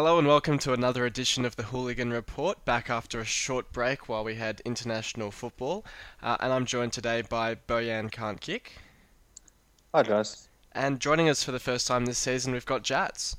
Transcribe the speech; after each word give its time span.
Hello 0.00 0.18
and 0.18 0.26
welcome 0.26 0.58
to 0.60 0.72
another 0.72 1.04
edition 1.04 1.44
of 1.44 1.56
the 1.56 1.64
Hooligan 1.64 2.10
Report, 2.10 2.64
back 2.64 2.88
after 2.88 3.20
a 3.20 3.24
short 3.26 3.70
break 3.70 4.08
while 4.08 4.24
we 4.24 4.36
had 4.36 4.62
international 4.64 5.30
football. 5.30 5.84
Uh, 6.22 6.38
and 6.40 6.54
I'm 6.54 6.64
joined 6.64 6.94
today 6.94 7.20
by 7.20 7.54
Bojan 7.54 8.10
Can't 8.10 8.40
Kick. 8.40 8.78
Hi, 9.94 10.02
guys. 10.02 10.48
And 10.72 11.00
joining 11.00 11.28
us 11.28 11.44
for 11.44 11.52
the 11.52 11.58
first 11.58 11.86
time 11.86 12.06
this 12.06 12.16
season, 12.16 12.54
we've 12.54 12.64
got 12.64 12.82
Jats. 12.82 13.36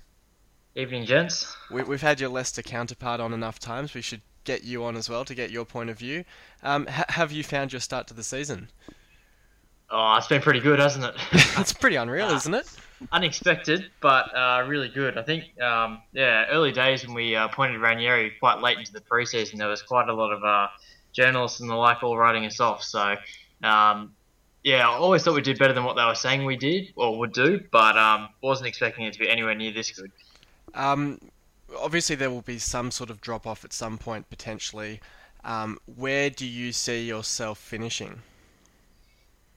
Evening, 0.75 1.03
gents. 1.03 1.57
We, 1.71 1.81
we've 1.81 2.03
had 2.03 2.19
your 2.19 2.29
Leicester 2.29 2.61
counterpart 2.61 3.19
on 3.19 3.33
enough 3.33 3.57
times. 3.57 3.95
We 3.95 4.03
should 4.03 4.21
get 4.43 4.63
you 4.63 4.83
on 4.83 4.95
as 4.95 5.09
well 5.09 5.25
to 5.25 5.33
get 5.33 5.49
your 5.49 5.65
point 5.65 5.89
of 5.89 5.97
view. 5.97 6.25
Um, 6.61 6.85
ha- 6.85 7.05
have 7.09 7.31
you 7.31 7.43
found 7.43 7.73
your 7.73 7.79
start 7.79 8.05
to 8.09 8.13
the 8.13 8.23
season? 8.23 8.69
Oh, 9.89 10.15
it's 10.15 10.27
been 10.27 10.43
pretty 10.43 10.59
good, 10.59 10.77
hasn't 10.77 11.05
it? 11.05 11.15
it's 11.57 11.73
pretty 11.73 11.95
unreal, 11.95 12.29
isn't 12.29 12.53
it? 12.53 12.67
Unexpected, 13.11 13.89
but 14.01 14.35
uh, 14.35 14.63
really 14.67 14.89
good. 14.89 15.17
I 15.17 15.23
think, 15.23 15.59
um, 15.61 16.01
yeah, 16.13 16.45
early 16.49 16.71
days 16.71 17.05
when 17.05 17.15
we 17.15 17.35
uh, 17.35 17.45
appointed 17.45 17.79
Ranieri 17.79 18.33
quite 18.39 18.61
late 18.61 18.77
into 18.77 18.93
the 18.93 19.01
preseason, 19.01 19.57
there 19.57 19.67
was 19.67 19.81
quite 19.81 20.07
a 20.07 20.13
lot 20.13 20.31
of 20.31 20.43
uh, 20.43 20.67
journalists 21.13 21.59
and 21.59 21.69
the 21.69 21.75
like 21.75 22.03
all 22.03 22.17
writing 22.17 22.45
us 22.45 22.59
off. 22.59 22.83
So, 22.83 23.15
um, 23.63 24.13
yeah, 24.63 24.87
I 24.87 24.93
always 24.93 25.23
thought 25.23 25.33
we'd 25.33 25.43
do 25.43 25.55
better 25.55 25.73
than 25.73 25.83
what 25.83 25.95
they 25.95 26.05
were 26.05 26.15
saying 26.15 26.45
we 26.45 26.57
did 26.57 26.93
or 26.95 27.17
would 27.19 27.33
do, 27.33 27.59
but 27.71 27.97
um, 27.97 28.29
wasn't 28.41 28.67
expecting 28.67 29.05
it 29.05 29.13
to 29.13 29.19
be 29.19 29.29
anywhere 29.29 29.55
near 29.55 29.71
this 29.71 29.91
good. 29.91 30.11
Um, 30.73 31.19
obviously, 31.79 32.15
there 32.15 32.29
will 32.29 32.41
be 32.41 32.59
some 32.59 32.91
sort 32.91 33.09
of 33.09 33.19
drop 33.21 33.47
off 33.47 33.65
at 33.65 33.73
some 33.73 33.97
point 33.97 34.29
potentially. 34.29 35.01
Um, 35.43 35.79
where 35.95 36.29
do 36.29 36.45
you 36.45 36.71
see 36.71 37.07
yourself 37.07 37.57
finishing? 37.57 38.21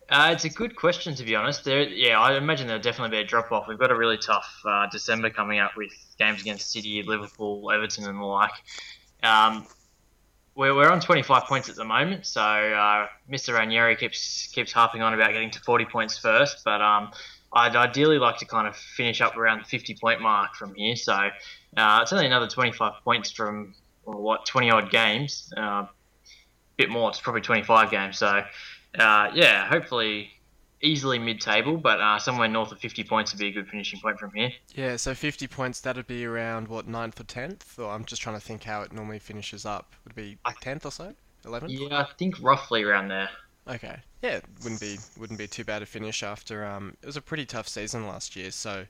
Uh, 0.08 0.30
it's 0.32 0.44
a 0.44 0.50
good 0.50 0.76
question, 0.76 1.14
to 1.14 1.24
be 1.24 1.34
honest. 1.34 1.64
There, 1.64 1.82
yeah, 1.82 2.20
I 2.20 2.36
imagine 2.36 2.66
there'll 2.66 2.82
definitely 2.82 3.16
be 3.16 3.22
a 3.22 3.26
drop 3.26 3.50
off. 3.52 3.66
We've 3.66 3.78
got 3.78 3.90
a 3.90 3.96
really 3.96 4.18
tough 4.18 4.60
uh, 4.64 4.86
December 4.92 5.30
coming 5.30 5.60
up 5.60 5.76
with 5.76 5.92
games 6.18 6.42
against 6.42 6.70
City, 6.70 7.02
Liverpool, 7.02 7.70
Everton, 7.70 8.04
and 8.04 8.18
the 8.18 8.24
like. 8.24 8.52
Um, 9.22 9.66
we're, 10.54 10.74
we're 10.74 10.90
on 10.90 11.00
25 11.00 11.44
points 11.44 11.68
at 11.68 11.76
the 11.76 11.84
moment, 11.84 12.26
so 12.26 12.42
uh, 12.42 13.08
Mr. 13.30 13.54
Ranieri 13.54 13.96
keeps 13.96 14.48
keeps 14.48 14.72
harping 14.72 15.02
on 15.02 15.14
about 15.14 15.32
getting 15.32 15.50
to 15.50 15.60
40 15.60 15.86
points 15.86 16.18
first, 16.18 16.62
but 16.64 16.80
um, 16.80 17.10
I'd 17.52 17.74
ideally 17.74 18.18
like 18.18 18.38
to 18.38 18.44
kind 18.44 18.68
of 18.68 18.76
finish 18.76 19.20
up 19.20 19.36
around 19.36 19.60
the 19.60 19.64
50 19.64 19.96
point 20.00 20.20
mark 20.20 20.54
from 20.54 20.74
here. 20.74 20.96
So 20.96 21.30
uh, 21.76 22.00
it's 22.02 22.12
only 22.12 22.26
another 22.26 22.46
25 22.46 22.92
points 23.04 23.30
from 23.30 23.74
well, 24.04 24.20
what 24.20 24.44
20 24.46 24.70
odd 24.70 24.90
games, 24.90 25.52
a 25.56 25.60
uh, 25.60 25.86
bit 26.76 26.90
more. 26.90 27.08
It's 27.10 27.20
probably 27.20 27.40
25 27.40 27.90
games. 27.90 28.18
So 28.18 28.44
uh, 28.98 29.30
yeah, 29.34 29.66
hopefully 29.66 30.30
easily 30.82 31.18
mid-table, 31.18 31.78
but 31.78 32.00
uh, 32.00 32.18
somewhere 32.18 32.48
north 32.48 32.70
of 32.70 32.78
50 32.78 33.04
points 33.04 33.32
would 33.32 33.38
be 33.38 33.48
a 33.48 33.52
good 33.52 33.68
finishing 33.68 34.00
point 34.00 34.18
from 34.18 34.30
here. 34.34 34.52
Yeah, 34.74 34.96
so 34.96 35.14
50 35.14 35.46
points, 35.48 35.80
that'd 35.80 36.06
be 36.06 36.26
around, 36.26 36.68
what, 36.68 36.86
9th 36.86 37.20
or 37.20 37.24
10th? 37.24 37.78
Or 37.78 37.90
I'm 37.90 38.04
just 38.04 38.20
trying 38.20 38.36
to 38.36 38.40
think 38.40 38.64
how 38.64 38.82
it 38.82 38.92
normally 38.92 39.18
finishes 39.18 39.64
up. 39.64 39.94
Would 40.04 40.12
it 40.12 40.16
be 40.16 40.38
10th 40.62 40.84
or 40.84 40.90
so? 40.90 41.14
11th? 41.44 41.66
Yeah, 41.68 42.00
I 42.00 42.06
think 42.18 42.40
roughly 42.40 42.82
around 42.82 43.08
there. 43.08 43.30
Okay. 43.68 43.96
Yeah, 44.22 44.40
wouldn't 44.62 44.80
be 44.80 44.98
wouldn't 45.18 45.38
be 45.38 45.46
too 45.46 45.64
bad 45.64 45.82
a 45.82 45.86
finish 45.86 46.22
after 46.22 46.64
um 46.64 46.96
it 47.02 47.06
was 47.06 47.16
a 47.16 47.20
pretty 47.20 47.44
tough 47.44 47.68
season 47.68 48.06
last 48.06 48.36
year, 48.36 48.50
so 48.50 48.86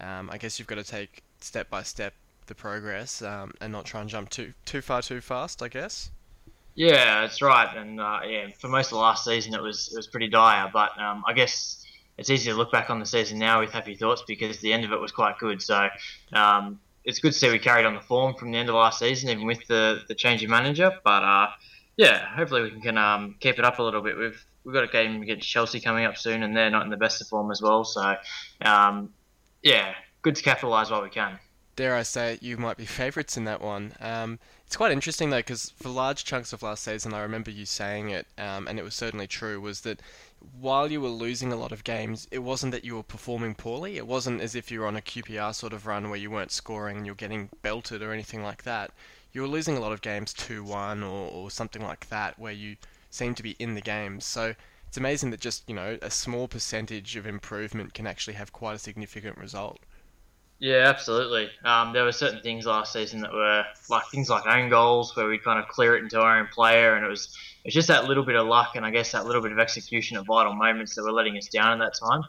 um 0.00 0.28
I 0.30 0.38
guess 0.38 0.58
you've 0.58 0.68
got 0.68 0.76
to 0.76 0.84
take 0.84 1.22
step 1.40 1.70
by 1.70 1.82
step 1.82 2.14
the 2.46 2.54
progress 2.54 3.22
um, 3.22 3.52
and 3.60 3.72
not 3.72 3.84
try 3.84 4.00
and 4.00 4.10
jump 4.10 4.30
too 4.30 4.52
too 4.64 4.80
far 4.80 5.02
too 5.02 5.20
fast, 5.20 5.62
I 5.62 5.68
guess. 5.68 6.10
Yeah, 6.74 7.20
that's 7.22 7.42
right. 7.42 7.76
And 7.76 8.00
uh, 8.00 8.20
yeah, 8.26 8.48
for 8.58 8.68
most 8.68 8.86
of 8.86 8.92
the 8.92 8.98
last 8.98 9.24
season, 9.24 9.54
it 9.54 9.62
was 9.62 9.90
it 9.92 9.96
was 9.96 10.06
pretty 10.06 10.28
dire. 10.28 10.70
But 10.72 10.98
um, 10.98 11.22
I 11.26 11.32
guess 11.34 11.84
it's 12.16 12.30
easy 12.30 12.50
to 12.50 12.56
look 12.56 12.72
back 12.72 12.88
on 12.88 12.98
the 12.98 13.06
season 13.06 13.38
now 13.38 13.60
with 13.60 13.70
happy 13.70 13.94
thoughts 13.94 14.22
because 14.26 14.58
the 14.58 14.72
end 14.72 14.84
of 14.84 14.92
it 14.92 15.00
was 15.00 15.12
quite 15.12 15.38
good. 15.38 15.60
So 15.60 15.88
um, 16.32 16.80
it's 17.04 17.18
good 17.18 17.32
to 17.32 17.38
see 17.38 17.50
we 17.50 17.58
carried 17.58 17.84
on 17.84 17.94
the 17.94 18.00
form 18.00 18.34
from 18.34 18.52
the 18.52 18.58
end 18.58 18.68
of 18.68 18.74
last 18.74 18.98
season, 18.98 19.28
even 19.28 19.46
with 19.46 19.66
the 19.66 20.02
the 20.08 20.14
change 20.14 20.42
of 20.42 20.48
manager. 20.50 20.92
But 21.04 21.22
uh, 21.22 21.48
yeah, 21.96 22.26
hopefully 22.34 22.62
we 22.62 22.80
can 22.80 22.96
um, 22.96 23.36
keep 23.40 23.58
it 23.58 23.64
up 23.64 23.78
a 23.78 23.82
little 23.82 24.02
bit. 24.02 24.16
We've 24.16 24.42
we've 24.64 24.74
got 24.74 24.84
a 24.84 24.88
game 24.88 25.20
against 25.20 25.46
Chelsea 25.46 25.80
coming 25.80 26.06
up 26.06 26.16
soon, 26.16 26.42
and 26.42 26.56
they're 26.56 26.70
not 26.70 26.84
in 26.84 26.90
the 26.90 26.96
best 26.96 27.20
of 27.20 27.26
form 27.26 27.50
as 27.50 27.60
well. 27.60 27.84
So 27.84 28.16
um, 28.62 29.12
yeah, 29.62 29.92
good 30.22 30.36
to 30.36 30.42
capitalise 30.42 30.90
while 30.90 31.02
we 31.02 31.10
can 31.10 31.38
dare 31.76 31.96
I 31.96 32.02
say 32.02 32.34
it, 32.34 32.42
you 32.42 32.56
might 32.56 32.76
be 32.76 32.86
favourites 33.00 33.36
in 33.36 33.44
that 33.44 33.60
one. 33.60 33.92
Um, 34.00 34.38
it's 34.66 34.76
quite 34.76 34.92
interesting 34.92 35.30
though, 35.30 35.38
because 35.38 35.70
for 35.70 35.88
large 35.88 36.24
chunks 36.24 36.52
of 36.52 36.62
last 36.62 36.84
season, 36.84 37.12
I 37.14 37.20
remember 37.20 37.50
you 37.50 37.66
saying 37.66 38.10
it, 38.10 38.26
um, 38.38 38.66
and 38.68 38.78
it 38.78 38.82
was 38.82 38.94
certainly 38.94 39.26
true, 39.26 39.60
was 39.60 39.82
that 39.82 40.00
while 40.60 40.90
you 40.90 41.00
were 41.00 41.08
losing 41.08 41.52
a 41.52 41.56
lot 41.56 41.72
of 41.72 41.84
games, 41.84 42.26
it 42.30 42.40
wasn't 42.40 42.72
that 42.72 42.84
you 42.84 42.96
were 42.96 43.02
performing 43.02 43.54
poorly. 43.54 43.96
It 43.96 44.06
wasn't 44.06 44.40
as 44.40 44.54
if 44.54 44.70
you 44.70 44.80
were 44.80 44.86
on 44.86 44.96
a 44.96 45.02
QPR 45.02 45.54
sort 45.54 45.72
of 45.72 45.86
run 45.86 46.08
where 46.08 46.18
you 46.18 46.30
weren't 46.30 46.50
scoring 46.50 46.96
and 46.96 47.06
you're 47.06 47.14
getting 47.14 47.50
belted 47.62 48.02
or 48.02 48.12
anything 48.12 48.42
like 48.42 48.64
that. 48.64 48.90
You 49.32 49.42
were 49.42 49.48
losing 49.48 49.76
a 49.76 49.80
lot 49.80 49.92
of 49.92 50.02
games 50.02 50.32
2 50.32 50.64
1 50.64 51.02
or, 51.02 51.30
or 51.30 51.50
something 51.50 51.82
like 51.82 52.08
that, 52.08 52.38
where 52.38 52.52
you 52.52 52.76
seemed 53.10 53.36
to 53.36 53.42
be 53.42 53.56
in 53.58 53.74
the 53.74 53.80
games. 53.80 54.24
So 54.24 54.54
it's 54.88 54.96
amazing 54.96 55.30
that 55.30 55.40
just, 55.40 55.68
you 55.68 55.74
know, 55.74 55.98
a 56.02 56.10
small 56.10 56.48
percentage 56.48 57.16
of 57.16 57.26
improvement 57.26 57.94
can 57.94 58.06
actually 58.06 58.34
have 58.34 58.52
quite 58.52 58.74
a 58.74 58.78
significant 58.78 59.38
result. 59.38 59.80
Yeah, 60.62 60.88
absolutely. 60.88 61.50
Um, 61.64 61.92
there 61.92 62.04
were 62.04 62.12
certain 62.12 62.40
things 62.40 62.66
last 62.66 62.92
season 62.92 63.20
that 63.22 63.32
were 63.32 63.64
like 63.90 64.04
things 64.12 64.30
like 64.30 64.46
own 64.46 64.68
goals, 64.70 65.16
where 65.16 65.26
we'd 65.26 65.42
kind 65.42 65.58
of 65.58 65.66
clear 65.66 65.96
it 65.96 66.04
into 66.04 66.20
our 66.20 66.38
own 66.38 66.46
player, 66.54 66.94
and 66.94 67.04
it 67.04 67.08
was 67.08 67.36
it 67.64 67.66
was 67.66 67.74
just 67.74 67.88
that 67.88 68.04
little 68.04 68.24
bit 68.24 68.36
of 68.36 68.46
luck 68.46 68.76
and 68.76 68.86
I 68.86 68.92
guess 68.92 69.10
that 69.10 69.26
little 69.26 69.42
bit 69.42 69.50
of 69.50 69.58
execution 69.58 70.18
at 70.18 70.24
vital 70.24 70.54
moments 70.54 70.94
that 70.94 71.02
were 71.02 71.10
letting 71.10 71.36
us 71.36 71.48
down 71.48 71.72
at 71.72 71.84
that 71.84 71.98
time. 71.98 72.22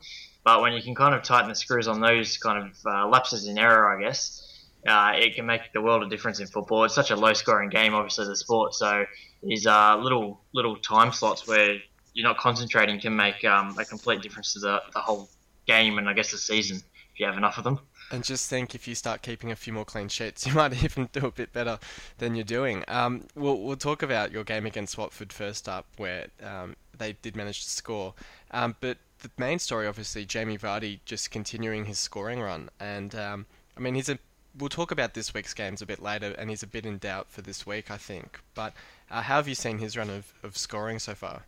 But 0.44 0.64
when 0.64 0.74
you 0.74 0.82
can 0.82 0.96
kind 0.96 1.14
of 1.14 1.22
tighten 1.22 1.48
the 1.48 1.54
screws 1.54 1.88
on 1.88 2.02
those 2.02 2.40
kind 2.40 2.58
of 2.58 2.76
uh, 2.88 3.08
lapses 3.08 3.48
in 3.48 3.60
error, 3.60 3.96
I 3.96 4.02
guess, 4.02 4.66
uh, 4.88 5.12
it 5.16 5.36
can 5.36 5.46
make 5.46 5.72
the 5.72 5.82
world 5.84 6.02
a 6.02 6.10
difference 6.10 6.40
in 6.40 6.48
football. 6.48 6.86
It's 6.86 6.96
such 6.96 7.12
a 7.12 7.16
low-scoring 7.16 7.70
game, 7.70 7.94
obviously, 7.94 8.26
the 8.26 8.36
sport. 8.36 8.74
So 8.74 9.06
these 9.44 9.68
uh, 9.68 9.96
little 9.98 10.42
little 10.56 10.78
time 10.78 11.12
slots 11.12 11.48
where 11.48 11.78
you're 12.16 12.28
not 12.28 12.40
concentrating 12.40 13.00
can 13.00 13.16
make 13.16 13.46
um, 13.46 13.78
a 13.78 13.86
complete 13.86 14.24
difference 14.24 14.54
to 14.54 14.60
the, 14.60 14.82
the 14.92 15.02
whole 15.02 15.30
game 15.68 16.00
and 16.00 16.10
I 16.10 16.14
guess 16.14 16.32
the 16.32 16.40
season 16.40 16.78
if 17.14 17.20
you 17.20 17.28
have 17.28 17.38
enough 17.38 17.60
of 17.60 17.64
them. 17.64 17.80
And 18.14 18.24
just 18.24 18.48
think 18.48 18.76
if 18.76 18.88
you 18.88 18.94
start 18.94 19.24
keeping 19.24 19.52
a 19.52 19.56
few 19.56 19.74
more 19.74 19.86
clean 19.86 20.08
sheets, 20.08 20.46
you 20.46 20.54
might 20.54 20.84
even 20.84 21.10
do 21.12 21.26
a 21.26 21.32
bit 21.32 21.52
better 21.52 21.80
than 22.20 22.36
you're 22.36 22.44
doing. 22.44 22.84
Um, 22.88 23.26
we'll, 23.34 23.58
we'll 23.58 23.76
talk 23.76 24.04
about 24.04 24.32
your 24.32 24.44
game 24.44 24.68
against 24.68 25.00
Watford 25.00 25.34
first 25.34 25.68
up, 25.68 25.88
where 25.98 26.28
um, 26.44 26.76
they 26.96 27.14
did 27.24 27.36
manage 27.36 27.64
to 27.64 27.70
score. 27.72 28.14
Um, 28.52 28.76
but 28.82 29.00
the 29.24 29.32
main 29.40 29.58
story, 29.58 29.88
obviously, 29.88 30.26
Jamie 30.26 30.60
Vardy 30.60 31.00
just 31.06 31.32
continuing 31.32 31.86
his 31.86 31.98
scoring 31.98 32.40
run. 32.40 32.70
And, 32.80 33.16
um, 33.16 33.48
I 33.76 33.80
mean, 33.80 33.96
he's 33.96 34.10
a. 34.10 34.20
We'll 34.56 34.70
talk 34.70 34.92
about 34.92 35.16
this 35.16 35.34
week's 35.34 35.56
games 35.56 35.82
a 35.82 35.86
bit 35.88 36.00
later, 36.00 36.36
and 36.38 36.52
he's 36.52 36.62
a 36.62 36.68
bit 36.68 36.86
in 36.86 37.00
doubt 37.00 37.32
for 37.32 37.42
this 37.42 37.66
week, 37.66 37.90
I 37.90 37.98
think. 37.98 38.40
But 38.54 38.76
uh, 39.10 39.24
how 39.24 39.38
have 39.38 39.48
you 39.48 39.56
seen 39.56 39.80
his 39.80 39.98
run 39.98 40.12
of, 40.12 40.32
of 40.44 40.56
scoring 40.56 41.00
so 41.00 41.16
far? 41.16 41.46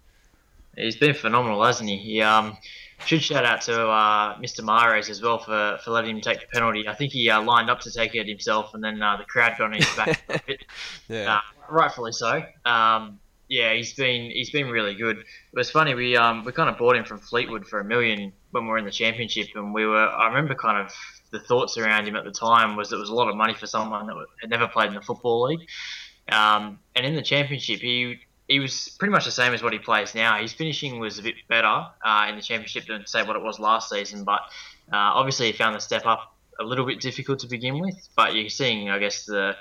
He's 0.77 0.97
been 0.97 1.13
phenomenal, 1.13 1.63
hasn't 1.63 1.89
he? 1.89 1.97
He 1.97 2.21
um, 2.21 2.57
should 3.05 3.21
shout 3.21 3.45
out 3.45 3.61
to 3.61 3.87
uh, 3.87 4.37
Mr. 4.39 4.61
Mahrez 4.61 5.09
as 5.09 5.21
well 5.21 5.37
for, 5.37 5.77
for 5.83 5.91
letting 5.91 6.15
him 6.15 6.21
take 6.21 6.41
the 6.41 6.47
penalty. 6.47 6.87
I 6.87 6.93
think 6.93 7.11
he 7.11 7.29
uh, 7.29 7.41
lined 7.41 7.69
up 7.69 7.79
to 7.81 7.91
take 7.91 8.15
it 8.15 8.27
himself, 8.27 8.73
and 8.73 8.83
then 8.83 9.01
uh, 9.01 9.17
the 9.17 9.25
crowd 9.25 9.53
got 9.57 9.65
on 9.65 9.73
his 9.73 9.95
back 9.95 10.23
yeah, 11.07 11.35
uh, 11.35 11.41
rightfully 11.69 12.11
so. 12.11 12.43
Um, 12.65 13.19
yeah, 13.47 13.73
he's 13.73 13.93
been 13.93 14.31
he's 14.31 14.49
been 14.49 14.69
really 14.69 14.95
good. 14.95 15.19
It 15.19 15.25
was 15.53 15.69
funny 15.69 15.93
we 15.93 16.17
um 16.17 16.43
we 16.43 16.51
kind 16.51 16.69
of 16.69 16.77
bought 16.77 16.95
him 16.95 17.05
from 17.05 17.19
Fleetwood 17.19 17.67
for 17.67 17.79
a 17.79 17.85
million 17.85 18.33
when 18.51 18.63
we 18.63 18.69
were 18.69 18.77
in 18.77 18.85
the 18.85 18.91
championship, 18.91 19.49
and 19.55 19.73
we 19.73 19.85
were 19.85 20.07
I 20.07 20.27
remember 20.27 20.55
kind 20.55 20.83
of 20.83 20.91
the 21.31 21.39
thoughts 21.39 21.77
around 21.77 22.07
him 22.07 22.15
at 22.15 22.23
the 22.23 22.31
time 22.31 22.75
was 22.75 22.91
it 22.91 22.97
was 22.97 23.09
a 23.09 23.13
lot 23.13 23.29
of 23.29 23.35
money 23.35 23.53
for 23.53 23.67
someone 23.67 24.07
that 24.07 24.15
had 24.41 24.49
never 24.49 24.67
played 24.67 24.87
in 24.87 24.95
the 24.95 25.01
football 25.01 25.43
league. 25.43 25.67
Um, 26.31 26.79
and 26.95 27.05
in 27.05 27.15
the 27.15 27.21
championship, 27.21 27.81
he 27.81 28.19
he 28.47 28.59
was 28.59 28.89
pretty 28.99 29.11
much 29.11 29.25
the 29.25 29.31
same 29.31 29.53
as 29.53 29.63
what 29.63 29.73
he 29.73 29.79
plays 29.79 30.13
now. 30.13 30.39
His 30.39 30.53
finishing 30.53 30.99
was 30.99 31.17
a 31.17 31.23
bit 31.23 31.35
better 31.47 31.67
uh, 32.03 32.27
in 32.29 32.35
the 32.35 32.41
championship 32.41 32.85
than 32.87 33.07
say 33.07 33.23
what 33.23 33.35
it 33.35 33.41
was 33.41 33.59
last 33.59 33.89
season, 33.89 34.23
but 34.23 34.41
uh, 34.91 35.17
obviously 35.17 35.47
he 35.47 35.53
found 35.53 35.75
the 35.75 35.79
step 35.79 36.05
up 36.05 36.35
a 36.59 36.63
little 36.63 36.85
bit 36.85 37.01
difficult 37.01 37.39
to 37.39 37.47
begin 37.47 37.79
with. 37.79 38.07
But 38.15 38.35
you're 38.35 38.49
seeing, 38.49 38.89
I 38.89 38.99
guess, 38.99 39.25
the 39.25 39.55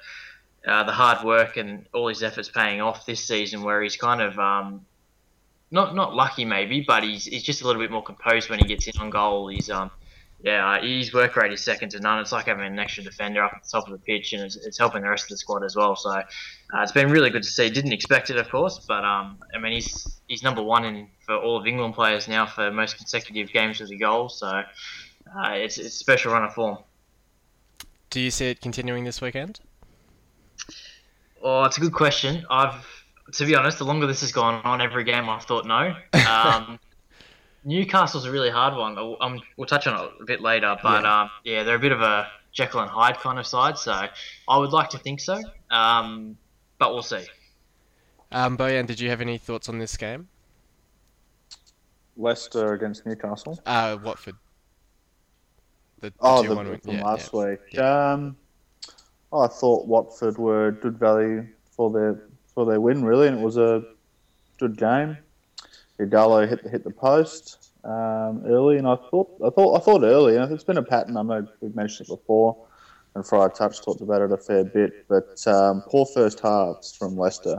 uh, 0.67 0.85
the 0.85 0.93
hard 0.93 1.25
work 1.25 1.57
and 1.57 1.87
all 1.93 2.09
his 2.09 2.23
efforts 2.23 2.49
paying 2.49 2.81
off 2.81 3.07
this 3.07 3.25
season, 3.25 3.63
where 3.63 3.83
he's 3.83 3.97
kind 3.97 4.21
of 4.21 4.39
um, 4.39 4.85
not 5.71 5.95
not 5.95 6.15
lucky 6.15 6.45
maybe, 6.45 6.83
but 6.87 7.03
he's 7.03 7.25
he's 7.25 7.43
just 7.43 7.63
a 7.63 7.67
little 7.67 7.81
bit 7.81 7.91
more 7.91 8.03
composed 8.03 8.51
when 8.51 8.59
he 8.59 8.67
gets 8.67 8.87
in 8.87 9.01
on 9.01 9.11
goal. 9.11 9.49
He's 9.49 9.71
um 9.71 9.91
yeah, 10.44 10.79
his 10.82 11.14
work 11.14 11.37
rate 11.37 11.52
is 11.55 11.62
second 11.62 11.88
to 11.93 12.00
none. 12.00 12.19
It's 12.20 12.31
like 12.31 12.46
having 12.46 12.67
an 12.67 12.79
extra 12.79 13.02
defender 13.02 13.43
up 13.43 13.55
at 13.56 13.62
the 13.62 13.69
top 13.70 13.88
of 13.88 13.93
the 13.93 13.99
pitch, 13.99 14.35
and 14.35 14.43
it's, 14.43 14.56
it's 14.56 14.76
helping 14.76 15.00
the 15.00 15.08
rest 15.08 15.25
of 15.25 15.31
the 15.31 15.38
squad 15.38 15.64
as 15.64 15.75
well. 15.75 15.96
So 15.96 16.11
uh, 16.11 16.23
it's 16.75 16.93
been 16.93 17.11
really 17.11 17.31
good 17.31 17.43
to 17.43 17.49
see. 17.49 17.70
Didn't 17.70 17.94
expect 17.94 18.29
it, 18.29 18.37
of 18.37 18.50
course, 18.50 18.85
but 18.87 19.06
um, 19.06 19.38
I 19.55 19.58
mean, 19.58 19.73
he's 19.73 20.20
he's 20.29 20.43
number 20.43 20.62
one 20.62 20.85
in 20.85 21.08
for 21.25 21.35
all 21.35 21.56
of 21.56 21.67
England 21.67 21.94
players 21.94 22.29
now 22.29 22.44
for 22.44 22.70
most 22.70 22.99
consecutive 22.99 23.55
games 23.55 23.81
with 23.81 23.91
a 23.91 23.96
goal. 23.96 24.29
So 24.29 24.46
uh, 24.49 24.64
it's 25.52 25.79
it's 25.79 25.94
a 25.94 25.99
special 25.99 26.32
run 26.32 26.44
of 26.44 26.52
form. 26.52 26.76
Do 28.11 28.20
you 28.20 28.31
see 28.31 28.50
it 28.50 28.61
continuing 28.61 29.05
this 29.05 29.23
weekend? 29.23 29.61
Oh, 31.43 31.64
it's 31.64 31.79
a 31.79 31.81
good 31.81 31.94
question. 31.94 32.44
I've 32.50 32.87
to 33.32 33.46
be 33.46 33.55
honest, 33.55 33.79
the 33.79 33.85
longer 33.85 34.06
this 34.06 34.20
has 34.20 34.32
gone 34.32 34.61
on, 34.64 34.82
every 34.82 35.05
game 35.05 35.26
I've 35.26 35.44
thought 35.44 35.64
no. 35.64 35.96
Um, 36.29 36.79
Newcastle's 37.65 38.27
a 38.27 38.31
really 38.31 38.51
hard 38.51 38.75
one. 38.77 39.17
Um, 39.21 39.41
we'll 39.57 39.67
touch 39.67 39.87
on 39.87 40.05
it 40.05 40.11
a 40.21 40.25
bit 40.25 40.41
later, 40.41 40.77
but 40.83 41.03
yeah. 41.03 41.23
Um, 41.23 41.31
yeah, 41.45 41.63
they're 41.63 41.77
a 41.77 41.81
bit 41.81 41.93
of 41.93 42.01
a 42.01 42.29
Jekyll 42.53 42.81
and 42.81 42.91
Hyde 42.91 43.17
kind 43.19 43.39
of 43.39 43.47
side. 43.47 43.79
So 43.79 43.93
I 44.49 44.59
would 44.59 44.71
like 44.71 44.91
to 44.91 44.99
think 44.99 45.21
so, 45.21 45.41
um, 45.71 46.37
but 46.79 46.93
we'll 46.93 47.03
see. 47.03 47.25
Um, 48.33 48.59
Bojan, 48.59 48.87
did 48.87 49.01
you 49.01 49.09
have 49.11 49.21
any 49.21 49.39
thoughts 49.39 49.69
on 49.69 49.79
this 49.79 49.97
game? 49.97 50.29
Leicester 52.17 52.75
against 52.75 53.07
Newcastle. 53.07 53.59
Uh, 53.67 53.97
Watford. 54.03 54.37
The, 56.01 56.11
the 56.11 56.15
Oh, 56.21 56.43
2-1 56.43 56.49
the, 56.49 56.55
win. 56.57 56.81
from 56.81 56.95
Yeah, 56.95 57.05
last 57.05 57.31
yeah. 57.33 57.41
week. 57.45 57.79
Um, 57.79 58.37
I 59.33 59.47
thought 59.49 59.87
Watford 59.87 60.39
were 60.39 60.71
good 60.73 60.99
value 60.99 61.47
for 61.71 61.91
their 61.91 62.29
for 62.55 62.65
their 62.67 62.81
win, 62.81 63.05
really, 63.05 63.27
and 63.27 63.39
it 63.41 63.43
was 63.43 63.57
a 63.57 63.83
good 64.59 64.77
game. 64.77 65.19
Idalo 65.99 66.49
hit 66.49 66.61
hit 66.67 66.85
the 66.85 66.91
post 66.91 67.70
um, 67.85 68.43
early, 68.46 68.79
and 68.79 68.87
I 68.87 68.96
thought 68.96 69.31
I 69.44 69.50
thought 69.50 69.81
I 69.81 69.85
thought 69.85 70.02
early, 70.02 70.37
and 70.37 70.52
it's 70.52 70.64
been 70.64 70.79
a 70.79 70.82
pattern. 70.82 71.17
I 71.17 71.23
know 71.23 71.46
we've 71.61 71.75
mentioned 71.75 72.08
it 72.08 72.12
before, 72.12 72.56
and 73.14 73.25
Friar 73.25 73.49
Touch 73.50 73.81
talked 73.81 74.00
about 74.00 74.23
it 74.23 74.32
a 74.32 74.37
fair 74.37 74.64
bit. 74.64 75.06
But 75.08 75.46
um, 75.46 75.82
poor 75.82 76.06
first 76.06 76.41
halves 76.41 76.96
from 76.96 77.17
Leicester. 77.17 77.58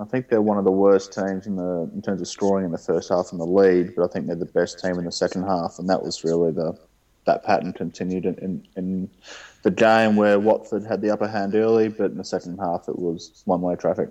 I 0.00 0.04
think 0.04 0.28
they're 0.28 0.42
one 0.42 0.58
of 0.58 0.64
the 0.64 0.70
worst 0.70 1.12
teams 1.12 1.46
in 1.46 1.56
the 1.56 1.90
in 1.94 2.02
terms 2.02 2.20
of 2.20 2.28
scoring 2.28 2.64
in 2.66 2.70
the 2.70 2.78
first 2.78 3.08
half 3.08 3.32
in 3.32 3.38
the 3.38 3.46
lead, 3.46 3.94
but 3.96 4.04
I 4.04 4.08
think 4.08 4.26
they're 4.26 4.36
the 4.36 4.44
best 4.46 4.78
team 4.78 4.98
in 4.98 5.04
the 5.04 5.12
second 5.12 5.42
half, 5.44 5.78
and 5.78 5.88
that 5.88 6.02
was 6.02 6.22
really 6.24 6.52
the 6.52 6.78
that 7.28 7.44
pattern 7.44 7.72
continued 7.74 8.24
in, 8.24 8.34
in, 8.36 8.66
in 8.76 9.10
the 9.62 9.70
game 9.70 10.16
where 10.16 10.40
Watford 10.40 10.84
had 10.84 11.02
the 11.02 11.10
upper 11.10 11.28
hand 11.28 11.54
early, 11.54 11.88
but 11.88 12.10
in 12.10 12.16
the 12.16 12.24
second 12.24 12.58
half 12.58 12.88
it 12.88 12.98
was 12.98 13.42
one 13.44 13.60
way 13.60 13.76
traffic. 13.76 14.08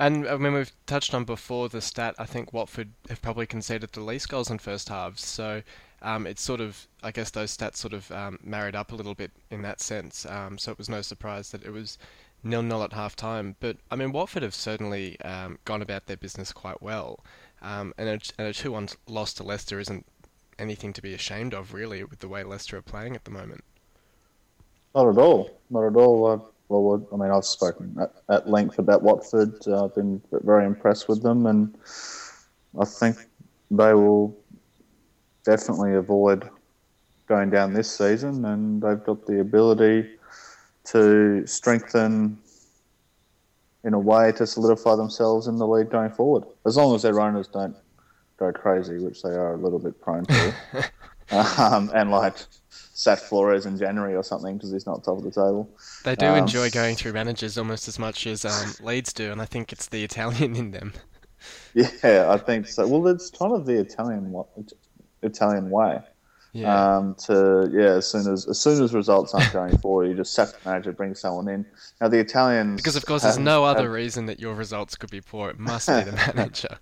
And 0.00 0.26
I 0.26 0.38
mean, 0.38 0.54
we've 0.54 0.72
touched 0.86 1.12
on 1.12 1.24
before 1.24 1.68
the 1.68 1.82
stat. 1.82 2.14
I 2.18 2.24
think 2.24 2.54
Watford 2.54 2.88
have 3.10 3.20
probably 3.20 3.44
conceded 3.44 3.92
the 3.92 4.00
least 4.00 4.30
goals 4.30 4.50
in 4.50 4.58
first 4.58 4.88
halves. 4.88 5.22
So 5.22 5.62
um, 6.00 6.26
it's 6.26 6.40
sort 6.40 6.62
of, 6.62 6.88
I 7.02 7.10
guess, 7.10 7.30
those 7.30 7.54
stats 7.54 7.76
sort 7.76 7.92
of 7.92 8.10
um, 8.10 8.38
married 8.42 8.74
up 8.74 8.92
a 8.92 8.94
little 8.94 9.14
bit 9.14 9.30
in 9.50 9.60
that 9.60 9.78
sense. 9.78 10.24
Um, 10.24 10.56
so 10.56 10.72
it 10.72 10.78
was 10.78 10.88
no 10.88 11.02
surprise 11.02 11.50
that 11.50 11.64
it 11.64 11.70
was 11.70 11.98
nil 12.42 12.62
nil 12.62 12.82
at 12.82 12.94
half 12.94 13.14
time. 13.14 13.56
But 13.60 13.76
I 13.90 13.96
mean, 13.96 14.10
Watford 14.10 14.42
have 14.42 14.54
certainly 14.54 15.20
um, 15.20 15.58
gone 15.66 15.82
about 15.82 16.06
their 16.06 16.16
business 16.16 16.50
quite 16.50 16.80
well. 16.80 17.20
Um, 17.60 17.92
and 17.98 18.22
a, 18.38 18.54
2 18.54 18.72
1 18.72 18.88
loss 19.06 19.34
to 19.34 19.42
Leicester 19.42 19.78
isn't 19.78 20.06
anything 20.58 20.94
to 20.94 21.02
be 21.02 21.12
ashamed 21.12 21.52
of, 21.52 21.74
really, 21.74 22.02
with 22.04 22.20
the 22.20 22.28
way 22.28 22.42
Leicester 22.42 22.78
are 22.78 22.82
playing 22.82 23.16
at 23.16 23.24
the 23.24 23.30
moment. 23.30 23.64
Not 24.94 25.10
at 25.10 25.18
all. 25.18 25.60
Not 25.68 25.84
at 25.84 25.96
all. 25.96 26.26
Uh, 26.26 26.38
well, 26.70 27.06
I 27.12 27.16
mean, 27.16 27.30
I've 27.30 27.44
spoken 27.44 27.96
at, 28.00 28.12
at 28.28 28.48
length 28.48 28.78
about 28.78 29.02
Watford. 29.02 29.54
Uh, 29.66 29.84
I've 29.84 29.94
been 29.94 30.22
very 30.30 30.64
impressed 30.64 31.08
with 31.08 31.22
them, 31.22 31.46
and 31.46 31.76
I 32.78 32.84
think 32.84 33.16
they 33.70 33.92
will 33.92 34.36
definitely 35.44 35.94
avoid 35.94 36.48
going 37.26 37.50
down 37.50 37.74
this 37.74 37.90
season. 37.90 38.44
And 38.44 38.80
they've 38.80 39.02
got 39.02 39.26
the 39.26 39.40
ability 39.40 40.10
to 40.84 41.44
strengthen 41.46 42.38
in 43.82 43.94
a 43.94 43.98
way 43.98 44.30
to 44.32 44.46
solidify 44.46 44.94
themselves 44.94 45.48
in 45.48 45.56
the 45.56 45.66
league 45.66 45.90
going 45.90 46.10
forward, 46.10 46.44
as 46.66 46.76
long 46.76 46.94
as 46.94 47.02
their 47.02 47.20
owners 47.20 47.48
don't 47.48 47.74
go 48.36 48.52
crazy, 48.52 48.98
which 48.98 49.22
they 49.22 49.30
are 49.30 49.54
a 49.54 49.56
little 49.56 49.78
bit 49.78 50.00
prone 50.00 50.24
to, 50.24 50.54
um, 51.58 51.90
and 51.94 52.10
like 52.10 52.36
sat 53.00 53.18
Flores 53.18 53.64
in 53.64 53.78
January 53.78 54.14
or 54.14 54.22
something 54.22 54.58
because 54.58 54.70
he's 54.70 54.84
not 54.84 55.02
top 55.02 55.16
of 55.16 55.24
the 55.24 55.30
table. 55.30 55.70
They 56.04 56.14
do 56.16 56.26
Um, 56.26 56.36
enjoy 56.36 56.68
going 56.68 56.96
through 56.96 57.14
managers 57.14 57.56
almost 57.56 57.88
as 57.88 57.98
much 57.98 58.26
as 58.26 58.44
um, 58.44 58.74
Leeds 58.82 59.14
do, 59.14 59.32
and 59.32 59.40
I 59.40 59.46
think 59.46 59.72
it's 59.72 59.86
the 59.86 60.04
Italian 60.04 60.54
in 60.54 60.70
them. 60.72 60.92
Yeah, 61.72 62.26
I 62.28 62.36
think 62.36 62.66
so. 62.66 62.86
Well, 62.86 63.06
it's 63.08 63.30
kind 63.30 63.54
of 63.54 63.64
the 63.64 63.80
Italian 63.80 64.34
Italian 65.22 65.70
way. 65.70 66.00
Yeah. 66.52 66.96
Um, 66.96 67.14
to 67.26 67.70
yeah, 67.72 67.92
as 67.92 68.06
soon 68.06 68.30
as 68.30 68.46
as 68.46 68.60
soon 68.60 68.82
as 68.82 68.92
results 68.92 69.32
aren't 69.32 69.50
going 69.50 69.78
for 69.82 70.04
you, 70.04 70.14
just 70.14 70.34
sack 70.34 70.48
the 70.48 70.68
manager, 70.68 70.92
bring 70.92 71.14
someone 71.14 71.48
in. 71.48 71.64
Now 72.02 72.08
the 72.08 72.18
Italians 72.18 72.82
Because 72.82 72.96
of 72.96 73.06
course, 73.06 73.22
there's 73.22 73.38
no 73.38 73.64
other 73.64 73.84
have 73.84 73.92
reason 73.92 74.26
that 74.26 74.40
your 74.40 74.54
results 74.54 74.94
could 74.96 75.10
be 75.10 75.22
poor. 75.22 75.48
It 75.48 75.58
must 75.58 75.88
be 75.88 76.02
the 76.02 76.12
manager. 76.34 76.76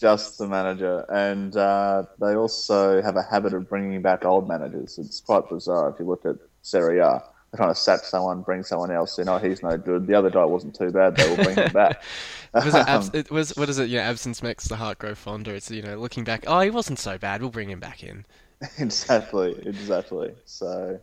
Just 0.00 0.38
the 0.38 0.46
manager, 0.46 1.04
and 1.08 1.56
uh, 1.56 2.04
they 2.20 2.34
also 2.36 3.02
have 3.02 3.16
a 3.16 3.22
habit 3.22 3.52
of 3.54 3.68
bringing 3.68 4.00
back 4.00 4.24
old 4.24 4.48
managers. 4.48 4.98
It's 4.98 5.20
quite 5.20 5.48
bizarre 5.48 5.90
if 5.90 5.98
you 5.98 6.06
look 6.06 6.24
at 6.24 6.36
Serie 6.62 7.00
A. 7.00 7.22
They 7.50 7.58
kind 7.58 7.70
of 7.70 7.78
sack 7.78 8.00
someone, 8.00 8.42
bring 8.42 8.62
someone 8.62 8.90
else 8.90 9.18
in. 9.18 9.28
Oh, 9.28 9.38
he's 9.38 9.62
no 9.62 9.76
good. 9.78 10.06
The 10.06 10.14
other 10.14 10.28
guy 10.30 10.44
wasn't 10.44 10.74
too 10.74 10.90
bad. 10.90 11.16
They 11.16 11.28
will 11.28 11.42
bring 11.42 11.56
him 11.56 11.72
back. 11.72 12.02
Was 12.54 12.74
it, 12.74 12.86
abs- 12.86 13.08
Um, 13.14 13.14
it 13.14 13.30
was 13.30 13.56
what 13.56 13.68
is 13.68 13.78
it? 13.78 13.88
You 13.90 13.98
know, 13.98 14.04
absence 14.04 14.42
makes 14.42 14.68
the 14.68 14.76
heart 14.76 14.98
grow 14.98 15.14
fonder. 15.14 15.54
It's 15.54 15.70
you 15.70 15.82
know, 15.82 15.96
looking 15.96 16.24
back, 16.24 16.44
oh, 16.46 16.60
he 16.60 16.70
wasn't 16.70 16.98
so 16.98 17.18
bad. 17.18 17.42
We'll 17.42 17.50
bring 17.50 17.68
him 17.68 17.80
back 17.80 18.02
in. 18.02 18.24
exactly, 18.78 19.54
exactly. 19.66 20.32
So, 20.46 20.98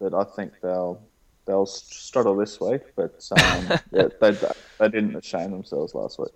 but 0.00 0.12
I 0.12 0.24
think 0.24 0.54
they'll 0.60 1.00
they'll 1.46 1.66
struggle 1.66 2.36
this 2.36 2.60
week. 2.60 2.82
But 2.96 3.24
um, 3.32 3.78
yeah, 3.92 4.08
they 4.20 4.32
they 4.78 4.88
didn't 4.88 5.24
shame 5.24 5.52
themselves 5.52 5.94
last 5.94 6.18
week. 6.18 6.32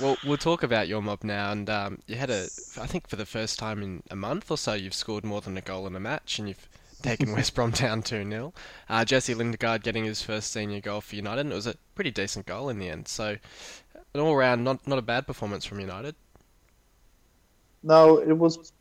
Well, 0.00 0.16
we'll 0.24 0.36
talk 0.36 0.62
about 0.62 0.88
your 0.88 1.02
mob 1.02 1.24
now, 1.24 1.52
and 1.52 1.68
um, 1.70 1.98
you 2.06 2.16
had 2.16 2.30
a, 2.30 2.44
I 2.80 2.86
think 2.86 3.08
for 3.08 3.16
the 3.16 3.26
first 3.26 3.58
time 3.58 3.82
in 3.82 4.02
a 4.10 4.16
month 4.16 4.50
or 4.50 4.58
so, 4.58 4.74
you've 4.74 4.94
scored 4.94 5.24
more 5.24 5.40
than 5.40 5.56
a 5.56 5.60
goal 5.60 5.86
in 5.86 5.94
a 5.94 6.00
match, 6.00 6.38
and 6.38 6.48
you've 6.48 6.68
taken 7.02 7.32
West 7.34 7.54
Brom 7.54 7.70
down 7.70 8.02
2 8.02 8.28
0. 8.28 8.52
Uh, 8.88 9.04
Jesse 9.04 9.34
Lingard 9.34 9.82
getting 9.82 10.04
his 10.04 10.22
first 10.22 10.52
senior 10.52 10.80
goal 10.80 11.00
for 11.00 11.16
United, 11.16 11.42
and 11.42 11.52
it 11.52 11.56
was 11.56 11.66
a 11.66 11.76
pretty 11.94 12.10
decent 12.10 12.46
goal 12.46 12.68
in 12.68 12.78
the 12.78 12.88
end. 12.88 13.08
So, 13.08 13.36
an 14.14 14.20
all 14.20 14.36
round, 14.36 14.64
not, 14.64 14.86
not 14.86 14.98
a 14.98 15.02
bad 15.02 15.26
performance 15.26 15.64
from 15.64 15.80
United. 15.80 16.14
No, 17.82 18.18
it 18.18 18.32
was 18.32 18.72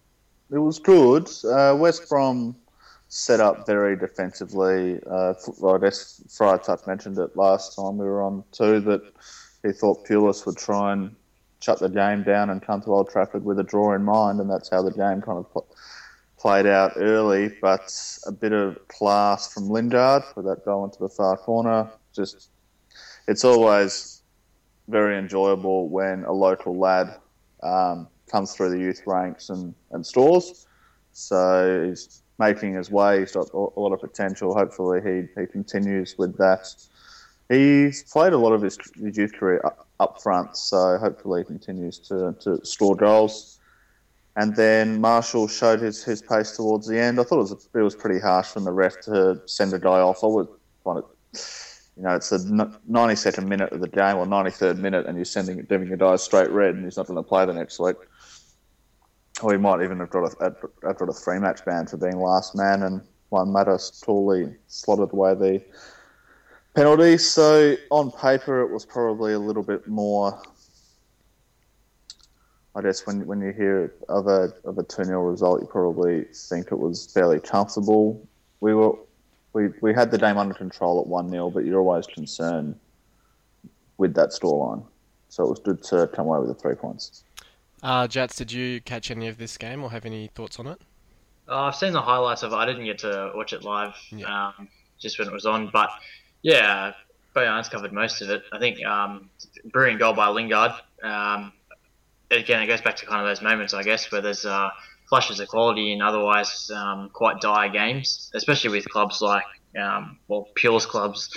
it 0.51 0.59
was 0.59 0.79
good. 0.79 1.29
Uh, 1.43 1.75
West 1.77 2.07
Brom 2.07 2.55
set 3.09 3.39
up 3.39 3.65
very 3.65 3.95
defensively. 3.95 4.99
Uh, 5.05 5.33
well, 5.59 5.75
I 5.75 5.79
guess 5.79 6.21
Friar 6.29 6.57
Touch 6.57 6.85
mentioned 6.87 7.17
it 7.17 7.35
last 7.35 7.75
time 7.75 7.97
we 7.97 8.05
were 8.05 8.23
on 8.23 8.43
too 8.51 8.79
that 8.81 9.01
he 9.63 9.71
thought 9.71 10.05
Pulis 10.05 10.45
would 10.45 10.57
try 10.57 10.93
and 10.93 11.15
shut 11.61 11.79
the 11.79 11.89
game 11.89 12.23
down 12.23 12.49
and 12.49 12.61
come 12.61 12.81
to 12.81 12.93
Old 12.93 13.09
Trafford 13.09 13.45
with 13.45 13.57
a 13.59 13.63
draw 13.63 13.95
in 13.95 14.03
mind, 14.03 14.39
and 14.39 14.49
that's 14.49 14.69
how 14.69 14.81
the 14.81 14.91
game 14.91 15.21
kind 15.21 15.37
of 15.39 15.51
pl- 15.51 15.67
played 16.37 16.65
out 16.65 16.93
early. 16.97 17.55
But 17.61 17.91
a 18.27 18.31
bit 18.31 18.51
of 18.51 18.85
class 18.89 19.53
from 19.53 19.69
Lingard 19.69 20.23
with 20.35 20.45
that 20.45 20.65
goal 20.65 20.83
into 20.83 20.99
the 20.99 21.09
far 21.09 21.37
corner. 21.37 21.89
Just 22.13 22.49
it's 23.27 23.45
always 23.45 24.21
very 24.89 25.17
enjoyable 25.17 25.87
when 25.87 26.25
a 26.25 26.33
local 26.33 26.77
lad 26.77 27.17
um, 27.63 28.07
comes 28.29 28.53
through 28.53 28.69
the 28.69 28.79
youth 28.79 29.01
ranks 29.05 29.49
and, 29.49 29.73
and 29.91 30.05
stores. 30.05 30.67
So 31.13 31.85
he's 31.87 32.21
making 32.39 32.73
his 32.73 32.91
way. 32.91 33.19
He's 33.19 33.31
got 33.31 33.49
a 33.53 33.79
lot 33.79 33.93
of 33.93 34.01
potential. 34.01 34.53
Hopefully, 34.53 34.99
he, 35.01 35.39
he 35.39 35.47
continues 35.47 36.17
with 36.17 36.37
that. 36.37 36.75
He's 37.53 38.03
played 38.11 38.33
a 38.33 38.37
lot 38.37 38.53
of 38.53 38.61
his, 38.61 38.77
his 38.95 39.15
youth 39.15 39.33
career 39.33 39.61
up, 39.63 39.87
up 39.99 40.21
front, 40.21 40.57
so 40.57 40.97
hopefully 40.97 41.41
he 41.41 41.45
continues 41.45 41.99
to, 41.99 42.35
to 42.39 42.65
score 42.65 42.95
goals. 42.95 43.59
And 44.35 44.55
then 44.55 44.99
Martial 44.99 45.47
showed 45.47 45.79
his, 45.79 46.03
his 46.03 46.21
pace 46.21 46.57
towards 46.57 46.87
the 46.87 46.99
end. 46.99 47.19
I 47.19 47.23
thought 47.23 47.35
it 47.35 47.51
was 47.51 47.69
it 47.75 47.77
was 47.79 47.95
pretty 47.95 48.19
harsh 48.19 48.47
from 48.47 48.63
the 48.63 48.71
ref 48.71 48.99
to 49.01 49.41
send 49.45 49.73
a 49.73 49.79
guy 49.79 49.99
off. 49.99 50.23
I 50.23 50.27
would 50.27 50.47
find 50.83 50.99
it, 50.99 51.05
you 51.95 52.01
know, 52.01 52.15
it's 52.15 52.29
the 52.29 52.39
92nd 52.89 53.47
minute 53.47 53.71
of 53.71 53.81
the 53.81 53.87
game 53.87 54.17
or 54.17 54.25
93rd 54.25 54.77
minute, 54.79 55.05
and 55.05 55.15
you're 55.15 55.25
sending 55.25 55.63
giving 55.69 55.91
a 55.93 55.97
guy 55.97 56.15
straight 56.15 56.49
red, 56.49 56.73
and 56.73 56.83
he's 56.83 56.97
not 56.97 57.05
going 57.05 57.17
to 57.17 57.23
play 57.23 57.45
the 57.45 57.53
next 57.53 57.79
week. 57.79 57.97
Or 59.43 59.51
he 59.51 59.59
might 59.59 59.83
even 59.83 59.99
have 59.99 60.09
got 60.09 60.33
a, 60.41 60.55
got 60.81 61.09
a 61.09 61.13
three 61.13 61.37
match 61.37 61.63
ban 61.65 61.85
for 61.85 61.97
being 61.97 62.17
last 62.17 62.55
man, 62.55 62.81
and 62.81 63.01
Juan 63.29 63.51
Mata's 63.51 64.01
totally 64.03 64.55
slotted 64.67 65.13
away 65.13 65.35
the 65.35 65.61
penalty. 66.75 67.17
So 67.17 67.75
on 67.91 68.11
paper, 68.11 68.61
it 68.61 68.71
was 68.71 68.85
probably 68.85 69.33
a 69.33 69.39
little 69.39 69.63
bit 69.63 69.87
more. 69.87 70.41
I 72.75 72.81
guess 72.81 73.05
when 73.05 73.25
when 73.27 73.39
you 73.39 73.51
hear 73.51 73.93
of 74.09 74.27
a 74.27 74.51
of 74.65 74.77
a 74.79 74.83
two 74.83 75.03
0 75.03 75.21
result, 75.23 75.61
you 75.61 75.67
probably 75.67 76.25
think 76.33 76.71
it 76.71 76.79
was 76.79 77.05
fairly 77.13 77.39
comfortable. 77.39 78.27
We 78.61 78.73
were 78.73 78.93
we, 79.53 79.69
we 79.81 79.93
had 79.93 80.09
the 80.09 80.17
game 80.17 80.37
under 80.37 80.55
control 80.55 80.99
at 80.99 81.05
one 81.05 81.29
0 81.29 81.51
but 81.51 81.65
you're 81.65 81.79
always 81.79 82.07
concerned 82.07 82.79
with 83.97 84.15
that 84.15 84.29
scoreline. 84.29 84.83
So 85.29 85.43
it 85.43 85.49
was 85.49 85.59
good 85.59 85.83
to 85.83 86.07
come 86.07 86.25
away 86.25 86.39
with 86.39 86.47
the 86.49 86.55
three 86.55 86.73
points. 86.75 87.23
Uh, 87.83 88.07
Jats, 88.07 88.35
did 88.37 88.51
you 88.51 88.81
catch 88.81 89.11
any 89.11 89.27
of 89.27 89.37
this 89.37 89.57
game 89.57 89.83
or 89.83 89.91
have 89.91 90.05
any 90.05 90.27
thoughts 90.33 90.57
on 90.57 90.67
it? 90.67 90.81
Uh, 91.47 91.63
I've 91.63 91.75
seen 91.75 91.91
the 91.91 92.01
highlights 92.01 92.41
of 92.41 92.53
it. 92.53 92.55
I 92.55 92.65
didn't 92.65 92.85
get 92.85 92.99
to 92.99 93.31
watch 93.35 93.51
it 93.51 93.63
live, 93.63 93.93
Yeah. 94.09 94.47
um, 94.57 94.69
just 94.99 95.19
when 95.19 95.27
it 95.27 95.33
was 95.33 95.45
on. 95.45 95.69
But 95.73 95.89
yeah, 96.43 96.93
Bojan's 97.35 97.69
covered 97.69 97.91
most 97.91 98.21
of 98.21 98.29
it. 98.29 98.43
I 98.51 98.59
think 98.59 98.85
um, 98.85 99.29
brilliant 99.65 99.99
goal 99.99 100.13
by 100.13 100.27
Lingard. 100.27 100.73
Um, 101.01 101.51
again, 102.29 102.61
it 102.61 102.67
goes 102.67 102.81
back 102.81 102.95
to 102.97 103.05
kind 103.05 103.21
of 103.21 103.27
those 103.27 103.41
moments, 103.41 103.73
I 103.73 103.83
guess, 103.83 104.11
where 104.11 104.21
there's 104.21 104.45
uh, 104.45 104.69
flashes 105.09 105.39
of 105.39 105.47
quality 105.47 105.93
in 105.93 106.01
otherwise 106.01 106.69
um, 106.71 107.09
quite 107.11 107.41
dire 107.41 107.69
games, 107.69 108.31
especially 108.35 108.69
with 108.71 108.87
clubs 108.89 109.21
like, 109.21 109.45
um, 109.81 110.19
well, 110.27 110.47
Pulis' 110.55 110.85
clubs. 110.87 111.29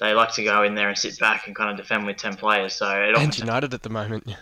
They 0.00 0.12
like 0.12 0.32
to 0.34 0.44
go 0.44 0.64
in 0.64 0.74
there 0.74 0.88
and 0.88 0.98
sit 0.98 1.18
back 1.18 1.46
and 1.46 1.54
kind 1.54 1.70
of 1.70 1.76
defend 1.76 2.06
with 2.06 2.16
10 2.16 2.36
players. 2.36 2.74
So 2.74 2.90
it 2.90 3.10
And 3.10 3.16
often, 3.16 3.46
United 3.46 3.74
at 3.74 3.82
the 3.82 3.90
moment. 3.90 4.34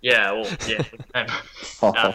yeah, 0.00 0.32
well, 0.32 0.50
yeah. 0.66 2.14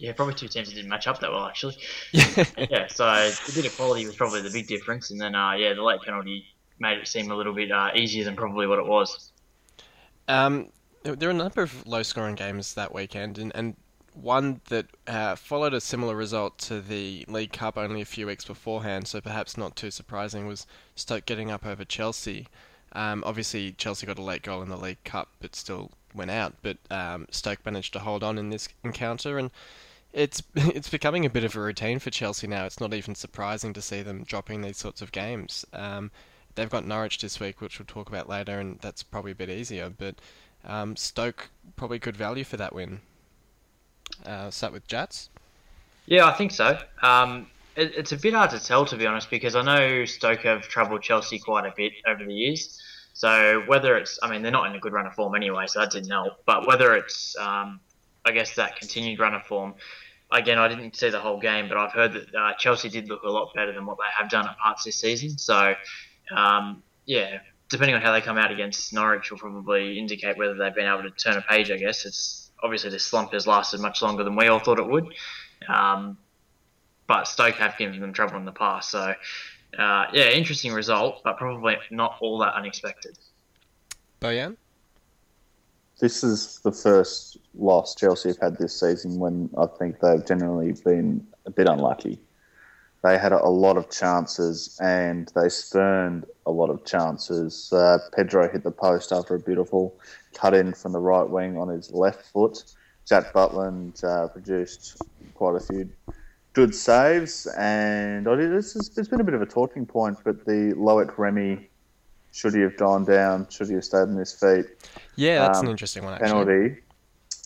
Yeah, 0.00 0.12
probably 0.12 0.34
two 0.34 0.46
teams 0.46 0.68
that 0.68 0.76
didn't 0.76 0.90
match 0.90 1.08
up 1.08 1.18
that 1.18 1.32
well, 1.32 1.44
actually. 1.46 1.76
Yeah. 2.12 2.44
yeah, 2.70 2.86
so 2.86 3.04
the 3.04 3.52
bit 3.52 3.66
of 3.66 3.76
quality 3.76 4.06
was 4.06 4.14
probably 4.14 4.40
the 4.42 4.50
big 4.50 4.68
difference, 4.68 5.10
and 5.10 5.20
then 5.20 5.34
uh, 5.34 5.54
yeah, 5.54 5.74
the 5.74 5.82
late 5.82 6.00
penalty 6.02 6.46
made 6.78 6.98
it 6.98 7.08
seem 7.08 7.30
a 7.30 7.34
little 7.34 7.54
bit 7.54 7.70
uh, 7.70 7.90
easier 7.94 8.24
than 8.24 8.36
probably 8.36 8.66
what 8.66 8.78
it 8.78 8.86
was. 8.86 9.32
Um, 10.26 10.70
there 11.02 11.28
were 11.28 11.34
a 11.34 11.34
number 11.34 11.62
of 11.62 11.86
low-scoring 11.86 12.34
games 12.34 12.74
that 12.74 12.92
weekend, 12.94 13.38
and, 13.38 13.52
and 13.54 13.76
one 14.14 14.60
that 14.68 14.86
uh, 15.06 15.36
followed 15.36 15.74
a 15.74 15.80
similar 15.80 16.16
result 16.16 16.58
to 16.58 16.80
the 16.80 17.24
League 17.28 17.52
Cup 17.52 17.78
only 17.78 18.00
a 18.00 18.06
few 18.06 18.26
weeks 18.26 18.44
beforehand, 18.44 19.06
so 19.06 19.20
perhaps 19.20 19.56
not 19.56 19.76
too 19.76 19.90
surprising, 19.90 20.46
was 20.46 20.66
Stoke 20.96 21.24
getting 21.24 21.50
up 21.50 21.64
over 21.64 21.84
Chelsea. 21.84 22.48
Um, 22.92 23.22
obviously, 23.26 23.72
Chelsea 23.72 24.06
got 24.06 24.18
a 24.18 24.22
late 24.22 24.42
goal 24.42 24.62
in 24.62 24.68
the 24.68 24.76
League 24.76 25.02
Cup, 25.04 25.28
but 25.40 25.54
still 25.54 25.92
went 26.14 26.30
out. 26.30 26.54
But 26.62 26.78
um, 26.90 27.26
Stoke 27.30 27.64
managed 27.64 27.92
to 27.92 28.00
hold 28.00 28.24
on 28.24 28.38
in 28.38 28.50
this 28.50 28.68
encounter, 28.82 29.38
and 29.38 29.50
it's 30.12 30.42
it's 30.54 30.88
becoming 30.88 31.24
a 31.24 31.30
bit 31.30 31.44
of 31.44 31.54
a 31.56 31.60
routine 31.60 31.98
for 31.98 32.10
Chelsea 32.10 32.46
now. 32.46 32.64
It's 32.64 32.80
not 32.80 32.94
even 32.94 33.14
surprising 33.14 33.72
to 33.74 33.82
see 33.82 34.02
them 34.02 34.24
dropping 34.24 34.62
these 34.62 34.78
sorts 34.78 35.02
of 35.02 35.12
games. 35.12 35.64
Um, 35.72 36.10
they've 36.58 36.68
got 36.68 36.84
Norwich 36.84 37.18
this 37.18 37.38
week, 37.38 37.60
which 37.60 37.78
we'll 37.78 37.86
talk 37.86 38.08
about 38.08 38.28
later, 38.28 38.58
and 38.58 38.78
that's 38.80 39.02
probably 39.02 39.30
a 39.32 39.34
bit 39.34 39.48
easier. 39.48 39.90
But 39.96 40.16
um, 40.64 40.96
Stoke 40.96 41.50
probably 41.76 41.98
good 41.98 42.16
value 42.16 42.44
for 42.44 42.56
that 42.56 42.74
win. 42.74 43.00
Uh, 44.26 44.50
start 44.50 44.72
with 44.72 44.86
Jats. 44.88 45.30
Yeah, 46.06 46.26
I 46.26 46.32
think 46.32 46.50
so. 46.50 46.78
Um, 47.00 47.46
it, 47.76 47.92
it's 47.96 48.12
a 48.12 48.16
bit 48.16 48.34
hard 48.34 48.50
to 48.50 48.58
tell, 48.58 48.84
to 48.86 48.96
be 48.96 49.06
honest, 49.06 49.30
because 49.30 49.54
I 49.54 49.62
know 49.62 50.04
Stoke 50.04 50.40
have 50.40 50.62
troubled 50.62 51.02
Chelsea 51.02 51.38
quite 51.38 51.64
a 51.64 51.72
bit 51.76 51.92
over 52.06 52.24
the 52.24 52.34
years. 52.34 52.82
So 53.12 53.62
whether 53.66 53.96
it's, 53.96 54.18
I 54.22 54.30
mean, 54.30 54.42
they're 54.42 54.50
not 54.50 54.68
in 54.68 54.76
a 54.76 54.80
good 54.80 54.92
run 54.92 55.06
of 55.06 55.14
form 55.14 55.34
anyway, 55.34 55.66
so 55.68 55.80
that 55.80 55.90
didn't 55.90 56.10
help. 56.10 56.44
But 56.44 56.66
whether 56.66 56.94
it's, 56.94 57.36
um, 57.38 57.80
I 58.24 58.32
guess, 58.32 58.54
that 58.56 58.76
continued 58.76 59.20
run 59.20 59.34
of 59.34 59.44
form, 59.44 59.74
again, 60.32 60.58
I 60.58 60.68
didn't 60.68 60.96
see 60.96 61.10
the 61.10 61.20
whole 61.20 61.38
game, 61.38 61.68
but 61.68 61.76
I've 61.76 61.92
heard 61.92 62.12
that 62.14 62.34
uh, 62.34 62.52
Chelsea 62.58 62.88
did 62.88 63.08
look 63.08 63.22
a 63.22 63.30
lot 63.30 63.52
better 63.54 63.72
than 63.72 63.86
what 63.86 63.98
they 63.98 64.10
have 64.16 64.30
done 64.30 64.46
at 64.46 64.56
parts 64.58 64.84
this 64.84 64.96
season. 64.96 65.38
So, 65.38 65.74
um, 66.34 66.82
yeah, 67.06 67.38
depending 67.70 67.94
on 67.94 68.02
how 68.02 68.12
they 68.12 68.20
come 68.20 68.38
out 68.38 68.50
against 68.50 68.92
Norwich, 68.92 69.30
will 69.30 69.38
probably 69.38 69.98
indicate 69.98 70.36
whether 70.36 70.54
they've 70.54 70.74
been 70.74 70.86
able 70.86 71.02
to 71.02 71.10
turn 71.10 71.36
a 71.36 71.42
page. 71.42 71.70
I 71.70 71.76
guess 71.76 72.04
it's 72.04 72.50
obviously 72.62 72.90
this 72.90 73.04
slump 73.04 73.32
has 73.32 73.46
lasted 73.46 73.80
much 73.80 74.02
longer 74.02 74.24
than 74.24 74.36
we 74.36 74.48
all 74.48 74.58
thought 74.58 74.78
it 74.78 74.86
would. 74.86 75.14
Um, 75.68 76.18
but 77.06 77.24
Stoke 77.24 77.54
have 77.56 77.76
given 77.78 78.00
them 78.00 78.12
trouble 78.12 78.36
in 78.36 78.44
the 78.44 78.52
past, 78.52 78.90
so 78.90 79.14
uh, 79.78 80.06
yeah, 80.12 80.30
interesting 80.30 80.72
result, 80.72 81.22
but 81.24 81.36
probably 81.36 81.76
not 81.90 82.16
all 82.20 82.38
that 82.38 82.54
unexpected. 82.54 83.18
Bojan? 84.20 84.56
This 86.00 86.22
is 86.22 86.60
the 86.60 86.72
first 86.72 87.38
loss 87.54 87.94
Chelsea 87.94 88.28
have 88.28 88.38
had 88.38 88.58
this 88.58 88.78
season 88.78 89.18
when 89.18 89.50
I 89.58 89.66
think 89.78 89.98
they've 90.00 90.24
generally 90.24 90.72
been 90.84 91.26
a 91.44 91.50
bit 91.50 91.66
unlucky. 91.66 92.20
They 93.02 93.16
had 93.16 93.32
a 93.32 93.48
lot 93.48 93.76
of 93.76 93.90
chances 93.90 94.76
and 94.82 95.30
they 95.34 95.48
spurned 95.48 96.26
a 96.46 96.50
lot 96.50 96.68
of 96.68 96.84
chances. 96.84 97.72
Uh, 97.72 97.98
Pedro 98.14 98.50
hit 98.50 98.64
the 98.64 98.72
post 98.72 99.12
after 99.12 99.36
a 99.36 99.38
beautiful 99.38 99.94
cut 100.34 100.52
in 100.52 100.72
from 100.74 100.92
the 100.92 100.98
right 100.98 101.28
wing 101.28 101.56
on 101.56 101.68
his 101.68 101.92
left 101.92 102.26
foot. 102.32 102.64
Jack 103.06 103.32
Butland 103.32 104.02
uh, 104.02 104.28
produced 104.28 105.00
quite 105.34 105.56
a 105.56 105.60
few 105.60 105.88
good 106.52 106.74
saves, 106.74 107.46
and 107.56 108.26
it's, 108.26 108.74
it's 108.98 109.08
been 109.08 109.20
a 109.20 109.24
bit 109.24 109.34
of 109.34 109.42
a 109.42 109.46
talking 109.46 109.86
point. 109.86 110.18
But 110.24 110.44
the 110.44 110.74
Loic 110.76 111.16
Remy, 111.16 111.70
should 112.32 112.54
he 112.54 112.60
have 112.62 112.76
gone 112.76 113.04
down? 113.04 113.48
Should 113.48 113.68
he 113.68 113.74
have 113.74 113.84
stayed 113.84 114.08
on 114.08 114.16
his 114.16 114.32
feet? 114.32 114.66
Yeah, 115.14 115.46
that's 115.46 115.60
um, 115.60 115.66
an 115.66 115.70
interesting 115.70 116.04
one. 116.04 116.14
Actually. 116.14 116.28
Penalty 116.28 116.80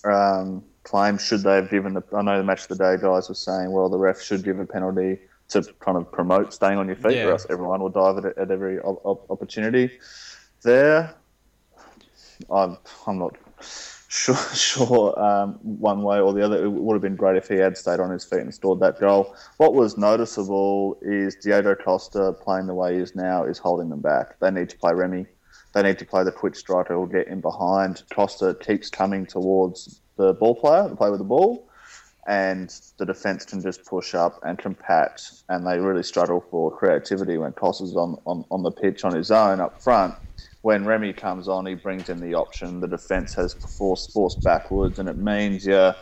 um, 0.04 0.64
claim. 0.82 1.18
Should 1.18 1.42
they 1.42 1.56
have 1.56 1.70
given 1.70 1.92
the? 1.92 2.02
I 2.12 2.22
know 2.22 2.38
the 2.38 2.44
match 2.44 2.62
of 2.62 2.68
the 2.68 2.76
day 2.76 3.00
guys 3.00 3.28
were 3.28 3.34
saying, 3.34 3.70
well, 3.70 3.88
the 3.88 3.98
ref 3.98 4.20
should 4.20 4.42
give 4.42 4.58
a 4.58 4.66
penalty 4.66 5.18
to 5.52 5.62
kind 5.80 5.96
of 5.96 6.10
promote 6.10 6.52
staying 6.52 6.78
on 6.78 6.86
your 6.86 6.96
feet, 6.96 7.16
yeah. 7.16 7.26
or 7.26 7.32
else 7.32 7.46
everyone 7.50 7.80
will 7.80 7.88
dive 7.88 8.24
at, 8.24 8.38
at 8.38 8.50
every 8.50 8.80
opportunity. 8.80 9.90
There, 10.62 11.14
I'm, 12.50 12.78
I'm 13.06 13.18
not 13.18 13.36
sure, 14.12 14.36
sure 14.54 15.18
um, 15.18 15.54
one 15.62 16.02
way 16.02 16.20
or 16.20 16.32
the 16.32 16.44
other. 16.44 16.64
It 16.64 16.68
would 16.70 16.94
have 16.94 17.02
been 17.02 17.16
great 17.16 17.36
if 17.36 17.48
he 17.48 17.56
had 17.56 17.76
stayed 17.76 18.00
on 18.00 18.10
his 18.10 18.24
feet 18.24 18.40
and 18.40 18.54
scored 18.54 18.80
that 18.80 19.00
goal. 19.00 19.34
What 19.56 19.74
was 19.74 19.96
noticeable 19.96 20.98
is 21.02 21.36
Diego 21.36 21.74
Costa 21.74 22.32
playing 22.32 22.66
the 22.66 22.74
way 22.74 22.94
he 22.94 23.00
is 23.00 23.14
now 23.14 23.44
is 23.44 23.58
holding 23.58 23.88
them 23.88 24.00
back. 24.00 24.38
They 24.40 24.50
need 24.50 24.68
to 24.70 24.78
play 24.78 24.92
Remy. 24.92 25.26
They 25.74 25.82
need 25.82 25.98
to 25.98 26.04
play 26.04 26.22
the 26.22 26.32
quick 26.32 26.54
striker 26.54 26.94
who'll 26.94 27.06
get 27.06 27.28
in 27.28 27.40
behind. 27.40 28.02
Costa 28.12 28.56
keeps 28.60 28.90
coming 28.90 29.24
towards 29.24 30.00
the 30.16 30.34
ball 30.34 30.54
player, 30.54 30.88
the 30.88 30.96
player 30.96 31.10
with 31.10 31.20
the 31.20 31.24
ball, 31.24 31.68
and 32.26 32.72
the 32.98 33.06
defence 33.06 33.44
can 33.44 33.60
just 33.60 33.84
push 33.84 34.14
up 34.14 34.38
and 34.42 34.58
compact, 34.58 35.22
and 35.48 35.66
they 35.66 35.78
really 35.78 36.02
struggle 36.02 36.44
for 36.50 36.76
creativity 36.76 37.38
when 37.38 37.52
Costa's 37.52 37.96
on, 37.96 38.16
on, 38.26 38.44
on 38.50 38.62
the 38.62 38.70
pitch 38.70 39.04
on 39.04 39.14
his 39.14 39.30
own 39.30 39.60
up 39.60 39.82
front 39.82 40.14
when 40.62 40.84
Remy 40.84 41.12
comes 41.12 41.48
on, 41.48 41.66
he 41.66 41.74
brings 41.74 42.08
in 42.08 42.20
the 42.20 42.34
option. 42.34 42.80
The 42.80 42.88
defence 42.88 43.34
has 43.34 43.54
forced 43.54 44.12
forced 44.12 44.42
backwards, 44.42 44.98
and 44.98 45.08
it 45.08 45.18
means 45.18 45.66
yeah, 45.66 45.94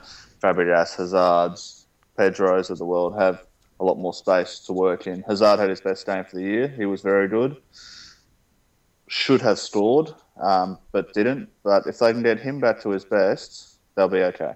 Fabregas, 0.42 0.96
Hazard's, 0.96 1.86
Pedro's 2.16 2.70
of 2.70 2.78
the 2.78 2.84
world 2.84 3.18
have 3.18 3.42
a 3.80 3.84
lot 3.84 3.98
more 3.98 4.12
space 4.12 4.60
to 4.66 4.74
work 4.74 5.06
in. 5.06 5.22
Hazard 5.26 5.58
had 5.58 5.70
his 5.70 5.80
best 5.80 6.04
game 6.04 6.24
for 6.24 6.36
the 6.36 6.42
year. 6.42 6.68
He 6.68 6.84
was 6.84 7.00
very 7.00 7.26
good. 7.26 7.56
Should 9.08 9.40
have 9.40 9.58
scored, 9.58 10.10
um, 10.40 10.78
but 10.92 11.14
didn't. 11.14 11.48
But 11.64 11.86
if 11.86 11.98
they 11.98 12.12
can 12.12 12.22
get 12.22 12.38
him 12.38 12.60
back 12.60 12.82
to 12.82 12.90
his 12.90 13.06
best, 13.06 13.78
they'll 13.96 14.08
be 14.08 14.22
okay. 14.24 14.52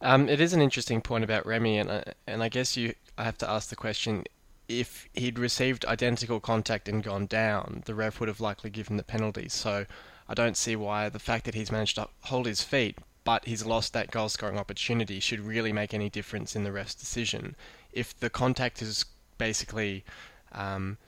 Um, 0.00 0.28
it 0.28 0.40
is 0.40 0.52
an 0.52 0.60
interesting 0.60 1.00
point 1.00 1.24
about 1.24 1.46
Remy, 1.46 1.78
and 1.78 1.90
I, 1.90 2.04
and 2.26 2.42
I 2.42 2.48
guess 2.48 2.76
you 2.76 2.94
I 3.16 3.24
have 3.24 3.38
to 3.38 3.50
ask 3.50 3.68
the 3.68 3.76
question: 3.76 4.24
if 4.68 5.08
he'd 5.14 5.38
received 5.38 5.84
identical 5.84 6.40
contact 6.40 6.88
and 6.88 7.02
gone 7.02 7.26
down, 7.26 7.82
the 7.86 7.94
ref 7.94 8.20
would 8.20 8.28
have 8.28 8.40
likely 8.40 8.70
given 8.70 8.96
the 8.96 9.02
penalty. 9.02 9.48
So 9.48 9.86
I 10.28 10.34
don't 10.34 10.56
see 10.56 10.76
why 10.76 11.08
the 11.08 11.18
fact 11.18 11.44
that 11.44 11.54
he's 11.54 11.72
managed 11.72 11.96
to 11.96 12.08
hold 12.22 12.46
his 12.46 12.62
feet, 12.62 12.98
but 13.24 13.46
he's 13.46 13.64
lost 13.66 13.92
that 13.92 14.10
goal 14.10 14.28
scoring 14.28 14.58
opportunity, 14.58 15.20
should 15.20 15.40
really 15.40 15.72
make 15.72 15.94
any 15.94 16.10
difference 16.10 16.56
in 16.56 16.64
the 16.64 16.72
ref's 16.72 16.94
decision. 16.94 17.56
If 17.92 18.18
the 18.18 18.30
contact 18.30 18.82
is 18.82 19.04
basically 19.38 20.04
um, 20.52 20.98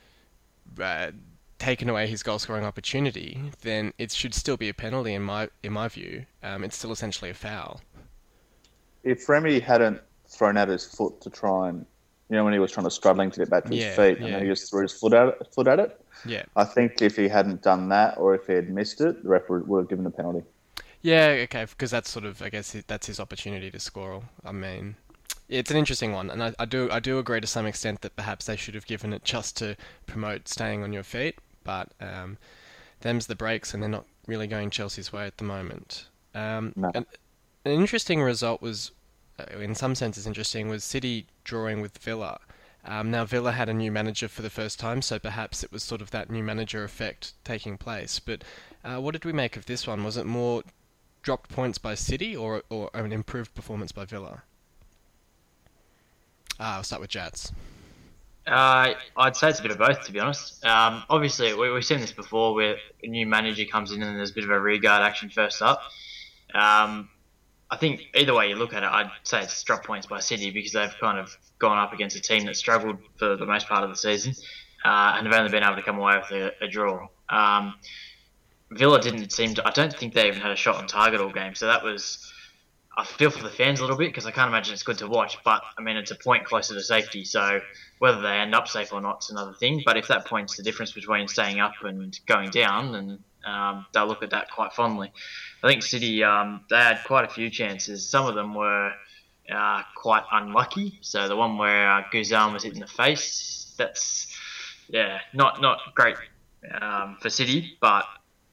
uh, 0.79 1.11
taken 1.59 1.89
away 1.89 2.07
his 2.07 2.23
goal 2.23 2.39
scoring 2.39 2.65
opportunity, 2.65 3.51
then 3.61 3.93
it 3.97 4.11
should 4.11 4.33
still 4.33 4.57
be 4.57 4.69
a 4.69 4.73
penalty 4.73 5.13
in 5.13 5.23
my 5.23 5.49
in 5.63 5.73
my 5.73 5.87
view. 5.87 6.25
Um, 6.43 6.63
it's 6.63 6.77
still 6.77 6.91
essentially 6.91 7.31
a 7.31 7.33
foul. 7.33 7.81
If 9.09 9.27
Remy 9.29 9.59
hadn't 9.59 10.01
thrown 10.27 10.57
out 10.57 10.67
his 10.67 10.85
foot 10.85 11.21
to 11.21 11.29
try 11.29 11.69
and 11.69 11.85
you 12.29 12.35
know, 12.35 12.43
when 12.43 12.53
he 12.53 12.59
was 12.59 12.71
trying 12.71 12.85
to 12.85 12.91
struggling 12.91 13.31
to 13.31 13.39
get 13.39 13.49
back 13.49 13.63
to 13.65 13.69
his 13.69 13.79
yeah, 13.79 13.95
feet, 13.95 14.19
yeah. 14.19 14.25
and 14.25 14.35
then 14.35 14.41
he 14.41 14.49
just 14.49 14.69
threw 14.69 14.81
his 14.81 14.91
foot 14.91 15.13
at 15.13 15.29
it. 15.29 15.47
Foot 15.53 15.67
at 15.67 15.79
it. 15.79 16.01
Yeah. 16.25 16.43
I 16.55 16.65
think 16.65 17.01
if 17.01 17.15
he 17.15 17.29
hadn't 17.29 17.61
done 17.61 17.89
that, 17.89 18.17
or 18.17 18.35
if 18.35 18.47
he 18.47 18.53
had 18.53 18.69
missed 18.69 18.99
it, 18.99 19.23
the 19.23 19.29
referee 19.29 19.61
would 19.61 19.79
have 19.79 19.89
given 19.89 20.05
a 20.05 20.11
penalty. 20.11 20.45
Yeah, 21.01 21.37
okay, 21.43 21.65
because 21.65 21.91
that's 21.91 22.09
sort 22.09 22.25
of, 22.25 22.41
I 22.41 22.49
guess, 22.49 22.75
that's 22.87 23.07
his 23.07 23.19
opportunity 23.19 23.71
to 23.71 23.79
score. 23.79 24.23
I 24.43 24.51
mean, 24.51 24.97
it's 25.47 25.71
an 25.71 25.77
interesting 25.77 26.11
one, 26.11 26.29
and 26.29 26.43
I, 26.43 26.53
I 26.59 26.65
do, 26.65 26.89
I 26.91 26.99
do 26.99 27.17
agree 27.17 27.39
to 27.39 27.47
some 27.47 27.65
extent 27.65 28.01
that 28.01 28.15
perhaps 28.17 28.45
they 28.45 28.57
should 28.57 28.75
have 28.75 28.87
given 28.87 29.13
it 29.13 29.23
just 29.23 29.55
to 29.57 29.77
promote 30.05 30.49
staying 30.49 30.83
on 30.83 30.91
your 30.91 31.03
feet, 31.03 31.35
but 31.63 31.93
um, 32.01 32.37
them's 33.01 33.27
the 33.27 33.35
breaks, 33.35 33.73
and 33.73 33.81
they're 33.81 33.89
not 33.89 34.05
really 34.25 34.47
going 34.47 34.69
Chelsea's 34.69 35.13
way 35.13 35.25
at 35.25 35.37
the 35.37 35.45
moment. 35.45 36.07
Um, 36.35 36.73
no. 36.75 36.91
an, 36.93 37.05
an 37.63 37.71
interesting 37.71 38.21
result 38.21 38.61
was 38.61 38.91
in 39.59 39.75
some 39.75 39.95
senses 39.95 40.27
interesting 40.27 40.67
was 40.67 40.83
City 40.83 41.27
drawing 41.43 41.81
with 41.81 41.97
Villa. 41.97 42.39
Um, 42.85 43.11
now 43.11 43.25
Villa 43.25 43.51
had 43.51 43.69
a 43.69 43.73
new 43.73 43.91
manager 43.91 44.27
for 44.27 44.41
the 44.41 44.49
first 44.49 44.79
time, 44.79 45.01
so 45.01 45.19
perhaps 45.19 45.63
it 45.63 45.71
was 45.71 45.83
sort 45.83 46.01
of 46.01 46.11
that 46.11 46.29
new 46.29 46.43
manager 46.43 46.83
effect 46.83 47.33
taking 47.43 47.77
place. 47.77 48.19
But 48.19 48.43
uh, 48.83 48.97
what 49.01 49.11
did 49.11 49.25
we 49.25 49.33
make 49.33 49.57
of 49.57 49.65
this 49.65 49.85
one? 49.85 50.03
Was 50.03 50.15
it 50.15 50.25
more 50.25 50.63
dropped 51.21 51.49
points 51.49 51.77
by 51.77 51.95
City 51.95 52.35
or 52.35 52.63
or 52.69 52.89
an 52.93 53.11
improved 53.11 53.53
performance 53.53 53.91
by 53.91 54.05
Villa? 54.05 54.43
Uh, 56.59 56.63
I'll 56.63 56.83
start 56.83 57.01
with 57.01 57.09
Jats. 57.09 57.51
Uh, 58.47 58.93
I'd 59.17 59.35
say 59.35 59.49
it's 59.49 59.59
a 59.59 59.61
bit 59.61 59.71
of 59.71 59.77
both, 59.77 60.05
to 60.05 60.11
be 60.11 60.21
honest. 60.21 60.65
Um, 60.65 61.03
obviously, 61.09 61.53
we, 61.53 61.67
have 61.67 61.83
seen 61.83 61.99
this 61.99 62.13
before, 62.13 62.53
where 62.55 62.77
a 63.03 63.07
new 63.07 63.27
manager 63.27 63.65
comes 63.65 63.91
in 63.91 64.01
and 64.01 64.17
there's 64.17 64.31
a 64.31 64.33
bit 64.33 64.45
of 64.45 64.49
a 64.49 64.59
rearguard 64.59 65.03
action 65.03 65.29
first 65.29 65.61
up. 65.61 65.81
Um, 66.55 67.09
I 67.69 67.77
think 67.77 68.01
either 68.15 68.33
way 68.33 68.49
you 68.49 68.55
look 68.55 68.73
at 68.73 68.83
it, 68.83 68.89
I'd 68.89 69.11
say 69.23 69.41
it's 69.41 69.61
drop 69.63 69.85
points 69.85 70.07
by 70.07 70.19
City 70.19 70.51
because 70.51 70.71
they've 70.71 70.95
kind 70.99 71.19
of 71.19 71.35
gone 71.59 71.77
up 71.77 71.93
against 71.93 72.15
a 72.15 72.21
team 72.21 72.45
that 72.45 72.55
struggled 72.55 72.97
for 73.17 73.35
the 73.35 73.45
most 73.45 73.67
part 73.67 73.83
of 73.83 73.89
the 73.89 73.95
season 73.95 74.33
uh, 74.85 75.15
and 75.17 75.27
have 75.27 75.35
only 75.35 75.51
been 75.51 75.63
able 75.63 75.75
to 75.75 75.83
come 75.83 75.99
away 75.99 76.17
with 76.17 76.31
a, 76.31 76.65
a 76.65 76.67
draw. 76.67 77.07
Um, 77.29 77.75
Villa 78.71 79.01
didn't 79.01 79.31
seem 79.31 79.53
to. 79.55 79.67
I 79.67 79.71
don't 79.71 79.93
think 79.93 80.13
they 80.13 80.27
even 80.27 80.41
had 80.41 80.51
a 80.51 80.55
shot 80.55 80.75
on 80.75 80.87
target 80.87 81.21
all 81.21 81.31
game, 81.31 81.55
so 81.55 81.67
that 81.67 81.83
was. 81.83 82.33
I 82.99 83.05
feel 83.05 83.29
for 83.29 83.43
the 83.43 83.49
fans 83.49 83.79
a 83.79 83.83
little 83.83 83.97
bit 83.97 84.09
because 84.09 84.25
I 84.25 84.31
can't 84.31 84.49
imagine 84.49 84.73
it's 84.73 84.81
good 84.81 84.97
to 84.99 85.07
watch, 85.07 85.37
but 85.45 85.61
I 85.77 85.83
mean 85.83 85.97
it's 85.97 86.09
a 86.09 86.15
point 86.15 86.45
closer 86.45 86.73
to 86.73 86.81
safety, 86.81 87.25
so 87.25 87.61
whether 87.99 88.21
they 88.21 88.39
end 88.39 88.55
up 88.55 88.67
safe 88.67 88.91
or 88.91 89.01
not 89.01 89.23
is 89.23 89.29
another 89.29 89.53
thing. 89.53 89.83
But 89.85 89.97
if 89.97 90.07
that 90.07 90.25
point's 90.25 90.57
the 90.57 90.63
difference 90.63 90.93
between 90.93 91.27
staying 91.27 91.59
up 91.59 91.73
and 91.83 92.19
going 92.25 92.49
down, 92.49 92.91
then 92.91 93.19
um, 93.47 93.85
they'll 93.93 94.07
look 94.07 94.23
at 94.23 94.31
that 94.31 94.51
quite 94.51 94.73
fondly. 94.73 95.11
I 95.63 95.67
think 95.67 95.83
City 95.83 96.23
um, 96.23 96.61
they 96.69 96.77
had 96.77 97.03
quite 97.05 97.25
a 97.25 97.29
few 97.29 97.49
chances. 97.49 98.07
Some 98.07 98.25
of 98.25 98.35
them 98.35 98.53
were 98.53 98.91
uh, 99.51 99.83
quite 99.95 100.23
unlucky. 100.31 100.99
So 101.01 101.27
the 101.27 101.35
one 101.35 101.57
where 101.57 101.89
uh, 101.89 102.03
Guzan 102.13 102.53
was 102.53 102.63
hit 102.63 102.73
in 102.73 102.79
the 102.79 102.87
face, 102.87 103.73
that's 103.77 104.27
yeah, 104.89 105.19
not 105.33 105.61
not 105.61 105.79
great 105.95 106.17
um, 106.81 107.17
for 107.21 107.29
City, 107.29 107.77
but 107.79 108.05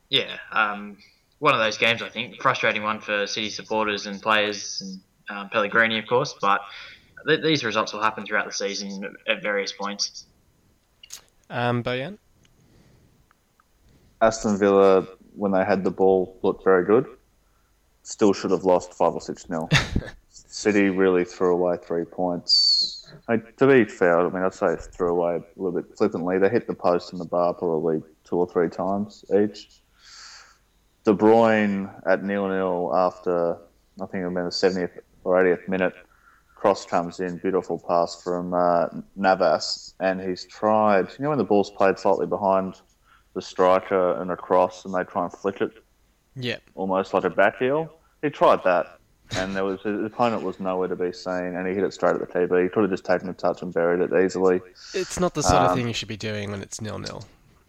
yeah, 0.08 0.36
um, 0.52 0.98
one 1.38 1.54
of 1.54 1.60
those 1.60 1.78
games 1.78 2.02
I 2.02 2.08
think 2.08 2.40
frustrating 2.40 2.82
one 2.82 3.00
for 3.00 3.26
City 3.26 3.50
supporters 3.50 4.06
and 4.06 4.22
players 4.22 4.80
and 4.80 5.00
um, 5.28 5.48
Pellegrini, 5.48 5.98
of 5.98 6.06
course, 6.06 6.34
but 6.40 6.60
th- 7.26 7.42
these 7.42 7.64
results 7.64 7.92
will 7.92 8.02
happen 8.02 8.26
throughout 8.26 8.46
the 8.46 8.52
season 8.52 9.16
at 9.26 9.42
various 9.42 9.72
points. 9.72 10.26
Um? 11.50 12.18
Aston 14.24 14.56
Villa, 14.56 15.06
when 15.36 15.52
they 15.52 15.64
had 15.64 15.84
the 15.84 15.90
ball, 15.90 16.38
looked 16.42 16.64
very 16.64 16.82
good. 16.86 17.06
Still 18.04 18.32
should 18.32 18.52
have 18.52 18.64
lost 18.64 18.94
five 18.94 19.12
or 19.12 19.20
six 19.20 19.50
nil. 19.50 19.68
City 20.30 20.88
really 20.88 21.26
threw 21.26 21.52
away 21.52 21.76
three 21.76 22.06
points. 22.06 23.12
I, 23.28 23.36
to 23.36 23.66
be 23.66 23.84
fair, 23.84 24.20
I 24.20 24.30
mean, 24.30 24.42
I'd 24.42 24.54
say 24.54 24.76
threw 24.76 25.10
away 25.10 25.36
a 25.36 25.62
little 25.62 25.78
bit 25.78 25.94
flippantly. 25.98 26.38
They 26.38 26.48
hit 26.48 26.66
the 26.66 26.74
post 26.74 27.12
and 27.12 27.20
the 27.20 27.26
bar 27.26 27.52
probably 27.52 28.02
two 28.24 28.36
or 28.36 28.48
three 28.48 28.70
times 28.70 29.26
each. 29.30 29.82
De 31.04 31.12
Bruyne 31.12 31.92
at 32.06 32.24
nil 32.24 32.48
nil 32.48 32.92
after 32.94 33.58
I 34.00 34.06
think 34.06 34.24
it 34.24 34.28
was 34.28 34.58
the 34.58 34.68
70th 34.68 35.00
or 35.24 35.34
80th 35.36 35.68
minute. 35.68 35.94
Cross 36.54 36.86
comes 36.86 37.20
in, 37.20 37.36
beautiful 37.36 37.78
pass 37.78 38.22
from 38.22 38.54
uh, 38.54 38.86
Navas, 39.16 39.92
and 40.00 40.18
he's 40.18 40.46
tried. 40.46 41.08
You 41.18 41.24
know 41.24 41.28
when 41.28 41.38
the 41.38 41.44
ball's 41.44 41.70
played 41.70 41.98
slightly 41.98 42.26
behind 42.26 42.80
the 43.34 43.42
striker 43.42 44.20
and 44.20 44.30
across, 44.30 44.84
and 44.84 44.94
they 44.94 45.04
try 45.04 45.24
and 45.24 45.32
flick 45.32 45.60
it, 45.60 45.70
Yeah. 46.36 46.58
almost 46.74 47.12
like 47.14 47.24
a 47.24 47.30
back 47.30 47.58
heel. 47.58 47.92
He 48.22 48.30
tried 48.30 48.60
that, 48.64 48.98
and 49.36 49.54
there 49.54 49.64
was 49.64 49.82
his 49.82 50.04
opponent 50.04 50.42
was 50.42 50.60
nowhere 50.60 50.88
to 50.88 50.96
be 50.96 51.12
seen, 51.12 51.54
and 51.56 51.66
he 51.66 51.74
hit 51.74 51.84
it 51.84 51.92
straight 51.92 52.14
at 52.14 52.20
the 52.20 52.26
TV. 52.26 52.62
He 52.62 52.68
could 52.68 52.82
have 52.82 52.90
just 52.90 53.04
taken 53.04 53.28
a 53.28 53.34
touch 53.34 53.62
and 53.62 53.72
buried 53.74 54.00
it 54.00 54.24
easily. 54.24 54.60
It's 54.94 55.18
not 55.20 55.34
the 55.34 55.42
sort 55.42 55.62
of 55.62 55.70
Um, 55.72 55.76
thing 55.78 55.88
you 55.88 55.94
should 55.94 56.08
be 56.08 56.16
doing 56.16 56.50
when 56.50 56.62
it's 56.62 56.80
nil-nil. 56.80 57.24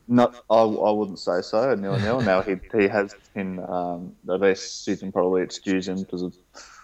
Not, 0.07 0.36
I, 0.51 0.57
I 0.62 0.91
wouldn't 0.91 1.17
say 1.19 1.41
so. 1.41 1.74
Nil 1.74 1.98
nil. 2.00 2.22
Now 2.22 2.41
he 2.43 2.57
he 2.77 2.88
has 2.88 3.15
been. 3.34 3.60
Um, 3.60 4.15
the 4.24 4.38
best 4.38 4.86
you 4.88 4.95
can 4.98 5.12
probably 5.12 5.41
excuse 5.41 5.88
him 5.88 6.00
because 6.03 6.22
of 6.22 6.36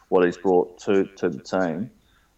what 0.09 0.25
he's 0.25 0.37
brought 0.37 0.79
to 0.81 1.05
to 1.17 1.29
the 1.29 1.39
team 1.39 1.91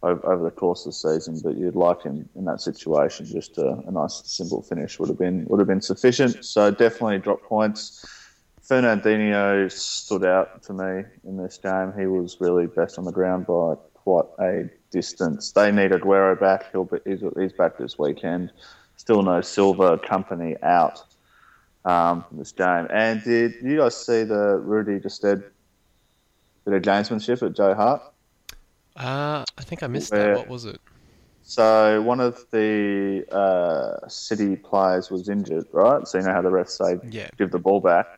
over, 0.03 0.31
over 0.31 0.43
the 0.43 0.51
course 0.51 0.85
of 0.85 0.91
the 0.91 0.93
season. 0.93 1.39
But 1.43 1.57
you'd 1.57 1.75
like 1.75 2.03
him 2.03 2.29
in 2.35 2.45
that 2.45 2.61
situation. 2.61 3.25
Just 3.25 3.57
a, 3.57 3.81
a 3.87 3.91
nice 3.91 4.21
simple 4.25 4.61
finish 4.61 4.99
would 4.99 5.09
have 5.09 5.17
been 5.17 5.45
would 5.45 5.59
have 5.59 5.67
been 5.67 5.81
sufficient. 5.81 6.45
So 6.45 6.69
definitely 6.69 7.19
drop 7.19 7.41
points. 7.43 8.05
Fernandinho 8.69 9.69
stood 9.71 10.23
out 10.23 10.63
to 10.63 10.73
me 10.73 11.03
in 11.25 11.37
this 11.37 11.57
game. 11.57 11.93
He 11.97 12.05
was 12.05 12.37
really 12.39 12.67
best 12.67 12.97
on 12.97 13.03
the 13.03 13.11
ground 13.11 13.45
by 13.45 13.75
quite 13.93 14.25
a 14.39 14.69
distance. 14.91 15.51
They 15.51 15.71
need 15.71 15.91
Aguero 15.91 16.39
back. 16.39 16.71
He'll 16.71 16.85
be, 16.85 16.97
he's, 17.05 17.21
he's 17.37 17.51
back 17.53 17.77
this 17.77 17.99
weekend. 17.99 18.51
Still 18.95 19.21
no 19.21 19.41
Silva 19.41 19.97
Kompany 19.97 20.61
out 20.63 21.03
um, 21.83 22.23
from 22.23 22.37
this 22.37 22.53
game. 22.53 22.87
And 22.89 23.21
did 23.23 23.55
you 23.61 23.77
guys 23.77 23.97
see 23.97 24.23
the 24.23 24.57
Rudy 24.57 24.99
Gestede 24.99 25.43
bit 26.65 26.73
of 26.73 26.81
gamesmanship 26.81 27.45
at 27.45 27.53
Joe 27.55 27.73
Hart? 27.73 28.01
Uh, 28.95 29.43
I 29.57 29.63
think 29.63 29.83
I 29.83 29.87
missed 29.87 30.11
Where- 30.11 30.27
that. 30.35 30.37
What 30.37 30.47
was 30.49 30.65
it? 30.65 30.79
So 31.45 32.01
one 32.03 32.21
of 32.21 32.45
the 32.51 33.25
uh, 33.29 34.07
City 34.07 34.55
players 34.55 35.11
was 35.11 35.27
injured, 35.27 35.65
right? 35.73 36.07
So 36.07 36.17
you 36.19 36.23
know 36.25 36.31
how 36.31 36.41
the 36.41 36.49
refs 36.49 36.69
say 36.69 36.99
Yeah. 37.09 37.27
give 37.37 37.51
the 37.51 37.59
ball 37.59 37.81
back. 37.81 38.17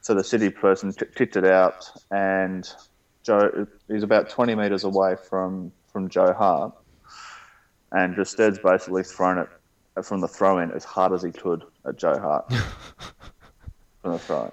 So 0.00 0.12
the 0.12 0.24
City 0.24 0.50
person 0.50 0.92
t- 0.92 1.06
kicked 1.14 1.36
it 1.36 1.44
out, 1.44 1.88
and 2.10 2.68
Joe 3.22 3.66
he's 3.88 4.02
about 4.02 4.28
20 4.28 4.54
metres 4.56 4.82
away 4.84 5.14
from, 5.16 5.70
from 5.92 6.08
Joe 6.08 6.32
Hart, 6.32 6.72
and 7.92 8.14
Gestede's 8.16 8.58
basically 8.58 9.04
thrown 9.04 9.38
it 9.38 9.48
from 10.04 10.20
the 10.20 10.28
throw 10.28 10.58
in 10.58 10.72
as 10.72 10.82
hard 10.84 11.12
as 11.12 11.22
he 11.22 11.30
could 11.30 11.62
at 11.86 11.96
Joe 11.96 12.18
Hart 12.18 12.52
from 14.02 14.12
the 14.12 14.18
throw. 14.18 14.44
You 14.44 14.50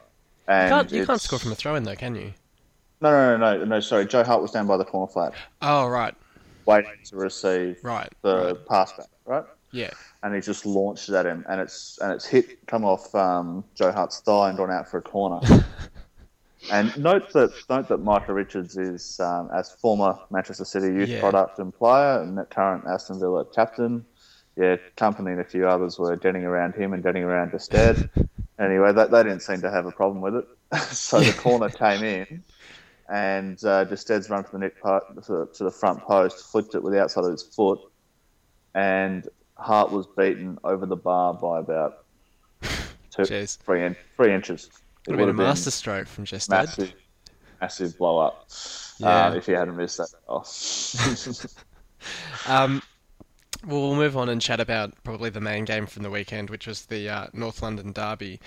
can't, 0.47 0.91
you 0.91 1.05
can't 1.07 1.19
score 1.21 1.39
from 1.39 1.51
a 1.51 1.55
throw-in 1.55 1.83
though, 1.83 1.95
can 1.95 2.13
you? 2.15 2.33
No, 3.01 3.09
no, 3.11 3.37
no, 3.37 3.57
no, 3.59 3.65
no. 3.65 3.79
Sorry, 3.79 4.05
Joe 4.05 4.23
Hart 4.23 4.41
was 4.41 4.51
down 4.51 4.67
by 4.67 4.77
the 4.77 4.85
corner 4.85 5.11
flag, 5.11 5.33
Oh, 5.61 5.87
right, 5.87 6.13
waiting 6.65 6.91
to 7.05 7.15
receive 7.17 7.77
right, 7.83 8.09
the 8.21 8.55
right. 8.55 8.65
pass 8.67 8.93
back, 8.93 9.07
right? 9.25 9.43
Yeah. 9.71 9.89
and 10.23 10.35
he 10.35 10.41
just 10.41 10.65
launched 10.65 11.09
it 11.09 11.15
at 11.15 11.25
him, 11.25 11.43
and 11.49 11.59
it's 11.61 11.97
and 12.01 12.11
it's 12.11 12.25
hit 12.25 12.65
come 12.67 12.83
off 12.85 13.13
um, 13.15 13.63
Joe 13.75 13.91
Hart's 13.91 14.19
thigh 14.19 14.49
and 14.49 14.57
gone 14.57 14.71
out 14.71 14.87
for 14.89 14.97
a 14.99 15.01
corner. 15.01 15.39
and 16.71 16.95
note 16.97 17.31
that 17.33 17.51
note 17.69 17.87
that 17.89 17.97
Micah 17.99 18.33
Richards 18.33 18.77
is 18.77 19.19
um, 19.19 19.49
as 19.53 19.71
former 19.71 20.15
Manchester 20.29 20.65
City 20.65 20.87
youth 20.87 21.09
Yeah. 21.09 21.19
product 21.19 21.59
and 21.59 21.73
player, 21.73 22.21
and 22.21 22.37
that 22.37 22.49
current 22.49 22.85
Aston 22.87 23.19
Villa 23.19 23.45
captain. 23.45 24.05
Yeah, 24.57 24.75
Kompany 24.97 25.31
and 25.31 25.39
a 25.39 25.45
few 25.45 25.65
others 25.67 25.97
were 25.97 26.17
getting 26.17 26.43
around 26.43 26.75
him 26.75 26.91
and 26.93 27.01
getting 27.01 27.23
around 27.23 27.51
Gestede. 27.53 28.09
anyway, 28.59 28.91
that 28.91 29.09
they 29.09 29.23
didn't 29.23 29.39
seem 29.41 29.61
to 29.61 29.71
have 29.71 29.85
a 29.85 29.91
problem 29.91 30.19
with 30.21 30.35
it. 30.35 30.45
so 30.91 31.21
the 31.21 31.31
corner 31.33 31.69
came 31.69 32.03
in, 32.03 32.43
and 33.11 33.57
uh, 33.65 33.85
Gestede's 33.85 34.29
run 34.29 34.45
to 34.45 34.51
the 34.51 34.57
neck 34.57 34.73
po- 34.81 35.01
to, 35.27 35.49
to 35.53 35.63
the 35.65 35.71
front 35.71 36.01
post, 36.01 36.49
flicked 36.49 36.75
it 36.75 36.81
with 36.81 36.93
the 36.93 37.01
outside 37.01 37.25
of 37.25 37.31
his 37.31 37.43
foot, 37.43 37.79
and 38.73 39.27
Hart 39.57 39.91
was 39.91 40.07
beaten 40.17 40.57
over 40.63 40.85
the 40.85 40.95
bar 40.95 41.33
by 41.33 41.59
about 41.59 42.05
two, 42.61 43.23
Jeez. 43.23 43.57
three, 43.59 43.83
in, 43.83 43.97
three 44.15 44.33
inches. 44.33 44.69
It 45.07 45.11
Would 45.11 45.19
have 45.19 45.35
been 45.35 45.45
a 45.45 45.49
masterstroke 45.49 46.07
from 46.07 46.23
just 46.23 46.49
massive, 46.49 46.93
massive 47.59 47.97
blow 47.97 48.19
up. 48.19 48.47
Yeah. 48.97 49.27
Uh, 49.27 49.33
if 49.33 49.47
you 49.47 49.55
hadn't 49.55 49.75
missed 49.75 49.97
that. 49.97 50.09
Oh. 50.27 50.43
Um, 52.47 52.81
well, 53.67 53.81
we'll 53.81 53.95
move 53.95 54.17
on 54.17 54.27
and 54.29 54.41
chat 54.41 54.59
about 54.59 54.91
probably 55.03 55.29
the 55.29 55.39
main 55.39 55.65
game 55.65 55.85
from 55.85 56.01
the 56.01 56.09
weekend, 56.09 56.49
which 56.49 56.65
was 56.65 56.85
the 56.87 57.07
uh, 57.07 57.27
North 57.31 57.61
London 57.61 57.91
Derby, 57.91 58.39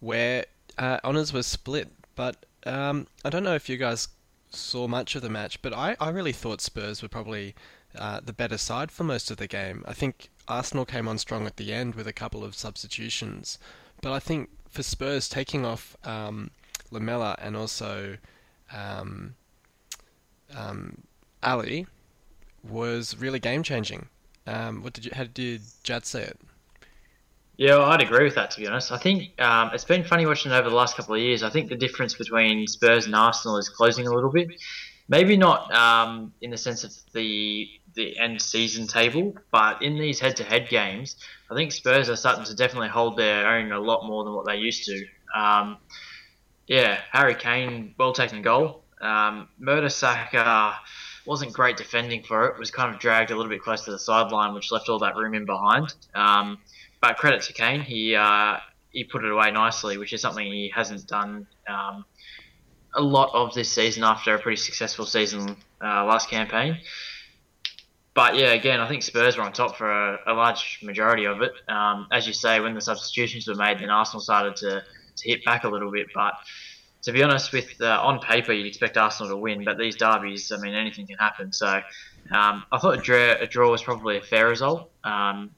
where 0.00 0.44
uh, 0.76 0.98
honours 1.04 1.32
were 1.32 1.44
split. 1.44 1.88
But 2.16 2.45
um, 2.66 3.06
I 3.24 3.30
don't 3.30 3.44
know 3.44 3.54
if 3.54 3.68
you 3.68 3.76
guys 3.76 4.08
saw 4.50 4.86
much 4.86 5.14
of 5.14 5.22
the 5.22 5.30
match, 5.30 5.60
but 5.62 5.72
I, 5.72 5.96
I 6.00 6.10
really 6.10 6.32
thought 6.32 6.60
Spurs 6.60 7.02
were 7.02 7.08
probably 7.08 7.54
uh, 7.96 8.20
the 8.22 8.32
better 8.32 8.58
side 8.58 8.90
for 8.90 9.04
most 9.04 9.30
of 9.30 9.36
the 9.36 9.46
game. 9.46 9.84
I 9.86 9.92
think 9.92 10.28
Arsenal 10.48 10.84
came 10.84 11.08
on 11.08 11.18
strong 11.18 11.46
at 11.46 11.56
the 11.56 11.72
end 11.72 11.94
with 11.94 12.06
a 12.06 12.12
couple 12.12 12.44
of 12.44 12.54
substitutions, 12.54 13.58
but 14.02 14.12
I 14.12 14.18
think 14.18 14.50
for 14.68 14.82
Spurs 14.82 15.28
taking 15.28 15.64
off 15.64 15.96
um, 16.04 16.50
Lamela 16.90 17.36
and 17.40 17.56
also 17.56 18.18
um, 18.72 19.34
um, 20.54 21.02
Alli 21.42 21.86
was 22.62 23.16
really 23.16 23.38
game 23.38 23.62
changing. 23.62 24.08
Um, 24.46 24.82
what 24.82 24.92
did 24.92 25.04
you? 25.04 25.10
How 25.14 25.24
did 25.24 25.62
Jad 25.82 26.06
say 26.06 26.22
it? 26.22 26.38
Yeah, 27.56 27.76
well, 27.76 27.86
I'd 27.86 28.02
agree 28.02 28.24
with 28.24 28.34
that. 28.34 28.50
To 28.52 28.60
be 28.60 28.66
honest, 28.66 28.92
I 28.92 28.98
think 28.98 29.40
um, 29.40 29.70
it's 29.72 29.84
been 29.84 30.04
funny 30.04 30.26
watching 30.26 30.52
it 30.52 30.54
over 30.54 30.68
the 30.68 30.76
last 30.76 30.96
couple 30.96 31.14
of 31.14 31.20
years. 31.20 31.42
I 31.42 31.48
think 31.50 31.68
the 31.68 31.76
difference 31.76 32.14
between 32.14 32.66
Spurs 32.66 33.06
and 33.06 33.14
Arsenal 33.14 33.56
is 33.56 33.68
closing 33.68 34.06
a 34.06 34.12
little 34.12 34.30
bit. 34.30 34.48
Maybe 35.08 35.36
not 35.36 35.72
um, 35.72 36.32
in 36.42 36.50
the 36.50 36.58
sense 36.58 36.84
of 36.84 36.92
the 37.14 37.68
the 37.94 38.18
end 38.18 38.42
season 38.42 38.86
table, 38.86 39.34
but 39.50 39.80
in 39.80 39.98
these 39.98 40.20
head-to-head 40.20 40.68
games, 40.68 41.16
I 41.50 41.54
think 41.54 41.72
Spurs 41.72 42.10
are 42.10 42.16
starting 42.16 42.44
to 42.44 42.54
definitely 42.54 42.88
hold 42.88 43.16
their 43.16 43.46
own 43.46 43.72
a 43.72 43.80
lot 43.80 44.06
more 44.06 44.22
than 44.24 44.34
what 44.34 44.44
they 44.46 44.56
used 44.56 44.84
to. 44.84 45.06
Um, 45.34 45.78
yeah, 46.66 46.98
Harry 47.10 47.34
Kane, 47.34 47.94
well 47.98 48.12
taken 48.12 48.42
goal. 48.42 48.84
Um, 49.00 49.48
Murder 49.58 49.88
wasn't 51.24 51.52
great 51.54 51.76
defending 51.78 52.22
for 52.22 52.48
it. 52.48 52.58
Was 52.58 52.70
kind 52.70 52.94
of 52.94 53.00
dragged 53.00 53.30
a 53.30 53.36
little 53.36 53.50
bit 53.50 53.62
close 53.62 53.84
to 53.86 53.92
the 53.92 53.98
sideline, 53.98 54.52
which 54.52 54.70
left 54.70 54.90
all 54.90 54.98
that 54.98 55.16
room 55.16 55.34
in 55.34 55.46
behind. 55.46 55.94
Um, 56.14 56.58
but 57.00 57.16
credit 57.16 57.42
to 57.42 57.52
Kane, 57.52 57.80
he 57.80 58.14
uh, 58.14 58.58
he 58.90 59.04
put 59.04 59.24
it 59.24 59.30
away 59.30 59.50
nicely, 59.50 59.98
which 59.98 60.12
is 60.12 60.20
something 60.20 60.46
he 60.46 60.72
hasn't 60.74 61.06
done 61.06 61.46
um, 61.68 62.04
a 62.94 63.02
lot 63.02 63.30
of 63.34 63.54
this 63.54 63.70
season 63.70 64.04
after 64.04 64.34
a 64.34 64.38
pretty 64.38 64.56
successful 64.56 65.04
season 65.04 65.56
uh, 65.82 66.04
last 66.04 66.30
campaign. 66.30 66.78
But 68.14 68.36
yeah, 68.36 68.52
again, 68.52 68.80
I 68.80 68.88
think 68.88 69.02
Spurs 69.02 69.36
were 69.36 69.42
on 69.42 69.52
top 69.52 69.76
for 69.76 69.90
a, 69.90 70.18
a 70.26 70.32
large 70.32 70.80
majority 70.82 71.26
of 71.26 71.42
it. 71.42 71.52
Um, 71.68 72.08
as 72.10 72.26
you 72.26 72.32
say, 72.32 72.60
when 72.60 72.74
the 72.74 72.80
substitutions 72.80 73.46
were 73.46 73.54
made, 73.54 73.80
then 73.80 73.90
Arsenal 73.90 74.22
started 74.22 74.56
to, 74.56 74.82
to 75.16 75.28
hit 75.28 75.44
back 75.44 75.64
a 75.64 75.68
little 75.68 75.92
bit. 75.92 76.06
But 76.14 76.32
to 77.02 77.12
be 77.12 77.22
honest, 77.22 77.52
with 77.52 77.78
uh, 77.78 78.00
on 78.02 78.20
paper, 78.20 78.54
you'd 78.54 78.66
expect 78.66 78.96
Arsenal 78.96 79.32
to 79.32 79.36
win, 79.36 79.64
but 79.64 79.76
these 79.76 79.96
derbies, 79.96 80.50
I 80.50 80.56
mean, 80.56 80.72
anything 80.72 81.06
can 81.06 81.18
happen. 81.18 81.52
So 81.52 81.66
um, 82.32 82.64
I 82.72 82.78
thought 82.78 82.98
a 82.98 83.02
draw, 83.02 83.34
a 83.38 83.46
draw 83.46 83.70
was 83.70 83.82
probably 83.82 84.16
a 84.16 84.22
fair 84.22 84.48
result, 84.48 84.90
um, 85.04 85.50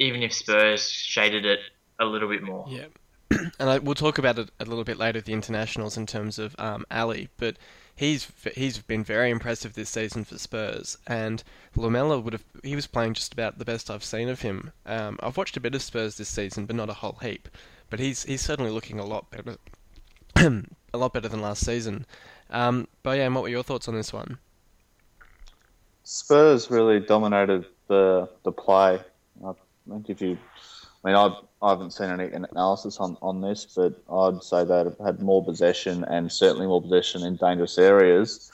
even 0.00 0.22
if 0.22 0.32
Spurs 0.32 0.90
shaded 0.90 1.44
it 1.44 1.60
a 2.00 2.04
little 2.04 2.28
bit 2.28 2.42
more. 2.42 2.66
Yeah. 2.68 2.86
and 3.30 3.70
I, 3.70 3.78
we'll 3.78 3.94
talk 3.94 4.18
about 4.18 4.38
it 4.38 4.50
a 4.58 4.64
little 4.64 4.82
bit 4.82 4.98
later, 4.98 5.20
the 5.20 5.34
internationals 5.34 5.96
in 5.96 6.06
terms 6.06 6.38
of 6.38 6.56
um, 6.58 6.84
Alli, 6.90 7.28
but 7.36 7.56
he's 7.94 8.26
he's 8.54 8.78
been 8.78 9.04
very 9.04 9.30
impressive 9.30 9.74
this 9.74 9.90
season 9.90 10.24
for 10.24 10.38
Spurs, 10.38 10.96
and 11.06 11.44
Lamela 11.76 12.18
would 12.18 12.32
have 12.32 12.44
he 12.64 12.74
was 12.74 12.88
playing 12.88 13.14
just 13.14 13.32
about 13.32 13.58
the 13.58 13.64
best 13.64 13.90
I've 13.90 14.02
seen 14.02 14.28
of 14.28 14.40
him. 14.40 14.72
Um, 14.84 15.18
I've 15.22 15.36
watched 15.36 15.56
a 15.56 15.60
bit 15.60 15.74
of 15.74 15.82
Spurs 15.82 16.16
this 16.16 16.28
season, 16.28 16.66
but 16.66 16.74
not 16.74 16.90
a 16.90 16.94
whole 16.94 17.18
heap. 17.22 17.48
But 17.90 18.00
he's 18.00 18.24
he's 18.24 18.40
certainly 18.40 18.72
looking 18.72 18.98
a 18.98 19.04
lot 19.04 19.30
better, 19.30 19.58
a 20.94 20.98
lot 20.98 21.12
better 21.12 21.28
than 21.28 21.42
last 21.42 21.64
season. 21.64 22.06
Um, 22.48 22.88
but 23.04 23.18
yeah, 23.18 23.28
what 23.28 23.42
were 23.42 23.48
your 23.48 23.62
thoughts 23.62 23.86
on 23.86 23.94
this 23.94 24.12
one? 24.12 24.38
Spurs 26.02 26.70
really 26.70 26.98
dominated 26.98 27.66
the 27.86 28.28
the 28.42 28.50
play. 28.50 28.98
I 29.46 29.52
think 29.90 30.10
if 30.10 30.20
you, 30.22 30.38
I 31.04 31.08
mean, 31.08 31.16
I've, 31.16 31.36
I 31.62 31.70
haven't 31.70 31.92
seen 31.92 32.08
any 32.08 32.26
analysis 32.26 32.98
on, 32.98 33.16
on 33.20 33.40
this, 33.40 33.66
but 33.76 34.02
I'd 34.10 34.42
say 34.42 34.64
they've 34.64 34.94
had 35.04 35.20
more 35.20 35.44
possession 35.44 36.04
and 36.04 36.30
certainly 36.30 36.66
more 36.66 36.80
possession 36.80 37.24
in 37.24 37.36
dangerous 37.36 37.76
areas. 37.78 38.50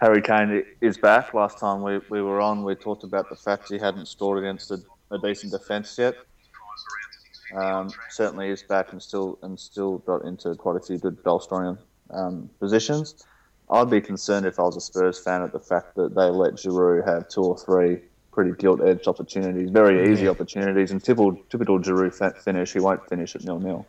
Harry 0.00 0.22
Kane 0.22 0.64
is 0.80 0.98
back. 0.98 1.34
Last 1.34 1.58
time 1.58 1.82
we, 1.82 2.00
we 2.08 2.22
were 2.22 2.40
on, 2.40 2.64
we 2.64 2.74
talked 2.74 3.04
about 3.04 3.28
the 3.28 3.36
fact 3.36 3.68
he 3.68 3.78
hadn't 3.78 4.06
scored 4.06 4.38
against 4.38 4.70
a, 4.70 4.80
a 5.10 5.18
decent 5.18 5.52
defence 5.52 5.96
yet. 5.98 6.14
Um, 7.54 7.92
certainly 8.10 8.48
is 8.48 8.62
back 8.62 8.92
and 8.92 9.00
still 9.00 9.38
and 9.42 9.58
still 9.58 9.98
got 9.98 10.24
into 10.24 10.54
quite 10.56 10.76
a 10.76 10.80
few 10.80 10.98
good 10.98 11.22
goal 11.22 11.38
scoring 11.38 11.78
um, 12.10 12.50
positions. 12.58 13.24
I'd 13.70 13.90
be 13.90 14.00
concerned 14.00 14.44
if 14.46 14.58
I 14.58 14.62
was 14.62 14.76
a 14.76 14.80
Spurs 14.80 15.18
fan 15.18 15.42
at 15.42 15.52
the 15.52 15.60
fact 15.60 15.94
that 15.96 16.14
they 16.14 16.30
let 16.30 16.54
Giroud 16.54 17.06
have 17.06 17.28
two 17.28 17.42
or 17.42 17.56
three 17.56 18.00
pretty 18.34 18.52
gilt-edged 18.58 19.06
opportunities, 19.06 19.70
very 19.70 20.12
easy 20.12 20.24
yeah. 20.24 20.30
opportunities, 20.30 20.90
and 20.90 21.02
typical 21.02 21.36
typical 21.48 21.78
Giroud 21.78 22.36
finish. 22.42 22.72
He 22.72 22.80
won't 22.80 23.08
finish 23.08 23.34
at 23.36 23.44
nil-nil. 23.44 23.86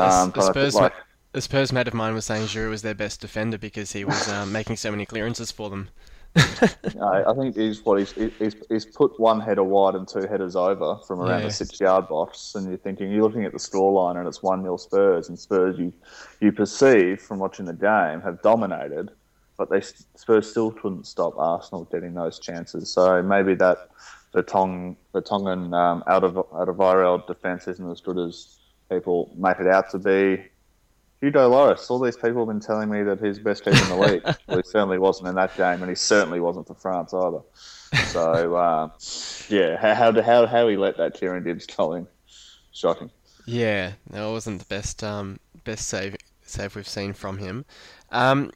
Um, 0.00 0.30
the 0.32 0.50
Spurs, 0.50 0.74
like, 0.74 0.92
the 1.32 1.40
Spurs 1.40 1.72
mate 1.72 1.88
of 1.88 1.94
mine 1.94 2.14
was 2.14 2.24
saying 2.24 2.46
Giroud 2.46 2.70
was 2.70 2.82
their 2.82 2.94
best 2.94 3.20
defender 3.20 3.56
because 3.56 3.92
he 3.92 4.04
was 4.04 4.28
um, 4.28 4.52
making 4.52 4.76
so 4.76 4.90
many 4.90 5.06
clearances 5.06 5.50
for 5.50 5.70
them. 5.70 5.88
I 6.36 7.32
think 7.38 7.56
he's 7.56 7.84
what 7.84 8.00
he's, 8.00 8.10
he's, 8.12 8.56
he's 8.68 8.84
put 8.84 9.20
one 9.20 9.38
header 9.40 9.62
wide 9.62 9.94
and 9.94 10.06
two 10.06 10.26
headers 10.26 10.56
over 10.56 10.98
from 11.06 11.20
around 11.20 11.40
yeah. 11.40 11.46
the 11.46 11.52
six 11.52 11.78
yard 11.80 12.08
box, 12.08 12.56
and 12.56 12.68
you're 12.68 12.76
thinking 12.76 13.12
you're 13.12 13.22
looking 13.22 13.44
at 13.44 13.52
the 13.52 13.58
scoreline 13.58 14.16
and 14.16 14.26
it's 14.26 14.42
one 14.42 14.62
0 14.62 14.76
Spurs, 14.76 15.28
and 15.28 15.38
Spurs 15.38 15.78
you 15.78 15.92
you 16.40 16.50
perceive 16.50 17.20
from 17.20 17.38
watching 17.38 17.66
the 17.66 17.72
game 17.72 18.20
have 18.20 18.42
dominated, 18.42 19.12
but 19.56 19.70
they 19.70 19.80
Spurs 19.80 20.50
still 20.50 20.70
couldn't 20.72 21.06
stop 21.06 21.38
Arsenal 21.38 21.84
getting 21.84 22.14
those 22.14 22.38
chances. 22.38 22.90
So 22.90 23.22
maybe 23.22 23.54
that 23.56 23.90
the 24.32 24.42
Tong 24.42 24.96
the 25.12 25.20
Tongan 25.20 25.72
um, 25.72 26.04
out 26.06 26.24
of 26.24 26.36
out 26.36 26.68
of 26.68 26.76
Viral 26.76 27.26
defence 27.26 27.68
isn't 27.68 27.90
as 27.90 28.00
good 28.00 28.18
as 28.18 28.58
people 28.90 29.32
make 29.36 29.58
it 29.60 29.66
out 29.66 29.90
to 29.90 29.98
be. 29.98 30.44
Hugo 31.20 31.50
Lloris, 31.50 31.90
all 31.90 32.00
these 32.00 32.16
people 32.16 32.40
have 32.40 32.48
been 32.48 32.60
telling 32.60 32.90
me 32.90 33.02
that 33.02 33.18
he's 33.18 33.38
the 33.38 33.44
best 33.44 33.64
team 33.64 33.72
in 33.72 33.88
the 33.88 33.96
league. 33.96 34.22
well, 34.46 34.58
he 34.58 34.62
certainly 34.62 34.98
wasn't 34.98 35.28
in 35.28 35.34
that 35.36 35.56
game, 35.56 35.80
and 35.80 35.88
he 35.88 35.94
certainly 35.94 36.38
wasn't 36.38 36.66
for 36.66 36.74
France 36.74 37.14
either. 37.14 37.40
So, 38.08 38.54
uh, 38.54 38.88
yeah, 39.48 39.76
how, 39.76 40.20
how, 40.20 40.46
how 40.46 40.68
he 40.68 40.76
let 40.76 40.98
that 40.98 41.14
Kieran 41.14 41.44
Gibbs 41.44 41.66
go 41.66 41.94
in, 41.94 42.06
shocking. 42.72 43.10
Yeah, 43.46 43.92
that 44.10 44.26
wasn't 44.26 44.58
the 44.58 44.66
best 44.66 45.02
um, 45.02 45.38
best 45.64 45.88
save 45.88 46.16
save 46.42 46.76
we've 46.76 46.88
seen 46.88 47.12
from 47.12 47.38
him. 47.38 47.64
Um, 48.10 48.50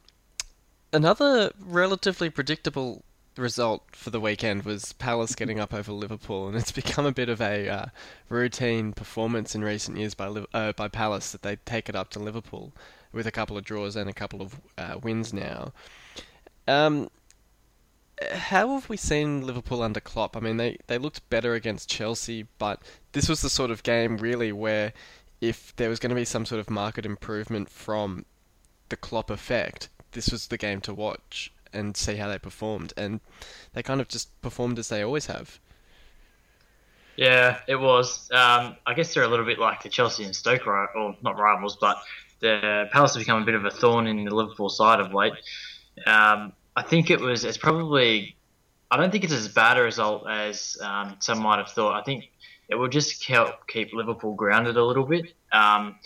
another 0.91 1.51
relatively 1.59 2.29
predictable 2.29 3.03
result 3.37 3.83
for 3.91 4.09
the 4.09 4.19
weekend 4.19 4.63
was 4.63 4.93
Palace 4.93 5.35
getting 5.35 5.59
up 5.59 5.73
over 5.73 5.91
Liverpool, 5.91 6.47
and 6.47 6.57
it's 6.57 6.71
become 6.83 7.05
a 7.05 7.11
bit 7.11 7.29
of 7.29 7.41
a 7.41 7.69
uh, 7.69 7.85
routine 8.27 8.93
performance 8.93 9.55
in 9.55 9.63
recent 9.63 9.97
years 9.97 10.13
by 10.13 10.27
uh, 10.53 10.73
by 10.73 10.87
Palace 10.87 11.31
that 11.31 11.41
they 11.41 11.55
take 11.57 11.89
it 11.89 11.95
up 11.95 12.09
to 12.11 12.19
Liverpool 12.19 12.73
with 13.11 13.25
a 13.25 13.31
couple 13.31 13.57
of 13.57 13.63
draws 13.63 13.95
and 13.95 14.09
a 14.09 14.13
couple 14.13 14.41
of 14.41 14.59
uh, 14.77 14.97
wins 15.01 15.33
now. 15.33 15.73
Um, 16.67 17.09
how 18.31 18.73
have 18.73 18.89
we 18.89 18.97
seen 18.97 19.45
Liverpool 19.45 19.81
under 19.81 19.99
Klopp? 19.99 20.35
I 20.35 20.39
mean, 20.41 20.57
they, 20.57 20.77
they 20.87 20.97
looked 20.97 21.27
better 21.29 21.53
against 21.53 21.89
Chelsea, 21.89 22.47
but 22.57 22.81
this 23.13 23.29
was 23.29 23.41
the 23.41 23.49
sort 23.49 23.71
of 23.71 23.81
game 23.81 24.17
really 24.17 24.51
where 24.51 24.93
if 25.41 25.75
there 25.77 25.89
was 25.89 25.99
going 25.99 26.09
to 26.09 26.15
be 26.15 26.25
some 26.25 26.45
sort 26.45 26.59
of 26.59 26.69
market 26.69 27.05
improvement 27.05 27.69
from 27.69 28.25
the 28.89 28.97
Klopp 28.97 29.29
effect, 29.29 29.89
this 30.11 30.31
was 30.31 30.47
the 30.47 30.57
game 30.57 30.81
to 30.81 30.93
watch 30.93 31.51
and 31.73 31.95
see 31.95 32.15
how 32.15 32.27
they 32.27 32.39
performed. 32.39 32.93
And 32.97 33.19
they 33.73 33.83
kind 33.83 34.01
of 34.01 34.07
just 34.07 34.41
performed 34.41 34.79
as 34.79 34.89
they 34.89 35.01
always 35.01 35.27
have. 35.27 35.59
Yeah, 37.15 37.59
it 37.67 37.75
was. 37.75 38.29
Um, 38.31 38.77
I 38.85 38.93
guess 38.95 39.13
they're 39.13 39.23
a 39.23 39.27
little 39.27 39.45
bit 39.45 39.59
like 39.59 39.83
the 39.83 39.89
Chelsea 39.89 40.23
and 40.23 40.35
Stoke, 40.35 40.65
or 40.65 41.17
not 41.21 41.37
rivals, 41.37 41.75
but 41.75 41.97
the 42.39 42.87
Palace 42.93 43.15
have 43.15 43.21
become 43.21 43.41
a 43.41 43.45
bit 43.45 43.55
of 43.55 43.65
a 43.65 43.71
thorn 43.71 44.07
in 44.07 44.23
the 44.23 44.33
Liverpool 44.33 44.69
side 44.69 45.01
of 45.01 45.13
late. 45.13 45.33
Um, 46.05 46.53
I 46.75 46.81
think 46.81 47.09
it 47.09 47.19
was. 47.19 47.43
It's 47.43 47.57
probably. 47.57 48.37
I 48.89 48.97
don't 48.97 49.11
think 49.11 49.25
it's 49.25 49.33
as 49.33 49.49
bad 49.49 49.77
a 49.77 49.81
result 49.81 50.29
as 50.29 50.77
um, 50.81 51.17
some 51.19 51.39
might 51.39 51.57
have 51.57 51.69
thought. 51.69 51.99
I 51.99 52.03
think 52.03 52.31
it 52.69 52.75
will 52.75 52.87
just 52.87 53.23
help 53.25 53.67
keep 53.67 53.93
Liverpool 53.93 54.33
grounded 54.33 54.77
a 54.77 54.83
little 54.85 55.05
bit. 55.05 55.33
Um, 55.51 55.97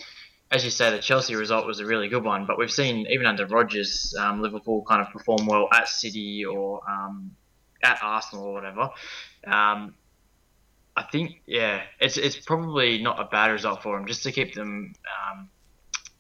as 0.53 0.63
you 0.63 0.69
say, 0.69 0.91
the 0.91 0.99
Chelsea 0.99 1.35
result 1.35 1.65
was 1.65 1.79
a 1.79 1.85
really 1.85 2.07
good 2.07 2.23
one, 2.23 2.45
but 2.45 2.59
we've 2.59 2.71
seen 2.71 3.07
even 3.07 3.25
under 3.25 3.47
Rodgers, 3.47 4.13
um, 4.19 4.39
Liverpool 4.39 4.85
kind 4.87 5.01
of 5.01 5.11
perform 5.11 5.47
well 5.47 5.67
at 5.73 5.87
City 5.87 6.45
or 6.45 6.79
um, 6.87 7.31
at 7.81 7.97
Arsenal 8.03 8.45
or 8.45 8.53
whatever. 8.53 8.91
Um, 9.47 9.95
I 10.95 11.03
think, 11.11 11.41
yeah, 11.47 11.81
it's 11.99 12.17
it's 12.17 12.37
probably 12.37 13.01
not 13.01 13.19
a 13.19 13.25
bad 13.25 13.47
result 13.47 13.81
for 13.81 13.97
them 13.97 14.05
just 14.05 14.21
to 14.23 14.31
keep 14.31 14.53
them. 14.53 14.93
Um, 15.31 15.49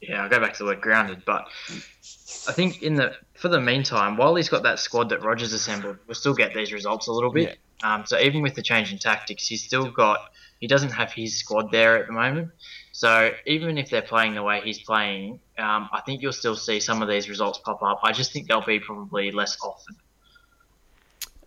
yeah, 0.01 0.23
I'll 0.23 0.29
go 0.29 0.39
back 0.39 0.53
to 0.53 0.59
the 0.59 0.65
word 0.65 0.81
grounded, 0.81 1.23
but 1.25 1.47
I 2.47 2.53
think 2.53 2.81
in 2.81 2.95
the 2.95 3.13
for 3.35 3.49
the 3.49 3.61
meantime, 3.61 4.17
while 4.17 4.33
he's 4.33 4.49
got 4.49 4.63
that 4.63 4.79
squad 4.79 5.09
that 5.09 5.21
Rodgers 5.21 5.53
assembled, 5.53 5.97
we'll 6.07 6.15
still 6.15 6.33
get 6.33 6.55
these 6.55 6.73
results 6.73 7.07
a 7.07 7.11
little 7.11 7.31
bit. 7.31 7.59
Yeah. 7.83 7.95
Um, 7.95 8.05
so 8.07 8.17
even 8.17 8.41
with 8.41 8.55
the 8.55 8.63
change 8.63 8.91
in 8.91 8.97
tactics, 8.97 9.45
he's 9.45 9.63
still 9.63 9.91
got 9.91 10.31
he 10.59 10.65
doesn't 10.65 10.91
have 10.91 11.13
his 11.13 11.37
squad 11.37 11.71
there 11.71 11.97
at 11.97 12.07
the 12.07 12.13
moment. 12.13 12.49
So 12.93 13.31
even 13.47 13.79
if 13.79 13.89
they're 13.89 14.03
playing 14.03 14.35
the 14.35 14.43
way 14.43 14.61
he's 14.63 14.79
playing, 14.79 15.39
um, 15.57 15.89
I 15.91 16.01
think 16.05 16.21
you'll 16.21 16.31
still 16.31 16.55
see 16.55 16.79
some 16.79 17.01
of 17.01 17.09
these 17.09 17.27
results 17.27 17.57
pop 17.57 17.81
up. 17.81 18.01
I 18.03 18.11
just 18.11 18.31
think 18.31 18.47
they'll 18.47 18.63
be 18.63 18.79
probably 18.79 19.31
less 19.31 19.57
often. 19.63 19.95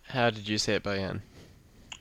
How 0.03 0.29
did 0.29 0.47
you 0.47 0.57
see 0.57 0.73
it, 0.73 0.83
Bojan? 0.83 1.21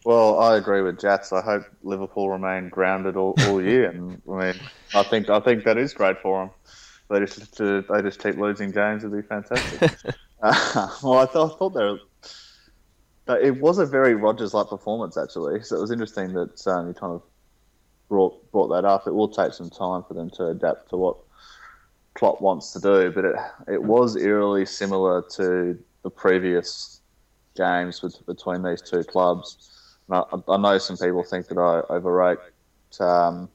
Well, 0.05 0.41
I 0.41 0.57
agree 0.57 0.83
with 0.83 1.01
Jats. 1.01 1.33
I 1.33 1.43
hope 1.43 1.65
Liverpool 1.85 2.29
remain 2.29 2.71
grounded 2.71 3.17
all, 3.17 3.35
all 3.47 3.63
year, 3.63 3.89
and 3.91 4.21
I 4.29 4.31
mean, 4.31 4.55
I 4.95 5.05
think 5.05 5.31
I 5.31 5.39
think 5.39 5.63
that 5.65 5.79
is 5.79 5.95
great 5.95 6.19
for 6.19 6.41
them. 6.41 6.51
They 7.09 7.25
just 7.25 7.57
to, 7.59 7.83
they 7.89 8.03
just 8.03 8.21
keep 8.21 8.37
losing 8.37 8.73
games 8.73 9.05
would 9.05 9.13
be 9.13 9.23
fantastic. 9.23 9.93
uh, 10.43 10.89
well, 11.05 11.19
I 11.19 11.27
thought, 11.27 11.55
I 11.55 11.59
thought 11.59 11.75
they 11.75 11.85
were, 13.35 13.41
it 13.41 13.61
was 13.61 13.79
a 13.79 13.87
very 13.87 14.15
Rodgers 14.17 14.55
like 14.55 14.69
performance 14.69 15.17
actually. 15.17 15.63
So 15.63 15.77
it 15.77 15.81
was 15.81 15.93
interesting 15.93 16.33
that 16.35 16.67
um, 16.67 16.89
you 16.89 16.95
kind 16.95 17.13
of 17.13 17.23
brought 18.09 18.51
brought 18.53 18.69
that 18.69 18.85
up. 18.85 19.07
It 19.07 19.15
will 19.15 19.29
take 19.29 19.53
some 19.53 19.71
time 19.71 20.05
for 20.07 20.15
them 20.15 20.31
to 20.31 20.47
adapt 20.49 20.91
to 20.91 20.97
what 20.97 21.17
Klopp 22.15 22.41
wants 22.41 22.73
to 22.73 22.81
do, 22.81 23.11
but 23.11 23.25
it 23.25 23.37
it 23.69 23.83
was 23.83 24.17
eerily 24.17 24.67
similar 24.67 25.23
to 25.37 25.79
the 26.03 26.11
previous 26.11 27.01
games 27.57 28.03
with, 28.03 28.25
between 28.27 28.63
these 28.63 28.83
two 28.83 29.03
clubs. 29.03 29.97
I, 30.11 30.23
I, 30.49 30.57
know 30.57 30.79
some 30.79 30.97
people 30.97 31.25
think 31.25 31.49
that 31.49 31.59
I 31.59 31.93
overrate 31.93 32.39
um, 33.01 33.49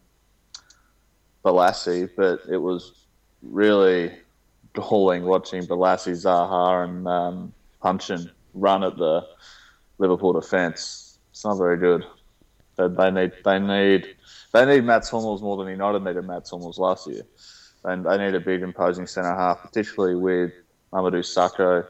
Bolasie, 1.45 2.09
but 2.17 2.41
it 2.49 2.57
was 2.57 3.05
really 3.41 4.11
galling 4.73 5.23
watching 5.23 5.63
Bolasie, 5.63 6.11
Zaha, 6.11 6.83
and 6.83 7.07
um, 7.07 7.53
Puncheon 7.81 8.29
run 8.53 8.83
at 8.83 8.97
the 8.97 9.25
Liverpool 9.97 10.33
defence. 10.33 11.19
It's 11.31 11.45
not 11.45 11.57
very 11.57 11.77
good. 11.77 12.03
They, 12.87 12.95
they 12.95 13.11
need 13.11 13.31
they 13.43 13.59
need 13.59 14.15
they 14.53 14.65
need 14.65 14.83
Mats 14.83 15.09
Hummels 15.09 15.41
more 15.41 15.57
than 15.57 15.67
United 15.67 16.03
needed 16.03 16.25
Mats 16.25 16.49
Hummels 16.51 16.77
last 16.77 17.07
year. 17.07 17.23
And 17.83 18.05
they 18.05 18.17
need 18.17 18.35
a 18.35 18.39
big 18.39 18.61
imposing 18.61 19.07
centre 19.07 19.33
half, 19.35 19.61
particularly 19.61 20.15
with 20.15 20.51
Mamadou 20.93 21.21
Sakho 21.21 21.85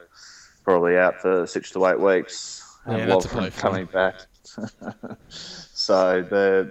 probably 0.64 0.96
out 0.96 1.20
for 1.22 1.46
six 1.48 1.72
to 1.72 1.86
eight 1.88 2.00
weeks 2.00 2.64
and 2.86 3.10
yeah, 3.10 3.50
coming 3.50 3.86
back. 3.86 4.16
so 5.30 6.22
they 6.22 6.70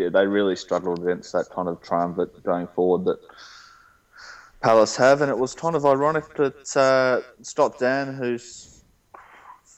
yeah, 0.00 0.08
they 0.08 0.26
really 0.26 0.56
struggled 0.56 1.00
against 1.00 1.32
that 1.32 1.48
kind 1.50 1.68
of 1.68 1.80
triumvirate 1.82 2.42
going 2.42 2.66
forward 2.68 3.04
that 3.04 3.18
Palace 4.60 4.96
have, 4.96 5.20
and 5.20 5.30
it 5.30 5.38
was 5.38 5.54
kind 5.54 5.76
of 5.76 5.84
ironic 5.84 6.34
that 6.36 6.76
uh, 6.76 7.20
Scott 7.42 7.78
Dann, 7.78 8.14
who's 8.14 8.73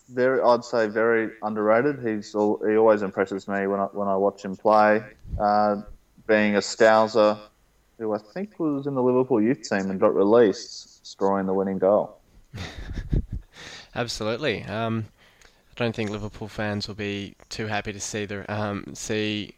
very, 0.08 0.40
I'd 0.40 0.64
say, 0.64 0.86
very 0.86 1.30
underrated. 1.42 2.06
He's 2.06 2.34
all, 2.34 2.60
he 2.66 2.76
always 2.76 3.02
impresses 3.02 3.48
me 3.48 3.66
when 3.66 3.80
I 3.80 3.84
when 3.84 4.08
I 4.08 4.16
watch 4.16 4.44
him 4.44 4.56
play. 4.56 5.02
Uh, 5.38 5.82
being 6.26 6.56
a 6.56 6.60
Scouser, 6.60 7.38
who 7.98 8.12
I 8.12 8.18
think 8.18 8.58
was 8.58 8.86
in 8.86 8.94
the 8.94 9.02
Liverpool 9.02 9.40
youth 9.40 9.68
team 9.68 9.90
and 9.90 10.00
got 10.00 10.14
released, 10.14 11.06
scoring 11.06 11.46
the 11.46 11.54
winning 11.54 11.78
goal. 11.78 12.18
Absolutely. 13.94 14.64
Um, 14.64 15.06
I 15.44 15.74
don't 15.76 15.94
think 15.94 16.10
Liverpool 16.10 16.48
fans 16.48 16.88
will 16.88 16.94
be 16.94 17.34
too 17.48 17.66
happy 17.66 17.92
to 17.92 18.00
see 18.00 18.24
the 18.26 18.50
um, 18.52 18.94
see 18.94 19.54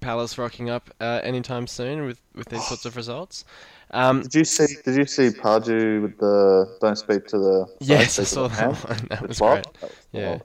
Palace 0.00 0.36
rocking 0.36 0.68
up 0.68 0.90
uh, 1.00 1.20
anytime 1.22 1.66
soon 1.66 2.04
with, 2.04 2.20
with 2.34 2.48
these 2.48 2.66
sorts 2.66 2.84
of 2.84 2.96
results. 2.96 3.44
Um, 3.92 4.22
did 4.22 4.34
you 4.34 4.44
see? 4.44 4.66
Did 4.84 4.96
you 4.96 5.06
see 5.06 5.28
Pardew 5.28 6.02
with 6.02 6.18
the 6.18 6.76
"Don't 6.80 6.96
speak 6.96 7.26
to 7.28 7.38
the"? 7.38 7.66
Yes, 7.80 8.18
I 8.18 8.24
saw 8.24 8.48
that 8.48 8.72
one. 8.88 9.06
That 9.10 9.28
was 9.28 9.38
great. 9.38 9.66
Yeah. 10.12 10.38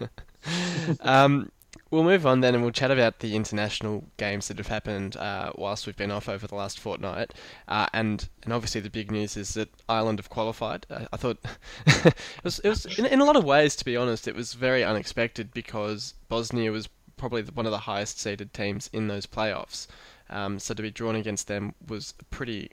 um, 1.00 1.50
We'll 1.92 2.04
move 2.04 2.26
on 2.26 2.40
then 2.40 2.54
and 2.54 2.64
we'll 2.64 2.72
chat 2.72 2.90
about 2.90 3.18
the 3.18 3.36
international 3.36 4.04
games 4.16 4.48
that 4.48 4.56
have 4.56 4.68
happened 4.68 5.14
uh, 5.14 5.52
whilst 5.56 5.86
we've 5.86 5.94
been 5.94 6.10
off 6.10 6.26
over 6.26 6.46
the 6.46 6.54
last 6.54 6.80
fortnight. 6.80 7.34
Uh, 7.68 7.86
and 7.92 8.30
and 8.44 8.52
obviously 8.54 8.80
the 8.80 8.88
big 8.88 9.10
news 9.10 9.36
is 9.36 9.52
that 9.54 9.68
Ireland 9.90 10.18
have 10.18 10.30
qualified. 10.30 10.86
I, 10.90 11.06
I 11.12 11.18
thought 11.18 11.36
it 11.86 12.14
was, 12.42 12.60
it 12.60 12.68
was 12.70 12.86
in, 12.98 13.04
in 13.04 13.20
a 13.20 13.26
lot 13.26 13.36
of 13.36 13.44
ways, 13.44 13.76
to 13.76 13.84
be 13.84 13.94
honest, 13.94 14.26
it 14.26 14.34
was 14.34 14.54
very 14.54 14.82
unexpected 14.82 15.52
because 15.52 16.14
Bosnia 16.30 16.72
was 16.72 16.88
probably 17.22 17.44
one 17.44 17.66
of 17.66 17.70
the 17.70 17.78
highest 17.78 18.18
seeded 18.18 18.52
teams 18.52 18.90
in 18.92 19.06
those 19.06 19.26
playoffs. 19.26 19.86
Um, 20.28 20.58
so 20.58 20.74
to 20.74 20.82
be 20.82 20.90
drawn 20.90 21.14
against 21.14 21.46
them 21.46 21.72
was 21.86 22.14
a 22.18 22.24
pretty 22.24 22.72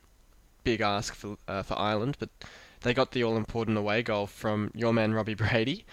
big 0.64 0.82
ask 0.82 1.14
for 1.14 1.38
uh, 1.48 1.62
for 1.62 1.78
Ireland, 1.78 2.18
but 2.18 2.30
they 2.82 2.96
got 2.96 3.12
the 3.12 3.24
all 3.24 3.38
important 3.38 3.78
away 3.78 4.02
goal 4.02 4.26
from 4.26 4.72
your 4.74 4.92
man 4.92 5.14
Robbie 5.14 5.36
Brady 5.36 5.86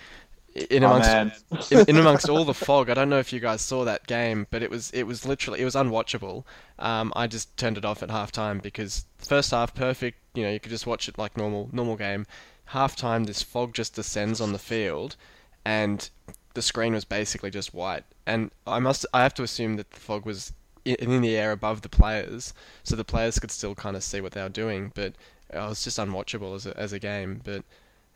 in 0.70 0.84
amongst 0.84 1.70
in, 1.70 1.84
in 1.86 1.96
amongst 2.04 2.30
all 2.30 2.46
the 2.46 2.54
fog. 2.54 2.88
I 2.88 2.94
don't 2.94 3.10
know 3.10 3.18
if 3.18 3.30
you 3.30 3.40
guys 3.40 3.60
saw 3.60 3.84
that 3.84 4.06
game, 4.06 4.46
but 4.50 4.62
it 4.62 4.70
was 4.70 4.90
it 4.92 5.02
was 5.02 5.26
literally 5.26 5.60
it 5.60 5.66
was 5.66 5.74
unwatchable. 5.74 6.44
Um, 6.78 7.12
I 7.14 7.26
just 7.26 7.54
turned 7.58 7.76
it 7.76 7.84
off 7.84 8.02
at 8.02 8.10
half 8.10 8.32
time 8.32 8.60
because 8.60 9.04
first 9.18 9.50
half 9.50 9.74
perfect. 9.74 10.18
You 10.32 10.44
know, 10.44 10.50
you 10.50 10.60
could 10.60 10.70
just 10.70 10.86
watch 10.86 11.10
it 11.10 11.18
like 11.18 11.36
normal 11.36 11.68
normal 11.72 11.96
game. 11.96 12.26
Half 12.70 12.96
time, 12.96 13.24
this 13.24 13.42
fog 13.42 13.74
just 13.74 13.94
descends 13.94 14.40
on 14.40 14.52
the 14.52 14.58
field, 14.58 15.16
and 15.62 16.08
the 16.56 16.62
screen 16.62 16.94
was 16.94 17.04
basically 17.06 17.50
just 17.52 17.72
white. 17.74 18.04
And 18.26 18.50
I 18.66 18.80
must 18.80 19.06
I 19.14 19.22
have 19.22 19.34
to 19.36 19.44
assume 19.44 19.76
that 19.76 19.92
the 19.92 20.00
fog 20.00 20.26
was 20.26 20.52
i- 20.86 20.96
in 20.98 21.22
the 21.22 21.36
air 21.36 21.52
above 21.52 21.82
the 21.82 21.88
players, 21.88 22.52
so 22.82 22.96
the 22.96 23.04
players 23.04 23.38
could 23.38 23.52
still 23.52 23.76
kind 23.76 23.96
of 23.96 24.02
see 24.04 24.20
what 24.20 24.32
they 24.32 24.42
were 24.42 24.48
doing, 24.48 24.92
but 24.94 25.14
it 25.52 25.58
was 25.58 25.84
just 25.84 25.98
unwatchable 25.98 26.56
as 26.56 26.66
a, 26.66 26.76
as 26.78 26.92
a 26.92 26.98
game. 26.98 27.40
But 27.44 27.64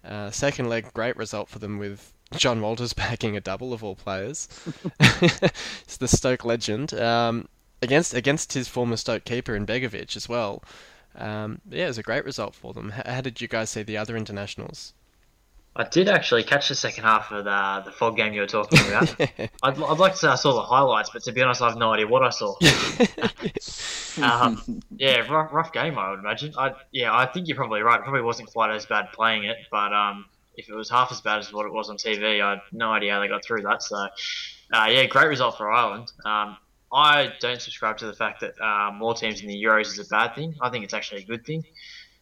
uh, 0.05 0.31
second 0.33 0.69
leg, 0.69 0.93
great 0.95 1.17
result 1.17 1.49
for 1.49 1.61
them 1.61 1.79
with 1.79 2.13
Jon 2.37 2.61
Walters 2.61 2.93
backing 3.05 3.37
a 3.37 3.41
double 3.41 3.73
of 3.73 3.85
all 3.85 3.95
players. 3.97 4.49
it's 5.01 5.97
the 5.99 6.09
Stoke 6.09 6.45
legend 6.45 6.95
um, 6.95 7.49
against 7.83 8.15
against 8.15 8.53
his 8.55 8.69
former 8.69 8.97
Stoke 8.97 9.25
keeper 9.25 9.55
in 9.55 9.67
Begovic 9.67 10.17
as 10.17 10.29
well. 10.29 10.63
Um, 11.17 11.61
yeah, 11.71 11.85
it 11.85 11.89
was 11.89 11.99
a 11.99 12.03
great 12.03 12.25
result 12.25 12.55
for 12.55 12.73
them. 12.73 12.93
H- 12.97 13.07
how 13.07 13.21
did 13.21 13.41
you 13.41 13.49
guys 13.49 13.71
see 13.71 13.83
the 13.83 13.97
other 13.99 14.17
internationals? 14.17 14.93
I 15.77 15.85
did 15.85 16.09
actually 16.09 16.43
catch 16.43 16.69
the 16.69 16.75
second 16.75 17.05
half 17.05 17.31
of 17.31 17.45
the 17.45 17.83
the 17.85 17.93
fog 17.93 18.17
game 18.17 18.33
you 18.33 18.41
were 18.41 18.47
talking 18.47 18.81
about. 18.89 19.21
I'd, 19.21 19.51
I'd 19.63 19.99
like 19.99 20.13
to 20.13 20.19
say 20.19 20.29
I 20.29 20.35
saw 20.35 20.55
the 20.55 20.63
highlights, 20.63 21.11
but 21.11 21.23
to 21.25 21.33
be 21.33 21.43
honest, 21.43 21.63
I 21.63 21.69
have 21.69 21.79
no 21.79 21.93
idea 21.93 22.07
what 22.07 22.23
I 22.23 22.31
saw. 22.31 22.55
Um, 24.21 24.83
yeah, 24.97 25.19
rough, 25.33 25.53
rough 25.53 25.73
game, 25.73 25.97
I 25.97 26.11
would 26.11 26.19
imagine. 26.19 26.53
I 26.59 26.75
yeah, 26.91 27.15
I 27.15 27.27
think 27.27 27.49
you're 27.49 27.57
probably 27.57 27.83
right. 27.83 28.01
It 28.01 28.03
probably 28.03 28.23
wasn't 28.23 28.53
quite 28.53 28.71
as 28.75 28.87
bad 28.87 29.13
playing 29.13 29.45
it, 29.45 29.57
but 29.71 29.93
um, 29.93 30.27
if 30.57 30.69
it 30.69 30.75
was 30.75 30.91
half 30.91 31.13
as 31.13 31.21
bad 31.21 31.39
as 31.39 31.53
what 31.53 31.67
it 31.67 31.73
was 31.73 31.91
on 31.91 31.97
TV, 31.97 32.43
I 32.43 32.51
had 32.51 32.61
no 32.73 32.91
idea 32.91 33.13
how 33.13 33.21
they 33.21 33.29
got 33.29 33.45
through 33.45 33.63
that. 33.63 33.83
So, 33.83 33.97
uh, 33.97 34.89
yeah, 34.91 35.07
great 35.07 35.29
result 35.29 35.57
for 35.57 35.71
Ireland. 35.71 36.13
Um, 36.25 36.57
I 36.93 37.33
don't 37.41 37.61
subscribe 37.61 37.99
to 37.99 38.07
the 38.07 38.13
fact 38.13 38.41
that 38.41 38.61
uh, 38.61 38.91
more 38.93 39.15
teams 39.15 39.43
in 39.43 39.49
the 39.49 39.63
Euros 39.63 39.87
is 39.87 39.99
a 40.01 40.05
bad 40.07 40.35
thing. 40.35 40.57
I 40.61 40.71
think 40.71 40.85
it's 40.85 40.95
actually 40.95 41.23
a 41.23 41.27
good 41.27 41.47
thing. 41.47 41.65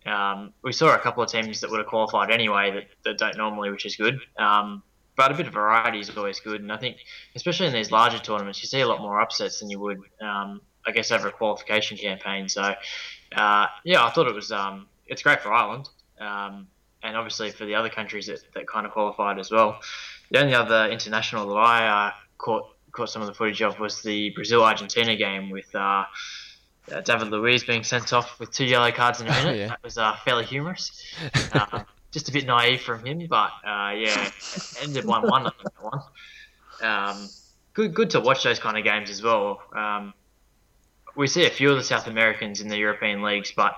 Um, 0.08 0.52
we 0.62 0.72
saw 0.72 0.94
a 0.94 0.98
couple 0.98 1.22
of 1.22 1.30
teams 1.30 1.60
that 1.60 1.70
would 1.70 1.78
have 1.78 1.86
qualified 1.86 2.30
anyway 2.30 2.70
that, 2.72 2.86
that 3.04 3.18
don't 3.18 3.36
normally, 3.36 3.70
which 3.70 3.86
is 3.86 3.96
good. 3.96 4.20
Um, 4.38 4.82
but 5.16 5.32
a 5.32 5.34
bit 5.34 5.48
of 5.48 5.52
variety 5.52 5.98
is 5.98 6.16
always 6.16 6.38
good, 6.38 6.60
and 6.60 6.72
I 6.72 6.76
think, 6.76 6.98
especially 7.34 7.66
in 7.66 7.72
these 7.72 7.90
larger 7.90 8.20
tournaments, 8.20 8.62
you 8.62 8.68
see 8.68 8.80
a 8.80 8.86
lot 8.86 9.00
more 9.00 9.20
upsets 9.20 9.58
than 9.58 9.68
you 9.68 9.80
would, 9.80 9.98
um, 10.20 10.60
I 10.86 10.92
guess, 10.92 11.10
over 11.10 11.26
a 11.26 11.32
qualification 11.32 11.96
campaign. 11.96 12.48
So, 12.48 12.62
uh, 13.34 13.66
yeah, 13.84 14.04
I 14.04 14.10
thought 14.10 14.28
it 14.28 14.34
was 14.34 14.52
um, 14.52 14.86
it's 15.08 15.22
great 15.22 15.40
for 15.40 15.52
Ireland, 15.52 15.88
um, 16.20 16.68
and 17.02 17.16
obviously 17.16 17.50
for 17.50 17.64
the 17.64 17.74
other 17.74 17.88
countries 17.88 18.28
that, 18.28 18.42
that 18.54 18.68
kind 18.68 18.86
of 18.86 18.92
qualified 18.92 19.40
as 19.40 19.50
well. 19.50 19.80
The 20.30 20.40
only 20.40 20.54
other 20.54 20.88
international 20.88 21.48
that 21.48 21.56
I 21.58 21.88
uh, 21.88 22.12
caught 22.38 22.68
caught 22.92 23.10
some 23.10 23.20
of 23.20 23.26
the 23.26 23.34
footage 23.34 23.60
of 23.60 23.80
was 23.80 24.02
the 24.02 24.30
Brazil 24.30 24.62
Argentina 24.64 25.16
game 25.16 25.50
with. 25.50 25.74
Uh, 25.74 26.04
uh, 26.92 27.00
David 27.00 27.28
Luiz 27.28 27.64
being 27.64 27.84
sent 27.84 28.12
off 28.12 28.38
with 28.38 28.50
two 28.50 28.64
yellow 28.64 28.90
cards 28.92 29.20
in 29.20 29.28
a 29.28 29.30
minute. 29.30 29.56
yeah. 29.58 29.68
That 29.68 29.82
was 29.82 29.98
uh, 29.98 30.16
fairly 30.24 30.44
humorous. 30.44 31.04
Uh, 31.52 31.82
just 32.10 32.28
a 32.28 32.32
bit 32.32 32.46
naive 32.46 32.80
from 32.80 33.04
him, 33.04 33.26
but 33.28 33.50
uh, 33.66 33.92
yeah, 33.94 34.30
ended 34.82 35.04
one-one 35.04 35.46
on 35.46 35.52
that 35.62 35.82
one. 35.82 36.00
Um, 36.82 37.28
good, 37.74 37.94
good 37.94 38.10
to 38.10 38.20
watch 38.20 38.44
those 38.44 38.58
kind 38.58 38.78
of 38.78 38.84
games 38.84 39.10
as 39.10 39.22
well. 39.22 39.60
Um, 39.74 40.14
we 41.16 41.26
see 41.26 41.46
a 41.46 41.50
few 41.50 41.70
of 41.70 41.76
the 41.76 41.84
South 41.84 42.06
Americans 42.06 42.60
in 42.60 42.68
the 42.68 42.78
European 42.78 43.22
leagues, 43.22 43.52
but 43.54 43.76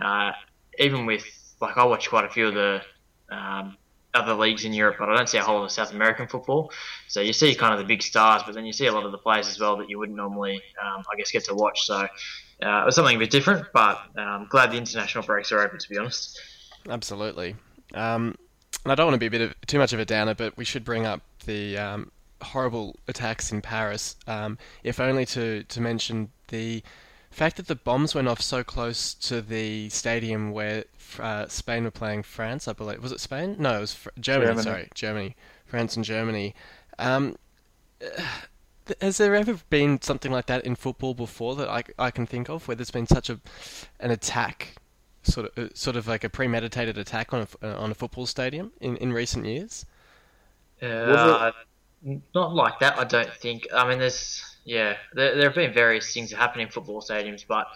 uh, 0.00 0.32
even 0.78 1.06
with 1.06 1.24
like 1.60 1.76
I 1.76 1.84
watch 1.84 2.08
quite 2.08 2.24
a 2.24 2.28
few 2.28 2.48
of 2.48 2.54
the 2.54 2.82
um, 3.30 3.76
other 4.14 4.34
leagues 4.34 4.64
in 4.64 4.72
Europe, 4.72 4.96
but 4.98 5.08
I 5.08 5.16
don't 5.16 5.28
see 5.28 5.38
a 5.38 5.42
whole 5.42 5.56
lot 5.56 5.64
of 5.64 5.70
South 5.70 5.92
American 5.92 6.28
football. 6.28 6.70
So 7.08 7.20
you 7.20 7.32
see 7.32 7.54
kind 7.54 7.72
of 7.72 7.78
the 7.78 7.86
big 7.86 8.02
stars, 8.02 8.42
but 8.44 8.54
then 8.54 8.66
you 8.66 8.72
see 8.72 8.86
a 8.86 8.92
lot 8.92 9.06
of 9.06 9.12
the 9.12 9.18
players 9.18 9.48
as 9.48 9.58
well 9.58 9.76
that 9.78 9.88
you 9.88 9.98
wouldn't 9.98 10.16
normally, 10.16 10.60
um, 10.82 11.02
I 11.10 11.16
guess, 11.16 11.30
get 11.30 11.44
to 11.44 11.54
watch. 11.54 11.86
So 11.86 12.06
uh, 12.62 12.82
it 12.82 12.86
was 12.86 12.94
something 12.94 13.16
a 13.16 13.18
bit 13.18 13.30
different, 13.30 13.66
but 13.72 14.00
um, 14.16 14.46
glad 14.48 14.70
the 14.70 14.76
international 14.76 15.24
breaks 15.24 15.52
are 15.52 15.60
over. 15.60 15.76
To 15.76 15.88
be 15.88 15.98
honest. 15.98 16.40
Absolutely. 16.88 17.56
Um, 17.94 18.34
and 18.84 18.92
I 18.92 18.94
don't 18.94 19.06
want 19.06 19.14
to 19.14 19.20
be 19.20 19.26
a 19.26 19.30
bit 19.30 19.40
of, 19.42 19.54
too 19.66 19.78
much 19.78 19.92
of 19.92 20.00
a 20.00 20.04
downer, 20.04 20.34
but 20.34 20.56
we 20.56 20.64
should 20.64 20.84
bring 20.84 21.06
up 21.06 21.20
the 21.46 21.78
um, 21.78 22.10
horrible 22.40 22.96
attacks 23.06 23.52
in 23.52 23.60
Paris, 23.60 24.16
um, 24.26 24.58
if 24.82 24.98
only 24.98 25.24
to, 25.26 25.62
to 25.64 25.80
mention 25.80 26.30
the 26.48 26.82
fact 27.30 27.56
that 27.56 27.66
the 27.66 27.74
bombs 27.74 28.14
went 28.14 28.28
off 28.28 28.40
so 28.40 28.64
close 28.64 29.14
to 29.14 29.40
the 29.40 29.88
stadium 29.88 30.50
where 30.52 30.84
uh, 31.18 31.46
Spain 31.46 31.84
were 31.84 31.90
playing 31.90 32.22
France, 32.22 32.66
I 32.66 32.72
believe. 32.72 33.02
Was 33.02 33.12
it 33.12 33.20
Spain? 33.20 33.56
No, 33.58 33.78
it 33.78 33.80
was 33.80 33.94
Fr- 33.94 34.08
Germany, 34.18 34.46
Germany. 34.48 34.62
sorry. 34.64 34.88
Germany. 34.94 35.36
France 35.64 35.96
and 35.96 36.04
Germany. 36.04 36.54
Um, 36.98 37.36
th- 38.00 38.12
has 39.00 39.18
there 39.18 39.34
ever 39.34 39.58
been 39.70 40.00
something 40.00 40.32
like 40.32 40.46
that 40.46 40.64
in 40.64 40.74
football 40.74 41.14
before 41.14 41.54
that 41.56 41.68
I, 41.68 41.82
I 41.98 42.10
can 42.10 42.26
think 42.26 42.48
of, 42.48 42.66
where 42.66 42.74
there's 42.74 42.90
been 42.90 43.06
such 43.06 43.30
a 43.30 43.40
an 44.00 44.10
attack 44.10 44.76
sort 45.22 45.46
of 45.56 45.64
uh, 45.64 45.68
sort 45.74 45.96
of 45.96 46.08
like 46.08 46.24
a 46.24 46.28
premeditated 46.28 46.98
attack 46.98 47.32
on 47.32 47.40
a, 47.40 47.42
f- 47.42 47.56
uh, 47.62 47.76
on 47.76 47.90
a 47.90 47.94
football 47.94 48.26
stadium 48.26 48.72
in, 48.80 48.96
in 48.96 49.12
recent 49.12 49.46
years. 49.46 49.86
Uh, 50.80 51.52
not 52.34 52.54
like 52.54 52.80
that, 52.80 52.98
I 52.98 53.04
don't 53.04 53.32
think. 53.34 53.68
I 53.72 53.88
mean, 53.88 54.00
there's 54.00 54.42
yeah, 54.64 54.96
there, 55.12 55.34
there 55.36 55.44
have 55.44 55.54
been 55.54 55.72
various 55.72 56.12
things 56.12 56.30
that 56.30 56.36
happen 56.36 56.60
in 56.60 56.68
football 56.68 57.00
stadiums, 57.00 57.44
but 57.46 57.68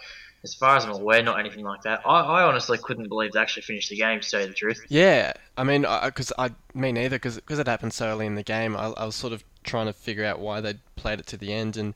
as 0.43 0.53
far 0.53 0.75
as 0.75 0.85
I'm 0.85 0.91
aware, 0.91 1.23
not 1.23 1.39
anything 1.39 1.63
like 1.63 1.81
that. 1.83 2.01
I, 2.05 2.19
I 2.19 2.43
honestly 2.43 2.77
couldn't 2.77 3.07
believe 3.07 3.31
they 3.31 3.39
actually 3.39 3.63
finished 3.63 3.89
the 3.89 3.97
game. 3.97 4.19
To 4.19 4.29
tell 4.29 4.41
you 4.41 4.47
the 4.47 4.53
truth. 4.53 4.85
Yeah, 4.89 5.33
I 5.57 5.63
mean, 5.63 5.85
because 6.03 6.31
I, 6.37 6.51
me 6.73 6.91
neither, 6.91 7.17
because 7.17 7.37
it 7.37 7.67
happened 7.67 7.93
so 7.93 8.07
early 8.07 8.25
in 8.25 8.35
the 8.35 8.43
game. 8.43 8.75
I, 8.75 8.87
I 8.97 9.05
was 9.05 9.15
sort 9.15 9.33
of 9.33 9.43
trying 9.67 9.85
to 9.85 9.93
figure 9.93 10.25
out 10.25 10.39
why 10.39 10.61
they 10.61 10.75
played 10.95 11.19
it 11.19 11.27
to 11.27 11.37
the 11.37 11.53
end, 11.53 11.77
and 11.77 11.93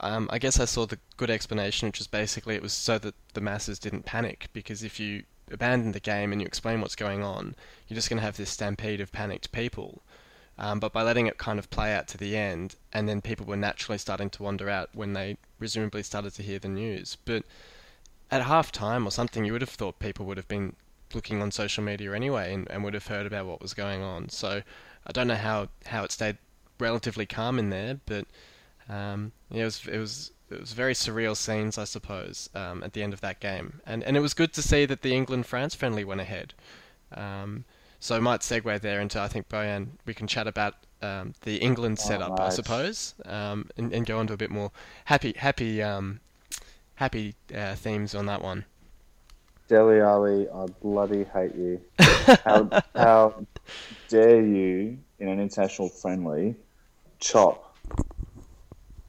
um, 0.00 0.28
I 0.32 0.38
guess 0.38 0.58
I 0.58 0.64
saw 0.64 0.86
the 0.86 0.98
good 1.16 1.30
explanation, 1.30 1.86
which 1.88 1.98
was 1.98 2.06
basically 2.06 2.54
it 2.54 2.62
was 2.62 2.72
so 2.72 2.98
that 2.98 3.14
the 3.34 3.40
masses 3.40 3.78
didn't 3.78 4.06
panic. 4.06 4.48
Because 4.52 4.82
if 4.82 4.98
you 4.98 5.24
abandon 5.52 5.92
the 5.92 6.00
game 6.00 6.32
and 6.32 6.40
you 6.40 6.46
explain 6.46 6.80
what's 6.80 6.96
going 6.96 7.22
on, 7.22 7.54
you're 7.86 7.96
just 7.96 8.08
going 8.08 8.18
to 8.18 8.24
have 8.24 8.36
this 8.36 8.50
stampede 8.50 9.00
of 9.00 9.12
panicked 9.12 9.52
people. 9.52 10.02
Um, 10.58 10.78
but 10.78 10.92
by 10.92 11.02
letting 11.02 11.26
it 11.26 11.38
kind 11.38 11.58
of 11.58 11.70
play 11.70 11.94
out 11.94 12.06
to 12.08 12.18
the 12.18 12.36
end, 12.36 12.76
and 12.92 13.08
then 13.08 13.20
people 13.20 13.46
were 13.46 13.56
naturally 13.56 13.98
starting 13.98 14.30
to 14.30 14.42
wander 14.42 14.68
out 14.68 14.90
when 14.94 15.12
they 15.12 15.36
presumably 15.58 16.02
started 16.02 16.34
to 16.34 16.42
hear 16.42 16.58
the 16.58 16.68
news. 16.68 17.16
But 17.24 17.44
at 18.30 18.42
half 18.42 18.70
time 18.70 19.06
or 19.06 19.10
something, 19.10 19.44
you 19.44 19.52
would 19.52 19.62
have 19.62 19.70
thought 19.70 19.98
people 19.98 20.26
would 20.26 20.36
have 20.36 20.48
been 20.48 20.76
looking 21.14 21.42
on 21.42 21.50
social 21.50 21.82
media 21.82 22.12
anyway 22.12 22.54
and, 22.54 22.70
and 22.70 22.84
would 22.84 22.94
have 22.94 23.06
heard 23.06 23.26
about 23.26 23.46
what 23.46 23.60
was 23.60 23.74
going 23.74 24.02
on. 24.02 24.28
So 24.28 24.62
I 25.06 25.12
don't 25.12 25.26
know 25.26 25.34
how, 25.34 25.68
how 25.86 26.04
it 26.04 26.12
stayed 26.12 26.38
relatively 26.80 27.26
calm 27.26 27.58
in 27.58 27.70
there, 27.70 28.00
but 28.06 28.26
um, 28.88 29.32
yeah, 29.50 29.62
it 29.62 29.64
was 29.64 29.86
it 29.86 29.98
was 29.98 30.32
it 30.50 30.60
was 30.60 30.72
very 30.72 30.94
surreal 30.94 31.36
scenes, 31.36 31.78
I 31.78 31.84
suppose, 31.84 32.50
um, 32.54 32.82
at 32.82 32.92
the 32.92 33.02
end 33.02 33.12
of 33.12 33.20
that 33.20 33.40
game, 33.40 33.80
and 33.86 34.02
and 34.04 34.16
it 34.16 34.20
was 34.20 34.34
good 34.34 34.52
to 34.54 34.62
see 34.62 34.86
that 34.86 35.02
the 35.02 35.14
England 35.14 35.46
France 35.46 35.74
friendly 35.74 36.04
went 36.04 36.20
ahead. 36.20 36.54
Um, 37.14 37.64
so 38.00 38.16
I 38.16 38.20
might 38.20 38.40
segue 38.40 38.80
there 38.80 39.00
into 39.00 39.20
I 39.20 39.28
think 39.28 39.48
Bojan, 39.48 39.88
we 40.06 40.14
can 40.14 40.26
chat 40.26 40.46
about 40.46 40.74
um, 41.02 41.34
the 41.42 41.56
England 41.58 41.98
Oh, 42.00 42.02
setup, 42.08 42.40
I 42.40 42.48
suppose, 42.48 43.14
um, 43.26 43.68
and, 43.76 43.92
and 43.92 44.06
go 44.06 44.18
on 44.18 44.26
to 44.28 44.32
a 44.32 44.36
bit 44.36 44.50
more 44.50 44.72
happy 45.04 45.34
happy 45.36 45.82
um, 45.82 46.20
happy 46.96 47.34
uh, 47.54 47.74
themes 47.74 48.14
on 48.14 48.26
that 48.26 48.42
one. 48.42 48.64
Dele 49.68 50.00
Alli, 50.00 50.48
I 50.48 50.66
bloody 50.82 51.24
hate 51.24 51.54
you. 51.54 51.80
How, 52.44 52.68
how 52.94 53.46
dare 54.08 54.42
you, 54.42 54.98
in 55.20 55.28
an 55.28 55.40
international 55.40 55.88
friendly, 55.88 56.56
chop 57.20 57.76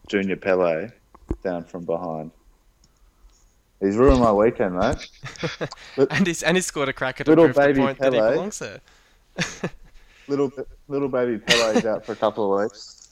Junior 0.07 0.35
Pele 0.35 0.89
down 1.43 1.63
from 1.63 1.85
behind? 1.85 2.31
He's 3.79 3.95
ruined 3.95 4.19
my 4.21 4.31
weekend, 4.31 4.77
mate. 4.77 5.09
and 6.11 6.27
he's 6.27 6.43
and 6.43 6.55
he 6.55 6.61
scored 6.61 6.89
a 6.89 6.93
cracker 6.93 7.23
to 7.23 7.31
Little 7.31 7.47
the 7.47 7.53
baby 7.53 7.79
point 7.79 7.97
that 7.97 8.13
he 8.13 8.19
Pele. 8.19 8.33
belongs 8.33 8.59
there. 8.59 8.79
Little 10.27 10.51
little 10.87 11.09
baby 11.09 11.39
Pele's 11.39 11.83
out 11.85 12.05
for 12.05 12.11
a 12.11 12.15
couple 12.15 12.53
of 12.53 12.61
weeks, 12.63 13.09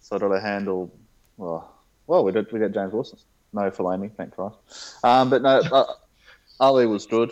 so 0.00 0.16
I 0.16 0.18
got 0.20 0.28
to 0.28 0.40
handle. 0.40 0.90
Well, 1.36 1.74
well, 2.06 2.24
we 2.24 2.30
did 2.32 2.50
we 2.52 2.60
got 2.60 2.70
James 2.72 2.92
Wilson. 2.92 3.18
No 3.52 3.62
Fellaini, 3.70 4.10
thank 4.16 4.34
Christ. 4.34 4.56
Um, 5.02 5.28
but 5.28 5.42
no, 5.42 5.58
uh, 5.58 5.84
Alli 6.60 6.86
was 6.86 7.04
good. 7.04 7.30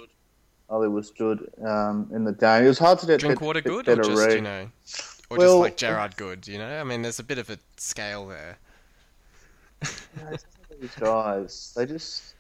Alli 0.71 0.89
was 0.89 1.11
good 1.11 1.49
um, 1.65 2.11
in 2.13 2.25
the 2.25 2.33
game. 2.33 2.65
It 2.65 2.69
was 2.69 2.79
hard 2.79 2.99
to 2.99 3.07
get 3.07 3.21
Drink 3.21 3.39
bit- 3.39 3.47
water 3.47 3.63
bit 3.63 3.69
good 3.71 3.89
or 3.89 3.97
better 3.97 4.09
just 4.09 4.27
read. 4.27 4.35
you 4.37 4.41
know, 4.43 4.69
or 5.35 5.39
Well- 5.39 5.49
just 5.59 5.61
like 5.61 5.73
uh, 5.75 5.77
Gerrard 5.77 6.17
good, 6.17 6.47
you 6.49 6.59
know? 6.59 6.81
I 6.81 6.85
mean, 6.85 7.03
there's 7.03 7.19
a 7.19 7.25
bit 7.25 7.39
of 7.39 7.51
a 7.51 7.59
scale 7.77 8.27
there. 8.27 8.59
You 9.83 9.89
know, 10.25 10.37
some 10.37 10.71
of 10.71 10.81
these 10.81 10.95
guys, 10.97 11.73
they 11.77 11.87
just 11.87 12.35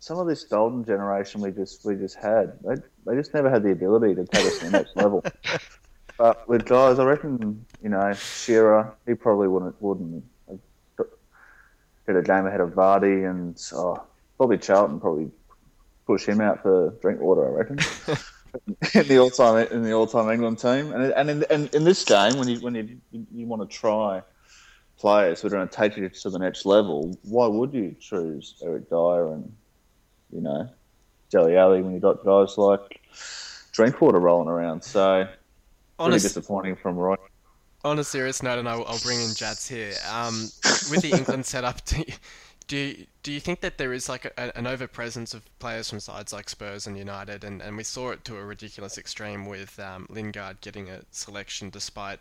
some 0.00 0.18
of 0.18 0.26
this 0.26 0.44
golden 0.44 0.84
generation 0.84 1.40
we 1.40 1.50
just 1.50 1.84
we 1.84 1.94
just 1.94 2.16
had, 2.16 2.58
they 2.62 2.74
they 3.06 3.14
just 3.16 3.34
never 3.34 3.50
had 3.50 3.62
the 3.62 3.70
ability 3.70 4.14
to 4.14 4.24
take 4.24 4.46
us 4.46 4.58
to 4.58 4.64
the 4.66 4.70
next 4.70 4.96
level. 4.96 5.24
But 6.16 6.48
with 6.48 6.64
guys, 6.64 6.98
I 6.98 7.04
reckon 7.04 7.64
you 7.82 7.88
know 7.90 8.12
Shearer, 8.14 8.94
he 9.06 9.14
probably 9.14 9.48
wouldn't 9.48 9.80
wouldn't 9.80 10.24
get 10.96 12.16
a 12.16 12.22
game 12.22 12.46
ahead 12.46 12.60
of 12.60 12.70
Vardy, 12.70 13.28
and 13.30 13.60
oh, 13.74 14.02
probably 14.36 14.58
Charlton 14.58 14.98
probably 14.98 15.30
push 16.06 16.26
him 16.26 16.40
out 16.40 16.62
for 16.62 16.90
drink 17.02 17.20
water. 17.20 17.46
I 17.46 17.50
reckon. 17.50 17.78
in 18.94 19.08
the 19.08 19.18
all 19.18 19.30
time 19.30 19.66
in 19.70 19.82
the 19.82 19.92
all 19.92 20.06
time 20.06 20.30
England 20.30 20.58
team, 20.58 20.92
and 20.92 21.12
and 21.12 21.30
in, 21.30 21.44
in, 21.50 21.68
in 21.72 21.84
this 21.84 22.04
game 22.04 22.38
when 22.38 22.48
you 22.48 22.60
when 22.60 22.74
you 22.74 22.98
you 23.34 23.46
want 23.46 23.68
to 23.68 23.76
try 23.76 24.22
players 24.98 25.40
who 25.40 25.46
are 25.48 25.50
going 25.50 25.68
to 25.68 25.74
take 25.74 25.96
you 25.96 26.08
to 26.08 26.30
the 26.30 26.38
next 26.38 26.66
level, 26.66 27.16
why 27.22 27.46
would 27.46 27.72
you 27.72 27.94
choose 28.00 28.60
Eric 28.62 28.88
Dier 28.90 29.28
and 29.28 29.52
you 30.32 30.40
know 30.40 30.68
Dele 31.30 31.56
Alli 31.56 31.82
when 31.82 31.92
you've 31.92 32.02
got 32.02 32.24
guys 32.24 32.58
like 32.58 33.00
Drinkwater 33.72 34.18
rolling 34.18 34.48
around? 34.48 34.82
So 34.82 35.28
On 35.98 36.10
pretty 36.10 36.16
a, 36.16 36.28
disappointing 36.28 36.76
from 36.76 36.96
Roy. 36.96 37.16
on 37.84 37.98
a 37.98 38.04
serious 38.04 38.42
note, 38.42 38.58
and 38.58 38.68
I'll, 38.68 38.84
I'll 38.86 38.98
bring 39.00 39.20
in 39.20 39.34
Jats 39.34 39.68
here. 39.68 39.92
Um, 40.10 40.48
with 40.90 41.02
the 41.02 41.12
England 41.16 41.46
setup, 41.46 41.84
do 41.86 41.98
you, 41.98 42.04
do 42.68 42.76
you, 42.76 43.06
do 43.22 43.32
you 43.32 43.40
think 43.40 43.60
that 43.60 43.78
there 43.78 43.94
is 43.94 44.08
like 44.08 44.26
a, 44.26 44.56
an 44.56 44.64
overpresence 44.64 45.34
of 45.34 45.42
players 45.58 45.88
from 45.88 46.00
sides 46.00 46.32
like 46.32 46.50
Spurs 46.50 46.86
and 46.86 46.96
United, 46.96 47.42
and, 47.42 47.62
and 47.62 47.76
we 47.76 47.82
saw 47.82 48.10
it 48.10 48.24
to 48.26 48.36
a 48.36 48.44
ridiculous 48.44 48.98
extreme 48.98 49.46
with 49.46 49.80
um, 49.80 50.06
Lingard 50.10 50.60
getting 50.60 50.90
a 50.90 51.00
selection 51.10 51.70
despite 51.70 52.20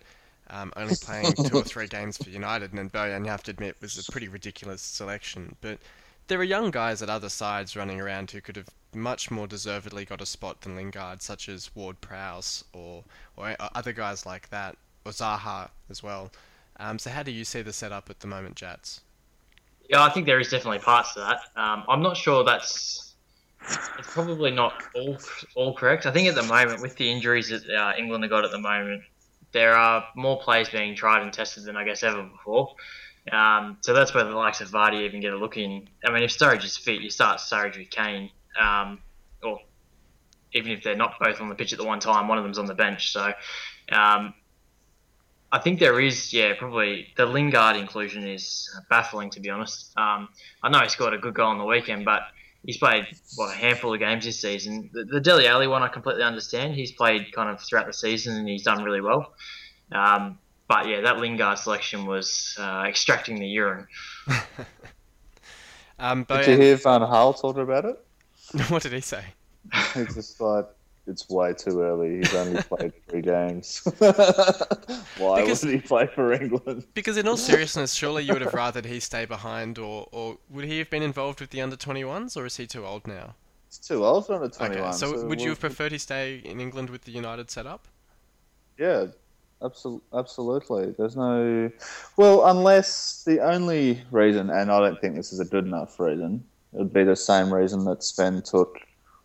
um, 0.49 0.71
only 0.77 0.95
playing 0.95 1.33
two 1.33 1.57
or 1.57 1.63
three 1.63 1.87
games 1.89 2.17
for 2.17 2.29
United, 2.29 2.71
and 2.73 2.91
Bojan, 2.91 3.25
you 3.25 3.29
have 3.31 3.43
to 3.43 3.51
admit, 3.51 3.75
was 3.81 3.97
a 4.07 4.11
pretty 4.11 4.29
ridiculous 4.29 4.81
selection. 4.81 5.55
But 5.59 5.79
there 6.27 6.39
are 6.39 6.45
young 6.45 6.71
guys 6.71 7.01
at 7.01 7.09
other 7.09 7.29
sides 7.29 7.75
running 7.75 7.99
around 7.99 8.31
who 8.31 8.39
could 8.39 8.55
have 8.55 8.69
much 8.95 9.29
more 9.29 9.47
deservedly 9.47 10.05
got 10.05 10.21
a 10.21 10.25
spot 10.25 10.61
than 10.61 10.77
Lingard, 10.77 11.21
such 11.21 11.49
as 11.49 11.75
Ward 11.75 11.99
Prowse 11.99 12.63
or 12.71 13.03
or 13.35 13.55
other 13.59 13.91
guys 13.91 14.25
like 14.25 14.49
that, 14.49 14.77
or 15.05 15.11
Zaha 15.11 15.69
as 15.89 16.01
well. 16.01 16.31
Um, 16.79 16.99
so 16.99 17.09
how 17.09 17.23
do 17.23 17.31
you 17.31 17.43
see 17.43 17.61
the 17.61 17.73
setup 17.73 18.09
at 18.09 18.21
the 18.21 18.27
moment, 18.27 18.55
Jats? 18.55 19.01
Yeah, 19.89 20.03
I 20.03 20.09
think 20.09 20.25
there 20.25 20.39
is 20.39 20.49
definitely 20.49 20.79
parts 20.79 21.13
to 21.13 21.19
that. 21.21 21.39
Um, 21.55 21.83
I'm 21.87 22.01
not 22.01 22.17
sure 22.17 22.43
that's 22.43 23.15
it's 23.99 24.13
probably 24.13 24.51
not 24.51 24.81
all 24.95 25.17
all 25.55 25.73
correct. 25.75 26.05
I 26.05 26.11
think 26.11 26.27
at 26.27 26.35
the 26.35 26.43
moment 26.43 26.81
with 26.81 26.95
the 26.95 27.09
injuries 27.11 27.49
that 27.49 27.63
uh, 27.69 27.93
England 27.97 28.23
have 28.23 28.31
got 28.31 28.45
at 28.45 28.51
the 28.51 28.59
moment, 28.59 29.03
there 29.51 29.73
are 29.73 30.05
more 30.15 30.39
players 30.39 30.69
being 30.69 30.95
tried 30.95 31.21
and 31.21 31.31
tested 31.31 31.65
than 31.65 31.77
I 31.77 31.83
guess 31.83 32.03
ever 32.03 32.23
before. 32.23 32.75
Um, 33.31 33.77
so 33.81 33.93
that's 33.93 34.13
where 34.13 34.23
the 34.23 34.31
likes 34.31 34.61
of 34.61 34.69
Vardy 34.69 35.01
even 35.01 35.19
get 35.19 35.33
a 35.33 35.37
look 35.37 35.57
in. 35.57 35.89
I 36.05 36.11
mean, 36.11 36.23
if 36.23 36.31
Sturridge 36.31 36.63
is 36.63 36.77
fit, 36.77 37.01
you 37.01 37.09
start 37.09 37.39
Sturridge 37.39 37.77
with 37.77 37.89
Kane, 37.89 38.29
um, 38.59 38.99
or 39.43 39.59
even 40.53 40.71
if 40.71 40.83
they're 40.83 40.95
not 40.95 41.15
both 41.19 41.41
on 41.41 41.49
the 41.49 41.55
pitch 41.55 41.73
at 41.73 41.79
the 41.79 41.85
one 41.85 41.99
time, 41.99 42.27
one 42.27 42.37
of 42.37 42.43
them's 42.43 42.57
on 42.57 42.67
the 42.67 42.73
bench. 42.73 43.11
So 43.11 43.33
um, 43.91 44.33
I 45.51 45.59
think 45.59 45.79
there 45.79 45.99
is, 45.99 46.33
yeah, 46.33 46.53
probably 46.57 47.07
the 47.15 47.25
Lingard 47.25 47.77
inclusion 47.77 48.27
is 48.27 48.69
baffling 48.89 49.29
to 49.31 49.39
be 49.39 49.49
honest. 49.49 49.97
Um, 49.97 50.29
I 50.61 50.69
know 50.69 50.79
he 50.79 50.89
scored 50.89 51.13
a 51.13 51.17
good 51.17 51.33
goal 51.33 51.47
on 51.47 51.57
the 51.57 51.65
weekend, 51.65 52.03
but 52.05 52.23
he's 52.65 52.77
played 52.77 53.05
what 53.35 53.53
a 53.53 53.57
handful 53.57 53.93
of 53.93 53.99
games 53.99 54.25
this 54.25 54.41
season. 54.41 54.89
The, 54.91 55.05
the 55.05 55.21
Dele 55.21 55.47
Alli 55.47 55.67
one 55.67 55.83
I 55.83 55.87
completely 55.87 56.23
understand. 56.23 56.75
He's 56.75 56.91
played 56.91 57.31
kind 57.33 57.49
of 57.49 57.61
throughout 57.61 57.87
the 57.87 57.93
season 57.93 58.35
and 58.35 58.47
he's 58.47 58.63
done 58.63 58.83
really 58.83 59.01
well. 59.01 59.33
Um, 59.91 60.37
but 60.67 60.87
yeah, 60.87 61.01
that 61.01 61.17
Lingard 61.19 61.59
selection 61.59 62.05
was 62.05 62.57
uh, 62.59 62.83
extracting 62.87 63.39
the 63.39 63.47
urine. 63.47 63.87
Um, 65.99 66.25
Did 66.25 66.47
you 66.47 66.57
hear 66.57 66.75
Van 66.75 67.01
Gaal 67.01 67.39
talking 67.39 67.63
about 67.63 67.85
it? 67.85 67.97
what 68.69 68.83
did 68.83 68.93
he 68.93 69.01
say? 69.01 69.23
It's 69.95 70.13
just 70.13 70.39
like 70.39 70.67
it's 71.07 71.29
way 71.29 71.53
too 71.53 71.81
early. 71.81 72.17
He's 72.17 72.33
only 72.35 72.61
played 72.71 72.93
three 73.07 73.21
games. 73.21 73.81
Why 73.99 75.41
Because- 75.41 75.63
would 75.63 75.73
he 75.73 75.79
play 75.79 76.07
for 76.07 76.33
England? 76.33 76.85
Because 76.93 77.17
in 77.17 77.27
all 77.27 77.37
seriousness, 77.37 77.93
surely 77.93 78.23
you 78.23 78.33
would 78.33 78.41
have 78.41 78.53
rather 78.53 78.81
he 78.87 78.99
stay 78.99 79.25
behind, 79.25 79.77
or, 79.79 80.07
or 80.11 80.37
would 80.49 80.65
he 80.65 80.77
have 80.79 80.89
been 80.89 81.03
involved 81.03 81.41
with 81.41 81.49
the 81.51 81.61
under 81.61 81.75
21s, 81.75 82.35
or 82.37 82.45
is 82.45 82.57
he 82.57 82.67
too 82.67 82.85
old 82.85 83.07
now? 83.07 83.35
It's 83.67 83.77
too 83.79 84.05
old 84.05 84.27
for 84.27 84.35
under 84.35 84.47
twenty 84.47 84.75
Okay, 84.75 84.81
one. 84.81 84.93
so 84.93 85.25
would 85.25 85.41
you 85.41 85.49
have 85.49 85.59
preferred 85.59 85.91
he 85.91 85.97
stay 85.97 86.37
in 86.45 86.61
England 86.61 86.89
with 86.89 87.03
the 87.03 87.11
United 87.11 87.51
setup? 87.51 87.87
Yeah, 88.77 89.07
absolutely. 89.61 90.07
Absolutely. 90.17 90.95
There's 90.97 91.17
no. 91.17 91.69
Well, 92.15 92.45
unless 92.47 93.23
the 93.25 93.41
only 93.41 94.01
reason, 94.09 94.49
and 94.49 94.71
I 94.71 94.79
don't 94.79 95.01
think 95.01 95.15
this 95.15 95.33
is 95.33 95.41
a 95.41 95.45
good 95.45 95.65
enough 95.65 95.99
reason, 95.99 96.45
it 96.73 96.77
would 96.77 96.93
be 96.93 97.03
the 97.03 97.15
same 97.15 97.53
reason 97.53 97.83
that 97.85 98.03
Sven 98.03 98.41
took 98.41 98.77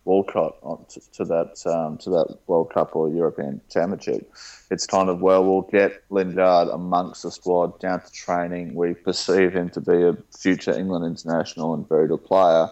Walcott 0.05 0.57
on 0.61 0.85
to, 0.89 1.11
to 1.13 1.25
that 1.25 1.65
um, 1.65 1.97
to 1.99 2.09
that 2.09 2.37
World 2.47 2.73
Cup 2.73 2.95
or 2.95 3.09
European 3.09 3.61
Championship. 3.69 4.31
It's 4.69 4.85
kind 4.85 5.09
of 5.09 5.21
well, 5.21 5.43
we'll 5.43 5.61
get 5.61 6.03
Lingard 6.09 6.67
amongst 6.69 7.23
the 7.23 7.31
squad 7.31 7.79
down 7.79 8.01
to 8.01 8.11
training. 8.11 8.75
We 8.75 8.93
perceive 8.93 9.53
him 9.53 9.69
to 9.69 9.81
be 9.81 10.03
a 10.03 10.17
future 10.37 10.77
England 10.77 11.05
international 11.05 11.73
and 11.73 11.87
very 11.87 12.07
good 12.07 12.23
player, 12.23 12.67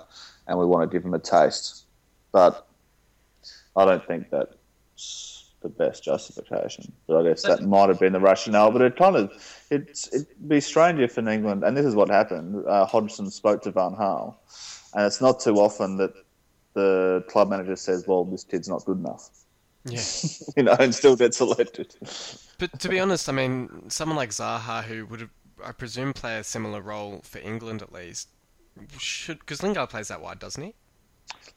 and 0.47 0.59
we 0.59 0.65
want 0.65 0.89
to 0.89 0.93
give 0.93 1.05
him 1.05 1.13
a 1.13 1.19
taste. 1.19 1.85
But 2.31 2.67
I 3.75 3.85
don't 3.85 4.05
think 4.05 4.29
that's 4.29 5.51
the 5.61 5.69
best 5.69 6.03
justification. 6.03 6.91
But 7.07 7.19
I 7.19 7.29
guess 7.29 7.43
that 7.43 7.61
might 7.61 7.89
have 7.89 7.99
been 7.99 8.13
the 8.13 8.19
rationale. 8.19 8.71
But 8.71 8.81
it 8.81 8.97
kind 8.97 9.15
of 9.15 9.31
it's 9.69 10.13
it'd 10.13 10.27
be 10.49 10.59
strange 10.59 10.99
if 10.99 11.17
in 11.17 11.29
England, 11.29 11.63
and 11.63 11.77
this 11.77 11.85
is 11.85 11.95
what 11.95 12.09
happened. 12.09 12.65
Uh, 12.67 12.85
Hodgson 12.85 13.31
spoke 13.31 13.61
to 13.61 13.71
Van 13.71 13.95
Gaal, 13.95 14.35
and 14.93 15.05
it's 15.05 15.21
not 15.21 15.39
too 15.39 15.55
often 15.55 15.95
that 15.97 16.13
the 16.73 17.23
club 17.27 17.49
manager 17.49 17.75
says, 17.75 18.07
"Well, 18.07 18.25
this 18.25 18.43
kid's 18.43 18.69
not 18.69 18.85
good 18.85 18.97
enough," 18.97 19.29
Yeah. 19.85 20.01
you 20.57 20.63
know, 20.63 20.75
and 20.79 20.93
still 20.93 21.15
gets 21.15 21.37
selected. 21.37 21.95
But 22.59 22.79
to 22.79 22.89
be 22.89 22.99
honest, 22.99 23.29
I 23.29 23.31
mean, 23.31 23.89
someone 23.89 24.15
like 24.15 24.29
Zaha, 24.29 24.83
who 24.83 25.05
would, 25.07 25.29
I 25.63 25.71
presume, 25.71 26.13
play 26.13 26.37
a 26.37 26.43
similar 26.43 26.81
role 26.81 27.21
for 27.23 27.39
England 27.39 27.81
at 27.81 27.91
least, 27.91 28.29
should 28.97 29.39
because 29.39 29.63
Lingard 29.63 29.89
plays 29.89 30.09
that 30.09 30.21
wide, 30.21 30.39
doesn't 30.39 30.63
he? 30.63 30.75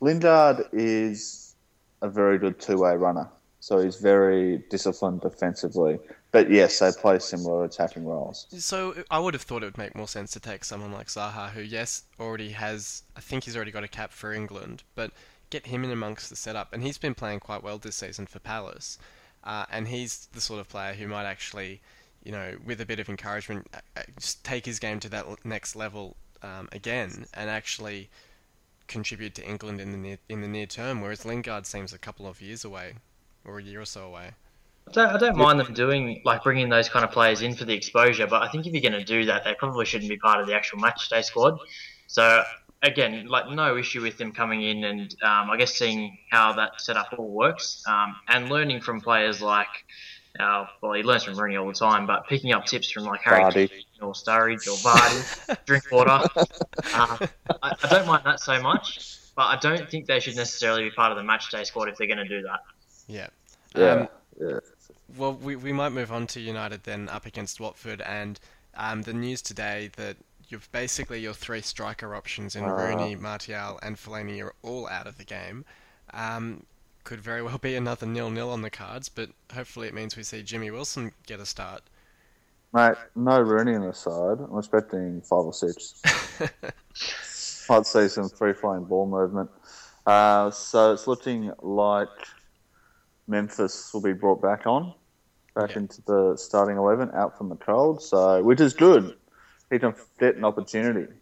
Lingard 0.00 0.66
is 0.72 1.54
a 2.02 2.08
very 2.08 2.38
good 2.38 2.58
two-way 2.58 2.96
runner, 2.96 3.28
so 3.64 3.78
he's 3.78 3.96
very 3.96 4.58
disciplined 4.68 5.22
defensively. 5.22 5.98
But 6.32 6.50
yes, 6.50 6.80
they 6.80 6.92
play 6.92 7.18
similar 7.18 7.64
attacking 7.64 8.04
roles. 8.04 8.46
So 8.58 8.94
I 9.10 9.18
would 9.18 9.32
have 9.32 9.40
thought 9.40 9.62
it 9.62 9.64
would 9.64 9.78
make 9.78 9.94
more 9.94 10.06
sense 10.06 10.32
to 10.32 10.40
take 10.40 10.66
someone 10.66 10.92
like 10.92 11.06
Zaha, 11.06 11.48
who 11.48 11.62
yes 11.62 12.02
already 12.20 12.50
has, 12.50 13.04
I 13.16 13.20
think 13.20 13.44
he's 13.44 13.56
already 13.56 13.70
got 13.70 13.82
a 13.82 13.88
cap 13.88 14.12
for 14.12 14.34
England, 14.34 14.82
but 14.94 15.12
get 15.48 15.64
him 15.64 15.82
in 15.82 15.90
amongst 15.90 16.28
the 16.28 16.36
setup, 16.36 16.74
and 16.74 16.82
he's 16.82 16.98
been 16.98 17.14
playing 17.14 17.40
quite 17.40 17.62
well 17.62 17.78
this 17.78 17.96
season 17.96 18.26
for 18.26 18.38
Palace, 18.38 18.98
uh, 19.44 19.64
and 19.70 19.88
he's 19.88 20.28
the 20.34 20.42
sort 20.42 20.60
of 20.60 20.68
player 20.68 20.92
who 20.92 21.08
might 21.08 21.24
actually, 21.24 21.80
you 22.22 22.32
know, 22.32 22.58
with 22.66 22.82
a 22.82 22.86
bit 22.86 23.00
of 23.00 23.08
encouragement, 23.08 23.66
uh, 23.72 23.78
uh, 23.96 24.02
take 24.42 24.66
his 24.66 24.78
game 24.78 25.00
to 25.00 25.08
that 25.08 25.24
next 25.42 25.74
level 25.74 26.16
um, 26.42 26.68
again, 26.70 27.24
and 27.32 27.48
actually 27.48 28.10
contribute 28.88 29.34
to 29.36 29.48
England 29.48 29.80
in 29.80 29.90
the 29.90 29.96
near, 29.96 30.18
in 30.28 30.42
the 30.42 30.48
near 30.48 30.66
term. 30.66 31.00
Whereas 31.00 31.24
Lingard 31.24 31.64
seems 31.64 31.94
a 31.94 31.98
couple 31.98 32.26
of 32.26 32.42
years 32.42 32.62
away, 32.62 32.96
or 33.44 33.58
a 33.58 33.62
year 33.62 33.80
or 33.80 33.84
so 33.84 34.06
away. 34.06 34.30
I 34.88 34.92
don't, 34.92 35.08
I 35.14 35.18
don't 35.18 35.36
mind 35.36 35.60
them 35.60 35.72
doing 35.72 36.20
like 36.24 36.42
bringing 36.42 36.68
those 36.68 36.88
kind 36.88 37.04
of 37.04 37.10
players 37.10 37.42
in 37.42 37.54
for 37.54 37.64
the 37.64 37.72
exposure, 37.72 38.26
but 38.26 38.42
I 38.42 38.48
think 38.48 38.66
if 38.66 38.72
you're 38.72 38.82
going 38.82 38.92
to 38.92 39.04
do 39.04 39.24
that, 39.26 39.44
they 39.44 39.54
probably 39.54 39.86
shouldn't 39.86 40.10
be 40.10 40.18
part 40.18 40.40
of 40.40 40.46
the 40.46 40.54
actual 40.54 40.78
match 40.78 41.08
day 41.08 41.22
squad. 41.22 41.58
So 42.06 42.42
again, 42.82 43.26
like 43.26 43.50
no 43.50 43.76
issue 43.76 44.02
with 44.02 44.18
them 44.18 44.32
coming 44.32 44.62
in 44.62 44.84
and 44.84 45.16
um, 45.22 45.50
I 45.50 45.56
guess 45.56 45.74
seeing 45.74 46.18
how 46.30 46.52
that 46.52 46.80
setup 46.80 47.14
all 47.18 47.30
works 47.30 47.82
um, 47.88 48.14
and 48.28 48.48
learning 48.48 48.80
from 48.80 49.00
players 49.00 49.40
like. 49.40 49.68
Uh, 50.38 50.66
well, 50.82 50.92
he 50.94 51.04
learns 51.04 51.22
from 51.22 51.38
Rooney 51.38 51.56
all 51.56 51.68
the 51.68 51.72
time, 51.72 52.08
but 52.08 52.26
picking 52.26 52.52
up 52.52 52.66
tips 52.66 52.90
from 52.90 53.04
like 53.04 53.20
Harry 53.20 53.44
Vardy. 53.44 53.70
Kane 53.70 53.84
or 54.02 54.14
Sturridge 54.14 54.66
or 54.66 54.76
Vardy, 54.78 55.64
Drinkwater. 55.64 56.28
Uh, 56.92 57.26
I, 57.62 57.72
I 57.84 57.88
don't 57.88 58.04
mind 58.08 58.22
that 58.24 58.40
so 58.40 58.60
much, 58.60 59.16
but 59.36 59.42
I 59.42 59.56
don't 59.60 59.88
think 59.88 60.06
they 60.06 60.18
should 60.18 60.34
necessarily 60.34 60.82
be 60.82 60.90
part 60.90 61.12
of 61.12 61.18
the 61.18 61.22
match 61.22 61.52
day 61.52 61.62
squad 61.62 61.88
if 61.88 61.96
they're 61.98 62.08
going 62.08 62.18
to 62.18 62.26
do 62.26 62.42
that. 62.42 62.58
Yeah. 63.06 63.28
Yeah, 63.74 63.90
Um, 63.92 64.08
yeah. 64.40 64.58
Well, 65.16 65.34
we, 65.34 65.56
we 65.56 65.72
might 65.72 65.90
move 65.90 66.10
on 66.12 66.26
to 66.28 66.40
United 66.40 66.84
then 66.84 67.08
up 67.08 67.26
against 67.26 67.60
Watford 67.60 68.00
and 68.02 68.38
um, 68.76 69.02
the 69.02 69.12
news 69.12 69.42
today 69.42 69.90
that 69.96 70.16
you've 70.48 70.70
basically 70.72 71.20
your 71.20 71.34
three 71.34 71.60
striker 71.60 72.14
options 72.14 72.56
in 72.56 72.64
Wow. 72.64 72.76
Rooney, 72.76 73.14
Martial, 73.16 73.78
and 73.82 73.96
Fellaini 73.96 74.42
are 74.42 74.54
all 74.62 74.88
out 74.88 75.06
of 75.06 75.18
the 75.18 75.24
game. 75.24 75.64
Um, 76.12 76.64
could 77.04 77.20
very 77.20 77.42
well 77.42 77.58
be 77.58 77.76
another 77.76 78.06
nil-nil 78.06 78.50
on 78.50 78.62
the 78.62 78.70
cards, 78.70 79.08
but 79.08 79.30
hopefully 79.54 79.88
it 79.88 79.94
means 79.94 80.16
we 80.16 80.22
see 80.22 80.42
Jimmy 80.42 80.70
Wilson 80.70 81.12
get 81.26 81.38
a 81.38 81.46
start. 81.46 81.82
Mate, 82.72 82.96
no 83.14 83.40
Rooney 83.40 83.74
on 83.76 83.82
the 83.86 83.92
side. 83.92 84.38
I'm 84.50 84.58
expecting 84.58 85.20
five 85.20 85.44
or 85.44 85.52
six. 85.52 86.02
I'd 87.70 87.86
see 87.86 88.08
some 88.08 88.28
free 88.28 88.52
flowing 88.52 88.84
ball 88.84 89.06
movement. 89.06 89.50
Uh, 90.06 90.50
so 90.50 90.92
it's 90.92 91.06
looking 91.06 91.52
like 91.62 92.08
Memphis 93.26 93.92
will 93.92 94.00
be 94.02 94.12
brought 94.12 94.40
back 94.42 94.66
on. 94.66 94.94
back 95.54 95.70
Yeah. 95.70 95.78
into 95.82 96.02
the 96.02 96.36
starting 96.36 96.76
eleven, 96.76 97.10
out 97.14 97.38
from 97.38 97.48
the 97.48 97.54
cold. 97.54 98.02
So, 98.02 98.42
which 98.42 98.60
is 98.60 98.74
good. 98.74 99.16
He 99.70 99.78
can 99.78 99.94
get 100.18 100.34
an 100.34 100.44
opportunity 100.44 101.12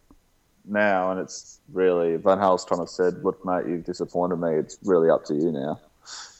now, 0.65 1.11
and 1.11 1.19
it's 1.19 1.59
really 1.71 2.15
Van 2.15 2.39
Gaal's 2.39 2.65
trying 2.65 2.81
to 2.81 2.87
said, 2.87 3.23
"Look, 3.23 3.45
mate, 3.45 3.67
you've 3.67 3.85
disappointed 3.85 4.37
me. 4.37 4.55
It's 4.55 4.77
really 4.83 5.09
up 5.11 5.23
to 5.25 5.35
you 5.35 5.51
now. 5.51 5.79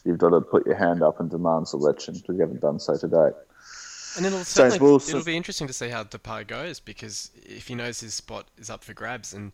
You've 0.06 0.18
got 0.18 0.32
to 0.32 0.42
put 0.42 0.66
your 0.66 0.76
hand 0.76 1.04
up 1.04 1.20
and 1.20 1.30
demand 1.30 1.68
selection 1.68 2.16
because 2.16 2.34
you 2.36 2.42
haven't 2.42 2.62
done 2.62 2.80
so 2.80 2.98
to 2.98 3.08
date." 3.08 3.34
And 4.18 4.26
it'll 4.26 4.44
certainly, 4.44 4.80
Wilson- 4.80 5.16
it'll 5.16 5.26
be 5.26 5.38
interesting 5.38 5.68
to 5.68 5.74
see 5.74 5.90
how 5.90 6.04
Depay 6.04 6.48
goes 6.48 6.80
because 6.80 7.30
if 7.36 7.68
he 7.68 7.76
knows 7.76 8.00
his 8.00 8.14
spot 8.16 8.48
is 8.58 8.70
up 8.72 8.84
for 8.84 8.94
grabs 8.94 9.34
and 9.34 9.52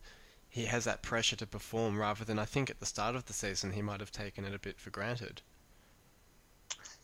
he 0.48 0.64
has 0.64 0.84
that 0.84 1.02
pressure 1.02 1.36
to 1.36 1.46
perform 1.46 1.98
rather 1.98 2.24
than 2.24 2.38
I 2.38 2.44
think 2.46 2.70
at 2.70 2.80
the 2.80 2.86
start 2.86 3.14
of 3.14 3.26
the 3.26 3.32
season 3.32 3.72
he 3.72 3.82
might 3.82 4.00
have 4.00 4.10
taken 4.12 4.44
it 4.44 4.54
a 4.54 4.58
bit 4.58 4.78
for 4.80 4.90
granted. 4.90 5.42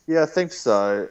Yeah, 0.07 0.23
I 0.23 0.27
think 0.27 0.53
so. 0.53 1.09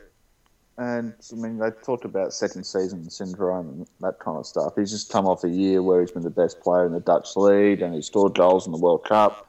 And 0.78 1.14
I 1.32 1.36
mean, 1.36 1.58
they 1.58 1.70
talked 1.86 2.06
about 2.06 2.34
second 2.34 2.66
season 2.66 3.10
syndrome 3.10 3.70
and 3.70 3.88
that 4.02 4.20
kind 4.20 4.38
of 4.38 4.46
stuff. 4.46 4.74
He's 4.76 4.92
just 4.92 5.10
come 5.12 5.26
off 5.26 5.44
a 5.44 5.50
year 5.50 5.82
where 5.82 6.02
he's 6.02 6.12
been 6.12 6.24
the 6.24 6.30
best 6.30 6.60
player 6.60 6.86
in 6.86 6.92
the 6.92 7.00
Dutch 7.00 7.36
league 7.38 7.82
and 7.82 7.94
he 7.94 8.02
scored 8.02 8.36
goals 8.36 8.66
in 8.66 8.74
the 8.74 8.78
World 8.78 9.06
Cup. 9.06 9.48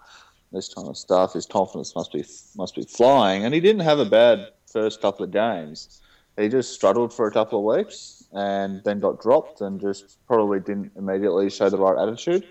This 0.52 0.72
kind 0.72 0.88
of 0.88 0.96
stuff. 0.96 1.32
His 1.32 1.44
confidence 1.44 1.94
must 1.96 2.12
be 2.12 2.24
must 2.56 2.76
be 2.76 2.84
flying, 2.84 3.44
and 3.44 3.52
he 3.52 3.60
didn't 3.60 3.82
have 3.82 3.98
a 3.98 4.04
bad 4.04 4.46
first 4.72 5.02
couple 5.02 5.24
of 5.24 5.32
games. 5.32 6.00
He 6.38 6.48
just 6.48 6.72
struggled 6.72 7.12
for 7.12 7.26
a 7.26 7.32
couple 7.32 7.58
of 7.58 7.76
weeks 7.76 8.24
and 8.32 8.82
then 8.84 9.00
got 9.00 9.20
dropped 9.20 9.60
and 9.60 9.80
just 9.80 10.18
probably 10.28 10.60
didn't 10.60 10.92
immediately 10.96 11.50
show 11.50 11.68
the 11.68 11.78
right 11.78 12.00
attitude 12.00 12.46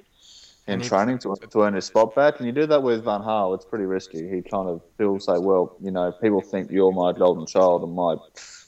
in 0.68 0.82
training 0.82 1.20
to, 1.20 1.36
to 1.52 1.62
earn 1.62 1.74
his 1.76 1.86
spot 1.86 2.16
back. 2.16 2.38
And 2.40 2.48
you 2.48 2.52
do 2.52 2.66
that 2.66 2.82
with 2.82 3.04
Van 3.04 3.22
Gaal, 3.22 3.54
it's 3.56 3.66
pretty 3.66 3.86
risky. 3.86 4.28
He 4.28 4.42
kind 4.42 4.68
of 4.68 4.82
feels 4.98 5.28
like, 5.28 5.42
well, 5.42 5.76
you 5.82 5.92
know, 5.92 6.12
people 6.22 6.42
think 6.42 6.72
you're 6.72 6.92
my 6.92 7.12
golden 7.14 7.46
child 7.46 7.84
and 7.84 7.94
my 7.94 8.16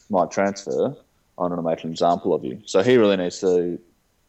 my 0.09 0.25
transfer. 0.27 0.95
I'm 1.39 1.49
going 1.49 1.57
to 1.57 1.61
make 1.61 1.83
an 1.83 1.91
example 1.91 2.33
of 2.33 2.43
you. 2.43 2.61
So 2.65 2.81
he 2.81 2.97
really 2.97 3.17
needs 3.17 3.39
to 3.41 3.79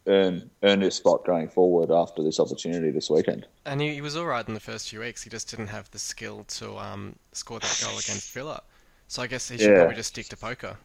earn 0.07 0.51
earn 0.63 0.81
his 0.81 0.95
spot 0.95 1.25
going 1.27 1.49
forward 1.49 1.91
after 1.91 2.23
this 2.23 2.41
opportunity 2.41 2.91
this 2.91 3.11
weekend. 3.11 3.47
And 3.67 3.81
he, 3.81 3.95
he 3.95 4.01
was 4.01 4.17
all 4.17 4.27
right 4.27 4.47
in 4.47 4.55
the 4.55 4.61
first 4.61 4.89
few 4.89 5.01
weeks. 5.01 5.23
He 5.23 5.31
just 5.31 5.51
didn't 5.51 5.69
have 5.69 5.91
the 5.91 5.99
skill 5.99 6.45
to 6.45 6.77
um, 6.79 7.17
score 7.33 7.61
that 7.61 7.81
goal 7.83 7.93
against 7.99 8.33
Villa. 8.33 8.63
So 9.09 9.23
I 9.23 9.27
guess 9.27 9.49
he 9.49 9.59
should 9.59 9.71
Yeah. 9.71 9.77
probably 9.77 9.97
just 9.97 10.11
stick 10.11 10.29
to 10.29 10.37
poker. 10.37 10.77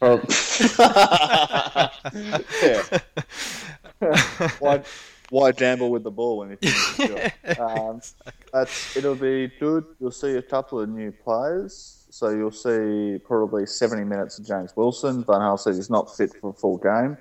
yeah. 2.62 2.82
why, 4.58 4.82
why 5.30 5.52
gamble 5.52 5.90
with 5.90 6.02
the 6.02 6.10
ball 6.10 6.38
when 6.38 6.50
you 6.50 6.56
can 6.56 7.32
um, 7.58 8.00
that's, 8.52 8.96
It'll 8.96 9.14
be 9.14 9.50
good. 9.58 9.84
You'll 10.00 10.10
see 10.10 10.36
a 10.36 10.42
couple 10.42 10.80
of 10.80 10.88
new 10.88 11.12
players. 11.12 12.06
So 12.10 12.30
you'll 12.30 12.50
see 12.50 13.18
probably 13.24 13.66
70 13.66 14.04
minutes 14.04 14.38
of 14.38 14.46
James 14.46 14.74
Wilson. 14.76 15.24
Van 15.24 15.40
Gaal 15.40 15.58
says 15.58 15.76
he's 15.76 15.90
not 15.90 16.14
fit 16.16 16.32
for 16.40 16.50
a 16.50 16.52
full 16.52 16.76
game. 16.78 17.16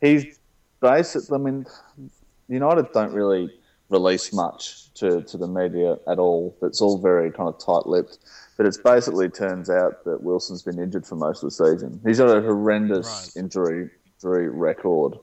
He's 0.00 0.38
basically, 0.80 1.36
I 1.36 1.38
mean, 1.38 1.66
United 2.48 2.92
don't 2.92 3.12
really 3.12 3.50
release 3.90 4.32
much 4.32 4.92
to, 4.94 5.22
to 5.22 5.36
the 5.38 5.46
media 5.46 5.98
at 6.08 6.18
all. 6.18 6.56
It's 6.62 6.80
all 6.80 6.98
very 6.98 7.30
kind 7.30 7.48
of 7.48 7.58
tight-lipped. 7.64 8.18
But 8.56 8.66
it's 8.66 8.78
basically 8.78 9.28
turns 9.28 9.70
out 9.70 10.04
that 10.04 10.22
Wilson's 10.22 10.62
been 10.62 10.78
injured 10.80 11.06
for 11.06 11.16
most 11.16 11.42
of 11.42 11.48
the 11.48 11.50
season. 11.52 12.00
He's 12.04 12.18
got 12.18 12.36
a 12.36 12.40
horrendous 12.40 13.32
Right. 13.36 13.42
injury, 13.44 13.90
injury 14.16 14.48
record, 14.48 15.14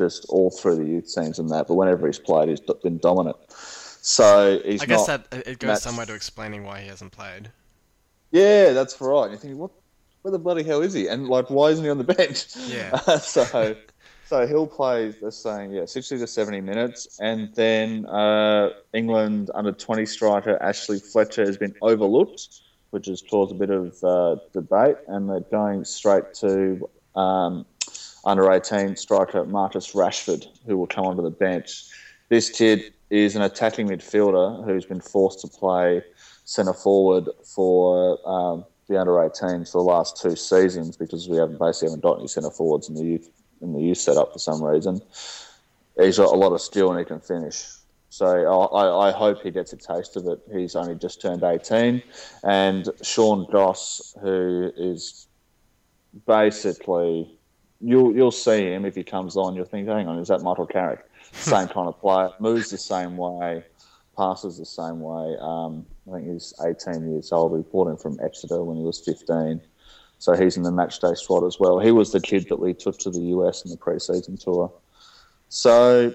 just 0.00 0.24
all 0.30 0.50
through 0.50 0.76
the 0.76 0.84
youth 0.84 1.14
teams 1.14 1.38
and 1.38 1.48
that. 1.50 1.68
But 1.68 1.74
whenever 1.74 2.06
he's 2.06 2.18
played, 2.18 2.48
he's 2.48 2.60
been 2.60 2.98
dominant. 2.98 3.36
So 4.02 4.60
he's 4.64 4.82
I 4.82 4.86
guess 4.86 5.06
that 5.06 5.26
it 5.30 5.58
goes 5.58 5.82
somewhere 5.82 6.06
to 6.06 6.14
explaining 6.14 6.64
why 6.64 6.80
he 6.80 6.88
hasn't 6.88 7.12
played. 7.12 7.50
Yeah, 8.30 8.72
that's 8.72 8.98
right. 9.00 9.28
You're 9.30 9.38
thinking, 9.38 9.58
what? 9.58 9.70
Where 10.22 10.32
the 10.32 10.38
bloody 10.38 10.62
hell 10.62 10.82
is 10.82 10.92
he? 10.92 11.06
And 11.08 11.28
like, 11.28 11.48
why 11.50 11.68
isn't 11.68 11.84
he 11.84 11.90
on 11.90 11.98
the 11.98 12.04
bench? 12.14 12.46
Yeah. 12.66 12.96
so, 13.18 13.76
so 14.26 14.46
he'll 14.46 14.66
play. 14.66 15.10
They're 15.10 15.30
saying 15.30 15.72
yeah, 15.72 15.84
sixty 15.84 16.18
to 16.18 16.26
seventy 16.26 16.60
minutes, 16.60 17.18
and 17.20 17.54
then 17.54 18.06
uh, 18.06 18.70
England 18.94 19.50
under 19.54 19.72
twenty 19.72 20.06
striker 20.06 20.60
Ashley 20.62 20.98
Fletcher 20.98 21.44
has 21.44 21.58
been 21.58 21.74
overlooked, 21.82 22.60
which 22.90 23.06
has 23.06 23.22
caused 23.22 23.52
a 23.52 23.58
bit 23.58 23.70
of 23.70 24.02
uh, 24.02 24.36
debate, 24.52 24.96
and 25.08 25.28
they're 25.28 25.40
going 25.40 25.84
straight 25.84 26.32
to 26.34 26.88
um, 27.16 27.66
under 28.24 28.50
eighteen 28.52 28.96
striker 28.96 29.44
Marcus 29.44 29.92
Rashford, 29.94 30.46
who 30.66 30.76
will 30.78 30.86
come 30.86 31.06
onto 31.06 31.22
the 31.22 31.30
bench. 31.30 31.84
This 32.28 32.50
kid 32.50 32.92
is 33.10 33.34
an 33.36 33.42
attacking 33.42 33.88
midfielder 33.88 34.64
who's 34.64 34.84
been 34.84 35.00
forced 35.00 35.40
to 35.40 35.48
play 35.48 36.02
centre 36.44 36.72
forward 36.74 37.28
for 37.44 38.18
um, 38.28 38.64
the 38.88 39.00
under 39.00 39.12
18s 39.12 39.70
for 39.72 39.78
the 39.78 39.88
last 39.88 40.20
two 40.20 40.34
seasons 40.36 40.96
because 40.96 41.28
we 41.28 41.36
haven't 41.36 41.58
basically 41.58 41.88
haven't 41.88 42.02
got 42.02 42.18
any 42.18 42.28
centre 42.28 42.50
forwards 42.50 42.88
in 42.88 42.94
the 42.94 43.04
youth 43.04 43.28
in 43.62 43.72
the 43.72 43.80
youth 43.80 43.98
setup 43.98 44.32
for 44.32 44.38
some 44.38 44.62
reason. 44.62 45.00
He's 45.98 46.18
got 46.18 46.32
a 46.32 46.36
lot 46.36 46.52
of 46.52 46.60
skill 46.60 46.90
and 46.90 46.98
he 46.98 47.04
can 47.04 47.20
finish. 47.20 47.66
So 48.08 48.26
I, 48.26 48.82
I- 48.82 49.08
I 49.08 49.12
hope 49.12 49.42
he 49.42 49.50
gets 49.50 49.72
a 49.72 49.76
taste 49.76 50.16
of 50.16 50.26
it. 50.26 50.40
He's 50.52 50.74
only 50.74 50.94
just 50.96 51.20
turned 51.20 51.44
18, 51.44 52.02
and 52.42 52.88
Sean 53.02 53.46
Goss, 53.50 54.16
who 54.20 54.72
is 54.76 55.28
basically 56.26 57.38
you'll 57.80 58.14
you'll 58.14 58.30
see 58.30 58.66
him 58.72 58.84
if 58.84 58.94
he 58.94 59.02
comes 59.02 59.36
on. 59.36 59.54
You'll 59.54 59.64
think, 59.64 59.88
hang 59.88 60.08
on, 60.08 60.18
is 60.18 60.28
that 60.28 60.42
Michael 60.42 60.66
Carrick? 60.66 61.04
Same 61.32 61.68
kind 61.68 61.88
of 61.88 61.98
player, 62.00 62.30
moves 62.40 62.70
the 62.70 62.78
same 62.78 63.16
way, 63.16 63.62
passes 64.16 64.58
the 64.58 64.66
same 64.66 65.00
way. 65.00 65.36
Um, 65.40 65.86
I 66.08 66.16
think 66.16 66.32
he's 66.32 66.52
18 66.64 67.12
years 67.12 67.30
old. 67.30 67.52
We 67.52 67.62
bought 67.62 67.88
him 67.88 67.96
from 67.96 68.18
Exeter 68.22 68.62
when 68.64 68.76
he 68.76 68.82
was 68.82 68.98
15. 68.98 69.60
So 70.18 70.34
he's 70.34 70.56
in 70.56 70.64
the 70.64 70.70
matchday 70.70 71.16
squad 71.16 71.46
as 71.46 71.60
well. 71.60 71.78
He 71.78 71.92
was 71.92 72.10
the 72.10 72.20
kid 72.20 72.48
that 72.48 72.58
we 72.58 72.74
took 72.74 72.98
to 72.98 73.10
the 73.10 73.20
US 73.20 73.64
in 73.64 73.70
the 73.70 73.76
preseason 73.76 74.42
tour. 74.42 74.72
So 75.48 76.12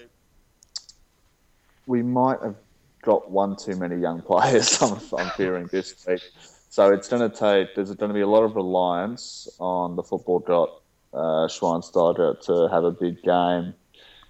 we 1.87 2.03
might 2.03 2.41
have 2.41 2.55
got 3.01 3.31
one 3.31 3.55
too 3.55 3.75
many 3.75 3.95
young 3.95 4.21
players, 4.21 4.81
I'm, 4.81 4.99
I'm 5.17 5.29
fearing 5.31 5.67
this 5.67 6.05
week. 6.05 6.21
So 6.69 6.91
it's 6.91 7.07
going 7.07 7.29
to 7.29 7.35
take, 7.35 7.73
there's 7.73 7.93
going 7.93 8.09
to 8.09 8.13
be 8.13 8.21
a 8.21 8.27
lot 8.27 8.43
of 8.43 8.55
reliance 8.55 9.47
on 9.59 9.95
the 9.95 10.03
football 10.03 10.39
dot 10.39 10.81
uh, 11.15 11.47
Schweinsteiger 11.47 12.39
to 12.45 12.67
have 12.73 12.83
a 12.83 12.91
big 12.91 13.21
game, 13.23 13.73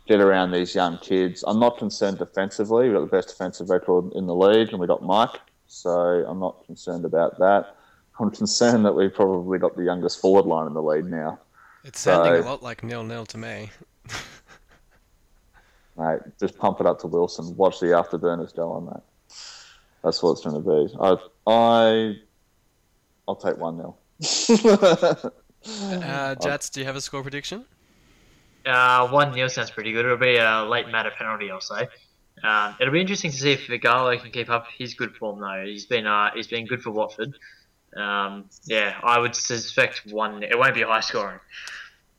get 0.08 0.22
around 0.22 0.52
these 0.52 0.76
young 0.76 0.98
kids. 1.00 1.44
I'm 1.48 1.60
not 1.60 1.78
concerned 1.78 2.20
defensively. 2.20 2.86
We've 2.90 2.94
got 2.98 3.02
the 3.02 3.18
best 3.18 3.30
defensive 3.30 3.70
record 3.70 4.14
in 4.14 4.28
the 4.28 4.36
league, 4.36 4.70
and 4.70 4.80
we've 4.80 4.88
got 4.88 5.04
Mike, 5.04 5.40
so 5.68 5.90
I'm 5.90 6.40
not 6.40 6.66
concerned 6.66 7.06
about 7.06 7.40
that. 7.40 7.76
I'm 8.20 8.32
concerned 8.32 8.86
that 8.86 8.94
we've 8.94 9.14
probably 9.14 9.58
got 9.60 9.76
the 9.76 9.84
youngest 9.84 10.22
forward 10.22 10.46
line 10.46 10.68
in 10.68 10.74
the 10.74 10.82
league 10.82 11.06
now. 11.06 11.40
It's 11.84 12.00
sounding 12.00 12.42
So- 12.42 12.48
a 12.48 12.50
lot 12.50 12.64
like 12.64 12.84
nil 12.84 13.04
nil 13.04 13.26
to 13.26 13.38
me. 13.38 13.72
Mate, 15.98 16.20
just 16.40 16.58
pump 16.58 16.80
it 16.82 16.86
up 16.86 17.00
to 17.02 17.08
Wilson. 17.08 17.56
Watch 17.56 17.80
the 17.80 17.88
afterburners 17.88 18.54
go 18.54 18.72
on, 18.74 18.86
mate. 18.86 19.04
That's 20.04 20.22
what 20.22 20.32
it's 20.34 20.42
going 20.42 20.62
to 20.62 20.88
be. 20.90 20.94
I, 21.00 21.16
I, 21.48 22.16
I'll 23.28 23.36
take 23.38 23.58
one 23.58 23.78
0 24.22 25.32
Uh, 25.68 26.36
Jats, 26.42 26.70
do 26.70 26.80
you 26.80 26.86
have 26.86 26.96
a 26.96 27.02
score 27.02 27.22
prediction? 27.22 27.66
Uh, 28.66 29.08
one 29.10 29.32
nil 29.34 29.50
sounds 29.50 29.72
pretty 29.72 29.92
good. 29.92 30.06
It'll 30.06 30.18
be 30.18 30.38
a 30.38 30.64
late 30.66 30.90
matter 30.90 31.12
penalty, 31.16 31.52
I'll 31.52 31.62
say. 31.62 31.88
Um, 32.44 32.76
it'll 32.80 32.92
be 32.94 33.02
interesting 33.02 33.32
to 33.32 33.38
see 33.38 33.54
if 33.54 33.68
Ighalo 33.68 34.20
can 34.22 34.32
keep 34.32 34.50
up 34.50 34.68
his 34.78 34.94
good 34.94 35.16
form 35.16 35.40
though. 35.40 35.64
He's 35.66 35.86
been 35.86 36.06
uh, 36.06 36.32
he's 36.34 36.48
been 36.48 36.66
good 36.66 36.82
for 36.82 36.92
Watford. 36.92 37.38
Um, 37.96 38.50
yeah, 38.66 39.00
I 39.04 39.20
would 39.20 39.36
suspect 39.36 40.02
one. 40.12 40.44
It 40.44 40.58
won't 40.58 40.76
be 40.76 40.82
high 40.82 41.00
scoring. 41.00 41.40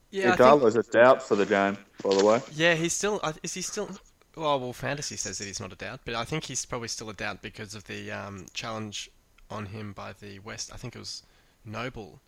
Yeah, 0.09 0.33
I 0.33 0.35
think, 0.37 0.75
a 0.75 0.83
doubt 0.83 1.21
for 1.21 1.35
the 1.35 1.45
game, 1.45 1.77
by 2.01 2.15
the 2.15 2.25
way. 2.25 2.41
yeah, 2.53 2.75
he's 2.75 2.93
still. 2.93 3.19
uh, 3.21 3.33
Is 3.43 3.53
he 3.53 3.61
still? 3.61 3.89
Well, 4.35 4.59
well, 4.59 4.73
fantasy 4.73 5.17
says 5.17 5.37
that 5.39 5.45
he's 5.45 5.59
not 5.59 5.73
a 5.73 5.75
doubt, 5.75 6.01
but 6.05 6.15
I 6.15 6.23
think 6.23 6.45
he's 6.45 6.65
probably 6.65 6.87
still 6.87 7.09
a 7.09 7.13
doubt 7.13 7.41
because 7.41 7.75
of 7.75 7.83
the 7.85 8.11
um, 8.11 8.45
challenge 8.53 9.09
on 9.51 9.65
him 9.67 9.93
by 9.93 10.13
the 10.13 10.39
West. 10.39 10.71
I 10.73 10.77
think 10.77 10.95
it 10.95 10.99
was 10.99 11.23
Noble, 11.65 12.21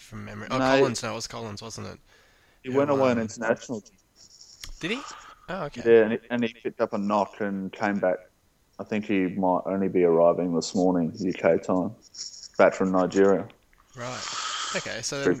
from 0.00 0.24
memory. 0.24 0.48
Oh, 0.50 0.58
No. 0.58 0.64
Collins. 0.64 1.02
No, 1.02 1.12
it 1.12 1.14
was 1.14 1.26
Collins, 1.26 1.62
wasn't 1.62 1.86
it? 1.88 1.98
He 2.62 2.70
went 2.70 2.90
away 2.90 3.10
on 3.10 3.18
um, 3.18 3.20
international. 3.20 3.82
Did 4.80 4.90
he? 4.92 5.00
Oh, 5.48 5.64
okay. 5.64 5.82
Yeah, 5.84 6.02
and 6.02 6.12
he, 6.12 6.18
and 6.30 6.44
he 6.44 6.54
picked 6.54 6.80
up 6.80 6.92
a 6.92 6.98
knock 6.98 7.40
and 7.40 7.72
came 7.72 7.98
back. 7.98 8.18
I 8.78 8.84
think 8.84 9.04
he 9.06 9.26
might 9.26 9.62
only 9.66 9.88
be 9.88 10.04
arriving 10.04 10.54
this 10.54 10.74
morning, 10.74 11.12
UK 11.12 11.62
time, 11.62 11.90
back 12.56 12.74
from 12.74 12.92
Nigeria. 12.92 13.46
Right. 13.96 14.24
Okay, 14.76 15.02
so 15.02 15.24
then. 15.24 15.40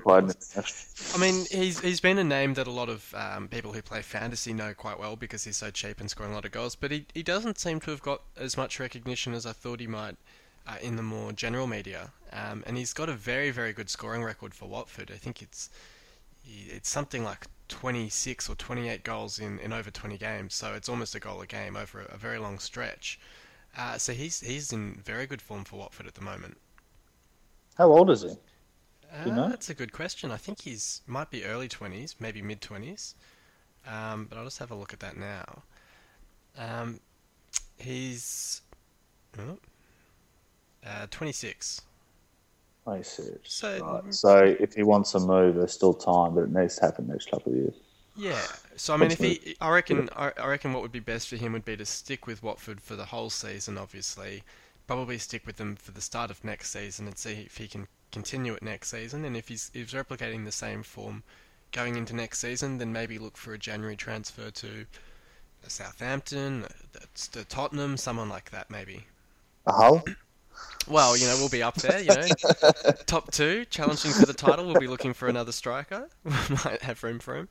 I 1.14 1.18
mean, 1.18 1.46
he's 1.50 1.78
he's 1.80 2.00
been 2.00 2.18
a 2.18 2.24
name 2.24 2.54
that 2.54 2.66
a 2.66 2.70
lot 2.70 2.88
of 2.88 3.14
um, 3.14 3.46
people 3.46 3.72
who 3.72 3.80
play 3.80 4.02
fantasy 4.02 4.52
know 4.52 4.74
quite 4.74 4.98
well 4.98 5.14
because 5.14 5.44
he's 5.44 5.56
so 5.56 5.70
cheap 5.70 6.00
and 6.00 6.10
scoring 6.10 6.32
a 6.32 6.34
lot 6.34 6.44
of 6.44 6.50
goals. 6.50 6.74
But 6.74 6.90
he 6.90 7.06
he 7.14 7.22
doesn't 7.22 7.58
seem 7.58 7.78
to 7.80 7.92
have 7.92 8.02
got 8.02 8.22
as 8.36 8.56
much 8.56 8.80
recognition 8.80 9.32
as 9.32 9.46
I 9.46 9.52
thought 9.52 9.78
he 9.78 9.86
might 9.86 10.16
uh, 10.66 10.76
in 10.82 10.96
the 10.96 11.02
more 11.02 11.32
general 11.32 11.66
media. 11.66 12.12
Um, 12.32 12.62
and 12.66 12.76
he's 12.76 12.92
got 12.92 13.08
a 13.08 13.14
very 13.14 13.50
very 13.50 13.72
good 13.72 13.90
scoring 13.90 14.22
record 14.22 14.54
for 14.54 14.68
Watford. 14.68 15.10
I 15.12 15.16
think 15.16 15.42
it's 15.42 15.70
it's 16.44 16.88
something 16.88 17.22
like 17.24 17.46
26 17.68 18.48
or 18.48 18.54
28 18.56 19.04
goals 19.04 19.38
in, 19.38 19.58
in 19.60 19.72
over 19.72 19.90
20 19.90 20.18
games. 20.18 20.54
So 20.54 20.74
it's 20.74 20.88
almost 20.88 21.14
a 21.14 21.20
goal 21.20 21.40
a 21.40 21.46
game 21.46 21.76
over 21.76 22.00
a, 22.00 22.14
a 22.14 22.16
very 22.16 22.38
long 22.38 22.58
stretch. 22.58 23.18
Uh, 23.76 23.98
so 23.98 24.12
he's 24.12 24.40
he's 24.40 24.72
in 24.72 25.00
very 25.04 25.26
good 25.26 25.42
form 25.42 25.64
for 25.64 25.76
Watford 25.76 26.06
at 26.06 26.14
the 26.14 26.22
moment. 26.22 26.56
How 27.76 27.90
old 27.90 28.10
is 28.10 28.22
he? 28.22 28.36
you 29.24 29.32
know? 29.32 29.44
Uh, 29.44 29.48
that's 29.48 29.70
a 29.70 29.74
good 29.74 29.92
question. 29.92 30.30
I 30.30 30.36
think 30.36 30.62
he's 30.62 31.02
might 31.06 31.30
be 31.30 31.44
early 31.44 31.68
twenties, 31.68 32.16
maybe 32.18 32.42
mid 32.42 32.60
twenties. 32.60 33.14
Um, 33.86 34.26
but 34.28 34.38
I'll 34.38 34.44
just 34.44 34.58
have 34.58 34.70
a 34.70 34.74
look 34.74 34.92
at 34.92 35.00
that 35.00 35.16
now. 35.16 35.62
Um, 36.58 37.00
he's 37.78 38.62
oh, 39.38 39.58
uh, 40.86 41.06
26. 41.10 41.82
I 42.86 43.02
see. 43.02 43.30
So 43.44 43.78
Right. 43.78 44.14
So 44.14 44.56
if 44.58 44.74
he 44.74 44.82
wants 44.82 45.12
to 45.12 45.20
move, 45.20 45.56
there's 45.56 45.72
still 45.72 45.94
time, 45.94 46.34
but 46.34 46.44
it 46.44 46.52
needs 46.52 46.76
to 46.76 46.82
happen 46.82 47.06
next 47.06 47.30
couple 47.30 47.52
of 47.52 47.58
years. 47.58 47.74
yeah. 48.16 48.42
So 48.76 48.94
I 48.94 48.96
mean, 48.96 49.10
if 49.10 49.18
he, 49.18 49.56
I 49.60 49.70
reckon, 49.70 50.08
I 50.16 50.46
reckon 50.46 50.72
what 50.72 50.82
would 50.82 50.92
be 50.92 51.00
best 51.00 51.28
for 51.28 51.36
him 51.36 51.52
would 51.52 51.64
be 51.64 51.76
to 51.76 51.86
stick 51.86 52.26
with 52.26 52.42
Watford 52.42 52.80
for 52.80 52.96
the 52.96 53.04
whole 53.04 53.30
season. 53.30 53.76
Obviously, 53.76 54.42
probably 54.86 55.18
stick 55.18 55.46
with 55.46 55.56
them 55.56 55.76
for 55.76 55.92
the 55.92 56.00
start 56.00 56.30
of 56.30 56.42
next 56.42 56.72
season 56.72 57.06
and 57.06 57.16
see 57.16 57.32
if 57.32 57.58
he 57.58 57.68
can 57.68 57.86
continue 58.10 58.54
it 58.54 58.62
next 58.62 58.90
season. 58.90 59.24
And 59.24 59.36
if 59.36 59.48
he's 59.48 59.70
if 59.74 59.90
he's 59.90 60.00
replicating 60.00 60.44
the 60.44 60.52
same 60.52 60.82
form 60.82 61.22
going 61.72 61.96
into 61.96 62.14
next 62.14 62.38
season, 62.40 62.78
then 62.78 62.92
maybe 62.92 63.18
look 63.18 63.36
for 63.36 63.52
a 63.52 63.58
January 63.58 63.96
transfer 63.96 64.50
to 64.50 64.86
Southampton, 65.66 66.66
to 67.32 67.44
Tottenham, 67.44 67.96
someone 67.96 68.28
like 68.28 68.50
that, 68.50 68.70
maybe. 68.70 69.04
A 69.66 69.72
Hull? 69.72 70.02
Well, 70.88 71.16
you 71.16 71.26
know, 71.26 71.36
we'll 71.36 71.48
be 71.48 71.62
up 71.62 71.76
there, 71.76 72.00
you 72.00 72.08
know, 72.08 72.26
top 73.06 73.30
two, 73.30 73.64
challenging 73.66 74.12
for 74.12 74.26
the 74.26 74.34
title. 74.34 74.66
We'll 74.66 74.80
be 74.80 74.88
looking 74.88 75.12
for 75.14 75.28
another 75.28 75.52
striker. 75.52 76.08
We 76.24 76.32
might 76.64 76.82
have 76.82 77.02
room 77.02 77.18
for 77.20 77.36
him. 77.36 77.48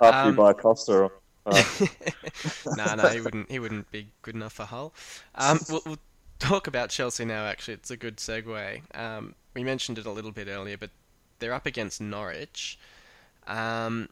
After 0.00 0.28
Um, 0.28 0.28
you 0.30 0.36
buy 0.36 0.52
Costa. 0.52 0.92
Or, 0.92 1.12
no, 2.76 2.94
no, 2.94 3.08
he 3.08 3.20
wouldn't. 3.20 3.50
He 3.50 3.58
wouldn't 3.58 3.90
be 3.90 4.08
good 4.22 4.34
enough 4.34 4.52
for 4.54 4.64
Hull. 4.64 4.92
Um, 5.34 5.60
we'll, 5.70 5.82
we'll 5.86 5.98
talk 6.38 6.66
about 6.66 6.90
Chelsea 6.90 7.24
now. 7.24 7.46
Actually, 7.46 7.74
it's 7.74 7.90
a 7.90 7.96
good 7.96 8.16
segue. 8.18 8.82
Um, 8.98 9.34
we 9.54 9.64
mentioned 9.64 9.98
it 9.98 10.04
a 10.06 10.10
little 10.10 10.32
bit 10.32 10.46
earlier, 10.48 10.76
but 10.76 10.90
they're 11.38 11.54
up 11.54 11.64
against 11.66 12.00
Norwich. 12.00 12.78
Um, 13.46 14.08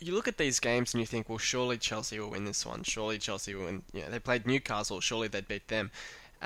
you 0.00 0.14
look 0.14 0.28
at 0.28 0.38
these 0.38 0.60
games 0.60 0.94
and 0.94 1.00
you 1.00 1.06
think, 1.06 1.28
well, 1.28 1.38
surely 1.38 1.76
Chelsea 1.78 2.18
will 2.18 2.30
win 2.30 2.44
this 2.44 2.64
one. 2.64 2.82
Surely 2.82 3.18
Chelsea 3.18 3.54
will 3.54 3.66
win. 3.66 3.82
You 3.92 4.02
know, 4.02 4.10
they 4.10 4.18
played 4.18 4.46
Newcastle. 4.46 5.00
Surely 5.00 5.28
they'd 5.28 5.48
beat 5.48 5.68
them. 5.68 5.90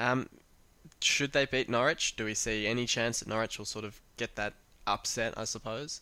Um, 0.01 0.29
should 1.01 1.33
they 1.33 1.47
beat 1.47 1.69
Norwich? 1.69 2.17
Do 2.17 2.25
we 2.25 2.35
see 2.35 2.67
any 2.67 2.87
chance 2.87 3.21
that 3.21 3.29
Norwich 3.29 3.59
will 3.59 3.67
sort 3.67 3.85
of 3.85 4.01
get 4.17 4.37
that 4.37 4.55
upset? 4.87 5.35
I 5.37 5.45
suppose. 5.45 6.01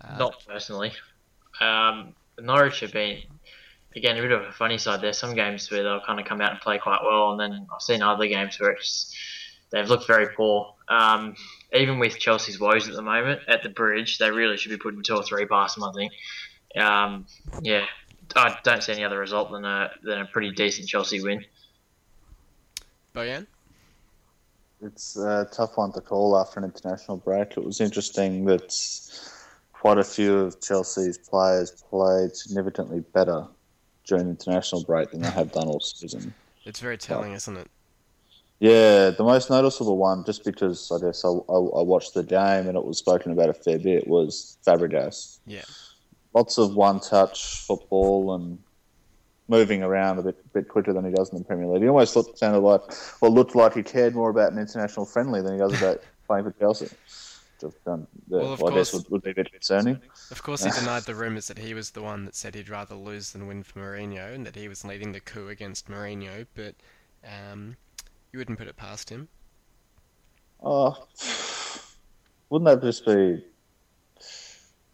Uh, 0.00 0.16
Not 0.18 0.44
personally. 0.46 0.92
Um, 1.60 2.14
Norwich 2.40 2.80
have 2.80 2.92
been 2.92 3.22
again 3.96 4.16
a 4.18 4.22
bit 4.22 4.32
of 4.32 4.42
a 4.42 4.52
funny 4.52 4.78
side. 4.78 5.00
There's 5.00 5.18
some 5.18 5.34
games 5.34 5.70
where 5.70 5.82
they'll 5.82 6.00
kind 6.00 6.20
of 6.20 6.26
come 6.26 6.40
out 6.40 6.52
and 6.52 6.60
play 6.60 6.78
quite 6.78 7.00
well, 7.04 7.32
and 7.32 7.40
then 7.40 7.66
I've 7.72 7.82
seen 7.82 8.02
other 8.02 8.26
games 8.26 8.58
where 8.60 8.72
it's 8.72 9.14
they've 9.70 9.88
looked 9.88 10.06
very 10.06 10.28
poor. 10.34 10.74
Um, 10.88 11.34
even 11.72 11.98
with 11.98 12.18
Chelsea's 12.18 12.60
woes 12.60 12.88
at 12.88 12.94
the 12.94 13.02
moment 13.02 13.42
at 13.48 13.62
the 13.62 13.68
bridge, 13.68 14.18
they 14.18 14.30
really 14.30 14.56
should 14.56 14.70
be 14.70 14.78
putting 14.78 15.02
two 15.02 15.16
or 15.16 15.22
three 15.22 15.46
past 15.46 15.76
them. 15.76 15.84
I 15.84 15.92
think. 15.92 16.12
Um, 16.76 17.26
yeah, 17.62 17.84
I 18.34 18.58
don't 18.64 18.82
see 18.82 18.92
any 18.92 19.04
other 19.04 19.18
result 19.18 19.52
than 19.52 19.64
a 19.64 19.90
than 20.02 20.20
a 20.20 20.26
pretty 20.26 20.50
decent 20.50 20.88
Chelsea 20.88 21.22
win. 21.22 21.44
Bojan? 23.14 23.46
It's 24.82 25.16
a 25.16 25.48
tough 25.52 25.76
one 25.76 25.92
to 25.92 26.00
call 26.00 26.36
after 26.36 26.58
an 26.58 26.64
international 26.64 27.16
break. 27.18 27.52
It 27.56 27.64
was 27.64 27.80
interesting 27.80 28.44
that 28.46 28.74
quite 29.72 29.98
a 29.98 30.04
few 30.04 30.36
of 30.38 30.60
Chelsea's 30.60 31.16
players 31.16 31.70
played 31.70 32.34
significantly 32.34 33.00
better 33.12 33.46
during 34.04 34.24
the 34.24 34.30
international 34.30 34.82
break 34.82 35.10
than 35.12 35.22
they 35.22 35.30
have 35.30 35.52
done 35.52 35.68
all 35.68 35.80
season. 35.80 36.34
It's 36.64 36.80
very 36.80 36.98
telling, 36.98 37.32
isn't 37.32 37.56
it? 37.56 37.70
Yeah, 38.58 39.10
the 39.10 39.24
most 39.24 39.48
noticeable 39.48 39.96
one, 39.96 40.24
just 40.24 40.44
because 40.44 40.90
I 40.90 40.98
guess 41.04 41.24
I, 41.24 41.28
I, 41.28 41.56
I 41.56 41.82
watched 41.82 42.14
the 42.14 42.22
game 42.22 42.66
and 42.66 42.76
it 42.76 42.84
was 42.84 42.98
spoken 42.98 43.32
about 43.32 43.48
a 43.48 43.54
fair 43.54 43.78
bit, 43.78 44.06
was 44.06 44.58
Fabregas. 44.66 45.38
Yeah. 45.46 45.64
Lots 46.34 46.58
of 46.58 46.74
one-touch 46.74 47.60
football 47.60 48.34
and 48.34 48.58
moving 49.48 49.82
around 49.82 50.18
a 50.18 50.22
bit 50.22 50.52
bit 50.52 50.68
quicker 50.68 50.92
than 50.92 51.04
he 51.04 51.10
does 51.12 51.30
in 51.30 51.38
the 51.38 51.44
Premier 51.44 51.66
League. 51.66 51.82
He 51.82 51.88
almost 51.88 52.16
looked, 52.16 52.38
sounded 52.38 52.60
like, 52.60 52.80
well, 53.20 53.32
looked 53.32 53.54
like 53.54 53.74
he 53.74 53.82
cared 53.82 54.14
more 54.14 54.30
about 54.30 54.52
an 54.52 54.58
international 54.58 55.04
friendly 55.06 55.42
than 55.42 55.52
he 55.52 55.58
does 55.58 55.76
about 55.80 56.02
playing 56.26 56.44
for 56.44 56.52
Chelsea. 56.52 56.88
Just, 57.60 57.76
um, 57.86 58.06
the, 58.28 58.38
Well, 58.38 58.52
of 58.54 58.64
I 58.64 58.74
guess 58.74 58.90
course. 58.90 58.92
would, 59.04 59.10
would 59.10 59.22
be 59.22 59.30
a 59.30 59.34
bit 59.34 59.52
concerning. 59.52 60.00
Of 60.30 60.42
course, 60.42 60.64
he 60.64 60.70
denied 60.78 61.04
the 61.04 61.14
rumours 61.14 61.48
that 61.48 61.58
he 61.58 61.72
was 61.74 61.90
the 61.90 62.02
one 62.02 62.24
that 62.24 62.34
said 62.34 62.54
he'd 62.54 62.68
rather 62.68 62.94
lose 62.94 63.32
than 63.32 63.46
win 63.46 63.62
for 63.62 63.80
Mourinho, 63.80 64.34
and 64.34 64.44
that 64.46 64.56
he 64.56 64.68
was 64.68 64.84
leading 64.84 65.12
the 65.12 65.20
coup 65.20 65.48
against 65.48 65.88
Mourinho. 65.88 66.46
But 66.54 66.74
um, 67.24 67.76
you 68.32 68.38
wouldn't 68.38 68.58
put 68.58 68.66
it 68.66 68.76
past 68.76 69.10
him. 69.10 69.28
Oh, 70.62 70.96
wouldn't 72.50 72.66
that 72.66 72.84
just 72.86 73.06
be? 73.06 73.44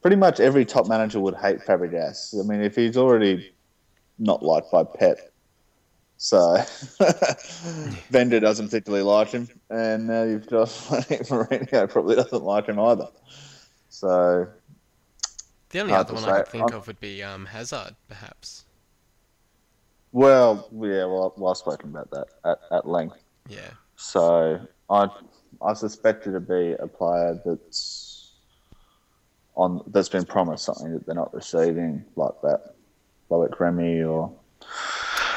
Pretty 0.03 0.17
much 0.17 0.41
every 0.41 0.65
top 0.65 0.89
manager 0.89 1.21
would 1.21 1.35
hate 1.37 1.61
Fabregas. 1.61 2.39
I 2.39 2.47
mean, 2.47 2.63
if 2.63 2.75
he's 2.75 2.97
already 2.97 3.53
not 4.21 4.43
liked 4.45 4.71
by 4.71 4.85
Pep, 4.85 5.19
so 6.19 6.59
Bender 8.11 8.39
doesn't 8.39 8.67
particularly 8.67 9.03
like 9.03 9.31
him, 9.31 9.49
and 9.71 10.07
now 10.07 10.23
you've 10.23 10.49
just 10.49 10.89
got 10.91 11.03
Mourinho 11.09 11.89
probably 11.91 12.15
doesn't 12.17 12.45
like 12.45 12.67
him 12.67 12.79
either. 12.79 13.09
So 13.89 14.47
The 15.71 15.81
only 15.81 15.95
other 15.95 16.15
one 16.15 16.25
I 16.25 16.39
could 16.43 16.49
think 16.49 16.71
I'm- 16.71 16.79
of 16.79 16.87
would 16.87 17.01
be 17.01 17.23
um, 17.23 17.47
Hazard, 17.47 17.97
perhaps. 18.09 18.65
well, 20.13 20.69
yeah, 20.73 21.05
well, 21.07 21.33
well, 21.37 21.51
I've 21.53 21.57
spoken 21.57 21.91
about 21.91 22.11
that 22.11 22.27
at, 22.45 22.59
at 22.71 22.87
length. 22.89 23.17
Yeah. 23.49 23.71
So 23.97 24.61
I 24.89 25.09
I 25.63 25.73
suspect 25.75 26.27
it 26.27 26.33
to 26.33 26.41
be 26.41 26.73
a 26.79 26.87
player 26.87 27.41
that's 27.45 28.33
on 29.57 29.83
that's 29.89 30.09
been 30.09 30.25
promised 30.25 30.65
something 30.65 30.93
that 30.93 31.07
they're 31.07 31.15
not 31.15 31.33
receiving, 31.35 32.05
like 32.17 32.35
that 32.43 32.75
Loic 33.31 33.59
Remy 33.59 34.03
or 34.03 34.33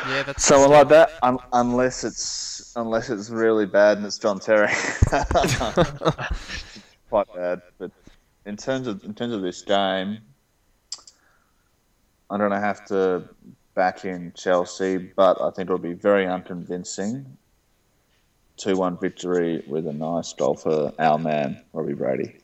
Yeah, 0.09 0.23
that's 0.23 0.43
someone 0.43 0.71
like 0.71 0.89
that. 0.89 1.11
Un- 1.21 1.37
unless 1.51 2.03
it's 2.03 2.73
unless 2.75 3.09
it's 3.09 3.29
really 3.29 3.65
bad 3.65 3.97
and 3.97 4.05
it's 4.05 4.17
John 4.17 4.39
Terry, 4.39 4.67
quite 7.09 7.27
bad. 7.35 7.61
But 7.77 7.91
in 8.45 8.57
terms 8.57 8.87
of 8.87 9.03
in 9.03 9.13
terms 9.13 9.33
of 9.33 9.41
this 9.41 9.61
game, 9.61 10.19
I 12.29 12.37
don't 12.37 12.51
have 12.51 12.85
to 12.85 13.23
back 13.75 14.05
in 14.05 14.33
Chelsea, 14.35 14.97
but 14.97 15.41
I 15.41 15.49
think 15.51 15.67
it'll 15.67 15.77
be 15.77 15.93
very 15.93 16.27
unconvincing. 16.27 17.37
Two 18.55 18.77
one 18.77 18.97
victory 18.97 19.63
with 19.67 19.87
a 19.87 19.93
nice 19.93 20.31
goal 20.33 20.55
for 20.55 20.93
our 20.99 21.17
man 21.17 21.63
Robbie 21.73 21.93
Brady. 21.93 22.37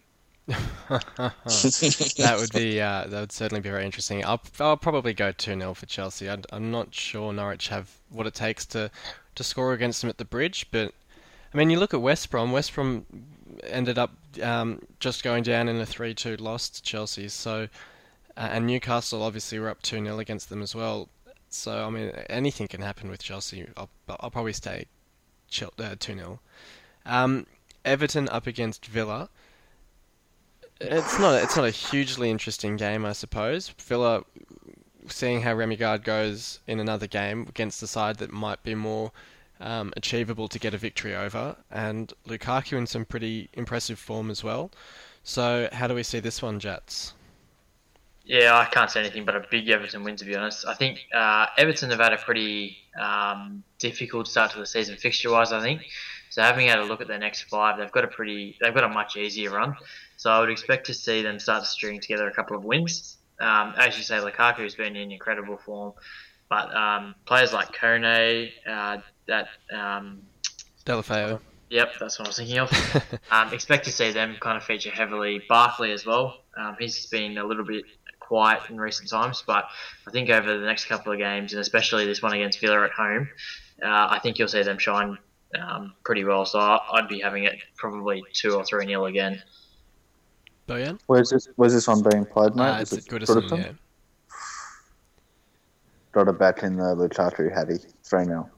that 1.20 2.38
would 2.40 2.52
be 2.52 2.82
uh, 2.82 3.06
that 3.08 3.20
would 3.20 3.32
certainly 3.32 3.62
be 3.62 3.70
very 3.70 3.86
interesting. 3.86 4.26
I'll, 4.26 4.42
I'll 4.60 4.78
probably 4.78 5.14
go 5.14 5.32
2 5.32 5.60
0 5.60 5.74
for 5.76 5.86
Chelsea. 5.86 6.30
I, 6.30 6.38
I'm 6.52 6.72
not 6.72 6.94
sure 6.94 7.32
Norwich 7.32 7.68
have 7.68 7.92
what 8.10 8.26
it 8.26 8.34
takes 8.34 8.66
to, 8.68 8.90
to 9.36 9.44
score 9.44 9.74
against 9.74 10.02
them 10.02 10.10
at 10.10 10.18
the 10.18 10.26
bridge, 10.26 10.68
but 10.72 10.94
I 11.54 11.58
mean, 11.58 11.70
you 11.70 11.80
look 11.80 11.94
at 11.94 12.02
West 12.02 12.32
Brom. 12.32 12.52
West 12.52 12.74
Brom 12.74 13.06
ended 13.64 14.00
up 14.00 14.12
um, 14.42 14.82
just 15.00 15.24
going 15.24 15.44
down 15.44 15.70
in 15.70 15.76
a 15.78 15.86
3 15.86 16.14
2 16.16 16.38
loss 16.38 16.70
to 16.70 16.82
Chelsea. 16.82 17.28
So, 17.28 17.68
uh, 18.36 18.50
and 18.52 18.66
Newcastle 18.66 19.22
obviously 19.22 19.60
were 19.60 19.70
up 19.70 19.82
2 19.84 20.04
0 20.04 20.20
against 20.20 20.50
them 20.50 20.64
as 20.64 20.74
well. 20.74 21.10
So, 21.50 21.86
I 21.86 21.90
mean, 21.90 22.10
anything 22.30 22.68
can 22.68 22.82
happen 22.82 23.10
with 23.10 23.22
Chelsea. 23.22 23.68
I'll, 23.78 23.90
I'll 24.20 24.32
probably 24.32 24.54
stay 24.54 24.86
2 25.52 25.70
0. 25.78 26.40
Um, 27.06 27.46
Everton 27.86 28.30
up 28.30 28.48
against 28.48 28.86
Villa. 28.86 29.30
It's 30.82 31.20
not. 31.20 31.44
It's 31.44 31.56
not 31.56 31.66
a 31.66 31.72
hugely 31.72 32.30
interesting 32.30 32.78
game, 32.78 33.06
I 33.06 33.12
suppose. 33.12 33.70
Villa, 33.80 34.24
seeing 35.08 35.42
how 35.42 35.54
Remi 35.54 35.76
Garde 35.76 36.04
goes 36.04 36.60
in 36.68 36.80
another 36.80 37.08
game 37.08 37.46
against 37.50 37.82
the 37.82 37.88
side 37.88 38.18
that 38.18 38.32
might 38.32 38.64
be 38.64 38.76
more 38.76 39.12
um, 39.60 39.94
achievable 39.98 40.48
to 40.48 40.60
get 40.60 40.74
a 40.74 40.78
victory 40.78 41.16
over, 41.16 41.56
and 41.70 42.14
Lukaku 42.28 42.78
in 42.78 42.88
some 42.88 43.06
pretty 43.06 43.50
impressive 43.54 44.00
form 44.00 44.30
as 44.30 44.44
well. 44.44 44.72
So, 45.24 45.68
how 45.74 45.88
do 45.88 45.96
we 45.96 46.04
see 46.04 46.20
this 46.20 46.42
one, 46.42 46.60
Jats? 46.60 47.14
Yeah, 48.24 48.58
I 48.58 48.66
can't 48.66 48.92
say 48.92 49.00
anything 49.00 49.26
but 49.26 49.36
a 49.36 49.46
big 49.50 49.70
Everton 49.70 50.04
win, 50.04 50.16
to 50.18 50.26
be 50.26 50.36
honest. 50.36 50.66
I 50.66 50.76
think 50.76 51.06
uh, 51.14 51.48
Everton 51.58 51.90
have 51.90 52.00
had 52.00 52.14
a 52.14 52.18
pretty 52.18 52.78
um, 53.00 53.64
difficult 53.80 54.28
start 54.28 54.52
to 54.52 54.60
the 54.60 54.68
season 54.68 54.96
fixture-wise. 54.98 55.52
I 55.52 55.62
think 55.62 55.82
so. 56.30 56.42
Having 56.42 56.68
had 56.68 56.80
a 56.80 56.84
look 56.84 57.02
at 57.02 57.08
their 57.08 57.18
next 57.18 57.44
five, 57.44 57.78
they've 57.78 57.92
got 57.92 58.04
a 58.04 58.08
pretty, 58.08 58.56
they've 58.62 58.74
got 58.74 58.84
a 58.84 58.90
much 58.90 59.18
easier 59.18 59.50
run. 59.50 59.76
So 60.20 60.30
I 60.30 60.42
would 60.42 60.50
expect 60.50 60.88
to 60.88 60.94
see 60.94 61.22
them 61.22 61.40
start 61.40 61.64
to 61.64 61.70
string 61.70 62.02
together 62.02 62.28
a 62.28 62.34
couple 62.34 62.58
of 62.58 62.66
wins. 62.66 63.20
Um, 63.40 63.74
as 63.78 63.98
you 63.98 64.04
say, 64.04 64.18
Lukaku's 64.18 64.76
been 64.76 64.98
in 64.98 65.14
incredible 65.14 65.56
form, 65.56 65.94
but 66.50 66.76
um, 66.76 67.16
players 67.26 67.54
like 67.54 67.74
Kone, 67.74 68.52
uh, 68.68 68.98
that 69.30 69.48
um, 69.74 70.24
Deulofeu. 70.86 71.40
Yep, 71.70 71.94
that's 72.02 72.20
what 72.20 72.28
I 72.28 72.30
was 72.32 72.36
thinking 72.36 72.60
of. 72.60 72.70
um, 73.32 73.54
expect 73.54 73.86
to 73.86 73.94
see 73.94 74.12
them 74.12 74.36
kind 74.42 74.58
of 74.58 74.64
feature 74.64 74.90
heavily. 74.90 75.42
Barkley 75.48 75.94
as 75.94 76.06
well. 76.06 76.44
Um, 76.58 76.76
he's 76.78 77.06
been 77.06 77.38
a 77.38 77.46
little 77.46 77.64
bit 77.64 77.86
quiet 78.20 78.64
in 78.70 78.78
recent 78.78 79.10
times, 79.10 79.42
but 79.48 79.70
I 80.06 80.12
think 80.12 80.30
over 80.30 80.58
the 80.58 80.66
next 80.66 80.88
couple 80.88 81.14
of 81.14 81.18
games, 81.18 81.54
and 81.54 81.62
especially 81.62 82.06
this 82.06 82.22
one 82.22 82.34
against 82.34 82.60
Villa 82.60 82.84
at 82.84 82.92
home, 82.92 83.30
uh, 83.82 84.08
I 84.12 84.20
think 84.22 84.38
you'll 84.38 84.50
see 84.50 84.64
them 84.64 84.80
shine 84.80 85.18
um, 85.58 85.94
pretty 86.04 86.26
well. 86.26 86.46
So 86.46 86.60
I'd 86.60 87.08
be 87.08 87.22
having 87.22 87.46
it 87.46 87.56
probably 87.78 88.22
two 88.34 88.56
or 88.56 88.66
three 88.66 88.86
nil 88.86 89.06
again. 89.06 89.42
Bojan? 90.70 91.00
Where's 91.08 91.32
this? 91.32 91.48
Where's 91.56 91.74
this 91.74 91.88
one 91.88 92.04
being 92.04 92.26
played, 92.26 92.56
mate? 92.56 92.64
Uh, 92.64 92.82
Is 92.82 92.94
it's 92.94 93.08
at 93.08 93.12
Goodison, 93.12 93.42
Goodison? 93.42 93.58
yeah. 93.58 93.72
Got 96.12 96.28
it 96.28 96.40
back 96.40 96.64
in 96.64 96.76
the 96.76 96.96
Lukaku 96.96 97.54
Hattie 97.54 97.78
three 98.04 98.26
0 98.26 98.50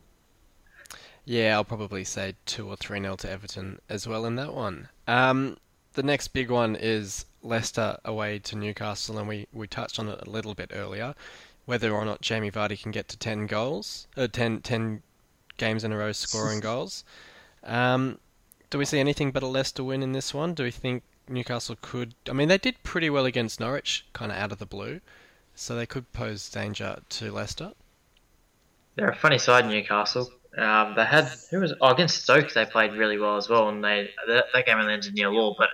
Yeah, 1.25 1.55
I'll 1.55 1.63
probably 1.65 2.03
say 2.03 2.35
2 2.45 2.67
or 2.67 2.75
3 2.77 2.99
nil 2.99 3.17
to 3.17 3.29
Everton 3.29 3.79
as 3.89 4.07
well 4.07 4.25
in 4.25 4.35
that 4.35 4.53
one. 4.53 4.87
Um, 5.07 5.57
the 5.93 6.03
next 6.03 6.29
big 6.29 6.49
one 6.49 6.75
is 6.77 7.25
Leicester 7.43 7.97
away 8.05 8.39
to 8.39 8.55
Newcastle, 8.55 9.17
and 9.17 9.27
we, 9.27 9.47
we 9.51 9.67
touched 9.67 9.99
on 9.99 10.07
it 10.07 10.25
a 10.25 10.29
little 10.29 10.53
bit 10.53 10.71
earlier. 10.73 11.13
Whether 11.65 11.91
or 11.93 12.05
not 12.05 12.21
Jamie 12.21 12.51
Vardy 12.51 12.81
can 12.81 12.91
get 12.91 13.07
to 13.09 13.17
10 13.17 13.47
goals, 13.47 14.07
uh, 14.17 14.27
10, 14.27 14.61
10 14.61 15.01
games 15.57 15.83
in 15.83 15.91
a 15.91 15.97
row 15.97 16.11
scoring 16.13 16.59
goals. 16.61 17.03
Um, 17.63 18.17
do 18.69 18.77
we 18.77 18.85
see 18.85 18.99
anything 18.99 19.31
but 19.31 19.43
a 19.43 19.47
Leicester 19.47 19.83
win 19.83 20.01
in 20.01 20.13
this 20.13 20.33
one? 20.33 20.53
Do 20.53 20.63
we 20.63 20.71
think 20.71 21.03
Newcastle 21.27 21.77
could? 21.81 22.15
I 22.29 22.33
mean, 22.33 22.47
they 22.47 22.57
did 22.57 22.81
pretty 22.83 23.09
well 23.09 23.25
against 23.25 23.59
Norwich, 23.59 24.05
kind 24.13 24.31
of 24.31 24.37
out 24.37 24.51
of 24.51 24.59
the 24.59 24.65
blue, 24.65 25.01
so 25.55 25.75
they 25.75 25.85
could 25.85 26.11
pose 26.13 26.49
danger 26.49 26.99
to 27.09 27.31
Leicester. 27.31 27.73
They're 28.95 29.09
a 29.09 29.15
funny 29.15 29.37
side, 29.37 29.67
Newcastle. 29.67 30.29
Um, 30.57 30.95
they 30.95 31.05
had 31.05 31.31
who 31.49 31.61
was 31.61 31.73
oh, 31.79 31.91
against 31.91 32.23
Stoke. 32.23 32.53
They 32.53 32.65
played 32.65 32.93
really 32.93 33.17
well 33.17 33.37
as 33.37 33.47
well, 33.47 33.69
and 33.69 33.83
they 33.83 34.09
that, 34.27 34.45
that 34.53 34.65
game 34.65 34.77
only 34.77 34.93
ended 34.93 35.13
near 35.13 35.29
law. 35.29 35.55
But 35.57 35.69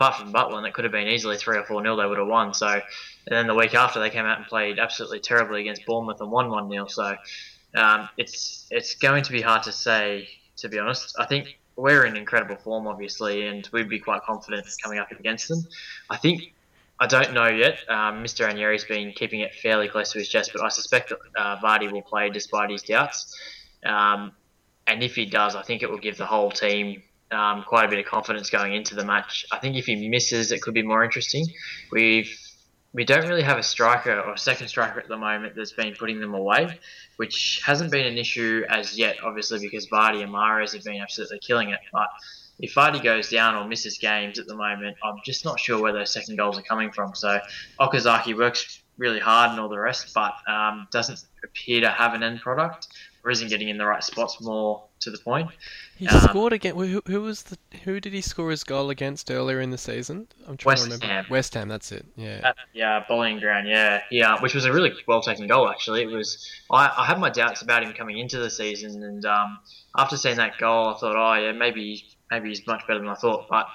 apart 0.00 0.16
from 0.16 0.32
Butland, 0.32 0.66
it 0.66 0.74
could 0.74 0.84
have 0.84 0.92
been 0.92 1.06
easily 1.06 1.36
three 1.36 1.56
or 1.56 1.64
four 1.64 1.80
nil. 1.80 1.96
They 1.96 2.06
would 2.06 2.18
have 2.18 2.26
won. 2.26 2.52
So, 2.52 2.66
and 2.66 2.82
then 3.30 3.46
the 3.46 3.54
week 3.54 3.74
after, 3.74 4.00
they 4.00 4.10
came 4.10 4.24
out 4.24 4.38
and 4.38 4.46
played 4.46 4.80
absolutely 4.80 5.20
terribly 5.20 5.60
against 5.60 5.86
Bournemouth 5.86 6.20
and 6.20 6.30
won 6.30 6.50
one 6.50 6.68
nil. 6.68 6.88
So, 6.88 7.16
um, 7.76 8.08
it's 8.16 8.66
it's 8.70 8.96
going 8.96 9.22
to 9.22 9.32
be 9.32 9.42
hard 9.42 9.62
to 9.64 9.72
say. 9.72 10.28
To 10.58 10.70
be 10.70 10.78
honest, 10.78 11.14
I 11.18 11.26
think 11.26 11.58
we're 11.76 12.04
in 12.06 12.16
incredible 12.16 12.56
form, 12.56 12.86
obviously, 12.86 13.46
and 13.46 13.68
we'd 13.72 13.88
be 13.88 13.98
quite 13.98 14.22
confident 14.22 14.66
coming 14.82 14.98
up 14.98 15.10
against 15.10 15.48
them. 15.48 15.64
I 16.10 16.16
think 16.16 16.54
I 16.98 17.06
don't 17.06 17.34
know 17.34 17.48
yet. 17.48 17.78
Um, 17.88 18.24
Mr. 18.24 18.46
Ranieri's 18.46 18.84
been 18.84 19.12
keeping 19.12 19.40
it 19.40 19.54
fairly 19.54 19.88
close 19.88 20.12
to 20.12 20.18
his 20.18 20.28
chest, 20.28 20.50
but 20.54 20.62
I 20.62 20.68
suspect 20.68 21.12
uh, 21.12 21.56
Vardy 21.58 21.92
will 21.92 22.02
play 22.02 22.30
despite 22.30 22.70
his 22.70 22.82
doubts. 22.82 23.38
Um, 23.84 24.32
and 24.86 25.02
if 25.02 25.14
he 25.14 25.26
does, 25.26 25.54
I 25.54 25.62
think 25.62 25.82
it 25.82 25.90
will 25.90 25.98
give 25.98 26.16
the 26.16 26.26
whole 26.26 26.50
team 26.50 27.02
um, 27.30 27.64
quite 27.66 27.84
a 27.84 27.88
bit 27.88 27.98
of 27.98 28.06
confidence 28.06 28.48
going 28.48 28.72
into 28.72 28.94
the 28.94 29.04
match. 29.04 29.44
I 29.52 29.58
think 29.58 29.76
if 29.76 29.86
he 29.86 30.08
misses, 30.08 30.52
it 30.52 30.62
could 30.62 30.74
be 30.74 30.82
more 30.82 31.04
interesting. 31.04 31.44
We've 31.90 32.30
we 32.92 33.04
don't 33.04 33.26
really 33.28 33.42
have 33.42 33.58
a 33.58 33.62
striker 33.62 34.20
or 34.20 34.36
second 34.36 34.68
striker 34.68 34.98
at 35.00 35.08
the 35.08 35.16
moment 35.16 35.54
that's 35.54 35.72
been 35.72 35.94
putting 35.94 36.20
them 36.20 36.34
away, 36.34 36.78
which 37.16 37.60
hasn't 37.64 37.90
been 37.90 38.06
an 38.06 38.16
issue 38.16 38.64
as 38.68 38.98
yet, 38.98 39.16
obviously 39.22 39.58
because 39.58 39.86
Vardy 39.88 40.22
and 40.22 40.32
Mahrez 40.32 40.72
have 40.72 40.84
been 40.84 41.00
absolutely 41.00 41.38
killing 41.38 41.70
it. 41.70 41.80
But 41.92 42.08
if 42.58 42.74
Vardy 42.74 43.02
goes 43.02 43.28
down 43.28 43.54
or 43.54 43.68
misses 43.68 43.98
games 43.98 44.38
at 44.38 44.46
the 44.46 44.56
moment, 44.56 44.96
I'm 45.04 45.16
just 45.24 45.44
not 45.44 45.60
sure 45.60 45.80
where 45.80 45.92
those 45.92 46.10
second 46.10 46.36
goals 46.36 46.58
are 46.58 46.62
coming 46.62 46.90
from. 46.90 47.14
So 47.14 47.38
Okazaki 47.78 48.36
works 48.36 48.82
really 48.98 49.20
hard 49.20 49.50
and 49.50 49.60
all 49.60 49.68
the 49.68 49.78
rest, 49.78 50.14
but 50.14 50.34
um, 50.48 50.88
doesn't 50.90 51.22
appear 51.44 51.82
to 51.82 51.90
have 51.90 52.14
an 52.14 52.22
end 52.22 52.40
product 52.40 52.88
or 53.26 53.30
isn't 53.32 53.48
getting 53.48 53.68
in 53.68 53.76
the 53.76 53.84
right 53.84 54.04
spots 54.04 54.40
more 54.40 54.84
to 55.00 55.10
the 55.10 55.18
point. 55.18 55.50
He 55.96 56.06
Um, 56.06 56.20
scored 56.20 56.52
again. 56.52 56.76
Who, 56.76 57.02
who 57.06 57.20
was 57.22 57.42
the? 57.42 57.58
Who 57.82 57.98
did 57.98 58.12
he 58.12 58.20
score 58.20 58.50
his 58.52 58.62
goal 58.62 58.88
against 58.88 59.30
earlier 59.32 59.60
in 59.60 59.70
the 59.70 59.78
season? 59.78 60.28
I'm 60.46 60.56
trying 60.56 60.72
West 60.74 60.84
to 60.84 60.90
remember. 60.90 61.06
Ham. 61.06 61.26
West 61.28 61.54
Ham. 61.54 61.66
That's 61.68 61.90
it. 61.90 62.06
Yeah. 62.14 62.52
Uh, 62.80 63.00
Boleyn 63.08 63.40
Ground, 63.40 63.68
yeah, 63.68 64.02
yeah, 64.12 64.40
which 64.40 64.54
was 64.54 64.64
a 64.64 64.72
really 64.72 64.92
well 65.08 65.20
taken 65.22 65.48
goal. 65.48 65.68
Actually, 65.68 66.02
it 66.02 66.06
was. 66.10 66.48
I, 66.70 66.88
I 66.96 67.04
had 67.04 67.18
my 67.18 67.28
doubts 67.30 67.62
about 67.62 67.82
him 67.82 67.92
coming 67.94 68.18
into 68.18 68.38
the 68.38 68.48
season, 68.48 69.02
and 69.02 69.24
um, 69.26 69.58
after 69.98 70.16
seeing 70.16 70.36
that 70.36 70.56
goal, 70.58 70.94
I 70.94 70.98
thought, 70.98 71.16
oh 71.16 71.34
yeah, 71.34 71.52
maybe 71.52 72.04
maybe 72.30 72.50
he's 72.50 72.64
much 72.66 72.86
better 72.86 73.00
than 73.00 73.08
I 73.08 73.14
thought. 73.14 73.48
But 73.50 73.66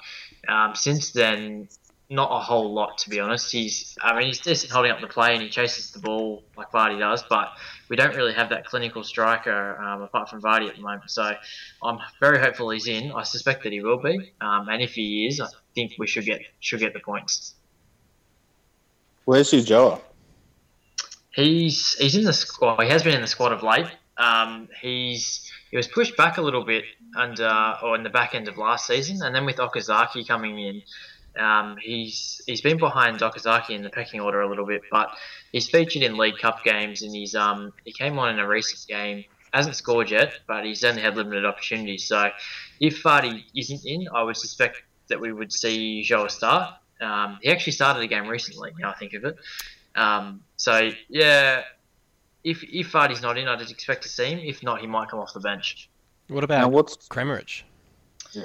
um, 0.48 0.76
since 0.76 1.12
then, 1.12 1.68
not 2.12 2.30
a 2.30 2.40
whole 2.40 2.74
lot 2.74 2.98
to 3.00 3.10
be 3.10 3.22
honest. 3.22 3.52
He's, 3.52 3.98
I 4.02 4.16
mean, 4.18 4.28
he's 4.28 4.42
decent 4.42 4.72
holding 4.72 4.92
up 4.92 5.00
the 5.00 5.08
play 5.08 5.34
and 5.34 5.42
he 5.42 5.50
chases 5.50 5.92
the 5.92 6.00
ball 6.00 6.44
like 6.58 6.70
Vardy 6.72 7.00
does, 7.00 7.24
but 7.30 7.54
we 7.90 7.96
don't 7.96 8.14
really 8.16 8.34
have 8.34 8.50
that 8.50 8.66
clinical 8.66 9.04
striker 9.04 9.78
um, 9.82 10.02
apart 10.02 10.30
from 10.30 10.42
Vardy 10.42 10.68
at 10.68 10.76
the 10.76 10.82
moment. 10.82 11.10
So 11.10 11.32
I'm 11.82 12.00
very 12.20 12.40
hopeful 12.40 12.70
he's 12.70 12.88
in. 12.88 13.14
I 13.14 13.24
suspect 13.24 13.64
that 13.64 13.72
he 13.72 13.82
will 13.82 14.02
be, 14.02 14.34
um, 14.42 14.68
and 14.68 14.82
if 14.82 14.94
he 14.94 15.26
is, 15.26 15.40
I 15.40 15.48
think 15.74 15.94
we 15.98 16.06
should 16.06 16.26
get 16.26 16.42
should 16.60 16.82
get 16.82 16.94
the 16.94 17.00
points. 17.00 17.56
Where's 19.24 19.52
Ulloa? 19.52 20.02
He's 21.34 21.94
he's 21.94 22.16
in 22.16 22.26
the 22.26 22.34
squad. 22.34 22.82
He 22.84 22.90
has 22.90 23.04
been 23.04 23.16
in 23.16 23.22
the 23.22 23.28
squad 23.28 23.54
of 23.54 23.64
late. 23.64 23.88
Um, 24.18 24.68
he's 24.82 25.50
he 25.70 25.78
was 25.78 25.88
pushed 25.88 26.18
back 26.18 26.38
a 26.38 26.42
little 26.42 26.66
bit 26.66 26.84
under 27.16 27.78
or 27.82 27.96
in 27.96 28.04
the 28.04 28.10
back 28.10 28.36
end 28.36 28.50
of 28.50 28.58
last 28.58 28.88
season, 28.88 29.20
and 29.22 29.34
then 29.34 29.46
with 29.46 29.56
Okazaki 29.56 30.28
coming 30.28 30.60
in, 30.60 30.82
um, 31.40 31.78
he's 31.82 32.42
he's 32.46 32.62
been 32.62 32.78
behind 32.78 33.20
Okazaki 33.20 33.72
in 33.72 33.84
the 33.84 33.90
pecking 33.90 34.20
order 34.20 34.42
a 34.42 34.50
little 34.50 34.66
bit, 34.66 34.82
but 34.92 35.10
he's 35.52 35.70
featured 35.70 36.04
in 36.04 36.18
League 36.18 36.38
Cup 36.38 36.64
games, 36.64 37.02
and 37.02 37.14
he's 37.16 37.36
um 37.36 37.74
he 37.86 37.92
came 37.92 38.18
on 38.20 38.30
in 38.30 38.40
a 38.40 38.48
recent 38.48 38.86
game. 38.88 39.26
Hasn't 39.54 39.76
scored 39.76 40.10
yet, 40.10 40.34
but 40.48 40.64
he's 40.64 40.84
only 40.84 41.02
had 41.02 41.18
limited 41.18 41.46
opportunities. 41.46 42.06
So, 42.06 42.30
if 42.80 43.04
Vardy 43.04 43.44
isn't 43.54 43.86
in, 43.86 44.08
I 44.14 44.24
would 44.24 44.38
suspect 44.38 44.82
that 45.10 45.20
we 45.20 45.34
would 45.34 45.52
see 45.52 46.04
Joa 46.04 46.30
start. 46.30 46.74
Um, 47.02 47.38
he 47.42 47.50
actually 47.52 47.74
started 47.74 48.02
a 48.02 48.08
game 48.08 48.28
recently. 48.28 48.72
Now 48.80 48.92
I 48.92 48.96
think 48.96 49.14
of 49.14 49.26
it. 49.26 49.36
Um, 49.96 50.42
so 50.56 50.92
yeah, 51.10 51.64
if 52.44 52.64
if 52.64 52.92
Vardy's 52.92 53.22
not 53.22 53.38
in, 53.38 53.48
I'd 53.48 53.60
expect 53.62 54.04
to 54.04 54.10
see 54.10 54.26
him. 54.26 54.40
If 54.40 54.64
not, 54.64 54.80
he 54.80 54.88
might 54.88 55.10
come 55.10 55.20
off 55.20 55.34
the 55.34 55.40
bench. 55.42 55.90
What 56.28 56.48
Now, 56.48 56.56
about 56.58 56.72
what's 56.72 56.96
Kramaric? 57.10 57.64
yeah? 58.32 58.44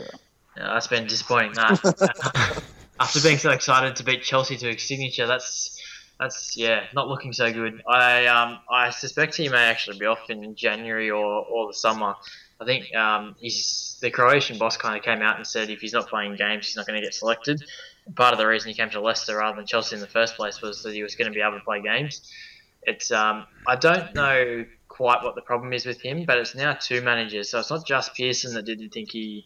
Yeah, 0.56 0.72
that's 0.72 0.86
been 0.88 1.06
disappointing. 1.06 1.52
That 1.52 2.62
after 2.98 3.20
being 3.20 3.38
so 3.38 3.50
excited 3.50 3.96
to 3.96 4.04
beat 4.04 4.22
Chelsea 4.22 4.56
to 4.56 4.70
a 4.70 4.78
signature, 4.78 5.26
that's 5.26 5.80
that's 6.18 6.56
yeah, 6.56 6.84
not 6.94 7.08
looking 7.08 7.32
so 7.32 7.52
good. 7.52 7.82
I 7.86 8.26
um 8.26 8.58
I 8.70 8.90
suspect 8.90 9.36
he 9.36 9.48
may 9.48 9.64
actually 9.64 9.98
be 9.98 10.06
off 10.06 10.30
in 10.30 10.54
January 10.54 11.10
or, 11.10 11.24
or 11.24 11.66
the 11.68 11.74
summer. 11.74 12.14
I 12.60 12.64
think 12.64 12.94
um 12.94 13.36
he's 13.38 13.98
the 14.00 14.10
Croatian 14.10 14.58
boss 14.58 14.76
kind 14.76 14.96
of 14.96 15.02
came 15.02 15.22
out 15.22 15.36
and 15.36 15.46
said 15.46 15.70
if 15.70 15.80
he's 15.80 15.92
not 15.92 16.08
playing 16.08 16.36
games, 16.36 16.66
he's 16.66 16.76
not 16.76 16.86
going 16.86 16.98
to 16.98 17.04
get 17.04 17.14
selected. 17.14 17.62
Part 18.14 18.32
of 18.32 18.38
the 18.38 18.46
reason 18.46 18.68
he 18.68 18.74
came 18.74 18.90
to 18.90 19.00
Leicester 19.00 19.36
rather 19.36 19.56
than 19.56 19.66
Chelsea 19.66 19.96
in 19.96 20.00
the 20.00 20.06
first 20.06 20.36
place 20.36 20.62
was 20.62 20.82
that 20.82 20.94
he 20.94 21.02
was 21.02 21.16
going 21.16 21.30
to 21.30 21.34
be 21.34 21.42
able 21.42 21.58
to 21.58 21.64
play 21.64 21.82
games. 21.82 22.32
It's 22.82 23.10
um 23.10 23.46
I 23.66 23.76
don't 23.76 24.14
know 24.14 24.64
quite 24.88 25.22
what 25.22 25.34
the 25.34 25.42
problem 25.42 25.74
is 25.74 25.84
with 25.84 26.00
him, 26.00 26.24
but 26.24 26.38
it's 26.38 26.54
now 26.54 26.72
two 26.72 27.02
managers, 27.02 27.50
so 27.50 27.58
it's 27.58 27.70
not 27.70 27.86
just 27.86 28.14
Pearson 28.14 28.54
that 28.54 28.64
didn't 28.64 28.90
think 28.90 29.10
he 29.10 29.44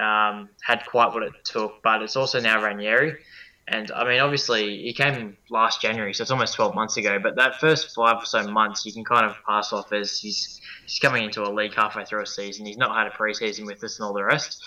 um, 0.00 0.48
had 0.62 0.84
quite 0.86 1.12
what 1.12 1.22
it 1.22 1.32
took, 1.44 1.82
but 1.82 2.02
it's 2.02 2.16
also 2.16 2.40
now 2.40 2.62
Ranieri. 2.62 3.16
And 3.70 3.90
I 3.90 4.08
mean, 4.08 4.20
obviously, 4.20 4.82
he 4.82 4.94
came 4.94 5.36
last 5.50 5.82
January, 5.82 6.14
so 6.14 6.22
it's 6.22 6.30
almost 6.30 6.54
12 6.54 6.74
months 6.74 6.96
ago. 6.96 7.18
But 7.22 7.36
that 7.36 7.60
first 7.60 7.94
five 7.94 8.16
or 8.16 8.24
so 8.24 8.42
months, 8.48 8.86
you 8.86 8.92
can 8.94 9.04
kind 9.04 9.26
of 9.26 9.36
pass 9.46 9.72
off 9.74 9.92
as 9.92 10.18
he's 10.18 10.58
he's 10.86 10.98
coming 11.00 11.24
into 11.24 11.42
a 11.42 11.52
league 11.52 11.74
halfway 11.74 12.04
through 12.06 12.22
a 12.22 12.26
season. 12.26 12.64
He's 12.64 12.78
not 12.78 12.96
had 12.96 13.06
a 13.06 13.10
preseason 13.10 13.66
with 13.66 13.84
us 13.84 13.98
and 13.98 14.06
all 14.06 14.14
the 14.14 14.24
rest. 14.24 14.64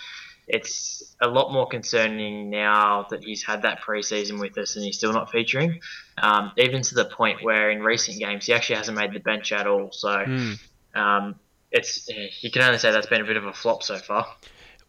It's 0.48 1.16
a 1.22 1.28
lot 1.28 1.52
more 1.52 1.68
concerning 1.68 2.50
now 2.50 3.08
that 3.10 3.24
he's 3.24 3.44
had 3.44 3.62
that 3.62 3.82
preseason 3.82 4.40
with 4.40 4.58
us 4.58 4.76
and 4.76 4.84
he's 4.84 4.98
still 4.98 5.14
not 5.14 5.32
featuring. 5.32 5.80
Um, 6.22 6.52
even 6.58 6.82
to 6.84 6.96
the 6.96 7.06
point 7.06 7.44
where 7.44 7.72
in 7.72 7.82
recent 7.82 8.20
games 8.20 8.46
he 8.48 8.54
actually 8.54 8.76
hasn't 8.76 8.98
made 8.98 9.14
the 9.14 9.20
bench 9.20 9.52
at 9.52 9.66
all. 9.66 9.92
So 9.92 10.26
Hmm. 10.26 10.54
um, 10.94 11.36
it's 11.72 12.08
you 12.42 12.52
can 12.52 12.62
only 12.64 12.78
say 12.78 12.92
that's 12.92 13.08
been 13.08 13.22
a 13.22 13.26
bit 13.26 13.38
of 13.38 13.46
a 13.46 13.54
flop 13.54 13.82
so 13.82 13.98
far. 13.98 14.28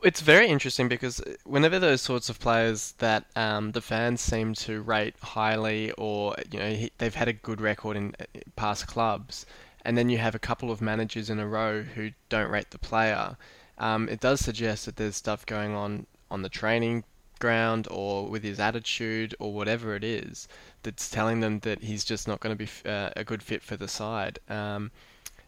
It's 0.03 0.21
very 0.21 0.49
interesting 0.49 0.89
because 0.89 1.23
whenever 1.45 1.79
those 1.79 2.03
sorts 2.03 2.29
of 2.29 2.41
players 2.41 2.93
that 2.99 3.25
um, 3.37 3.71
the 3.71 3.81
fans 3.81 4.21
seem 4.21 4.53
to 4.55 4.83
rate 4.83 5.15
highly, 5.23 5.93
or 5.93 6.35
you 6.51 6.59
know 6.59 6.71
he, 6.71 6.93
they've 6.99 7.15
had 7.15 7.29
a 7.29 7.33
good 7.33 7.61
record 7.61 7.97
in 7.97 8.17
uh, 8.19 8.25
past 8.57 8.89
clubs, 8.89 9.47
and 9.85 9.97
then 9.97 10.09
you 10.09 10.19
have 10.19 10.35
a 10.35 10.41
couple 10.41 10.73
of 10.73 10.81
managers 10.81 11.31
in 11.31 11.39
a 11.39 11.47
row 11.47 11.83
who 11.83 12.11
don't 12.29 12.51
rate 12.51 12.71
the 12.71 12.79
player, 12.79 13.37
um, 13.79 14.09
it 14.09 14.21
does 14.21 14.41
suggest 14.41 14.87
that 14.87 14.97
there's 14.97 15.17
stuff 15.17 15.47
going 15.47 15.75
on 15.75 16.07
on 16.31 16.43
the 16.43 16.49
training 16.49 17.05
ground 17.39 17.89
or 17.91 18.27
with 18.27 18.43
his 18.45 18.61
attitude 18.61 19.35
or 19.41 19.53
whatever 19.53 19.97
it 19.97 20.05
is 20.05 20.47
that's 20.85 21.11
telling 21.11 21.41
them 21.41 21.59
that 21.61 21.83
he's 21.83 22.05
just 22.05 22.29
not 22.29 22.41
going 22.41 22.57
to 22.57 22.65
be 22.65 22.71
uh, 22.89 23.11
a 23.17 23.25
good 23.25 23.43
fit 23.43 23.63
for 23.63 23.77
the 23.77 23.89
side. 23.89 24.39
Um, 24.49 24.91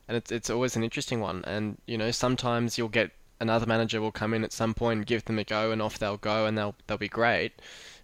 and 0.07 0.17
it's 0.17 0.31
it's 0.31 0.51
always 0.51 0.77
an 0.77 0.85
interesting 0.85 1.21
one. 1.21 1.45
And 1.45 1.79
you 1.87 1.97
know 1.99 2.11
sometimes 2.11 2.77
you'll 2.79 2.89
get 2.89 3.11
another 3.45 3.66
manager 3.66 4.01
will 4.01 4.12
come 4.12 4.34
in 4.34 4.45
at 4.45 4.53
some 4.53 4.74
point 4.74 4.99
and 4.99 5.07
give 5.07 5.24
them 5.26 5.38
a 5.38 5.45
go, 5.45 5.70
and 5.72 5.80
off 5.82 5.99
they'll 5.99 6.16
go, 6.18 6.47
and 6.47 6.59
they'll 6.59 6.74
they'll 6.86 6.99
be 6.99 7.09
great. 7.09 7.53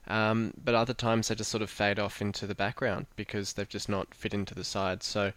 Um, 0.07 0.55
but 0.63 0.75
other 0.77 0.95
times 0.95 1.29
they 1.29 1.35
just 1.35 1.51
sort 1.51 1.63
of 1.63 1.71
fade 1.71 1.99
off 1.99 2.21
into 2.23 2.47
the 2.47 2.55
background 2.55 3.07
because 3.17 3.55
they've 3.55 3.69
just 3.69 3.89
not 3.89 4.15
fit 4.15 4.35
into 4.35 4.55
the 4.55 4.65
side. 4.65 5.03
So 5.03 5.33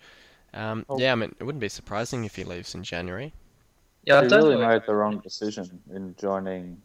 um, 0.54 0.86
Oh. 0.90 1.04
yeah, 1.04 1.14
I 1.14 1.16
mean 1.16 1.36
it 1.40 1.44
wouldn't 1.46 1.62
be 1.62 1.70
surprising 1.70 2.26
if 2.26 2.36
he 2.38 2.44
leaves 2.46 2.76
in 2.76 2.84
January. 2.84 3.34
Yeah, 4.06 4.20
I 4.20 4.24
he 4.24 4.28
don't 4.28 4.44
really 4.44 4.58
know. 4.58 4.68
made 4.68 4.84
the 4.86 4.96
wrong 4.96 5.20
decision 5.22 5.82
in 5.90 6.16
joining 6.16 6.82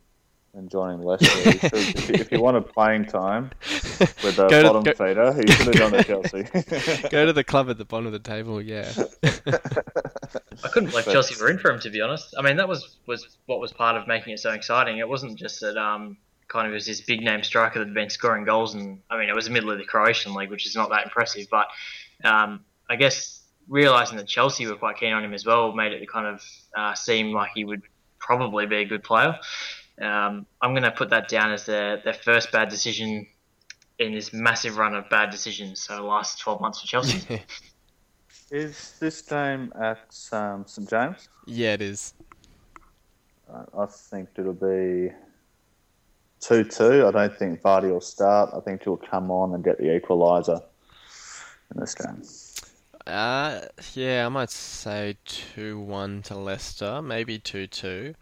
in 0.55 0.69
joining 0.69 1.03
Leicester. 1.03 1.29
If, 1.49 2.09
you, 2.09 2.15
if 2.15 2.33
you 2.33 2.41
wanted 2.41 2.67
playing 2.69 3.07
time 3.07 3.51
with 4.01 4.39
a 4.39 4.47
Go 4.51 4.63
to- 4.63 4.69
bottom 4.69 4.83
go- 4.83 4.93
feeder, 4.93 5.33
he 5.35 5.47
should 5.53 5.67
have 5.67 5.79
gone 5.79 5.93
to 5.93 6.05
Chelsea. 6.05 6.43
Go 7.11 7.27
to 7.27 7.33
the 7.33 7.45
club 7.45 7.71
at 7.71 7.79
the 7.79 7.85
bottom 7.85 8.07
of 8.07 8.13
the 8.13 8.19
table, 8.19 8.61
yeah. 8.61 8.91
I 9.25 10.69
couldn't 10.69 10.91
believe 10.91 11.05
Chelsea 11.05 11.41
were 11.41 11.51
in 11.51 11.59
for 11.59 11.71
him, 11.71 11.81
to 11.81 11.91
be 11.91 12.01
honest. 12.01 12.35
I 12.39 12.43
mean, 12.43 12.57
that 12.57 12.69
was, 12.69 12.97
was 13.07 13.37
what 13.47 13.61
was 13.61 13.73
part 13.73 13.97
of 13.97 14.07
making 14.09 14.33
it 14.33 14.41
so 14.41 14.53
exciting. 14.53 14.99
It 14.99 15.09
wasn't 15.09 15.39
just 15.39 15.61
that 15.61 15.77
um, 15.77 16.17
kind 16.49 16.67
of 16.67 16.73
was 16.73 16.87
this 16.87 17.01
big 17.01 17.21
name 17.21 17.43
striker 17.43 17.79
that 17.79 17.87
had 17.87 17.95
been 17.95 18.11
scoring 18.11 18.45
goals, 18.45 18.75
and 18.75 19.01
I 19.11 19.19
mean, 19.19 19.29
it 19.29 19.35
was 19.35 19.45
the 19.45 19.53
middle 19.53 19.71
of 19.71 19.79
the 19.79 19.85
Croatian 19.85 20.35
league, 20.35 20.51
which 20.51 20.67
is 20.67 20.75
not 20.75 20.91
that 20.91 21.05
impressive. 21.05 21.47
But 21.51 21.69
um, 22.25 22.65
I 22.89 22.97
guess 22.97 23.43
realizing 23.69 24.17
that 24.17 24.27
Chelsea 24.27 24.67
were 24.67 24.77
quite 24.77 24.97
keen 24.97 25.13
on 25.13 25.23
him 25.23 25.35
as 25.35 25.45
well 25.45 25.73
made 25.73 25.93
it 25.93 26.11
kind 26.11 26.27
of 26.27 26.43
uh, 26.77 26.95
seem 26.95 27.33
like 27.33 27.51
he 27.55 27.65
would 27.65 27.83
probably 28.19 28.67
be 28.67 28.77
a 28.77 28.85
good 28.85 29.05
player. 29.05 29.39
Um, 30.01 30.47
I'm 30.61 30.73
going 30.73 30.85
to 30.85 30.91
put 30.91 31.11
that 31.11 31.29
down 31.29 31.53
as 31.53 31.67
their, 31.67 32.01
their 32.03 32.15
first 32.15 32.53
bad 32.53 32.69
decision 32.69 33.27
in 33.99 34.13
this 34.13 34.33
massive 34.33 34.77
run 34.77 34.95
of 34.95 35.09
bad 35.11 35.31
decisions. 35.31 35.83
So 35.83 35.97
the 35.97 36.03
last 36.03 36.41
12 36.41 36.61
months 36.61 36.81
for 36.81 36.87
Chelsea. 36.87 37.43
Is 38.51 38.95
this 38.99 39.21
game 39.23 39.73
at 39.79 40.17
um, 40.33 40.65
St 40.67 40.89
James? 40.89 41.29
yeah, 41.47 41.75
it 41.75 41.83
is. 41.83 42.15
Uh, 43.53 43.65
I 43.79 43.87
think 43.87 44.31
it'll 44.39 44.55
be 44.55 45.11
2 46.41 46.65
2. 46.65 47.07
I 47.07 47.11
don't 47.11 47.39
think 47.39 47.61
Vardy 47.61 47.91
will 47.91 48.01
start. 48.01 48.51
I 48.57 48.61
think 48.61 48.85
he'll 48.85 48.97
come 48.97 49.31
on 49.31 49.55
and 49.55 49.63
get 49.63 49.77
the 49.77 49.85
equaliser 49.85 50.63
in 51.75 51.81
this 51.81 51.95
game. 51.95 52.23
Uh, 53.07 53.63
yeah, 53.95 54.27
I 54.27 54.29
might 54.29 54.51
say 54.51 55.17
two 55.25 55.81
one 55.81 56.21
to 56.23 56.35
Leicester, 56.37 57.01
maybe 57.01 57.39
two 57.39 57.67
two. 57.67 58.15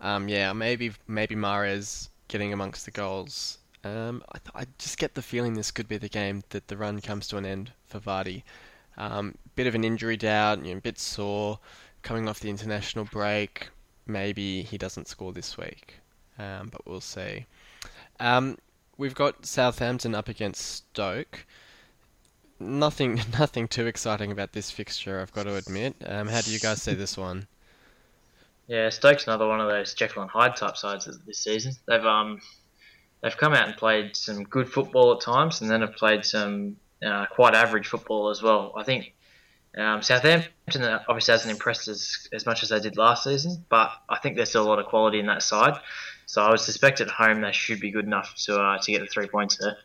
Um, 0.00 0.28
yeah, 0.28 0.52
maybe 0.52 0.92
maybe 1.06 1.34
Mahrez 1.34 2.08
getting 2.28 2.52
amongst 2.52 2.84
the 2.84 2.90
goals. 2.90 3.58
Um, 3.84 4.22
I, 4.32 4.38
th- 4.38 4.54
I 4.54 4.66
just 4.78 4.98
get 4.98 5.14
the 5.14 5.22
feeling 5.22 5.54
this 5.54 5.70
could 5.70 5.88
be 5.88 5.98
the 5.98 6.08
game 6.08 6.42
that 6.50 6.68
the 6.68 6.76
run 6.76 7.00
comes 7.00 7.28
to 7.28 7.36
an 7.36 7.46
end 7.46 7.72
for 7.86 8.00
Vardy. 8.00 8.42
Um, 8.96 9.36
bit 9.54 9.66
of 9.66 9.74
an 9.74 9.84
injury 9.84 10.16
doubt, 10.16 10.64
you 10.64 10.72
know, 10.72 10.78
a 10.78 10.80
bit 10.80 10.98
sore, 10.98 11.58
coming 12.02 12.28
off 12.28 12.40
the 12.40 12.50
international 12.50 13.04
break. 13.04 13.68
Maybe 14.06 14.62
he 14.62 14.78
doesn't 14.78 15.08
score 15.08 15.32
this 15.32 15.56
week, 15.56 16.00
um, 16.38 16.68
but 16.70 16.86
we'll 16.86 17.00
see. 17.00 17.46
Um, 18.18 18.58
we've 18.96 19.14
got 19.14 19.46
Southampton 19.46 20.14
up 20.14 20.28
against 20.28 20.62
Stoke 20.62 21.46
nothing 22.60 23.20
nothing 23.38 23.68
too 23.68 23.86
exciting 23.86 24.32
about 24.32 24.52
this 24.52 24.70
fixture, 24.70 25.20
I've 25.20 25.32
got 25.32 25.44
to 25.44 25.56
admit. 25.56 25.96
Um, 26.04 26.28
how 26.28 26.40
do 26.40 26.50
you 26.50 26.58
guys 26.58 26.82
see 26.82 26.94
this 26.94 27.16
one? 27.16 27.46
Yeah, 28.68 28.90
Stoke's 28.90 29.26
another 29.26 29.48
one 29.48 29.60
of 29.60 29.68
those 29.68 29.94
Jekyll 29.94 30.22
and 30.22 30.30
Hyde 30.30 30.54
type 30.54 30.76
sides 30.76 31.08
this 31.26 31.38
season. 31.38 31.72
They've 31.86 32.04
um 32.04 32.40
they've 33.22 33.36
come 33.36 33.54
out 33.54 33.66
and 33.66 33.76
played 33.76 34.14
some 34.14 34.44
good 34.44 34.68
football 34.68 35.14
at 35.14 35.22
times, 35.22 35.62
and 35.62 35.70
then 35.70 35.80
have 35.80 35.96
played 35.96 36.24
some 36.24 36.76
uh, 37.04 37.26
quite 37.26 37.54
average 37.54 37.86
football 37.86 38.28
as 38.28 38.42
well. 38.42 38.74
I 38.76 38.84
think 38.84 39.14
um, 39.76 40.02
Southampton 40.02 40.82
obviously 41.08 41.32
hasn't 41.32 41.50
impressed 41.50 41.88
as 41.88 42.28
as 42.32 42.44
much 42.44 42.62
as 42.62 42.68
they 42.68 42.78
did 42.78 42.98
last 42.98 43.24
season, 43.24 43.64
but 43.70 43.90
I 44.06 44.18
think 44.18 44.36
there's 44.36 44.50
still 44.50 44.66
a 44.66 44.68
lot 44.68 44.78
of 44.78 44.86
quality 44.86 45.18
in 45.18 45.26
that 45.26 45.42
side. 45.42 45.78
So 46.26 46.42
I 46.42 46.50
would 46.50 46.60
suspect 46.60 47.00
at 47.00 47.08
home 47.08 47.40
they 47.40 47.52
should 47.52 47.80
be 47.80 47.90
good 47.90 48.04
enough 48.04 48.34
to 48.44 48.60
uh, 48.60 48.78
to 48.78 48.92
get 48.92 49.00
the 49.00 49.06
three 49.06 49.28
points 49.28 49.56
there. 49.56 49.78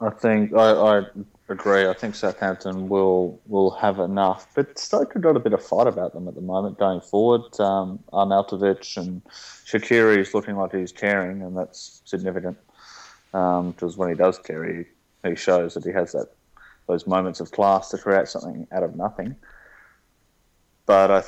I 0.00 0.10
think 0.10 0.52
I, 0.54 0.70
I 0.70 1.06
agree. 1.48 1.86
I 1.86 1.92
think 1.92 2.14
Southampton 2.14 2.88
will 2.88 3.40
will 3.46 3.70
have 3.72 3.98
enough, 3.98 4.46
but 4.54 4.78
Stoke 4.78 5.12
have 5.14 5.22
got 5.22 5.36
a 5.36 5.40
bit 5.40 5.52
of 5.52 5.64
fight 5.64 5.86
about 5.86 6.12
them 6.12 6.28
at 6.28 6.34
the 6.34 6.40
moment 6.40 6.78
going 6.78 7.00
forward. 7.00 7.42
Um, 7.60 7.98
Arnautovic 8.12 8.96
and 8.96 9.22
Shaqiri 9.66 10.18
is 10.18 10.34
looking 10.34 10.56
like 10.56 10.72
he's 10.72 10.92
caring, 10.92 11.42
and 11.42 11.56
that's 11.56 12.02
significant 12.04 12.58
because 13.32 13.96
when 13.96 14.10
he 14.10 14.14
does 14.14 14.38
care, 14.38 14.86
he, 15.24 15.34
shows 15.34 15.74
that 15.74 15.84
he 15.84 15.92
has 15.92 16.12
that 16.12 16.28
those 16.86 17.06
moments 17.06 17.40
of 17.40 17.50
class 17.52 17.88
to 17.90 17.98
create 17.98 18.28
something 18.28 18.66
out 18.72 18.82
of 18.82 18.96
nothing. 18.96 19.36
But 20.84 21.10
I, 21.10 21.22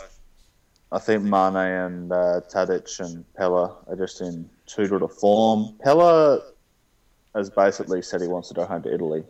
I 0.90 0.98
think 0.98 1.22
Mane 1.22 1.56
and 1.56 2.12
uh, 2.12 2.40
Tadic 2.52 3.00
and 3.00 3.24
Pellè 3.38 3.72
are 3.88 3.96
just 3.96 4.20
in 4.20 4.50
too 4.66 4.88
good 4.88 5.02
a 5.02 5.08
form. 5.08 5.76
Pellè 5.84 6.40
has 7.34 7.50
basically 7.50 8.02
said 8.02 8.20
he 8.20 8.26
wants 8.26 8.48
to 8.48 8.54
go 8.54 8.64
home 8.64 8.82
to 8.82 8.92
Italy. 8.92 9.24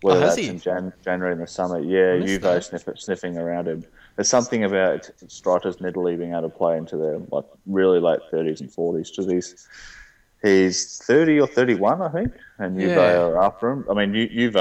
Whether 0.00 0.18
Oh, 0.18 0.20
that's 0.20 0.36
he? 0.36 0.48
in 0.48 0.58
Jan- 0.60 0.92
January 1.04 1.32
in 1.32 1.40
the 1.40 1.46
summer, 1.46 1.80
yeah, 1.80 2.18
Juve 2.24 2.62
sniff- 2.64 2.88
sniffing 2.98 3.36
around 3.36 3.66
him. 3.68 3.84
There's 4.16 4.28
something 4.28 4.64
about 4.64 5.10
strikers 5.28 5.76
Italy 5.84 6.16
being 6.16 6.32
able 6.32 6.42
to 6.42 6.48
play 6.48 6.76
into 6.76 6.96
their 6.96 7.18
like 7.30 7.44
really 7.66 7.98
late 8.00 8.20
30s 8.32 8.60
and 8.60 8.70
40s. 8.70 9.10
Because 9.10 9.30
he's 9.30 9.68
he's 10.42 10.98
30 10.98 11.40
or 11.40 11.46
31, 11.48 12.00
I 12.02 12.08
think, 12.10 12.32
and 12.58 12.78
Juve 12.78 12.90
Yeah. 12.90 13.20
are 13.22 13.42
after 13.42 13.70
him. 13.70 13.84
I 13.90 13.94
mean, 13.94 14.12
Juve 14.14 14.56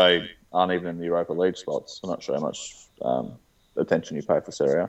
aren't 0.54 0.72
even 0.72 0.88
in 0.88 0.98
the 0.98 1.06
Europa 1.06 1.34
League 1.34 1.58
spots. 1.58 2.00
I'm 2.04 2.10
not 2.10 2.24
sure 2.24 2.36
how 2.36 2.42
much 2.42 2.88
um, 3.02 3.34
attention 3.78 4.16
you 4.16 4.24
pay 4.24 4.40
for 4.40 4.52
Serie 4.52 4.88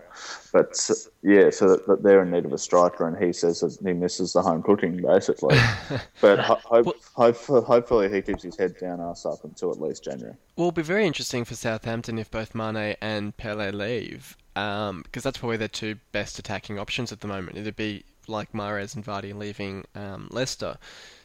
But 0.52 0.78
yeah, 1.22 1.50
so 1.50 1.68
that, 1.68 1.86
that 1.86 2.02
they're 2.02 2.22
in 2.22 2.30
need 2.30 2.44
of 2.44 2.52
a 2.52 2.58
striker, 2.58 3.06
and 3.06 3.22
he 3.22 3.32
says 3.32 3.60
that 3.60 3.78
he 3.84 3.92
misses 3.92 4.32
the 4.32 4.42
home 4.42 4.62
cooking 4.62 4.96
basically. 4.96 5.56
but 6.20 6.38
ho- 6.38 6.58
hope, 6.64 6.96
hope, 7.14 7.36
hopefully 7.64 8.12
he 8.12 8.22
keeps 8.22 8.42
his 8.42 8.56
head 8.56 8.76
down, 8.80 9.00
ass 9.00 9.26
up 9.26 9.44
until 9.44 9.70
at 9.70 9.80
least 9.80 10.04
January. 10.04 10.34
Well, 10.56 10.68
it'll 10.68 10.72
be 10.72 10.82
very 10.82 11.06
interesting 11.06 11.44
for 11.44 11.54
Southampton 11.54 12.18
if 12.18 12.30
both 12.30 12.54
Mane 12.54 12.96
and 13.00 13.36
Pellè 13.36 13.72
leave, 13.72 14.36
um, 14.56 15.02
because 15.02 15.22
that's 15.22 15.38
probably 15.38 15.56
their 15.56 15.68
two 15.68 15.96
best 16.12 16.38
attacking 16.38 16.78
options 16.78 17.12
at 17.12 17.20
the 17.20 17.28
moment. 17.28 17.56
It'd 17.56 17.76
be 17.76 18.04
like 18.28 18.52
Mahrez 18.52 18.94
and 18.94 19.04
Vardy 19.04 19.34
leaving 19.34 19.84
um, 19.94 20.28
Leicester. 20.30 20.76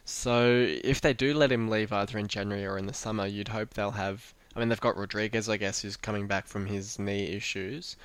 So 0.04 0.66
if 0.84 1.00
they 1.00 1.12
do 1.12 1.34
let 1.34 1.52
him 1.52 1.68
leave 1.68 1.92
either 1.92 2.18
in 2.18 2.28
January 2.28 2.66
or 2.66 2.78
in 2.78 2.86
the 2.86 2.94
summer, 2.94 3.26
you'd 3.26 3.48
hope 3.48 3.74
they'll 3.74 3.92
have. 3.92 4.34
I 4.54 4.60
mean, 4.60 4.68
they've 4.68 4.80
got 4.80 4.96
Rodriguez, 4.96 5.48
I 5.48 5.56
guess, 5.56 5.82
who's 5.82 5.96
coming 5.96 6.26
back 6.26 6.46
from 6.46 6.66
his 6.66 6.98
knee 6.98 7.34
issues. 7.34 7.96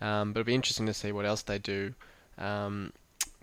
Um, 0.00 0.32
but 0.32 0.40
it'll 0.40 0.46
be 0.46 0.54
interesting 0.54 0.86
to 0.86 0.94
see 0.94 1.12
what 1.12 1.24
else 1.26 1.42
they 1.42 1.58
do 1.58 1.92
um, 2.38 2.92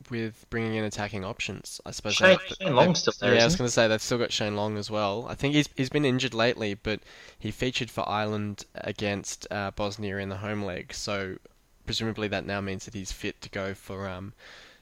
with 0.10 0.46
bringing 0.50 0.76
in 0.76 0.84
attacking 0.86 1.24
options. 1.26 1.80
I 1.86 1.92
suppose. 1.92 2.16
Shane, 2.16 2.38
they- 2.60 2.66
Shane 2.66 2.76
Long's 2.76 3.00
still 3.00 3.14
there. 3.20 3.36
yeah, 3.36 3.42
I 3.42 3.46
was 3.46 3.56
going 3.56 3.68
to 3.68 3.72
say 3.72 3.88
they've 3.88 4.02
still 4.02 4.18
got 4.18 4.32
Shane 4.32 4.56
Long 4.56 4.78
as 4.78 4.90
well. 4.90 5.26
I 5.30 5.36
think 5.36 5.54
he's 5.54 5.68
he's 5.76 5.90
been 5.90 6.06
injured 6.06 6.34
lately, 6.34 6.74
but 6.74 7.02
he 7.38 7.52
featured 7.52 7.90
for 7.92 8.08
Ireland 8.08 8.66
against 8.76 9.48
uh, 9.52 9.72
Bosnia 9.76 10.18
in 10.18 10.30
the 10.30 10.38
home 10.38 10.64
leg. 10.64 10.94
So 10.94 11.36
presumably 11.86 12.28
that 12.30 12.46
now 12.46 12.62
means 12.62 12.86
that 12.86 12.94
he's 12.96 13.12
fit 13.12 13.42
to 13.42 13.50
go 13.50 13.74
for 13.74 14.08
um, 14.10 14.34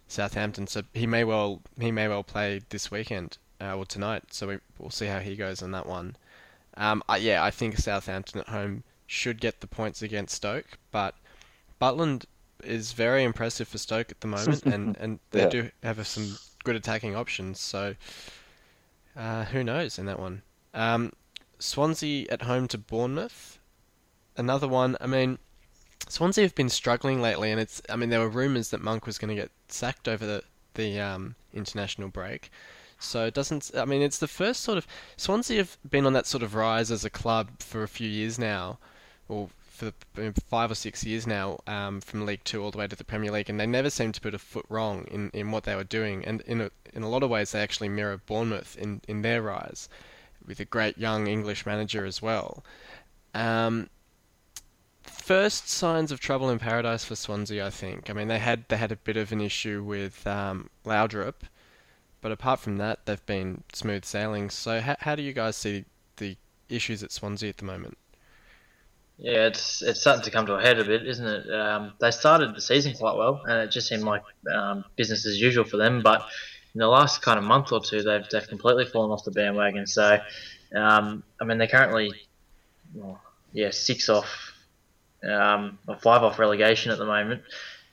Southampton. 0.08 0.68
So 0.68 0.84
he 0.94 1.08
may 1.08 1.24
well 1.24 1.62
he 1.80 1.92
may 1.92 2.08
well 2.08 2.24
play 2.24 2.62
this 2.70 2.92
weekend 2.92 3.38
uh, 3.60 3.76
or 3.76 3.86
tonight. 3.86 4.24
So 4.32 4.48
we, 4.48 4.58
we'll 4.78 4.90
see 4.92 5.08
how 5.08 5.20
he 5.20 5.36
goes 5.36 5.62
on 5.64 5.72
that 5.72 5.88
one. 5.88 6.16
Um, 6.76 7.04
I, 7.08 7.18
yeah, 7.18 7.44
I 7.44 7.52
think 7.52 7.78
Southampton 7.78 8.42
at 8.42 8.50
home 8.50 8.84
should 9.08 9.40
get 9.40 9.62
the 9.62 9.68
points 9.68 10.02
against 10.02 10.36
Stoke, 10.36 10.78
but 10.92 11.16
Butland 11.82 12.26
is 12.64 12.94
very 12.94 13.24
impressive 13.24 13.68
for 13.68 13.78
Stoke 13.78 14.10
at 14.12 14.22
the 14.22 14.28
moment, 14.28 14.64
and, 14.66 14.98
and 14.98 15.20
they 15.32 15.42
Yeah. 15.44 15.50
do 15.50 15.72
have 15.84 16.06
some 16.08 16.38
good 16.64 16.76
attacking 16.76 17.16
options. 17.16 17.60
So 17.60 17.96
uh, 19.16 19.46
who 19.46 19.64
knows 19.64 20.00
in 20.00 20.06
that 20.08 20.20
one? 20.20 20.42
Um, 20.74 21.12
Swansea 21.60 22.26
at 22.30 22.44
home 22.44 22.68
to 22.70 22.78
Bournemouth, 22.78 23.60
another 24.36 24.68
one. 24.68 24.98
I 25.00 25.08
mean, 25.08 25.38
Swansea 26.10 26.44
have 26.44 26.56
been 26.56 26.70
struggling 26.70 27.22
lately, 27.22 27.52
and 27.52 27.60
it's. 27.60 27.82
I 27.90 27.96
mean, 27.96 28.10
there 28.10 28.20
were 28.20 28.30
rumours 28.30 28.70
that 28.72 28.82
Monk 28.82 29.06
was 29.06 29.18
going 29.18 29.30
to 29.30 29.42
get 29.42 29.52
sacked 29.68 30.08
over 30.08 30.26
the 30.26 30.44
the 30.74 31.00
um, 31.00 31.36
international 31.54 32.10
break. 32.10 32.50
So 33.04 33.26
it 33.26 33.34
doesn't. 33.34 33.72
I 33.76 33.86
mean, 33.86 34.02
it's 34.02 34.20
the 34.20 34.28
first 34.28 34.62
sort 34.62 34.78
of 34.78 34.88
Swansea 35.18 35.58
have 35.58 35.78
been 35.90 36.06
on 36.06 36.14
that 36.14 36.28
sort 36.28 36.44
of 36.44 36.56
rise 36.56 36.92
as 36.92 37.06
a 37.06 37.10
club 37.10 37.50
for 37.60 37.84
a 37.84 37.88
few 37.88 38.10
years 38.10 38.40
now, 38.40 38.80
or 39.28 39.50
for 39.62 39.92
five 40.50 40.70
or 40.70 40.76
six 40.76 41.04
years 41.04 41.26
now, 41.26 41.60
um, 41.68 42.00
from 42.00 42.26
League 42.26 42.44
Two 42.44 42.64
all 42.64 42.72
the 42.72 42.78
way 42.78 42.88
to 42.88 42.96
the 42.96 43.04
Premier 43.04 43.32
League, 43.32 43.50
and 43.50 43.60
they 43.60 43.66
never 43.66 43.90
seemed 43.90 44.14
to 44.16 44.22
put 44.22 44.34
a 44.34 44.40
foot 44.40 44.66
wrong 44.70 45.06
in, 45.12 45.30
in 45.34 45.52
what 45.52 45.64
they 45.64 45.76
were 45.76 45.84
doing. 45.84 46.24
And 46.26 46.42
in 46.42 46.62
a, 46.62 46.72
in 46.94 47.04
a 47.04 47.10
lot 47.10 47.24
of 47.24 47.30
ways, 47.30 47.52
they 47.52 47.62
actually 47.62 47.90
mirror 47.90 48.22
Bournemouth 48.26 48.78
in, 48.78 49.02
in 49.08 49.24
their 49.24 49.42
rise, 49.42 49.90
with 50.46 50.60
a 50.60 50.66
great 50.66 50.98
young 50.98 51.28
English 51.28 51.66
manager 51.66 52.06
as 52.06 52.22
well. 52.22 52.64
Um, 53.34 53.90
first 55.04 55.68
signs 55.68 56.12
of 56.12 56.20
trouble 56.20 56.50
in 56.50 56.60
paradise 56.60 57.04
for 57.04 57.16
Swansea, 57.16 57.66
I 57.66 57.70
think. 57.70 58.10
I 58.10 58.14
mean, 58.14 58.28
they 58.28 58.40
had 58.40 58.66
they 58.70 58.78
had 58.78 58.92
a 58.92 58.96
bit 58.96 59.18
of 59.18 59.32
an 59.32 59.42
issue 59.42 59.84
with 59.84 60.26
um, 60.28 60.70
Laudrup, 60.86 61.42
but 62.24 62.32
apart 62.32 62.62
from 62.62 62.78
that, 62.78 63.06
they've 63.06 63.26
been 63.26 63.64
smooth 63.74 64.06
sailing. 64.06 64.50
So, 64.50 64.80
how, 64.80 64.96
how 65.00 65.16
do 65.16 65.22
you 65.22 65.34
guys 65.34 65.58
see 65.58 65.84
the 66.18 66.38
issues 66.70 67.04
at 67.04 67.12
Swansea 67.12 67.50
at 67.50 67.58
the 67.58 67.66
moment? 67.66 67.98
Yeah, 69.18 69.46
it's 69.48 69.82
it's 69.84 70.00
starting 70.00 70.24
to 70.24 70.32
come 70.32 70.46
to 70.48 70.56
a 70.56 70.62
head 70.62 70.80
a 70.80 70.86
bit, 70.86 71.06
isn't 71.06 71.28
it? 71.28 71.54
Um, 71.54 71.94
they 72.00 72.12
started 72.12 72.56
the 72.56 72.62
season 72.62 72.94
quite 72.94 73.18
well, 73.18 73.42
and 73.46 73.60
it 73.60 73.72
just 73.72 73.90
seemed 73.90 74.04
like 74.04 74.24
um, 74.52 74.86
business 74.96 75.26
as 75.26 75.40
usual 75.40 75.66
for 75.66 75.76
them. 75.76 76.02
But 76.02 76.22
in 76.74 76.80
the 76.80 76.88
last 76.88 77.22
kind 77.22 77.38
of 77.38 77.44
month 77.44 77.74
or 77.74 77.82
two, 77.82 78.02
they've 78.02 78.28
they've 78.32 78.48
completely 78.48 78.86
fallen 78.86 79.12
off 79.12 79.26
the 79.26 79.32
bandwagon. 79.32 79.86
So, 79.86 80.18
um, 80.74 81.24
I 81.42 81.44
mean, 81.44 81.58
they're 81.58 81.68
currently, 81.68 82.14
well, 82.96 83.22
yeah, 83.52 83.70
six 83.72 84.08
off, 84.08 84.54
um, 85.30 85.78
or 85.90 85.98
five 85.98 86.24
off 86.24 86.40
relegation 86.40 86.92
at 86.92 86.98
the 86.98 87.06
moment. 87.06 87.44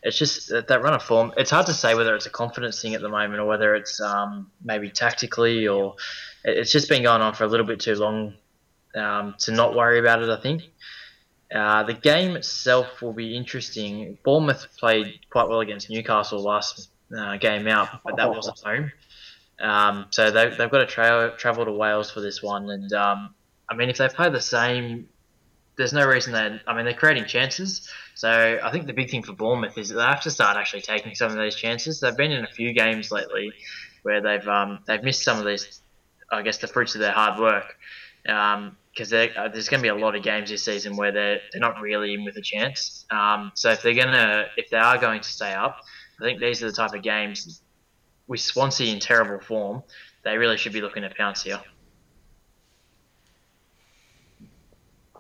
It's 0.03 0.17
just 0.17 0.49
that, 0.49 0.69
that 0.69 0.83
run 0.83 0.95
of 0.95 1.03
form. 1.03 1.33
It's 1.37 1.51
hard 1.51 1.67
to 1.67 1.75
say 1.75 1.95
whether 1.95 2.15
it's 2.15 2.27
a 2.27 2.31
confidence 2.31 2.81
thing 2.81 2.95
at 2.95 3.03
the 3.03 3.09
moment 3.09 3.39
or 3.41 3.45
whether 3.47 3.75
it's 3.75 4.01
um, 4.01 4.51
maybe 4.65 4.91
tactically 4.91 5.69
or 5.69 5.97
it- 6.45 6.57
it's 6.59 6.73
just 6.73 6.89
been 6.89 7.03
going 7.03 7.21
on 7.23 7.35
for 7.35 7.45
a 7.45 7.49
little 7.49 7.67
bit 7.67 7.81
too 7.81 7.95
long 7.95 8.35
um, 8.95 9.35
to 9.41 9.53
not 9.53 9.75
worry 9.75 9.99
about 9.99 10.23
it. 10.23 10.29
I 10.31 10.41
think. 10.41 10.63
Uh, 11.55 11.83
the 11.83 11.95
game 11.95 12.37
itself 12.37 13.03
will 13.03 13.13
be 13.13 13.37
interesting. 13.37 14.17
Bournemouth 14.25 14.69
played 14.79 15.19
quite 15.31 15.49
well 15.49 15.61
against 15.61 15.91
Newcastle 15.91 16.41
last 16.41 16.89
uh, 17.17 17.37
game 17.39 17.67
out, 17.67 17.89
but 18.05 18.17
that 18.17 18.31
was 18.31 18.47
at 18.49 18.59
home. 18.61 18.93
Um, 19.61 20.07
so 20.11 20.31
they, 20.31 20.49
they've 20.51 20.71
got 20.71 20.79
to 20.79 20.87
tra- 20.87 21.35
travel 21.37 21.65
to 21.65 21.73
Wales 21.73 22.11
for 22.11 22.21
this 22.21 22.41
one. 22.43 22.71
And 22.71 22.93
um, 22.93 23.35
I 23.69 23.75
mean, 23.75 23.91
if 23.91 23.99
they 23.99 24.09
play 24.09 24.31
the 24.31 24.41
same, 24.41 25.09
there's 25.81 25.95
no 25.95 26.07
reason 26.07 26.35
that. 26.35 26.61
I 26.67 26.77
mean, 26.77 26.85
they're 26.85 26.93
creating 26.93 27.25
chances. 27.25 27.89
So 28.15 28.61
I 28.63 28.71
think 28.71 28.87
the 28.87 28.93
big 28.93 29.11
thing 29.11 29.23
for 29.23 29.33
Bournemouth 29.33 29.79
is 29.79 29.89
that 29.89 29.95
they 29.95 30.03
have 30.03 30.21
to 30.23 30.31
start 30.31 30.59
actually 30.59 30.83
taking 30.83 31.15
some 31.15 31.31
of 31.31 31.39
those 31.39 31.57
chances. 31.57 32.01
They've 32.01 32.17
been 32.17 32.33
in 32.33 32.45
a 32.45 32.49
few 32.49 32.75
games 32.75 33.11
lately 33.11 33.51
where 34.03 34.21
they've 34.21 34.47
um, 34.47 34.81
they've 34.87 35.03
missed 35.03 35.23
some 35.23 35.39
of 35.39 35.47
these, 35.47 35.81
I 36.31 36.43
guess, 36.43 36.59
the 36.59 36.67
fruits 36.67 36.95
of 36.95 37.01
their 37.01 37.13
hard 37.13 37.41
work. 37.41 37.79
Because 38.23 39.11
uh, 39.13 39.49
there's 39.51 39.71
going 39.71 39.81
to 39.81 39.83
be 39.83 39.89
a 39.89 39.95
lot 39.95 40.15
of 40.15 40.23
games 40.23 40.51
this 40.51 40.65
season 40.65 40.97
where 40.97 41.13
they're, 41.13 41.41
they're 41.51 41.61
not 41.61 41.81
really 41.81 42.13
in 42.13 42.25
with 42.25 42.37
a 42.37 42.43
chance. 42.43 43.07
Um, 43.11 43.51
so 43.55 43.71
if 43.71 43.83
they're 43.83 43.95
gonna 43.95 44.49
if 44.59 44.69
they 44.69 44.77
are 44.77 44.99
going 44.99 45.23
to 45.23 45.29
stay 45.29 45.55
up, 45.55 45.79
I 46.21 46.25
think 46.25 46.41
these 46.41 46.63
are 46.63 46.67
the 46.67 46.77
type 46.77 46.93
of 46.93 47.03
games 47.03 47.63
with 48.27 48.41
Swansea 48.41 48.93
in 48.93 49.01
terrible 49.01 49.41
form, 49.41 49.83
they 50.25 50.37
really 50.37 50.59
should 50.59 50.75
be 50.75 50.83
looking 50.83 51.03
to 51.03 51.11
pounce 51.11 51.43
here. 51.43 51.61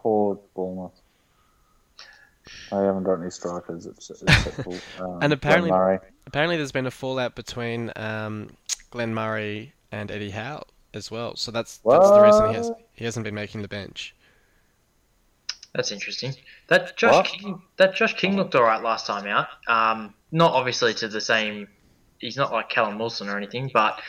Poor 0.02 0.38
Bournemouth. 0.54 0.98
They 2.70 2.76
haven't 2.76 3.04
got 3.04 3.20
any 3.20 3.30
strikers 3.30 3.86
except 3.86 4.20
for 4.64 5.04
um, 5.04 5.18
and 5.22 5.32
apparently, 5.32 5.70
apparently, 6.26 6.56
there's 6.56 6.72
been 6.72 6.86
a 6.86 6.90
fallout 6.90 7.34
between 7.34 7.92
um, 7.96 8.50
Glenn 8.90 9.14
Murray 9.14 9.72
and 9.92 10.10
Eddie 10.10 10.30
Howe 10.30 10.64
as 10.94 11.10
well. 11.10 11.36
So 11.36 11.50
that's 11.50 11.78
that's 11.78 12.10
the 12.10 12.22
reason 12.22 12.48
he 12.48 12.54
has 12.54 12.72
he 12.94 13.04
hasn't 13.04 13.24
been 13.24 13.34
making 13.34 13.62
the 13.62 13.68
bench. 13.68 14.14
That's 15.74 15.92
interesting. 15.92 16.34
That 16.68 16.96
Josh 16.96 17.12
what? 17.12 17.26
King, 17.26 17.62
that 17.76 17.94
Josh 17.94 18.14
King 18.14 18.36
looked 18.36 18.54
all 18.54 18.62
right 18.62 18.82
last 18.82 19.06
time 19.06 19.26
out. 19.26 19.48
Um, 19.68 20.14
not 20.32 20.52
obviously 20.52 20.94
to 20.94 21.08
the 21.08 21.20
same. 21.20 21.68
He's 22.18 22.36
not 22.36 22.52
like 22.52 22.68
Callum 22.70 22.98
Wilson 22.98 23.28
or 23.28 23.36
anything, 23.36 23.70
but 23.72 24.00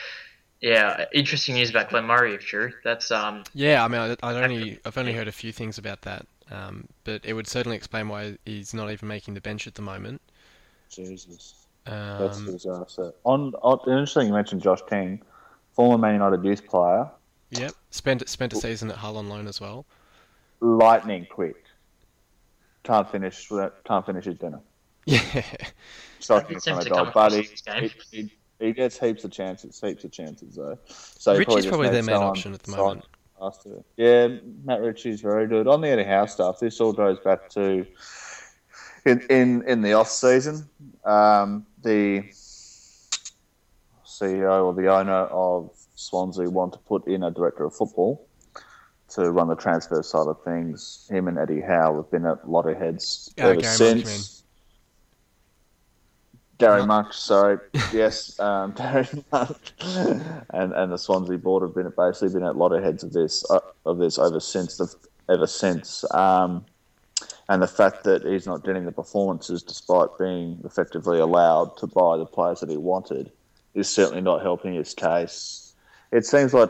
yeah, 0.62 1.06
interesting 1.14 1.56
news 1.56 1.70
about 1.70 1.90
Glenn 1.90 2.06
Murray 2.06 2.36
if 2.36 2.42
true. 2.42 2.72
That's 2.84 3.12
um. 3.12 3.44
Yeah, 3.54 3.84
I 3.84 3.88
mean, 3.88 4.00
I, 4.02 4.16
I 4.24 4.44
only 4.44 4.80
I've 4.86 4.98
only 4.98 5.14
heard 5.14 5.28
a 5.28 5.32
few 5.32 5.52
things 5.52 5.78
about 5.78 6.02
that, 6.04 6.26
um, 6.50 6.88
but 7.04 7.26
it 7.26 7.34
would 7.34 7.48
certainly 7.48 7.78
explain 7.78 8.08
why 8.08 8.38
he's 8.46 8.74
not 8.74 8.92
even 8.92 9.08
making 9.08 9.34
the 9.34 9.42
bench 9.42 9.68
at 9.68 9.76
the 9.76 9.82
moment. 9.82 10.22
Jesus, 10.90 11.66
um, 11.88 12.20
that's 12.20 12.42
disaster. 12.42 13.14
On, 13.24 13.54
on 13.62 13.80
interesting, 13.90 14.28
you 14.28 14.34
mentioned 14.34 14.62
Josh 14.62 14.82
King, 14.90 15.22
former 15.74 15.98
Man 15.98 16.14
United 16.14 16.44
youth 16.44 16.66
player. 16.68 17.10
Yep, 17.52 17.74
spent 17.90 18.30
spent 18.30 18.54
a 18.54 18.56
season 18.56 18.90
at 18.90 18.98
Hull 18.98 19.18
on 19.18 19.30
loan 19.30 19.48
as 19.48 19.60
well 19.60 19.86
lightning 20.62 21.28
quick. 21.30 21.66
Can't 22.84 23.10
finish. 23.12 23.50
Can't 23.84 24.06
finish 24.06 24.26
his 24.26 24.38
dinner. 24.38 24.62
Yeah. 25.08 25.44
Striking 26.20 26.58
in 26.58 26.62
front 26.62 26.86
of 26.86 26.94
goal, 26.94 27.12
but 27.12 27.34
he, 27.34 28.32
he, 28.62 28.74
gets 28.74 29.00
heaps 29.00 29.24
of 29.24 29.32
chances. 29.32 29.80
Heaps 29.80 30.04
of 30.04 30.12
chances 30.12 30.56
though. 30.56 30.78
So 30.88 31.38
Ritchie's 31.38 31.66
probably 31.66 31.90
their 31.90 32.04
main 32.04 32.16
option 32.16 32.54
at 32.54 32.64
the 32.64 32.72
moment. 32.76 33.06
Yeah, 33.98 34.28
Matt 34.64 34.82
Ritchie's 34.82 35.22
very 35.22 35.48
good. 35.48 35.68
On 35.68 35.82
the 35.82 35.90
Eddie 35.90 36.04
Howe 36.04 36.28
stuff, 36.28 36.60
this 36.60 36.80
all 36.80 36.94
goes 36.94 37.20
back 37.20 37.50
to 37.52 37.86
in 39.06 39.22
in, 39.30 39.64
in 39.68 39.82
the 39.82 39.94
off 39.94 40.10
season. 40.10 40.70
Um, 41.06 41.66
the 41.82 42.24
CEO 44.06 44.66
or 44.66 44.74
the 44.74 44.88
owner 44.88 45.26
of 45.26 45.72
Swansea 45.96 46.50
want 46.50 46.74
to 46.74 46.80
put 46.80 47.08
in 47.08 47.24
a 47.24 47.32
director 47.32 47.66
of 47.66 47.76
football 47.76 48.28
to 49.10 49.32
run 49.32 49.48
the 49.48 49.56
transfer 49.56 50.02
side 50.04 50.28
of 50.28 50.42
things. 50.44 51.08
Him 51.10 51.28
and 51.28 51.38
Eddie 51.38 51.62
Howe 51.62 51.96
have 51.96 52.12
been 52.12 52.26
at 52.26 52.48
loggerheads 52.50 53.34
ever 53.38 53.60
Gary 53.60 53.74
since. 53.76 54.41
Gary 56.62 56.86
Monk, 56.86 57.12
sorry, 57.12 57.58
yes, 57.92 58.40
um, 58.40 58.72
Gary 58.78 59.08
Monk, 59.32 59.58
and 59.82 60.74
and 60.74 60.92
the 60.92 60.98
Swansea 60.98 61.38
board 61.38 61.64
have 61.64 61.74
been 61.74 61.92
basically 61.98 62.30
been 62.30 62.44
at 62.44 62.56
loggerheads 62.56 63.04
of 63.04 63.14
this 63.14 63.44
uh, 63.50 63.60
of 63.86 63.98
this 63.98 64.20
ever 64.20 64.40
since 64.40 64.78
the 64.78 64.94
ever 65.28 65.48
since. 65.48 66.06
Um, 66.14 66.64
and 67.50 67.62
the 67.62 67.68
fact 67.68 68.04
that 68.04 68.24
he's 68.24 68.46
not 68.46 68.64
getting 68.64 68.86
the 68.86 68.92
performances 68.92 69.64
despite 69.64 70.10
being 70.20 70.60
effectively 70.64 71.20
allowed 71.20 71.76
to 71.78 71.88
buy 71.88 72.18
the 72.18 72.26
players 72.26 72.60
that 72.60 72.70
he 72.70 72.78
wanted 72.78 73.32
is 73.74 73.90
certainly 73.90 74.22
not 74.22 74.42
helping 74.42 74.74
his 74.74 74.94
case. 74.94 75.74
It 76.12 76.26
seems 76.26 76.54
like 76.54 76.70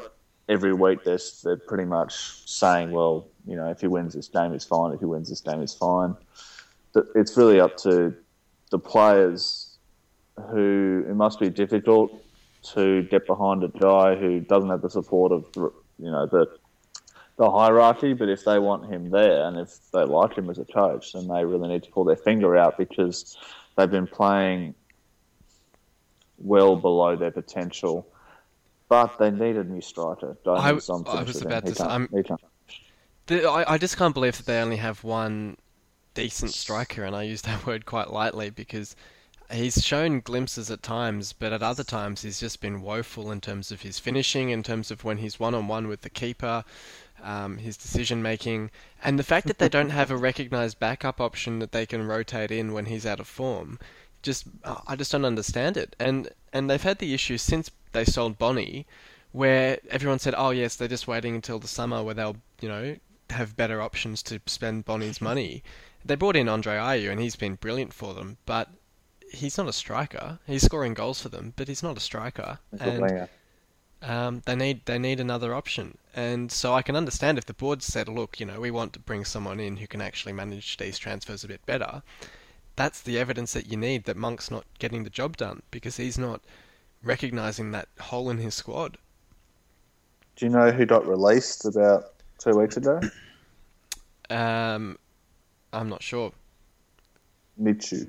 every 0.49 0.73
week 0.73 1.03
they're, 1.03 1.19
they're 1.43 1.57
pretty 1.57 1.85
much 1.85 2.47
saying, 2.49 2.91
well, 2.91 3.27
you 3.45 3.55
know, 3.55 3.69
if 3.69 3.81
he 3.81 3.87
wins 3.87 4.13
this 4.13 4.27
game, 4.27 4.53
he's 4.53 4.65
fine. 4.65 4.93
If 4.93 4.99
he 4.99 5.05
wins 5.05 5.29
this 5.29 5.41
game, 5.41 5.59
he's 5.61 5.73
fine. 5.73 6.15
It's 7.15 7.37
really 7.37 7.59
up 7.59 7.77
to 7.77 8.15
the 8.71 8.79
players 8.79 9.60
who 10.49 11.05
it 11.07 11.15
must 11.15 11.39
be 11.39 11.49
difficult 11.49 12.23
to 12.73 13.03
get 13.03 13.25
behind 13.25 13.63
a 13.63 13.67
guy 13.67 14.15
who 14.15 14.39
doesn't 14.39 14.69
have 14.69 14.81
the 14.81 14.89
support 14.89 15.31
of, 15.31 15.45
you 15.55 16.11
know, 16.11 16.27
the 16.27 16.47
the 17.37 17.49
hierarchy. 17.49 18.13
But 18.13 18.29
if 18.29 18.45
they 18.45 18.59
want 18.59 18.91
him 18.91 19.09
there 19.09 19.45
and 19.45 19.57
if 19.57 19.77
they 19.91 20.03
like 20.03 20.37
him 20.37 20.49
as 20.49 20.59
a 20.59 20.65
coach, 20.65 21.13
then 21.13 21.27
they 21.27 21.43
really 21.43 21.69
need 21.69 21.83
to 21.83 21.91
pull 21.91 22.03
their 22.03 22.15
finger 22.15 22.55
out 22.55 22.77
because 22.77 23.37
they've 23.75 23.89
been 23.89 24.07
playing 24.07 24.75
well 26.37 26.75
below 26.75 27.15
their 27.15 27.31
potential 27.31 28.07
but 28.91 29.17
they 29.19 29.31
need 29.31 29.55
a 29.55 29.63
new 29.63 29.79
striker. 29.79 30.35
I, 30.45 30.49
I, 30.49 30.71
was 30.73 30.89
about 30.89 31.65
to 31.65 31.73
say, 31.73 31.85
I, 33.29 33.63
I 33.65 33.77
just 33.77 33.95
can't 33.95 34.13
believe 34.13 34.35
that 34.35 34.45
they 34.45 34.59
only 34.59 34.75
have 34.75 35.01
one 35.05 35.55
decent 36.13 36.51
striker, 36.51 37.05
and 37.05 37.15
I 37.15 37.23
use 37.23 37.41
that 37.43 37.65
word 37.65 37.85
quite 37.85 38.11
lightly 38.11 38.49
because 38.49 38.97
he's 39.51 39.83
shown 39.83 40.19
glimpses 40.19 40.71
at 40.71 40.83
times, 40.83 41.33
but 41.33 41.53
at 41.53 41.61
other 41.61 41.83
times 41.83 42.21
he's 42.21 42.39
just 42.39 42.61
been 42.61 42.81
woeful 42.81 43.31
in 43.31 43.41
terms 43.41 43.71
of 43.71 43.81
his 43.81 43.99
finishing, 43.99 44.49
in 44.49 44.63
terms 44.63 44.91
of 44.91 45.03
when 45.03 45.17
he's 45.17 45.39
one 45.39 45.53
on 45.53 45.67
one 45.67 45.87
with 45.87 46.01
the 46.01 46.09
keeper, 46.09 46.63
um, 47.23 47.57
his 47.57 47.77
decision 47.77 48.21
making, 48.21 48.71
and 49.03 49.19
the 49.19 49.23
fact 49.23 49.47
that 49.47 49.59
they 49.59 49.69
don't 49.69 49.89
have 49.89 50.11
a 50.11 50.17
recognised 50.17 50.79
backup 50.79 51.21
option 51.21 51.59
that 51.59 51.71
they 51.71 51.85
can 51.85 52.07
rotate 52.07 52.51
in 52.51 52.73
when 52.73 52.85
he's 52.85 53.05
out 53.05 53.19
of 53.19 53.27
form. 53.27 53.79
Just 54.21 54.45
I 54.63 54.95
just 54.95 55.11
don't 55.11 55.25
understand 55.25 55.77
it, 55.77 55.95
and 55.99 56.29
and 56.53 56.69
they've 56.69 56.81
had 56.81 56.99
the 56.99 57.13
issue 57.13 57.37
since 57.37 57.71
they 57.91 58.05
sold 58.05 58.37
Bony, 58.37 58.85
where 59.31 59.79
everyone 59.89 60.19
said, 60.19 60.35
"Oh 60.37 60.51
yes, 60.51 60.75
they're 60.75 60.87
just 60.87 61.07
waiting 61.07 61.35
until 61.35 61.59
the 61.59 61.67
summer 61.67 62.03
where 62.03 62.13
they'll, 62.13 62.37
you 62.61 62.69
know, 62.69 62.95
have 63.31 63.57
better 63.57 63.81
options 63.81 64.21
to 64.23 64.39
spend 64.45 64.85
Bony's 64.85 65.21
money." 65.21 65.63
They 66.05 66.15
brought 66.15 66.35
in 66.35 66.49
Andre 66.49 66.77
Ayew, 66.77 67.11
and 67.11 67.19
he's 67.19 67.35
been 67.35 67.55
brilliant 67.55 67.93
for 67.93 68.13
them, 68.13 68.37
but 68.45 68.69
he's 69.31 69.57
not 69.57 69.67
a 69.67 69.73
striker. 69.73 70.39
He's 70.45 70.63
scoring 70.63 70.93
goals 70.93 71.21
for 71.21 71.29
them, 71.29 71.53
but 71.55 71.67
he's 71.67 71.83
not 71.83 71.97
a 71.97 72.01
striker. 72.01 72.59
And 72.79 73.27
um, 74.01 74.41
they 74.45 74.55
need 74.55 74.85
they 74.85 74.97
need 74.97 75.19
another 75.19 75.53
option, 75.53 75.97
and 76.15 76.51
so 76.51 76.73
I 76.73 76.81
can 76.81 76.95
understand 76.95 77.37
if 77.37 77.45
the 77.45 77.53
board 77.53 77.83
said, 77.83 78.07
"Look, 78.07 78.39
you 78.39 78.45
know, 78.45 78.59
we 78.59 78.71
want 78.71 78.93
to 78.93 78.99
bring 78.99 79.25
someone 79.25 79.59
in 79.59 79.77
who 79.77 79.87
can 79.87 80.01
actually 80.01 80.33
manage 80.33 80.77
these 80.77 80.97
transfers 80.97 81.43
a 81.43 81.47
bit 81.47 81.65
better." 81.65 82.01
That's 82.75 83.01
the 83.01 83.19
evidence 83.19 83.53
that 83.53 83.67
you 83.67 83.77
need 83.77 84.05
that 84.05 84.17
Monk's 84.17 84.49
not 84.49 84.65
getting 84.79 85.03
the 85.03 85.09
job 85.09 85.37
done 85.37 85.61
because 85.71 85.97
he's 85.97 86.17
not 86.17 86.41
recognizing 87.03 87.71
that 87.71 87.89
hole 87.99 88.29
in 88.29 88.37
his 88.37 88.55
squad. 88.55 88.97
Do 90.35 90.45
you 90.45 90.51
know 90.51 90.71
who 90.71 90.85
got 90.85 91.05
released 91.05 91.65
about 91.65 92.13
two 92.39 92.57
weeks 92.57 92.77
ago? 92.77 92.99
Um, 94.29 94.97
I'm 95.73 95.89
not 95.89 96.01
sure. 96.01 96.31
Michu. 97.57 98.05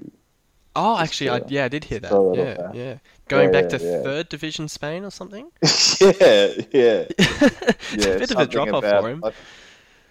Oh, 0.74 0.98
actually, 0.98 1.28
I, 1.28 1.42
yeah, 1.48 1.66
I 1.66 1.68
did 1.68 1.84
hear 1.84 2.00
that. 2.00 2.32
Yeah, 2.34 2.72
yeah. 2.72 2.98
Going 3.28 3.52
yeah, 3.52 3.60
back 3.60 3.70
to 3.70 3.78
yeah. 3.78 4.02
third 4.02 4.28
division 4.28 4.68
Spain 4.68 5.04
or 5.04 5.10
something. 5.10 5.50
yeah, 6.00 6.08
yeah. 6.72 7.04
it's 7.10 8.06
a 8.06 8.18
bit 8.18 8.30
of 8.30 8.38
a 8.38 8.46
drop 8.46 8.72
off 8.72 8.84
for 8.84 9.10
him. 9.10 9.20
Like, 9.20 9.34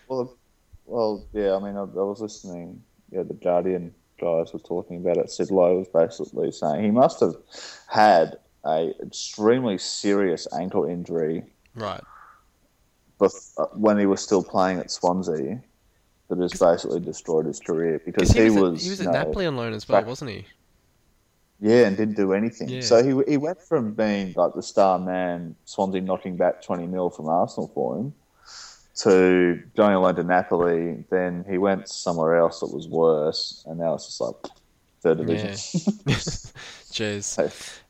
well, 0.07 0.37
well, 0.85 1.25
yeah. 1.33 1.55
I 1.55 1.59
mean, 1.59 1.75
I, 1.77 1.81
I, 1.81 1.83
was 1.85 2.21
listening. 2.21 2.83
Yeah, 3.11 3.23
the 3.23 3.33
Guardian 3.33 3.93
guys 4.19 4.53
were 4.53 4.59
talking 4.59 4.97
about 4.97 5.17
it. 5.17 5.31
Sid 5.31 5.49
Lowe 5.49 5.79
was 5.79 5.87
basically 5.87 6.51
saying 6.51 6.83
he 6.83 6.91
must 6.91 7.19
have 7.21 7.35
had 7.87 8.37
a 8.63 8.93
extremely 9.01 9.79
serious 9.79 10.47
ankle 10.53 10.85
injury. 10.85 11.43
Right. 11.75 12.03
But 13.17 13.31
uh, 13.57 13.65
when 13.73 13.97
he 13.97 14.05
was 14.05 14.21
still 14.21 14.43
playing 14.43 14.77
at 14.79 14.91
Swansea, 14.91 15.61
that 16.31 16.39
has 16.39 16.53
basically 16.53 17.01
destroyed 17.01 17.45
his 17.45 17.59
career 17.59 18.01
because 18.05 18.31
he, 18.31 18.43
he 18.43 18.49
was, 18.49 18.61
was, 18.61 18.83
he 18.83 18.89
was 18.89 19.01
at 19.01 19.07
know, 19.07 19.11
Napoli 19.11 19.45
on 19.45 19.57
loan 19.57 19.73
as 19.73 19.87
well, 19.87 19.99
back, 19.99 20.07
wasn't 20.07 20.31
he? 20.31 20.45
Yeah, 21.59 21.85
and 21.85 21.97
didn't 21.97 22.15
do 22.15 22.31
anything. 22.33 22.69
Yeah. 22.69 22.81
So 22.81 23.03
he 23.03 23.31
he 23.31 23.37
went 23.37 23.61
from 23.61 23.93
being 23.93 24.33
like 24.35 24.53
the 24.53 24.63
star 24.63 24.97
man, 24.97 25.55
Swansea 25.65 26.01
knocking 26.01 26.37
back 26.37 26.63
twenty 26.63 26.87
mil 26.87 27.09
from 27.09 27.27
Arsenal 27.27 27.69
for 27.75 27.97
him, 27.97 28.13
to 28.99 29.61
going 29.75 29.93
alone 29.93 30.15
to 30.15 30.23
Napoli. 30.23 31.03
Then 31.09 31.45
he 31.47 31.57
went 31.57 31.89
somewhere 31.89 32.37
else 32.37 32.61
that 32.61 32.73
was 32.73 32.87
worse, 32.87 33.63
and 33.67 33.77
now 33.77 33.93
it's 33.95 34.05
just 34.05 34.21
like 34.21 34.35
third 35.01 35.17
division. 35.17 35.53
Yeah. 36.07 36.15
Cheers. 36.91 37.39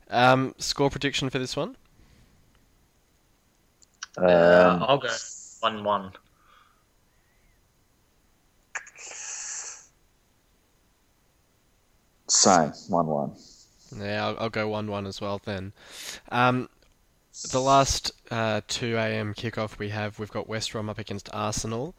Um, 0.10 0.54
score 0.58 0.90
prediction 0.90 1.30
for 1.30 1.40
this 1.40 1.56
one? 1.56 1.76
Um, 4.18 4.26
uh, 4.26 4.86
I'll 4.88 4.98
go 4.98 5.10
one-one. 5.62 6.12
Same, 12.32 12.72
one-one. 12.88 13.34
Yeah, 14.00 14.26
I'll, 14.26 14.38
I'll 14.40 14.50
go 14.50 14.70
one-one 14.70 15.06
as 15.06 15.20
well 15.20 15.42
then. 15.44 15.74
Um, 16.32 16.70
the 17.52 17.60
last 17.60 18.14
uh, 18.32 18.62
2 18.70 18.96
a.m. 18.96 19.34
kickoff 19.34 19.78
we 19.78 19.90
have, 19.90 20.18
we've 20.18 20.32
got 20.32 20.48
West 20.48 20.72
Brom 20.72 20.90
up 20.90 20.98
against 20.98 21.28
Arsenal. 21.34 21.94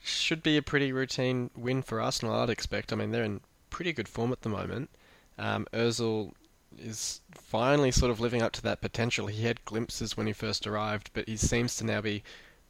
Should 0.00 0.44
be 0.44 0.56
a 0.56 0.62
pretty 0.62 0.92
routine 0.92 1.50
win 1.56 1.82
for 1.82 2.00
Arsenal, 2.00 2.36
I'd 2.36 2.50
expect. 2.50 2.92
I 2.92 2.96
mean, 2.96 3.10
they're 3.10 3.24
in 3.24 3.40
pretty 3.68 3.92
good 3.92 4.06
form 4.06 4.30
at 4.30 4.42
the 4.42 4.48
moment. 4.48 4.90
Um, 5.38 5.66
Ozil 5.72 6.34
is 6.78 7.20
finally 7.32 7.90
sort 7.90 8.12
of 8.12 8.20
living 8.20 8.42
up 8.42 8.52
to 8.52 8.62
that 8.62 8.80
potential. 8.80 9.26
He 9.26 9.42
had 9.42 9.64
glimpses 9.64 10.16
when 10.16 10.28
he 10.28 10.32
first 10.32 10.68
arrived, 10.68 11.10
but 11.14 11.28
he 11.28 11.36
seems 11.36 11.74
to 11.78 11.84
now 11.84 12.00
be 12.00 12.22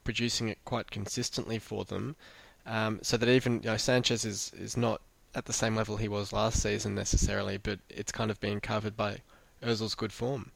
producing 0.05 0.49
it 0.49 0.65
quite 0.65 0.91
consistently 0.91 1.59
for 1.59 1.85
them. 1.85 2.17
Um, 2.65 3.01
so 3.03 3.19
that 3.19 3.29
even 3.29 3.57
you 3.63 3.73
know, 3.73 3.77
Sanchez 3.77 4.25
is, 4.25 4.53
is 4.57 4.75
not 4.75 5.03
at 5.35 5.47
the 5.47 5.53
same 5.53 5.75
level 5.75 5.97
he 5.97 6.09
was 6.09 6.33
last 6.33 6.63
season 6.63 6.95
necessarily, 6.95 7.57
but 7.57 7.81
it's 7.89 8.13
kind 8.13 8.31
of 8.31 8.41
being 8.41 8.61
covered 8.61 8.97
by 8.97 9.19
Ozil's 9.63 9.95
good 9.95 10.13
form. 10.13 10.51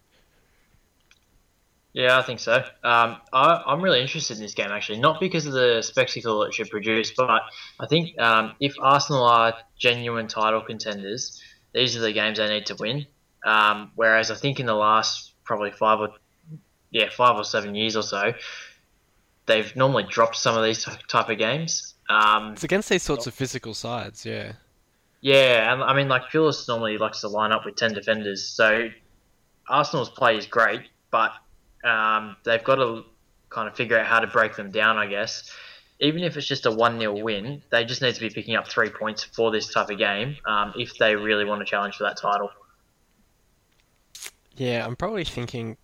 Yeah, 1.93 2.19
I 2.19 2.23
think 2.23 2.39
so. 2.39 2.57
Um, 2.85 3.17
I, 3.33 3.63
am 3.67 3.81
really 3.81 4.01
interested 4.01 4.37
in 4.37 4.43
this 4.43 4.55
game 4.55 4.71
actually, 4.71 5.01
not 5.01 5.21
because 5.21 5.47
of 5.47 5.53
the 5.53 5.83
spectacle 5.83 6.43
it 6.45 6.55
should 6.55 6.71
produce, 6.71 7.13
but 7.17 7.43
I 7.81 7.87
think 7.89 8.19
um, 8.21 8.55
if 8.61 8.75
Arsenal 8.81 9.25
are 9.25 9.55
genuine 9.79 10.29
title 10.29 10.61
contenders, 10.61 11.43
these 11.73 11.97
are 11.97 12.01
the 12.01 12.13
games 12.13 12.39
they 12.39 12.49
need 12.49 12.67
to 12.67 12.77
win. 12.77 13.07
Um, 13.45 13.93
whereas 13.95 14.31
I 14.31 14.35
think 14.35 14.61
in 14.61 14.67
the 14.67 14.75
last 14.75 15.33
probably 15.45 15.71
five 15.71 16.01
or 16.01 16.11
yeah 16.91 17.09
five 17.11 17.37
or 17.37 17.45
seven 17.45 17.75
years 17.75 17.97
or 17.97 18.03
so, 18.03 18.35
they've 19.47 19.75
normally 19.75 20.05
dropped 20.09 20.37
some 20.37 20.57
of 20.57 20.65
these 20.65 20.87
type 21.09 21.29
of 21.29 21.39
games. 21.39 21.95
Um, 22.09 22.53
it's 22.53 22.65
against 22.65 22.91
these 22.91 23.03
sorts 23.03 23.27
of 23.27 23.35
physical 23.35 23.75
sides, 23.75 24.25
yeah. 24.25 24.53
Yeah, 25.21 25.73
and 25.73 25.83
I 25.83 25.95
mean 25.95 26.09
like 26.09 26.31
Pulis 26.31 26.69
normally 26.69 26.99
likes 26.99 27.23
to 27.23 27.29
line 27.29 27.53
up 27.53 27.65
with 27.65 27.77
ten 27.77 27.93
defenders, 27.93 28.49
so 28.49 28.89
Arsenal's 29.69 30.11
play 30.11 30.37
is 30.37 30.47
great, 30.47 30.83
but 31.11 31.33
um, 31.85 32.37
they've 32.45 32.63
got 32.63 32.77
to 32.77 33.05
kind 33.51 33.69
of 33.69 33.77
figure 33.77 33.99
out 33.99 34.07
how 34.07 34.21
to 34.21 34.27
break 34.27 34.57
them 34.57 34.71
down, 34.71 34.99
I 34.99 35.07
guess. 35.07 35.51
Even 36.01 36.23
if 36.23 36.37
it's 36.37 36.47
just 36.47 36.65
a 36.67 36.71
1 36.71 37.01
0 37.01 37.25
win, 37.25 37.63
they 37.71 37.85
just 37.85 38.03
need 38.03 38.15
to 38.15 38.21
be 38.21 38.31
picking 38.31 38.55
up 38.55 38.69
three 38.69 38.89
points 38.89 39.25
for 39.25 39.51
this 39.51 39.73
type 39.73 39.91
of 39.91 39.99
game 39.99 40.37
um, 40.47 40.73
if 40.77 40.97
they 40.99 41.17
really 41.17 41.45
want 41.45 41.61
to 41.61 41.65
challenge 41.65 41.97
for 41.97 42.05
that 42.05 42.17
title. 42.17 42.51
Yeah, 44.57 44.87
I'm 44.87 44.97
probably 44.97 45.25
thinking 45.25 45.77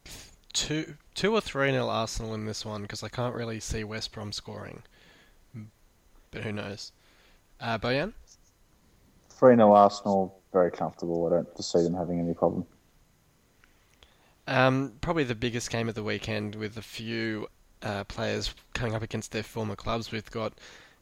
two, 0.53 0.95
two 1.14 1.35
or 1.35 1.41
three 1.41 1.72
nil 1.72 1.91
Arsenal 1.91 2.35
in 2.35 2.47
this 2.47 2.64
one 2.64 2.82
because 2.82 3.03
I 3.03 3.09
can't 3.09 3.35
really 3.35 3.61
see 3.61 3.82
West 3.82 4.12
Brom 4.12 4.30
scoring. 4.32 4.82
But 6.30 6.43
who 6.43 6.53
knows? 6.53 6.93
Uh? 7.61 7.78
3 9.39 9.57
0 9.57 9.72
Arsenal, 9.72 10.41
very 10.53 10.70
comfortable. 10.70 11.26
I 11.26 11.30
don't 11.30 11.62
see 11.62 11.82
them 11.82 11.95
having 11.95 12.20
any 12.20 12.35
problem. 12.35 12.66
Um, 14.47 14.93
probably 15.01 15.24
the 15.24 15.35
biggest 15.35 15.70
game 15.70 15.89
of 15.89 15.95
the 15.95 16.03
weekend 16.03 16.55
with 16.55 16.76
a 16.76 16.82
few 16.82 17.49
uh, 17.82 18.05
players 18.05 18.55
coming 18.74 18.95
up 18.95 19.03
against 19.03 19.32
their 19.32 19.43
former 19.43 19.76
clubs. 19.76 20.12
We've 20.12 20.30
got 20.30 20.53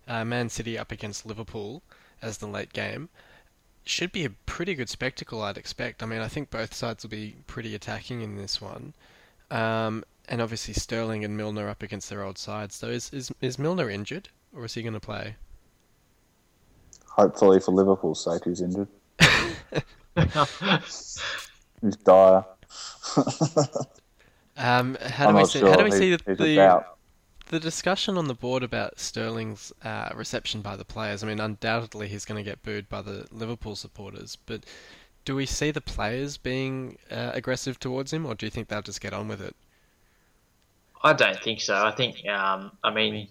uh, 0.06 0.24
Man 0.24 0.48
City 0.48 0.78
up 0.78 0.92
against 0.92 1.26
Liverpool 1.26 1.82
as 2.20 2.38
the 2.38 2.46
late 2.46 2.72
game. 2.72 3.08
Should 3.84 4.12
be 4.12 4.24
a 4.24 4.30
pretty 4.30 4.74
good 4.74 4.88
spectacle, 4.88 5.42
I'd 5.42 5.58
expect. 5.58 6.02
I 6.02 6.06
mean, 6.06 6.20
I 6.20 6.28
think 6.28 6.50
both 6.50 6.72
sides 6.72 7.02
will 7.02 7.10
be 7.10 7.36
pretty 7.48 7.74
attacking 7.74 8.22
in 8.22 8.36
this 8.36 8.60
one. 8.60 8.94
Um, 9.50 10.04
and 10.28 10.40
obviously 10.40 10.72
Sterling 10.74 11.24
and 11.24 11.36
Milner 11.36 11.68
up 11.68 11.82
against 11.82 12.08
their 12.08 12.22
old 12.22 12.38
sides. 12.38 12.76
So 12.76 12.86
is 12.86 13.12
is, 13.12 13.32
is 13.40 13.58
Milner 13.58 13.90
injured, 13.90 14.28
or 14.54 14.64
is 14.64 14.74
he 14.74 14.82
going 14.82 14.94
to 14.94 15.00
play? 15.00 15.34
Hopefully, 17.16 17.60
for 17.60 17.72
Liverpool's 17.72 18.24
sake, 18.24 18.44
he's 18.44 18.62
injured. 18.62 18.88
he's 21.82 21.96
dire 22.04 22.44
um, 24.56 24.96
how 25.00 25.30
do 25.30 25.36
we 25.36 25.44
see? 25.44 25.58
Sure. 25.58 25.70
How 25.70 25.76
do 25.76 25.84
we 25.84 25.90
see 25.90 26.16
the 26.16 26.34
the, 26.34 26.84
the, 27.50 27.60
discussion 27.60 28.16
on 28.16 28.28
the 28.28 28.34
board 28.34 28.62
about 28.62 28.98
Sterling's 28.98 29.72
uh, 29.84 30.10
reception 30.14 30.62
by 30.62 30.76
the 30.76 30.84
players? 30.84 31.22
I 31.22 31.26
mean, 31.26 31.40
undoubtedly 31.40 32.08
he's 32.08 32.24
going 32.24 32.42
to 32.42 32.50
get 32.50 32.62
booed 32.62 32.88
by 32.88 33.02
the 33.02 33.26
Liverpool 33.30 33.76
supporters, 33.76 34.38
but 34.46 34.64
do 35.24 35.36
we 35.36 35.44
see 35.44 35.70
the 35.70 35.82
players 35.82 36.38
being 36.38 36.96
uh, 37.10 37.32
aggressive 37.34 37.78
towards 37.78 38.12
him, 38.12 38.24
or 38.24 38.34
do 38.34 38.46
you 38.46 38.50
think 38.50 38.68
they'll 38.68 38.82
just 38.82 39.00
get 39.00 39.12
on 39.12 39.28
with 39.28 39.42
it? 39.42 39.54
I 41.02 41.12
don't 41.12 41.38
think 41.42 41.60
so. 41.60 41.74
I 41.74 41.90
think, 41.90 42.26
um, 42.26 42.72
I 42.82 42.92
mean, 42.92 43.28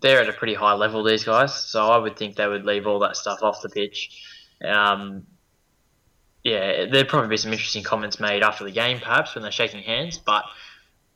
they're 0.00 0.20
at 0.20 0.28
a 0.28 0.32
pretty 0.32 0.54
high 0.54 0.74
level, 0.74 1.04
these 1.04 1.24
guys, 1.24 1.54
so 1.54 1.86
I 1.86 1.98
would 1.98 2.16
think 2.16 2.36
they 2.36 2.46
would 2.46 2.64
leave 2.64 2.86
all 2.86 3.00
that 3.00 3.16
stuff 3.16 3.42
off 3.42 3.62
the 3.62 3.68
pitch. 3.68 4.22
Um, 4.64 5.26
yeah, 6.42 6.86
there'd 6.86 7.08
probably 7.08 7.28
be 7.28 7.36
some 7.36 7.52
interesting 7.52 7.82
comments 7.82 8.18
made 8.18 8.42
after 8.42 8.64
the 8.64 8.70
game, 8.70 8.98
perhaps 8.98 9.34
when 9.34 9.42
they're 9.42 9.52
shaking 9.52 9.82
hands. 9.82 10.18
But 10.18 10.44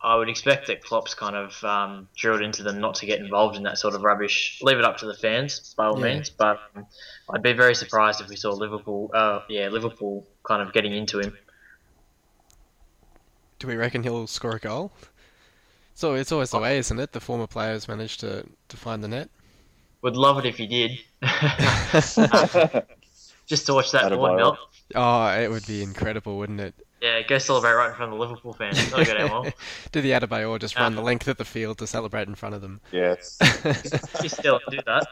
I 0.02 0.14
would 0.14 0.28
expect 0.28 0.68
that 0.68 0.84
Klopp's 0.84 1.14
kind 1.14 1.34
of 1.34 1.64
um, 1.64 2.08
drilled 2.16 2.42
into 2.42 2.62
them 2.62 2.80
not 2.80 2.94
to 2.96 3.06
get 3.06 3.18
involved 3.18 3.56
in 3.56 3.64
that 3.64 3.78
sort 3.78 3.94
of 3.94 4.02
rubbish. 4.02 4.60
Leave 4.62 4.78
it 4.78 4.84
up 4.84 4.98
to 4.98 5.06
the 5.06 5.14
fans, 5.14 5.74
by 5.76 5.86
all 5.86 5.98
yeah. 5.98 6.14
means. 6.14 6.30
But 6.30 6.60
um, 6.76 6.86
I'd 7.30 7.42
be 7.42 7.54
very 7.54 7.74
surprised 7.74 8.20
if 8.20 8.28
we 8.28 8.36
saw 8.36 8.52
Liverpool, 8.52 9.10
uh, 9.14 9.40
yeah, 9.48 9.68
Liverpool 9.68 10.26
kind 10.46 10.62
of 10.62 10.72
getting 10.72 10.92
into 10.92 11.18
him. 11.18 11.36
Do 13.58 13.66
we 13.66 13.74
reckon 13.74 14.02
he'll 14.02 14.26
score 14.26 14.56
a 14.56 14.60
goal? 14.60 14.92
So 15.96 16.12
it's 16.12 16.30
always 16.30 16.50
the 16.50 16.58
oh. 16.58 16.62
way, 16.62 16.76
isn't 16.76 17.00
it? 17.00 17.12
The 17.12 17.20
former 17.20 17.46
players 17.46 17.88
manage 17.88 18.18
to, 18.18 18.44
to 18.68 18.76
find 18.76 19.02
the 19.02 19.08
net. 19.08 19.30
Would 20.02 20.14
love 20.14 20.38
it 20.38 20.44
if 20.44 20.58
he 20.58 20.66
did. 20.66 20.90
just 23.46 23.64
to 23.66 23.72
watch 23.72 23.92
that 23.92 24.10
board 24.10 24.36
melt. 24.36 24.58
Oh, 24.94 25.26
it 25.28 25.50
would 25.50 25.66
be 25.66 25.82
incredible, 25.82 26.36
wouldn't 26.36 26.60
it? 26.60 26.74
Yeah, 27.00 27.22
go 27.22 27.38
celebrate 27.38 27.72
right 27.72 27.88
in 27.88 27.94
front 27.94 28.12
of 28.12 28.18
the 28.18 28.24
Liverpool 28.26 28.52
fans. 28.52 28.90
That'll 28.90 29.06
go 29.06 29.14
down 29.14 29.30
well. 29.30 29.46
do 29.92 30.02
the 30.02 30.10
Adebayor 30.10 30.50
or 30.50 30.58
just 30.58 30.76
run 30.76 30.92
the 30.92 30.98
uh-huh. 30.98 31.06
length 31.06 31.28
of 31.28 31.38
the 31.38 31.46
field 31.46 31.78
to 31.78 31.86
celebrate 31.86 32.28
in 32.28 32.34
front 32.34 32.54
of 32.54 32.60
them? 32.60 32.82
Yes. 32.92 33.38
you 34.22 34.28
still 34.28 34.60
do 34.70 34.78
that. 34.84 35.06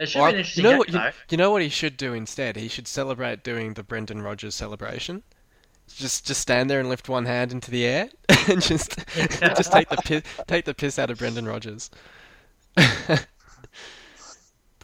It 0.00 0.08
should 0.08 0.20
or, 0.20 0.26
be 0.26 0.32
an 0.32 0.38
interesting 0.40 0.64
you 0.64 0.70
know 0.70 0.70
game, 0.72 0.78
what, 0.78 0.92
you, 0.92 1.00
you, 1.30 1.36
know 1.36 1.50
what 1.52 1.62
he 1.62 1.68
should 1.68 1.96
do 1.96 2.12
instead? 2.12 2.56
He 2.56 2.66
should 2.66 2.88
celebrate 2.88 3.44
doing 3.44 3.74
the 3.74 3.84
Brendan 3.84 4.20
Rodgers 4.20 4.56
celebration. 4.56 5.22
Just 5.88 6.26
just 6.26 6.40
stand 6.40 6.68
there 6.68 6.80
and 6.80 6.88
lift 6.88 7.08
one 7.08 7.24
hand 7.24 7.52
into 7.52 7.70
the 7.70 7.84
air 7.86 8.08
and 8.48 8.60
just 8.60 8.98
just 9.16 9.72
take 9.72 9.88
the 9.88 9.96
piss, 9.96 10.22
take 10.46 10.64
the 10.64 10.74
piss 10.74 10.98
out 10.98 11.10
of 11.10 11.18
Brendan 11.18 11.46
Rodgers. 11.46 11.90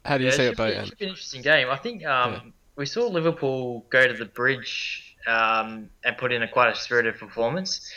How 0.04 0.18
do 0.18 0.24
you 0.24 0.30
yeah, 0.30 0.36
see 0.36 0.44
it, 0.44 0.56
Bojan? 0.56 0.82
It 0.82 0.86
should 0.86 0.98
be 0.98 1.04
an 1.04 1.10
interesting 1.10 1.42
game. 1.42 1.68
I 1.70 1.76
think 1.76 2.04
um, 2.04 2.32
yeah. 2.32 2.40
we 2.76 2.86
saw 2.86 3.06
Liverpool 3.06 3.84
go 3.90 4.06
to 4.06 4.14
the 4.14 4.24
bridge 4.24 5.16
um, 5.26 5.90
and 6.04 6.16
put 6.16 6.32
in 6.32 6.42
a 6.42 6.48
quite 6.48 6.70
a 6.70 6.74
spirited 6.74 7.18
performance, 7.18 7.92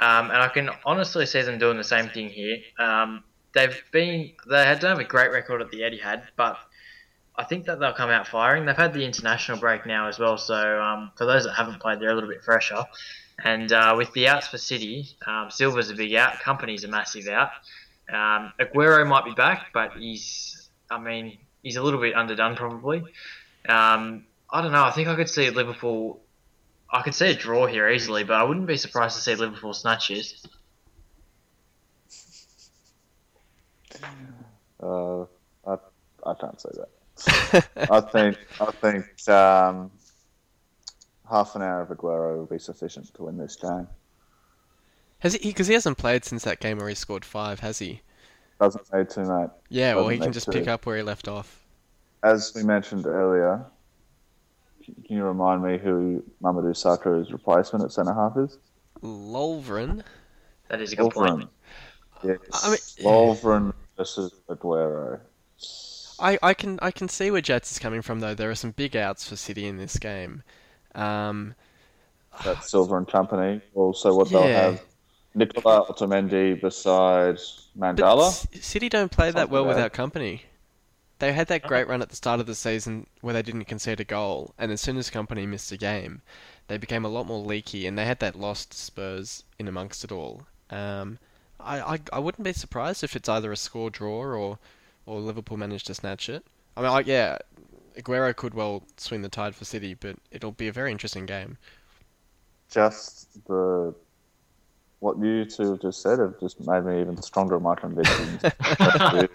um, 0.00 0.30
and 0.30 0.38
I 0.38 0.48
can 0.48 0.70
honestly 0.84 1.26
see 1.26 1.42
them 1.42 1.58
doing 1.58 1.76
the 1.76 1.84
same 1.84 2.08
thing 2.08 2.28
here. 2.28 2.58
Um, 2.78 3.24
they've 3.52 3.82
been 3.90 4.32
they 4.48 4.64
had 4.64 4.80
don't 4.80 4.90
have 4.90 4.98
a 4.98 5.04
great 5.04 5.32
record 5.32 5.62
at 5.62 5.70
the 5.70 5.80
Etihad, 5.80 6.22
but 6.36 6.56
I 7.36 7.44
think 7.44 7.64
that 7.66 7.80
they'll 7.80 7.92
come 7.92 8.10
out 8.10 8.26
firing. 8.26 8.66
They've 8.66 8.76
had 8.76 8.92
the 8.92 9.04
international 9.04 9.58
break 9.58 9.86
now 9.86 10.08
as 10.08 10.18
well, 10.18 10.36
so 10.36 10.80
um, 10.80 11.10
for 11.16 11.24
those 11.24 11.44
that 11.44 11.54
haven't 11.54 11.80
played, 11.80 12.00
they're 12.00 12.10
a 12.10 12.14
little 12.14 12.28
bit 12.28 12.42
fresher. 12.42 12.84
And 13.42 13.72
uh, 13.72 13.94
with 13.96 14.12
the 14.12 14.28
outs 14.28 14.48
for 14.48 14.58
City, 14.58 15.08
um, 15.26 15.50
Silva's 15.50 15.90
a 15.90 15.94
big 15.94 16.14
out, 16.14 16.34
Kompany's 16.34 16.84
a 16.84 16.88
massive 16.88 17.28
out. 17.28 17.50
Um, 18.12 18.52
Aguero 18.60 19.06
might 19.06 19.24
be 19.24 19.32
back, 19.32 19.68
but 19.72 19.92
he's 19.96 20.68
I 20.90 20.98
mean, 20.98 21.38
he's 21.62 21.76
a 21.76 21.82
little 21.82 22.00
bit 22.00 22.14
underdone 22.14 22.56
probably. 22.56 23.04
Um, 23.68 24.26
I 24.50 24.62
don't 24.62 24.72
know. 24.72 24.82
I 24.82 24.90
think 24.90 25.08
I 25.08 25.14
could 25.14 25.28
see 25.28 25.48
Liverpool. 25.50 26.20
I 26.92 27.02
could 27.02 27.14
see 27.14 27.30
a 27.30 27.34
draw 27.34 27.66
here 27.66 27.88
easily, 27.88 28.24
but 28.24 28.34
I 28.34 28.42
wouldn't 28.42 28.66
be 28.66 28.76
surprised 28.76 29.16
to 29.16 29.22
see 29.22 29.36
Liverpool 29.36 29.72
snatches. 29.72 30.44
Uh, 34.82 35.22
I 35.66 35.76
I 36.26 36.34
can't 36.40 36.60
say 36.60 36.70
that. 36.74 36.88
I 37.28 38.00
think 38.00 38.38
I 38.60 38.70
think 38.72 39.28
um, 39.28 39.90
half 41.28 41.54
an 41.54 41.62
hour 41.62 41.82
of 41.82 41.88
Aguero 41.88 42.38
will 42.38 42.46
be 42.46 42.58
sufficient 42.58 43.12
to 43.14 43.24
win 43.24 43.36
this 43.36 43.56
game. 43.56 43.86
Has 45.20 45.34
he? 45.34 45.48
Because 45.48 45.66
he 45.66 45.74
hasn't 45.74 45.98
played 45.98 46.24
since 46.24 46.44
that 46.44 46.60
game 46.60 46.78
where 46.78 46.88
he 46.88 46.94
scored 46.94 47.24
five, 47.24 47.60
has 47.60 47.78
he? 47.78 48.00
Doesn't 48.60 48.92
need 48.92 49.08
to, 49.10 49.20
mate. 49.20 49.50
Yeah, 49.68 49.94
well, 49.94 50.08
he 50.08 50.18
can 50.18 50.32
just 50.32 50.46
to. 50.46 50.52
pick 50.52 50.68
up 50.68 50.86
where 50.86 50.96
he 50.96 51.02
left 51.02 51.28
off. 51.28 51.64
As 52.22 52.52
we 52.54 52.62
mentioned 52.62 53.06
earlier, 53.06 53.64
can 54.84 55.16
you 55.16 55.24
remind 55.24 55.62
me 55.62 55.78
who 55.78 56.22
Mamadou 56.42 56.72
Sakho's 56.72 57.32
replacement 57.32 57.84
at 57.84 57.92
centre 57.92 58.12
half 58.12 58.36
is? 58.36 58.58
Lovren. 59.02 60.02
That 60.68 60.80
is 60.80 60.92
a 60.92 60.96
good 60.96 61.12
Lovren. 61.12 61.28
point. 61.28 61.48
Yes. 62.22 62.38
I 62.52 62.68
mean, 62.68 62.78
Lovren 63.06 63.72
versus 63.96 64.34
Aguero. 64.48 65.20
I, 66.20 66.38
I 66.42 66.54
can 66.54 66.78
I 66.82 66.90
can 66.90 67.08
see 67.08 67.30
where 67.30 67.40
Jets 67.40 67.72
is 67.72 67.78
coming 67.78 68.02
from 68.02 68.20
though. 68.20 68.34
There 68.34 68.50
are 68.50 68.54
some 68.54 68.72
big 68.72 68.96
outs 68.96 69.28
for 69.28 69.36
City 69.36 69.66
in 69.66 69.76
this 69.78 69.98
game. 69.98 70.42
Um, 70.94 71.54
That's 72.44 72.70
Silva 72.70 72.96
and 72.96 73.06
Kompany. 73.06 73.60
Also, 73.74 74.14
what 74.14 74.30
yeah. 74.30 74.38
they'll 74.38 74.52
have 74.72 74.82
Nicola 75.34 75.86
Otamendi 75.86 76.60
beside 76.60 77.38
Mangala. 77.78 78.46
But 78.52 78.62
City 78.62 78.88
don't 78.88 79.10
play 79.12 79.30
that 79.30 79.50
well 79.50 79.64
without 79.64 79.92
Kompany. 79.92 80.42
they 81.20 81.32
had 81.32 81.48
that 81.48 81.62
great 81.62 81.86
run 81.86 82.02
at 82.02 82.08
the 82.08 82.16
start 82.16 82.40
of 82.40 82.46
the 82.46 82.54
season 82.54 83.06
where 83.20 83.34
they 83.34 83.42
didn't 83.42 83.66
concede 83.66 84.00
a 84.00 84.04
goal, 84.04 84.54
and 84.58 84.72
as 84.72 84.80
soon 84.80 84.96
as 84.96 85.10
Kompany 85.10 85.46
missed 85.46 85.70
a 85.70 85.76
game, 85.76 86.22
they 86.66 86.78
became 86.78 87.04
a 87.04 87.08
lot 87.08 87.26
more 87.26 87.38
leaky, 87.44 87.86
and 87.86 87.96
they 87.96 88.04
had 88.06 88.20
that 88.20 88.34
lost 88.36 88.74
Spurs 88.74 89.44
in 89.58 89.68
amongst 89.68 90.02
it 90.04 90.10
all. 90.12 90.42
Um, 90.70 91.18
I, 91.58 91.80
I 91.80 91.98
I 92.14 92.18
wouldn't 92.18 92.44
be 92.44 92.52
surprised 92.52 93.04
if 93.04 93.14
it's 93.14 93.28
either 93.28 93.52
a 93.52 93.56
score 93.56 93.90
draw 93.90 94.22
or 94.22 94.58
or 95.10 95.18
Liverpool 95.20 95.56
managed 95.56 95.86
to 95.88 95.94
snatch 95.94 96.28
it. 96.28 96.44
I 96.76 96.82
mean, 96.82 96.90
I, 96.90 97.00
yeah, 97.00 97.38
Aguero 97.98 98.34
could 98.34 98.54
well 98.54 98.84
swing 98.96 99.22
the 99.22 99.28
tide 99.28 99.56
for 99.56 99.64
City, 99.64 99.94
but 99.94 100.16
it'll 100.30 100.52
be 100.52 100.68
a 100.68 100.72
very 100.72 100.92
interesting 100.92 101.26
game. 101.26 101.58
Just 102.70 103.44
the 103.46 103.92
what 105.00 105.18
you 105.18 105.44
two 105.46 105.70
have 105.72 105.80
just 105.80 106.00
said 106.02 106.18
have 106.20 106.38
just 106.38 106.60
made 106.66 106.84
me 106.84 107.00
even 107.00 107.20
stronger 107.22 107.56
in 107.56 107.62
my 107.64 107.74
convictions. 107.74 108.40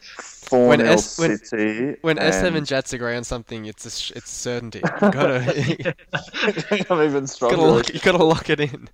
Four 0.00 0.68
When 0.68 0.80
S- 0.80 1.18
when- 1.18 1.38
City. 1.38 1.96
When 2.02 2.16
SM 2.16 2.46
and 2.46 2.56
and 2.56 2.66
Jats 2.66 2.92
agree 2.92 3.14
on 3.16 3.24
something, 3.24 3.64
it's 3.66 3.86
a 3.86 3.90
sh- 3.90 4.12
it's 4.16 4.30
certainty. 4.30 4.80
You 4.80 5.10
gotta 5.10 5.94
I'm 6.90 7.00
even 7.02 7.12
gotta 7.12 7.26
stronger. 7.28 7.56
lock, 7.56 7.94
you 7.94 8.00
gotta 8.00 8.24
lock 8.24 8.50
it 8.50 8.60
in. 8.60 8.88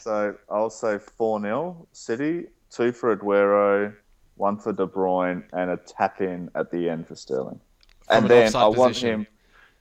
So 0.00 0.34
I'll 0.50 0.70
say 0.70 0.98
4 0.98 1.40
0 1.40 1.86
City, 1.92 2.46
two 2.70 2.90
for 2.92 3.14
Aguero, 3.16 3.94
one 4.36 4.58
for 4.58 4.72
De 4.72 4.86
Bruyne, 4.86 5.44
and 5.52 5.70
a 5.70 5.76
tap 5.76 6.20
in 6.20 6.50
at 6.54 6.70
the 6.70 6.88
end 6.88 7.06
for 7.06 7.14
Sterling. 7.14 7.60
From 8.06 8.24
and 8.24 8.24
an 8.24 8.28
then 8.28 8.56
I 8.56 8.66
want 8.68 8.94
position. 8.94 9.08
him. 9.08 9.26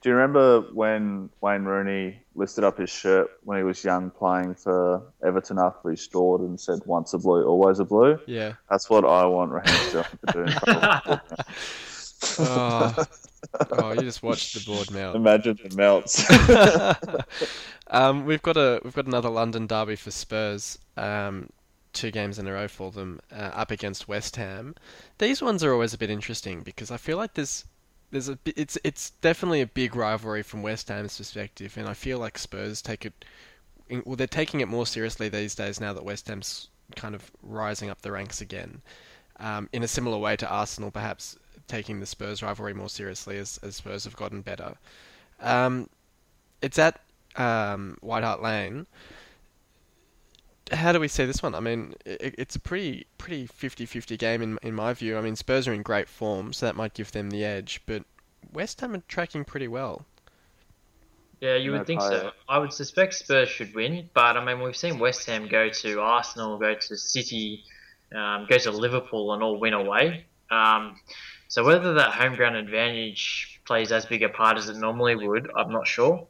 Do 0.02 0.10
you 0.10 0.16
remember 0.16 0.62
when 0.74 1.30
Wayne 1.40 1.64
Rooney 1.64 2.20
lifted 2.36 2.66
up 2.66 2.78
his 2.78 2.90
shirt 2.90 3.30
when 3.44 3.58
he 3.58 3.64
was 3.64 3.82
young 3.86 4.12
playing 4.12 4.56
for 4.56 5.02
Everton 5.26 5.58
after 5.58 5.92
he 5.92 5.96
scored 5.96 6.42
and 6.42 6.60
said, 6.60 6.82
once 6.86 7.14
a 7.14 7.18
blue, 7.18 7.46
always 7.46 7.80
a 7.80 7.86
blue? 7.86 8.20
Yeah. 8.28 8.56
That's 8.70 8.90
what 8.90 9.06
I 9.06 9.26
want 9.26 9.52
Raheem 9.52 9.74
Sterling 9.88 10.20
to 10.28 10.34
do. 10.34 10.72
In 10.72 11.20
Oh, 12.40 13.06
oh, 13.72 13.92
you 13.92 14.02
just 14.02 14.24
watched 14.24 14.54
the 14.54 14.72
board 14.72 14.90
melt. 14.92 15.16
Imagine 15.16 15.60
it 15.64 15.76
melts. 15.76 16.24
um, 17.88 18.26
we've 18.26 18.42
got 18.42 18.58
a 18.58 18.80
we've 18.84 18.94
got 18.94 19.06
another 19.06 19.30
London 19.30 19.68
derby 19.68 19.96
for 19.96 20.12
Spurs. 20.12 20.80
Um, 20.96 21.50
two 21.94 22.12
games 22.12 22.40
in 22.40 22.48
a 22.48 22.54
row 22.54 22.68
for 22.68 22.92
them 22.92 23.20
uh, 23.32 23.52
up 23.54 23.72
against 23.72 24.08
West 24.08 24.36
Ham. 24.36 24.76
These 25.20 25.42
ones 25.42 25.64
are 25.64 25.72
always 25.72 25.94
a 25.94 25.98
bit 25.98 26.10
interesting 26.10 26.62
because 26.62 26.92
I 26.92 26.98
feel 26.98 27.18
like 27.18 27.34
there's 27.36 27.66
there's 28.12 28.30
a 28.30 28.38
it's 28.46 28.78
it's 28.84 29.12
definitely 29.22 29.62
a 29.62 29.68
big 29.68 29.96
rivalry 29.96 30.44
from 30.44 30.62
West 30.62 30.90
Ham's 30.90 31.18
perspective, 31.18 31.78
and 31.78 31.88
I 31.88 31.94
feel 31.94 32.20
like 32.20 32.38
Spurs 32.38 32.82
take 32.82 33.06
it 33.06 33.26
well 34.06 34.16
they're 34.16 34.28
taking 34.28 34.62
it 34.62 34.68
more 34.68 34.86
seriously 34.86 35.30
these 35.30 35.56
days 35.56 35.80
now 35.80 35.94
that 35.94 36.06
West 36.06 36.28
Ham's 36.28 36.70
kind 36.96 37.16
of 37.16 37.32
rising 37.42 37.90
up 37.90 38.02
the 38.02 38.12
ranks 38.12 38.42
again. 38.42 38.82
Um, 39.40 39.68
in 39.74 39.84
a 39.84 39.88
similar 39.88 40.18
way 40.18 40.36
to 40.38 40.48
Arsenal, 40.48 40.92
perhaps 40.92 41.38
taking 41.68 42.00
the 42.00 42.06
Spurs 42.06 42.44
rivalry 42.44 42.74
more 42.74 42.90
seriously 42.90 43.38
as, 43.38 43.60
as 43.64 43.78
Spurs 43.78 44.04
have 44.04 44.16
gotten 44.16 44.42
better. 44.42 44.76
Um, 45.40 45.90
it's 46.62 46.78
at 46.78 47.00
um, 47.36 47.98
White 48.02 48.24
Hart 48.24 48.42
Lane. 48.42 48.86
How 50.74 50.92
do 50.92 51.00
we 51.00 51.08
see 51.08 51.26
this 51.26 51.44
one? 51.44 51.56
I 51.56 51.60
mean, 51.60 51.96
it, 52.06 52.36
it's 52.38 52.56
a 52.56 52.60
pretty 52.60 53.06
pretty 53.18 53.48
50-50 53.48 54.18
game 54.18 54.42
in 54.42 54.60
in 54.62 54.74
my 54.74 54.94
view. 54.94 55.18
I 55.18 55.22
mean, 55.22 55.36
Spurs 55.36 55.68
are 55.68 55.74
in 55.74 55.82
great 55.82 56.10
form, 56.10 56.54
so 56.54 56.66
that 56.66 56.76
might 56.76 56.94
give 56.94 57.12
them 57.12 57.30
the 57.30 57.44
edge, 57.44 57.82
but 57.86 58.04
West 58.52 58.82
Ham 58.82 58.94
are 58.96 59.04
tracking 59.08 59.46
pretty 59.46 59.68
well. 59.68 60.06
Yeah, 61.40 61.56
you 61.56 61.72
No 61.72 61.80
would 61.80 61.88
think 61.88 62.00
tie. 62.00 62.10
so. 62.10 62.32
I 62.48 62.58
would 62.58 62.72
suspect 62.72 63.16
Spurs 63.16 63.50
should 63.50 63.74
win, 63.76 64.10
but 64.14 64.38
I 64.38 64.46
mean, 64.46 64.64
we've 64.64 64.78
seen 64.78 64.98
West 64.98 65.26
Ham 65.28 65.48
go 65.48 65.70
to 65.70 66.00
Arsenal, 66.00 66.58
go 66.58 66.74
to 66.74 66.98
City, 66.98 67.64
um, 68.16 68.48
go 68.50 68.58
to 68.58 68.72
Liverpool, 68.72 69.34
and 69.34 69.44
all 69.44 69.60
win 69.60 69.74
away. 69.74 70.26
Um, 70.50 71.00
so 71.50 71.64
whether 71.64 71.96
that 71.96 72.12
home 72.12 72.36
ground 72.36 72.56
advantage 72.56 73.62
plays 73.66 73.92
as 73.92 74.06
big 74.06 74.24
a 74.24 74.30
part 74.30 74.58
as 74.58 74.70
it 74.70 74.78
normally 74.78 75.16
would, 75.28 75.52
I'm 75.56 75.72
not 75.72 75.86
sure. 75.86 76.28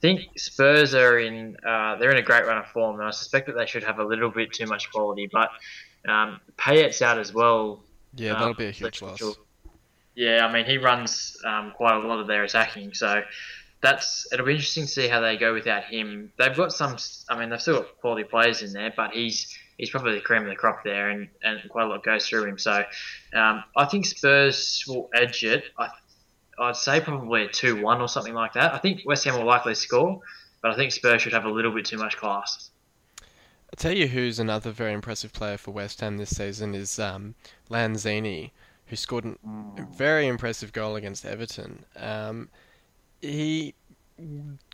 I 0.00 0.06
think 0.06 0.38
Spurs 0.38 0.94
are 0.94 1.18
in 1.18 1.56
uh, 1.66 1.96
they're 1.96 2.10
in 2.10 2.16
a 2.16 2.22
great 2.22 2.46
run 2.46 2.56
of 2.56 2.66
form, 2.68 2.98
and 2.98 3.04
I 3.06 3.10
suspect 3.10 3.48
that 3.48 3.56
they 3.56 3.66
should 3.66 3.84
have 3.84 3.98
a 3.98 4.04
little 4.04 4.30
bit 4.30 4.50
too 4.50 4.64
much 4.64 4.90
quality. 4.90 5.28
But 5.30 5.50
um, 6.08 6.40
Payet's 6.56 7.02
out 7.02 7.18
as 7.18 7.34
well. 7.34 7.82
Yeah, 8.14 8.32
Um, 8.32 8.38
that'll 8.38 8.54
be 8.54 8.66
a 8.66 8.70
huge 8.70 9.02
loss. 9.02 9.20
Yeah, 10.14 10.46
I 10.46 10.52
mean 10.52 10.64
he 10.64 10.78
runs 10.78 11.36
um, 11.44 11.72
quite 11.76 11.96
a 12.02 12.06
lot 12.06 12.18
of 12.18 12.26
their 12.26 12.44
attacking, 12.44 12.94
so 12.94 13.22
that's 13.82 14.26
it'll 14.32 14.46
be 14.46 14.52
interesting 14.52 14.84
to 14.84 14.90
see 14.90 15.06
how 15.08 15.20
they 15.20 15.36
go 15.36 15.52
without 15.52 15.84
him. 15.84 16.32
They've 16.38 16.56
got 16.56 16.72
some, 16.72 16.96
I 17.28 17.38
mean 17.38 17.50
they've 17.50 17.60
still 17.60 17.80
got 17.80 17.98
quality 18.00 18.24
players 18.24 18.62
in 18.62 18.72
there, 18.72 18.92
but 18.96 19.12
he's 19.12 19.54
he's 19.76 19.90
probably 19.90 20.14
the 20.14 20.20
cream 20.22 20.42
of 20.42 20.48
the 20.48 20.56
crop 20.56 20.82
there, 20.82 21.10
and, 21.10 21.28
and 21.42 21.60
quite 21.68 21.84
a 21.84 21.88
lot 21.88 22.02
goes 22.02 22.26
through 22.26 22.46
him. 22.46 22.58
So 22.58 22.84
um, 23.34 23.64
I 23.76 23.84
think 23.84 24.06
Spurs 24.06 24.82
will 24.88 25.10
edge 25.14 25.44
it. 25.44 25.64
I, 25.78 25.90
I'd 26.60 26.76
say 26.76 27.00
probably 27.00 27.44
a 27.44 27.48
two-one 27.48 28.00
or 28.00 28.08
something 28.08 28.34
like 28.34 28.52
that. 28.54 28.74
I 28.74 28.78
think 28.78 29.02
West 29.06 29.24
Ham 29.24 29.36
will 29.38 29.46
likely 29.46 29.74
score, 29.74 30.20
but 30.62 30.70
I 30.70 30.76
think 30.76 30.92
Spurs 30.92 31.22
should 31.22 31.32
have 31.32 31.44
a 31.44 31.50
little 31.50 31.72
bit 31.72 31.86
too 31.86 31.96
much 31.96 32.16
class. 32.16 32.70
I'll 33.20 33.76
tell 33.76 33.96
you 33.96 34.08
who's 34.08 34.38
another 34.38 34.70
very 34.70 34.92
impressive 34.92 35.32
player 35.32 35.56
for 35.56 35.70
West 35.70 36.00
Ham 36.00 36.18
this 36.18 36.36
season 36.36 36.74
is 36.74 36.98
um, 36.98 37.34
Lanzini, 37.70 38.50
who 38.86 38.96
scored 38.96 39.24
a 39.24 39.36
very 39.92 40.26
impressive 40.26 40.72
goal 40.72 40.96
against 40.96 41.24
Everton. 41.24 41.84
Um, 41.96 42.48
he 43.20 43.74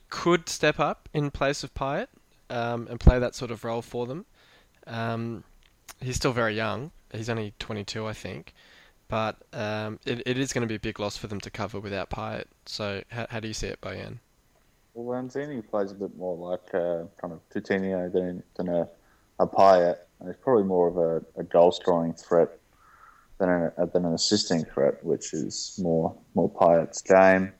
could 0.09 0.49
step 0.49 0.80
up 0.80 1.09
in 1.12 1.30
place 1.30 1.62
of 1.62 1.74
Payet 1.74 2.09
um, 2.49 2.89
and 2.91 2.99
play 2.99 3.18
that 3.18 3.34
sort 3.34 3.51
of 3.51 3.64
role 3.64 3.82
for 3.82 4.07
them. 4.07 4.24
Um, 4.87 5.45
he's 6.01 6.16
still 6.16 6.32
very 6.32 6.57
young. 6.57 6.91
He's 7.12 7.28
only 7.28 7.53
22, 7.59 8.07
I 8.07 8.12
think. 8.12 8.55
But 9.09 9.36
um, 9.52 10.00
it, 10.04 10.22
it 10.26 10.38
is 10.38 10.52
going 10.52 10.62
to 10.62 10.68
be 10.68 10.74
a 10.74 10.80
big 10.80 10.98
loss 10.98 11.16
for 11.16 11.28
them 11.28 11.40
to 11.40 11.50
cover 11.50 11.78
without 11.78 12.11
Payet. 12.11 12.46
So 12.64 13.02
how, 13.11 13.26
how 13.30 13.40
do 13.40 13.48
you 13.48 13.54
see 13.54 13.68
it, 13.68 13.80
Bojan? 13.80 14.18
Well, 14.94 15.22
Lanzini 15.22 15.68
plays 15.68 15.92
a 15.92 15.94
bit 15.94 16.16
more 16.16 16.36
like 16.36 16.74
a 16.74 17.07
kind 17.20 17.32
of 17.32 17.40
Coutinho 17.50 18.12
than, 18.12 18.42
than 18.57 18.68
a, 18.68 18.88
a 19.38 19.46
Payet. 19.46 19.98
And 20.18 20.28
he's 20.28 20.42
probably 20.42 20.64
more 20.64 20.88
of 20.88 20.96
a, 20.96 21.40
a 21.40 21.44
goal 21.44 21.70
scoring 21.70 22.14
threat 22.14 22.48
than, 23.38 23.70
than 23.92 24.04
an 24.07 24.14
assisting 24.14 24.64
threat, 24.64 25.04
which 25.04 25.34
is 25.34 25.78
more 25.80 26.16
more 26.34 26.50
Payet's 26.50 27.02
game. 27.02 27.52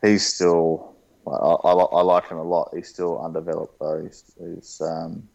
He's 0.00 0.26
still, 0.26 0.96
I, 1.26 1.30
I, 1.30 1.72
I 1.72 2.02
like 2.02 2.28
him 2.28 2.38
a 2.38 2.42
lot. 2.42 2.72
He's 2.74 2.88
still 2.88 3.22
undeveloped 3.22 3.78
though. 3.78 4.02
He's, 4.02 4.24
he's, 4.38 4.80
um, 4.80 5.28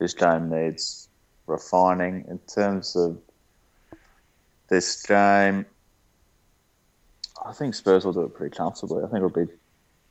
his 0.00 0.14
game 0.14 0.48
needs 0.48 1.08
refining 1.46 2.24
in 2.28 2.38
terms 2.52 2.96
of 2.96 3.18
this 4.72 5.02
game. 5.02 5.66
I 7.44 7.52
think 7.52 7.74
Spurs 7.74 8.04
will 8.04 8.14
do 8.14 8.22
it 8.22 8.34
pretty 8.34 8.56
comfortably. 8.56 9.04
I 9.04 9.06
think 9.06 9.16
it'll 9.16 9.28
be 9.28 9.52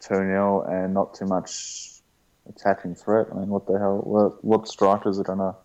2 0.01 0.15
0 0.15 0.61
and 0.69 0.93
not 0.93 1.15
too 1.15 1.25
much 1.25 2.01
attacking 2.47 2.95
threat. 2.95 3.27
I 3.31 3.39
mean, 3.39 3.49
what 3.49 3.65
the 3.65 3.79
hell? 3.79 3.97
What, 3.97 4.43
what 4.45 4.67
strikers 4.67 5.19
are 5.19 5.23
going 5.23 5.39
to. 5.39 5.55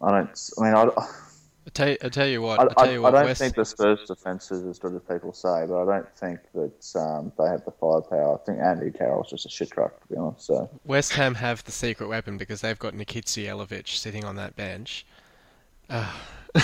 I 0.00 0.10
don't. 0.10 0.50
I 0.58 0.62
mean, 0.62 0.74
I, 0.74 0.84
I 0.96 1.70
tell 1.74 1.88
you, 1.88 1.96
I 2.02 2.08
tell 2.08 2.26
you 2.26 2.42
what. 2.42 2.60
I, 2.60 2.62
I, 2.64 2.84
tell 2.84 2.92
you 2.92 3.06
I 3.06 3.10
don't 3.10 3.24
West, 3.24 3.40
think 3.40 3.56
the 3.56 3.64
Spurs 3.64 4.06
defence 4.06 4.52
is 4.52 4.64
as 4.64 4.78
good 4.78 4.94
as 4.94 5.02
people 5.02 5.32
say, 5.32 5.64
but 5.66 5.82
I 5.82 5.84
don't 5.84 6.16
think 6.16 6.40
that 6.54 7.00
um, 7.00 7.32
they 7.38 7.48
have 7.48 7.64
the 7.64 7.72
firepower. 7.72 8.38
I 8.40 8.44
think 8.44 8.60
Andy 8.60 8.96
Carroll's 8.96 9.30
just 9.30 9.46
a 9.46 9.48
shit 9.48 9.70
truck, 9.70 10.00
to 10.00 10.06
be 10.08 10.16
honest. 10.16 10.46
So 10.46 10.70
West 10.84 11.12
Ham 11.14 11.34
have 11.36 11.64
the 11.64 11.72
secret 11.72 12.08
weapon 12.08 12.36
because 12.36 12.60
they've 12.60 12.78
got 12.78 12.94
Nikica 12.94 13.24
Jelavic 13.24 13.88
sitting 13.88 14.24
on 14.24 14.36
that 14.36 14.54
bench. 14.54 15.06
Uh, 15.90 16.12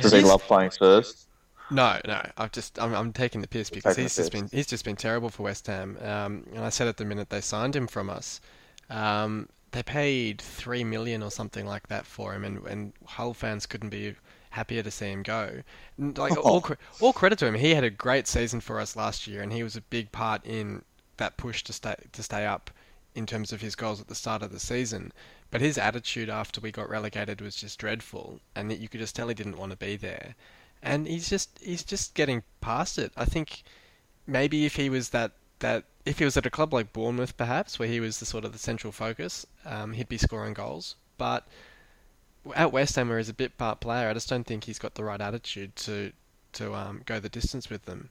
does 0.00 0.12
he 0.12 0.22
love 0.22 0.46
playing 0.46 0.70
first? 0.70 1.28
No, 1.70 2.00
no. 2.06 2.22
I've 2.36 2.52
just 2.52 2.78
I'm, 2.78 2.94
I'm 2.94 3.12
taking 3.12 3.40
the 3.40 3.48
piss 3.48 3.70
because 3.70 3.96
taking 3.96 4.04
he's 4.04 4.14
just 4.14 4.30
piss. 4.30 4.30
been 4.30 4.48
he's 4.52 4.66
just 4.66 4.84
been 4.84 4.96
terrible 4.96 5.30
for 5.30 5.42
West 5.44 5.66
Ham. 5.66 5.96
Um, 6.00 6.46
and 6.52 6.64
I 6.64 6.68
said 6.68 6.86
at 6.88 6.96
the 6.96 7.04
minute 7.04 7.30
they 7.30 7.40
signed 7.40 7.74
him 7.74 7.86
from 7.88 8.08
us, 8.08 8.40
um, 8.88 9.48
they 9.72 9.82
paid 9.82 10.40
three 10.40 10.84
million 10.84 11.22
or 11.22 11.30
something 11.30 11.66
like 11.66 11.88
that 11.88 12.06
for 12.06 12.34
him, 12.34 12.44
and 12.44 12.64
and 12.66 12.92
Hull 13.04 13.34
fans 13.34 13.66
couldn't 13.66 13.90
be 13.90 14.14
happier 14.50 14.82
to 14.82 14.90
see 14.90 15.10
him 15.10 15.22
go. 15.22 15.62
And, 15.98 16.16
Like 16.16 16.36
all 16.44 16.64
all 17.00 17.12
credit 17.12 17.38
to 17.40 17.46
him, 17.46 17.54
he 17.54 17.74
had 17.74 17.84
a 17.84 17.90
great 17.90 18.28
season 18.28 18.60
for 18.60 18.78
us 18.80 18.94
last 18.96 19.26
year, 19.26 19.42
and 19.42 19.52
he 19.52 19.62
was 19.64 19.76
a 19.76 19.82
big 19.82 20.12
part 20.12 20.44
in 20.46 20.84
that 21.16 21.36
push 21.36 21.64
to 21.64 21.72
stay 21.72 21.96
to 22.12 22.22
stay 22.22 22.46
up 22.46 22.70
in 23.14 23.26
terms 23.26 23.52
of 23.52 23.60
his 23.60 23.74
goals 23.74 24.00
at 24.00 24.08
the 24.08 24.14
start 24.14 24.42
of 24.42 24.52
the 24.52 24.60
season. 24.60 25.12
But 25.50 25.60
his 25.60 25.78
attitude 25.78 26.28
after 26.28 26.60
we 26.60 26.72
got 26.72 26.88
relegated 26.90 27.40
was 27.40 27.56
just 27.56 27.78
dreadful, 27.78 28.40
and 28.54 28.70
that 28.70 28.78
you 28.80 28.88
could 28.88 29.00
just 29.00 29.14
tell 29.16 29.28
he 29.28 29.34
didn't 29.34 29.58
want 29.58 29.72
to 29.72 29.78
be 29.78 29.96
there 29.96 30.34
and 30.82 31.06
he's 31.06 31.28
just 31.28 31.58
he's 31.62 31.82
just 31.84 32.14
getting 32.14 32.42
past 32.60 32.98
it. 32.98 33.12
I 33.16 33.24
think 33.24 33.62
maybe 34.26 34.66
if 34.66 34.76
he 34.76 34.88
was 34.88 35.10
that 35.10 35.32
that 35.60 35.84
if 36.04 36.18
he 36.18 36.24
was 36.24 36.36
at 36.36 36.46
a 36.46 36.50
club 36.50 36.72
like 36.72 36.92
Bournemouth, 36.92 37.36
perhaps 37.36 37.78
where 37.78 37.88
he 37.88 38.00
was 38.00 38.20
the 38.20 38.26
sort 38.26 38.44
of 38.44 38.52
the 38.52 38.58
central 38.58 38.92
focus, 38.92 39.46
um, 39.64 39.92
he'd 39.94 40.08
be 40.08 40.18
scoring 40.18 40.54
goals. 40.54 40.94
But 41.18 41.46
at 42.54 42.70
West 42.72 42.94
Ham, 42.96 43.08
where 43.08 43.18
he's 43.18 43.28
a 43.28 43.34
bit 43.34 43.58
part 43.58 43.80
player, 43.80 44.08
I 44.08 44.14
just 44.14 44.28
don't 44.28 44.46
think 44.46 44.64
he's 44.64 44.78
got 44.78 44.94
the 44.94 45.04
right 45.04 45.20
attitude 45.20 45.74
to 45.76 46.12
to 46.52 46.74
um, 46.74 47.02
go 47.06 47.18
the 47.20 47.28
distance 47.28 47.68
with 47.68 47.84
them. 47.86 48.10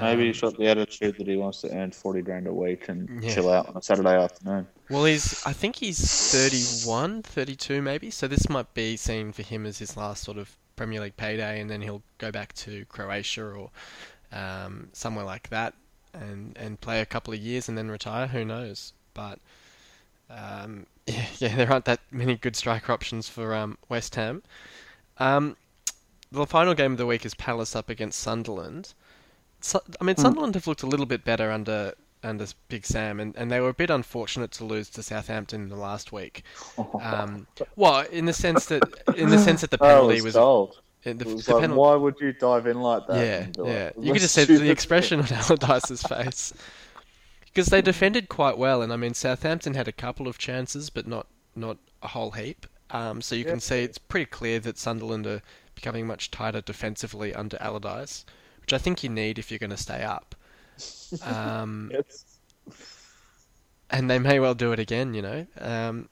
Maybe 0.00 0.22
Um, 0.22 0.26
he's 0.26 0.40
got 0.40 0.56
the 0.56 0.68
attitude 0.68 1.16
that 1.18 1.26
he 1.26 1.36
wants 1.36 1.60
to 1.62 1.70
earn 1.76 1.90
40 1.92 2.22
grand 2.22 2.46
a 2.46 2.54
week 2.54 2.88
and 2.88 3.12
Yeah. 3.22 3.34
chill 3.34 3.50
out 3.50 3.68
on 3.68 3.76
a 3.76 3.82
Saturday 3.82 4.16
afternoon. 4.16 4.66
Well, 4.92 5.06
he's 5.06 5.42
I 5.46 5.54
think 5.54 5.76
he's 5.76 5.98
31, 6.32 7.22
32 7.22 7.80
maybe. 7.80 8.10
So 8.10 8.28
this 8.28 8.50
might 8.50 8.74
be 8.74 8.98
seen 8.98 9.32
for 9.32 9.40
him 9.42 9.64
as 9.64 9.78
his 9.78 9.96
last 9.96 10.22
sort 10.22 10.36
of 10.36 10.54
Premier 10.76 11.00
League 11.00 11.16
payday, 11.16 11.60
and 11.60 11.70
then 11.70 11.80
he'll 11.80 12.02
go 12.18 12.30
back 12.30 12.52
to 12.54 12.84
Croatia 12.90 13.42
or 13.42 13.70
um, 14.32 14.88
somewhere 14.92 15.24
like 15.24 15.48
that, 15.48 15.72
and 16.12 16.54
and 16.58 16.78
play 16.78 17.00
a 17.00 17.06
couple 17.06 17.32
of 17.32 17.40
years 17.40 17.70
and 17.70 17.78
then 17.78 17.90
retire. 17.90 18.26
Who 18.26 18.44
knows? 18.44 18.92
But 19.14 19.38
um, 20.28 20.86
yeah, 21.06 21.24
yeah, 21.38 21.56
there 21.56 21.72
aren't 21.72 21.86
that 21.86 22.00
many 22.10 22.36
good 22.36 22.54
striker 22.54 22.92
options 22.92 23.30
for 23.30 23.54
um, 23.54 23.78
West 23.88 24.14
Ham. 24.16 24.42
Um, 25.16 25.56
the 26.30 26.46
final 26.46 26.74
game 26.74 26.92
of 26.92 26.98
the 26.98 27.06
week 27.06 27.24
is 27.24 27.34
Palace 27.34 27.74
up 27.74 27.88
against 27.88 28.20
Sunderland. 28.20 28.92
Su- 29.62 29.80
I 30.00 30.04
mean, 30.04 30.16
Hmm. 30.16 30.22
Sunderland 30.22 30.54
have 30.54 30.66
looked 30.66 30.82
a 30.82 30.86
little 30.86 31.06
bit 31.06 31.24
better 31.24 31.50
under 31.50 31.94
under 32.22 32.46
Big 32.68 32.86
Sam, 32.86 33.20
and, 33.20 33.36
and 33.36 33.50
they 33.50 33.60
were 33.60 33.68
a 33.70 33.74
bit 33.74 33.90
unfortunate 33.90 34.52
to 34.52 34.64
lose 34.64 34.88
to 34.90 35.02
Southampton 35.02 35.62
in 35.62 35.68
the 35.68 35.76
last 35.76 36.12
week. 36.12 36.44
Um, 37.00 37.46
well, 37.76 38.06
in 38.10 38.26
the 38.26 38.32
sense 38.32 38.66
that 38.66 38.82
in 39.16 39.28
the 39.30 39.38
sense 39.38 39.60
that 39.62 39.70
the 39.70 39.78
Oh, 39.80 39.86
penalty 39.86 40.18
it 40.18 40.22
was, 40.22 40.36
uh, 40.36 40.66
the, 41.04 41.24
was 41.24 41.46
the 41.46 41.52
like, 41.52 41.60
penalty. 41.62 41.78
why 41.80 41.94
would 41.96 42.14
you 42.20 42.32
dive 42.32 42.66
in 42.66 42.80
like 42.80 43.06
that? 43.08 43.16
Yeah, 43.16 43.46
And 43.46 43.56
like, 43.58 43.66
yeah. 43.68 43.90
You 43.98 44.12
could 44.12 44.22
just 44.22 44.34
see 44.34 44.44
the 44.44 44.70
expression 44.70 45.20
on 45.20 45.26
Allardyce's 45.32 46.02
face. 46.02 46.52
Because 47.46 47.66
they 47.66 47.82
defended 47.82 48.28
quite 48.28 48.56
well, 48.56 48.80
and 48.82 48.92
I 48.92 48.96
mean 48.96 49.14
Southampton 49.14 49.74
had 49.74 49.88
a 49.88 49.92
couple 49.92 50.26
of 50.28 50.38
chances, 50.38 50.90
but 50.90 51.06
not 51.06 51.26
not 51.54 51.76
a 52.02 52.08
whole 52.08 52.30
heap. 52.32 52.66
Um, 52.90 53.20
so 53.20 53.34
you 53.34 53.44
Yeah. 53.44 53.50
can 53.52 53.60
see 53.60 53.82
it's 53.82 53.98
pretty 53.98 54.26
clear 54.26 54.58
that 54.60 54.78
Sunderland 54.78 55.26
are 55.26 55.42
becoming 55.74 56.06
much 56.06 56.30
tighter 56.30 56.60
defensively 56.60 57.34
under 57.34 57.56
Allardyce, 57.60 58.24
which 58.60 58.72
I 58.72 58.78
think 58.78 59.02
you 59.02 59.08
need 59.10 59.38
if 59.38 59.50
you're 59.50 59.58
going 59.58 59.70
to 59.70 59.76
stay 59.76 60.02
up. 60.02 60.31
Um, 61.24 61.90
Yes. 61.94 62.24
and 63.90 64.10
they 64.10 64.18
may 64.18 64.40
well 64.40 64.54
do 64.54 64.72
it 64.72 64.78
again. 64.78 65.14
You 65.14 65.22
know. 65.22 65.46
Um, 65.60 66.08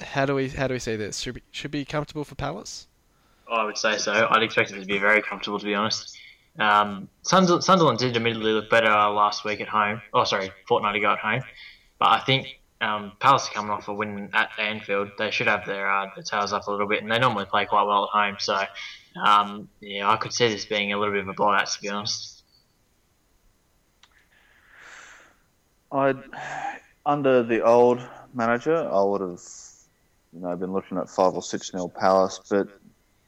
how 0.00 0.26
do 0.26 0.34
we 0.34 0.48
how 0.48 0.68
do 0.68 0.74
we 0.74 0.78
see 0.80 0.96
this? 0.96 1.18
Should 1.20 1.34
be 1.34 1.42
should 1.50 1.70
be 1.70 1.84
comfortable 1.84 2.24
for 2.24 2.34
Palace. 2.34 2.86
I 3.50 3.64
would 3.64 3.78
say 3.78 3.96
so. 3.98 4.28
I'd 4.30 4.42
expect 4.42 4.70
it 4.70 4.80
to 4.80 4.86
be 4.86 4.98
very 4.98 5.22
comfortable, 5.22 5.58
to 5.58 5.64
be 5.64 5.74
honest. 5.74 6.18
Um, 6.58 7.08
Sund- 7.24 7.62
Sunderland 7.62 7.98
did 7.98 8.14
admittedly 8.16 8.52
look 8.52 8.68
better 8.68 8.90
uh, 8.90 9.10
last 9.10 9.44
week 9.44 9.60
at 9.60 9.68
home. 9.68 10.02
Oh, 10.12 10.24
sorry, 10.24 10.50
fortnight 10.66 10.96
ago 10.96 11.12
at 11.12 11.18
home. 11.18 11.42
But 11.98 12.08
I 12.10 12.20
think 12.20 12.60
um, 12.80 13.12
Palace 13.20 13.48
are 13.48 13.52
coming 13.52 13.70
off 13.70 13.88
a 13.88 13.94
win 13.94 14.28
at 14.34 14.50
Anfield. 14.58 15.10
They 15.18 15.30
should 15.30 15.46
have 15.46 15.64
their, 15.66 15.90
uh, 15.90 16.06
their 16.14 16.24
tails 16.24 16.52
up 16.52 16.66
a 16.66 16.70
little 16.70 16.86
bit, 16.86 17.02
and 17.02 17.10
they 17.10 17.18
normally 17.18 17.46
play 17.46 17.64
quite 17.64 17.84
well 17.84 18.04
at 18.04 18.10
home. 18.10 18.36
So, 18.38 18.60
um, 19.24 19.68
yeah, 19.80 20.10
I 20.10 20.16
could 20.16 20.32
see 20.32 20.48
this 20.48 20.64
being 20.66 20.92
a 20.92 20.98
little 20.98 21.14
bit 21.14 21.22
of 21.22 21.28
a 21.28 21.32
blowout, 21.32 21.68
to 21.68 21.80
be 21.80 21.88
honest. 21.88 22.37
I'd 25.92 26.22
under 27.06 27.42
the 27.42 27.62
old 27.64 28.00
manager, 28.34 28.76
I 28.76 29.02
would 29.02 29.22
have, 29.22 29.40
you 30.32 30.40
know, 30.40 30.54
been 30.56 30.72
looking 30.72 30.98
at 30.98 31.08
five 31.08 31.32
or 31.34 31.42
six 31.42 31.72
nil 31.72 31.88
Palace, 31.88 32.40
but 32.50 32.68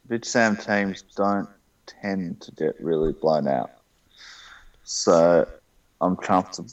Big 0.09 0.24
Sam 0.24 0.57
teams 0.57 1.03
don't 1.16 1.49
tend 1.87 2.41
to 2.43 2.53
get 2.53 2.74
really 2.81 3.12
blown 3.12 3.49
out. 3.49 3.70
So 4.85 5.47
I'm 6.01 6.16
comfortable. 6.16 6.70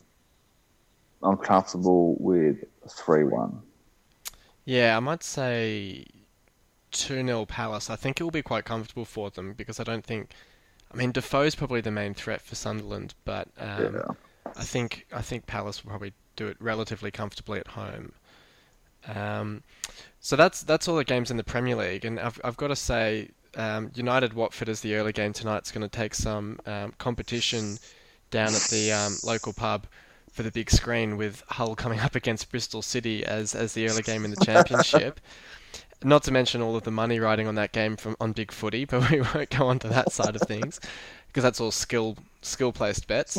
I'm 1.24 1.38
comfortable 1.38 2.16
with 2.20 2.58
three 2.90 3.24
one. 3.24 3.62
Yeah, 4.66 4.98
I 4.98 5.00
might 5.00 5.24
say 5.24 6.06
2 6.92 7.26
0 7.26 7.46
Palace. 7.46 7.90
I 7.90 7.96
think 7.96 8.20
it 8.20 8.24
will 8.24 8.32
be 8.32 8.42
quite 8.42 8.66
comfortable 8.66 9.06
for 9.06 9.30
them 9.30 9.54
because 9.54 9.80
I 9.80 9.84
don't 9.84 10.04
think. 10.04 10.32
I 10.92 10.96
mean, 10.96 11.12
Defoe's 11.12 11.56
probably 11.56 11.82
the 11.82 11.92
main 11.92 12.14
threat 12.14 12.42
for 12.42 12.56
Sunderland, 12.56 13.14
but 13.26 13.50
um, 13.58 13.96
Yeah. 13.96 14.14
I 14.56 14.64
think 14.64 15.06
I 15.14 15.22
think 15.22 15.46
Palace 15.46 15.84
will 15.84 15.90
probably 15.90 16.14
do 16.36 16.48
it 16.48 16.58
relatively 16.60 17.12
comfortably 17.12 17.60
at 17.60 17.68
home. 17.68 18.14
Um, 19.08 19.64
so 20.20 20.36
that's 20.36 20.62
that's 20.64 20.88
all 20.88 20.96
the 20.96 21.04
games 21.04 21.32
in 21.32 21.38
the 21.38 21.44
Premier 21.44 21.76
League, 21.76 22.06
and 22.06 22.20
I've 22.20 22.40
I've 22.44 22.58
got 22.58 22.68
to 22.68 22.76
say, 22.76 23.30
um, 23.56 23.92
United 23.96 24.34
Watford 24.34 24.70
is 24.70 24.82
the 24.82 24.96
early 24.96 25.14
game 25.14 25.34
tonight. 25.34 25.60
It's 25.60 25.72
going 25.72 25.88
to 25.88 25.96
take 25.98 26.14
some 26.14 26.60
um, 26.66 26.94
competition 26.98 27.78
down 28.30 28.54
at 28.54 28.62
the 28.70 28.92
um, 28.92 29.16
local 29.24 29.54
pub 29.54 29.88
for 30.32 30.44
the 30.44 30.52
big 30.52 30.70
screen 30.70 31.18
with 31.18 31.42
Hull 31.48 31.76
coming 31.76 32.00
up 32.00 32.16
against 32.16 32.52
Bristol 32.52 32.82
City 32.82 33.26
as 33.26 33.56
as 33.56 33.74
the 33.74 33.88
early 33.88 34.04
game 34.04 34.26
in 34.26 34.32
the 34.32 34.46
Championship. 34.46 35.20
Not 36.04 36.22
to 36.24 36.32
mention 36.32 36.62
all 36.62 36.76
of 36.76 36.84
the 36.84 36.92
money 36.92 37.20
riding 37.20 37.48
on 37.48 37.56
that 37.56 37.72
game 37.72 37.96
from 37.96 38.16
on 38.20 38.34
Big 38.34 38.52
Footy, 38.52 38.86
but 38.86 39.10
we 39.10 39.22
won't 39.22 39.50
go 39.50 39.68
on 39.68 39.80
to 39.80 39.88
that 39.88 40.12
side 40.12 40.36
of 40.36 40.42
things 40.44 40.80
because 41.28 41.44
that's 41.44 41.60
all 41.62 41.72
skill 41.72 42.18
skill 42.42 42.72
placed 42.72 43.08
bets. 43.08 43.38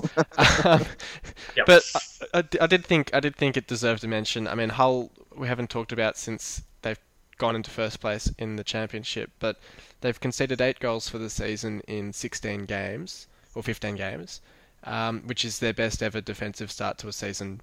um, 0.64 0.84
Yep. 1.56 1.66
but 1.66 1.82
I, 1.94 2.38
I, 2.38 2.44
I 2.62 2.66
did 2.66 2.84
think 2.84 3.10
I 3.14 3.20
did 3.20 3.36
think 3.36 3.56
it 3.56 3.66
deserved 3.66 4.04
a 4.04 4.08
mention. 4.08 4.46
I 4.46 4.54
mean, 4.54 4.70
Hull 4.70 5.10
we 5.36 5.46
haven't 5.48 5.70
talked 5.70 5.92
about 5.92 6.16
since 6.16 6.62
they've 6.82 6.98
gone 7.38 7.54
into 7.56 7.70
first 7.70 8.00
place 8.00 8.32
in 8.38 8.56
the 8.56 8.64
championship, 8.64 9.30
but 9.38 9.58
they've 10.00 10.18
conceded 10.18 10.60
eight 10.60 10.80
goals 10.80 11.08
for 11.08 11.18
the 11.18 11.30
season 11.30 11.80
in 11.86 12.12
16 12.12 12.64
games 12.64 13.28
or 13.54 13.62
15 13.62 13.94
games, 13.94 14.40
um, 14.84 15.22
which 15.26 15.44
is 15.44 15.58
their 15.60 15.72
best 15.72 16.02
ever 16.02 16.20
defensive 16.20 16.70
start 16.72 16.98
to 16.98 17.08
a 17.08 17.12
season 17.12 17.60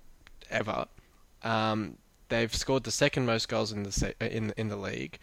ever. 0.50 0.86
Um, 1.44 1.98
they've 2.30 2.54
scored 2.56 2.84
the 2.86 2.92
second 2.92 3.26
most 3.26 3.50
goals 3.50 3.72
in 3.72 3.84
the 3.84 3.92
se- 3.92 4.16
in 4.20 4.54
in 4.58 4.70
the 4.70 4.78
league. 4.78 5.20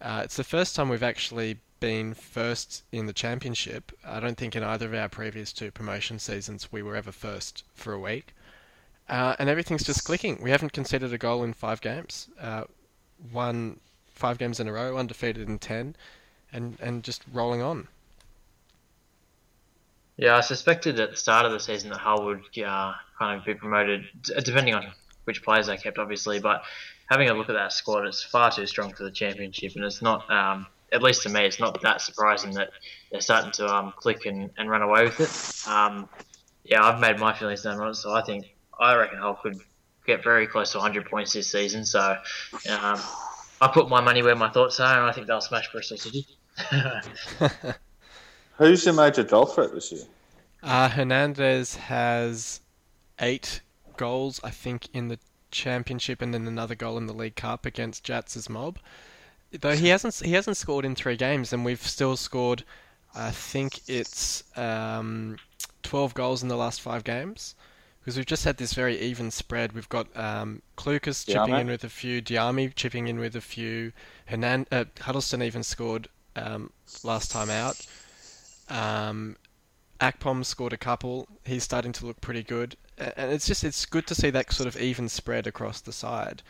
Uh, 0.00 0.22
it's 0.24 0.36
the 0.36 0.44
first 0.44 0.74
time 0.74 0.88
we've 0.88 1.02
actually 1.02 1.58
been 1.82 2.14
first 2.14 2.84
in 2.92 3.06
the 3.06 3.12
championship. 3.12 3.90
I 4.06 4.20
don't 4.20 4.36
think 4.36 4.54
in 4.54 4.62
either 4.62 4.86
of 4.86 4.94
our 4.94 5.08
previous 5.08 5.52
two 5.52 5.72
promotion 5.72 6.20
seasons 6.20 6.70
we 6.70 6.80
were 6.80 6.94
ever 6.94 7.10
first 7.10 7.64
for 7.74 7.92
a 7.92 7.98
week. 7.98 8.36
Uh, 9.08 9.34
and 9.40 9.48
everything's 9.48 9.82
just 9.82 10.04
clicking. 10.04 10.40
We 10.40 10.50
haven't 10.50 10.72
conceded 10.72 11.12
a 11.12 11.18
goal 11.18 11.42
in 11.42 11.52
five 11.52 11.80
games. 11.80 12.28
Uh, 12.40 12.64
won 13.32 13.80
five 14.14 14.38
games 14.38 14.60
in 14.60 14.68
a 14.68 14.72
row, 14.72 14.96
undefeated 14.96 15.48
in 15.48 15.58
ten, 15.58 15.96
and 16.52 16.78
and 16.80 17.02
just 17.02 17.24
rolling 17.32 17.62
on. 17.62 17.88
Yeah, 20.16 20.36
I 20.36 20.40
suspected 20.40 21.00
at 21.00 21.10
the 21.10 21.16
start 21.16 21.46
of 21.46 21.52
the 21.52 21.58
season 21.58 21.90
that 21.90 21.98
Hull 21.98 22.24
would 22.26 22.44
uh, 22.64 22.94
kind 23.18 23.40
of 23.40 23.44
be 23.44 23.54
promoted, 23.54 24.04
depending 24.44 24.74
on 24.74 24.86
which 25.24 25.42
players 25.42 25.66
they 25.66 25.76
kept, 25.76 25.98
obviously. 25.98 26.38
But 26.38 26.62
having 27.10 27.28
a 27.28 27.34
look 27.34 27.48
at 27.48 27.54
that 27.54 27.72
squad, 27.72 28.06
it's 28.06 28.22
far 28.22 28.52
too 28.52 28.66
strong 28.66 28.92
for 28.92 29.02
the 29.02 29.10
championship, 29.10 29.72
and 29.74 29.84
it's 29.84 30.00
not, 30.00 30.30
um, 30.30 30.66
at 30.92 31.02
least 31.02 31.22
to 31.22 31.28
me, 31.28 31.44
it's 31.44 31.58
not 31.58 31.80
that 31.82 32.00
surprising 32.00 32.52
that 32.54 32.70
they're 33.10 33.20
starting 33.20 33.50
to 33.52 33.66
um, 33.66 33.92
click 33.96 34.26
and, 34.26 34.50
and 34.58 34.70
run 34.70 34.82
away 34.82 35.04
with 35.04 35.20
it. 35.20 35.70
Um, 35.70 36.08
yeah, 36.64 36.84
I've 36.84 37.00
made 37.00 37.18
my 37.18 37.32
feelings 37.32 37.64
known 37.64 37.80
on 37.80 37.90
it, 37.90 37.94
so 37.94 38.12
I 38.12 38.22
think 38.22 38.54
I 38.78 38.94
reckon 38.94 39.18
Hull 39.18 39.38
could 39.42 39.58
get 40.06 40.22
very 40.22 40.46
close 40.46 40.72
to 40.72 40.78
100 40.78 41.06
points 41.08 41.32
this 41.32 41.50
season. 41.50 41.84
So 41.84 42.00
um, 42.00 43.00
I 43.60 43.68
put 43.72 43.88
my 43.88 44.00
money 44.00 44.22
where 44.22 44.36
my 44.36 44.50
thoughts 44.50 44.78
are, 44.80 44.98
and 44.98 45.08
I 45.08 45.12
think 45.12 45.26
they'll 45.26 45.40
smash 45.40 45.70
Bristol 45.72 45.96
City. 45.96 46.26
Who's 48.58 48.84
your 48.84 48.94
major 48.94 49.24
goal 49.24 49.46
threat 49.46 49.72
this 49.72 49.90
year? 49.90 50.02
Uh, 50.62 50.88
Hernandez 50.88 51.76
has 51.76 52.60
eight 53.18 53.62
goals, 53.96 54.40
I 54.44 54.50
think, 54.50 54.88
in 54.92 55.08
the 55.08 55.18
championship, 55.50 56.22
and 56.22 56.32
then 56.32 56.46
another 56.46 56.74
goal 56.74 56.98
in 56.98 57.06
the 57.06 57.12
League 57.12 57.36
Cup 57.36 57.66
against 57.66 58.04
Jatz's 58.04 58.48
mob. 58.48 58.78
Though 59.60 59.76
he 59.76 59.88
hasn't 59.88 60.14
he 60.24 60.32
hasn't 60.32 60.56
scored 60.56 60.84
in 60.84 60.94
three 60.94 61.16
games, 61.16 61.52
and 61.52 61.64
we've 61.64 61.82
still 61.86 62.16
scored. 62.16 62.64
I 63.14 63.30
think 63.30 63.80
it's 63.88 64.42
um, 64.56 65.36
12 65.82 66.14
goals 66.14 66.42
in 66.42 66.48
the 66.48 66.56
last 66.56 66.80
five 66.80 67.04
games. 67.04 67.54
Because 68.00 68.16
we've 68.16 68.26
just 68.26 68.44
had 68.44 68.56
this 68.56 68.72
very 68.72 68.98
even 68.98 69.30
spread. 69.30 69.74
We've 69.74 69.88
got 69.88 70.08
um, 70.16 70.62
Clucas 70.76 71.24
chipping 71.24 71.54
in 71.54 71.68
with 71.68 71.84
a 71.84 71.88
few, 71.88 72.20
Diame 72.20 72.74
chipping 72.74 73.06
in 73.06 73.20
with 73.20 73.36
a 73.36 73.40
few, 73.40 73.92
Hernan- 74.26 74.66
uh, 74.72 74.86
Huddlestone 74.98 75.42
even 75.42 75.62
scored 75.62 76.08
um, 76.34 76.72
last 77.04 77.30
time 77.30 77.48
out. 77.48 77.86
Um, 78.68 79.36
Akpom 80.00 80.44
scored 80.44 80.72
a 80.72 80.76
couple. 80.76 81.28
He's 81.44 81.62
starting 81.62 81.92
to 81.92 82.06
look 82.06 82.20
pretty 82.20 82.42
good, 82.42 82.76
and 82.98 83.30
it's 83.30 83.46
just 83.46 83.62
it's 83.62 83.86
good 83.86 84.08
to 84.08 84.16
see 84.16 84.30
that 84.30 84.52
sort 84.52 84.66
of 84.66 84.80
even 84.80 85.08
spread 85.08 85.46
across 85.46 85.80
the 85.80 85.92
side. 85.92 86.42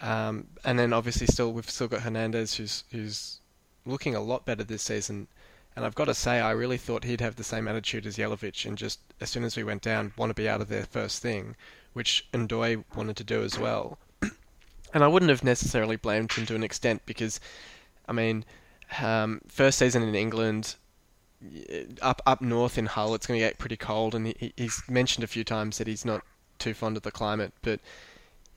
Um, 0.00 0.48
and 0.64 0.78
then 0.78 0.92
obviously 0.92 1.26
still 1.26 1.52
we've 1.52 1.70
still 1.70 1.88
got 1.88 2.02
Hernandez 2.02 2.54
who's 2.54 2.84
who's 2.90 3.40
looking 3.86 4.14
a 4.14 4.20
lot 4.20 4.44
better 4.44 4.64
this 4.64 4.82
season. 4.82 5.28
And 5.76 5.84
I've 5.84 5.94
got 5.94 6.04
to 6.04 6.14
say, 6.14 6.40
I 6.40 6.52
really 6.52 6.76
thought 6.76 7.04
he'd 7.04 7.20
have 7.20 7.34
the 7.34 7.44
same 7.44 7.66
attitude 7.66 8.06
as 8.06 8.16
Jelavic, 8.16 8.64
and 8.64 8.78
just 8.78 9.00
as 9.20 9.28
soon 9.30 9.42
as 9.42 9.56
we 9.56 9.64
went 9.64 9.82
down, 9.82 10.12
want 10.16 10.30
to 10.30 10.34
be 10.34 10.48
out 10.48 10.60
of 10.60 10.68
there 10.68 10.84
first 10.84 11.20
thing, 11.20 11.56
which 11.94 12.28
Ndoye 12.32 12.84
wanted 12.94 13.16
to 13.16 13.24
do 13.24 13.42
as 13.42 13.58
well. 13.58 13.98
and 14.94 15.02
I 15.02 15.08
wouldn't 15.08 15.30
have 15.30 15.42
necessarily 15.42 15.96
blamed 15.96 16.32
him 16.32 16.46
to 16.46 16.54
an 16.54 16.62
extent 16.62 17.02
because, 17.06 17.40
I 18.08 18.12
mean, 18.12 18.44
um, 19.02 19.40
first 19.48 19.78
season 19.78 20.04
in 20.04 20.14
England, 20.14 20.76
up 22.00 22.22
up 22.24 22.40
north 22.40 22.78
in 22.78 22.86
Hull, 22.86 23.14
it's 23.14 23.26
going 23.26 23.40
to 23.40 23.44
get 23.44 23.58
pretty 23.58 23.76
cold, 23.76 24.14
and 24.14 24.28
he, 24.28 24.52
he's 24.56 24.80
mentioned 24.88 25.24
a 25.24 25.28
few 25.28 25.42
times 25.42 25.78
that 25.78 25.88
he's 25.88 26.04
not 26.04 26.22
too 26.60 26.72
fond 26.74 26.96
of 26.96 27.02
the 27.02 27.10
climate, 27.10 27.52
but 27.62 27.80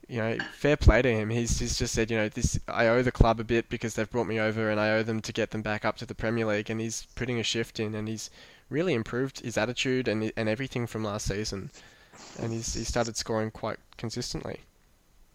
you 0.08 0.18
know, 0.18 0.38
fair 0.54 0.76
play 0.76 1.02
to 1.02 1.12
him. 1.12 1.28
He's, 1.28 1.58
he's 1.58 1.78
just 1.78 1.94
said, 1.94 2.10
you 2.10 2.16
know, 2.16 2.28
this 2.28 2.58
I 2.66 2.86
owe 2.86 3.02
the 3.02 3.12
club 3.12 3.40
a 3.40 3.44
bit 3.44 3.68
because 3.68 3.94
they've 3.94 4.10
brought 4.10 4.26
me 4.26 4.40
over, 4.40 4.70
and 4.70 4.80
I 4.80 4.90
owe 4.90 5.02
them 5.02 5.20
to 5.20 5.32
get 5.32 5.50
them 5.50 5.62
back 5.62 5.84
up 5.84 5.98
to 5.98 6.06
the 6.06 6.14
Premier 6.14 6.46
League. 6.46 6.70
And 6.70 6.80
he's 6.80 7.06
putting 7.14 7.38
a 7.38 7.42
shift 7.42 7.78
in, 7.78 7.94
and 7.94 8.08
he's 8.08 8.30
really 8.70 8.94
improved 8.94 9.40
his 9.40 9.58
attitude 9.58 10.08
and 10.08 10.32
and 10.36 10.48
everything 10.48 10.86
from 10.86 11.04
last 11.04 11.26
season. 11.26 11.70
And 12.40 12.52
he's 12.52 12.74
he 12.74 12.84
started 12.84 13.16
scoring 13.16 13.50
quite 13.50 13.78
consistently. 13.98 14.60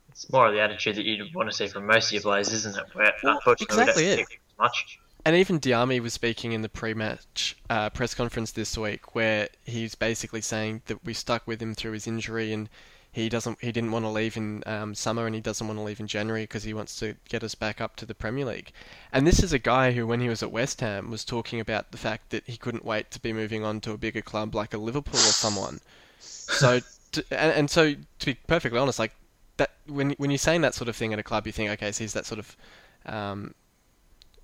It's 0.10 0.32
more 0.32 0.48
of 0.48 0.54
the 0.54 0.62
attitude 0.62 0.95
that 0.95 1.06
you'd 1.06 1.34
want 1.34 1.50
to 1.50 1.56
see 1.56 1.68
from 1.68 1.86
most 1.88 2.08
of 2.08 2.14
your 2.14 2.22
players, 2.22 2.52
isn't 2.52 2.76
it? 2.76 2.84
Where 2.94 3.14
Well, 3.24 3.36
unfortunately 3.36 3.82
exactly 3.82 4.06
it. 4.06 4.20
as 4.20 4.28
much. 4.60 5.00
and 5.26 5.36
even 5.36 5.60
Diame 5.60 6.00
was 6.02 6.14
speaking 6.14 6.52
in 6.52 6.62
the 6.62 6.70
pre-match 6.70 7.58
uh, 7.70 7.90
press 7.90 8.14
conference 8.14 8.52
this 8.52 8.78
week, 8.78 9.16
where 9.16 9.50
he's 9.66 9.95
basically 9.95 10.41
saying 10.41 10.82
that 10.86 11.04
we 11.04 11.14
stuck 11.14 11.48
with 11.48 11.62
him 11.62 11.74
through 11.74 11.94
his 11.94 12.06
injury, 12.06 12.54
and 12.54 12.70
he 13.14 13.30
doesn't, 13.30 13.61
he 13.61 13.72
didn't 13.72 13.91
want 13.91 14.06
to 14.06 14.10
leave 14.10 14.35
in 14.35 14.64
um, 14.65 14.95
summer, 14.95 15.27
and 15.27 15.35
he 15.35 15.40
doesn't 15.40 15.68
want 15.68 15.80
to 15.80 15.84
leave 15.84 15.99
in 15.99 16.07
January 16.07 16.44
because 16.44 16.64
he 16.64 16.73
wants 16.73 16.95
to 16.99 17.15
get 17.30 17.44
us 17.44 17.53
back 17.53 17.80
up 17.80 17.95
to 17.98 18.07
the 18.07 18.15
Premier 18.15 18.44
League. 18.44 18.72
And 19.11 19.27
this 19.27 19.44
is 19.44 19.53
a 19.53 19.60
guy 19.60 19.91
who, 19.91 20.07
when 20.07 20.19
he 20.19 20.30
was 20.30 20.41
at 20.41 20.52
West 20.52 20.81
Ham, 20.81 21.11
was 21.11 21.23
talking 21.23 21.60
about 21.60 21.91
the 21.91 21.98
fact 21.99 22.31
that 22.31 22.44
he 22.48 22.57
couldn't 22.57 22.84
wait 22.84 23.11
to 23.11 23.19
be 23.19 23.31
moving 23.31 23.64
on 23.64 23.81
to 23.81 23.91
a 23.91 23.98
bigger 23.98 24.23
club 24.23 24.56
like 24.56 24.73
a 24.73 24.80
Liverpool 24.80 25.19
or 25.19 25.31
someone. 25.31 25.80
So, 26.19 26.80
to, 27.11 27.26
and, 27.30 27.52
and 27.52 27.69
so 27.69 27.94
to 27.94 28.26
be 28.26 28.34
perfectly 28.48 28.80
honest, 28.80 28.98
like 28.98 29.14
that 29.57 29.72
when 29.85 30.11
when 30.14 30.31
you're 30.31 30.40
saying 30.40 30.61
that 30.61 30.73
sort 30.73 30.90
of 30.90 30.95
thing 30.95 31.14
at 31.14 31.19
a 31.19 31.23
club, 31.23 31.45
you 31.45 31.53
think, 31.53 31.69
okay, 31.69 31.91
so 31.91 32.03
he's 32.03 32.14
that 32.14 32.26
sort 32.26 32.40
of 32.40 32.57
um, 33.06 33.53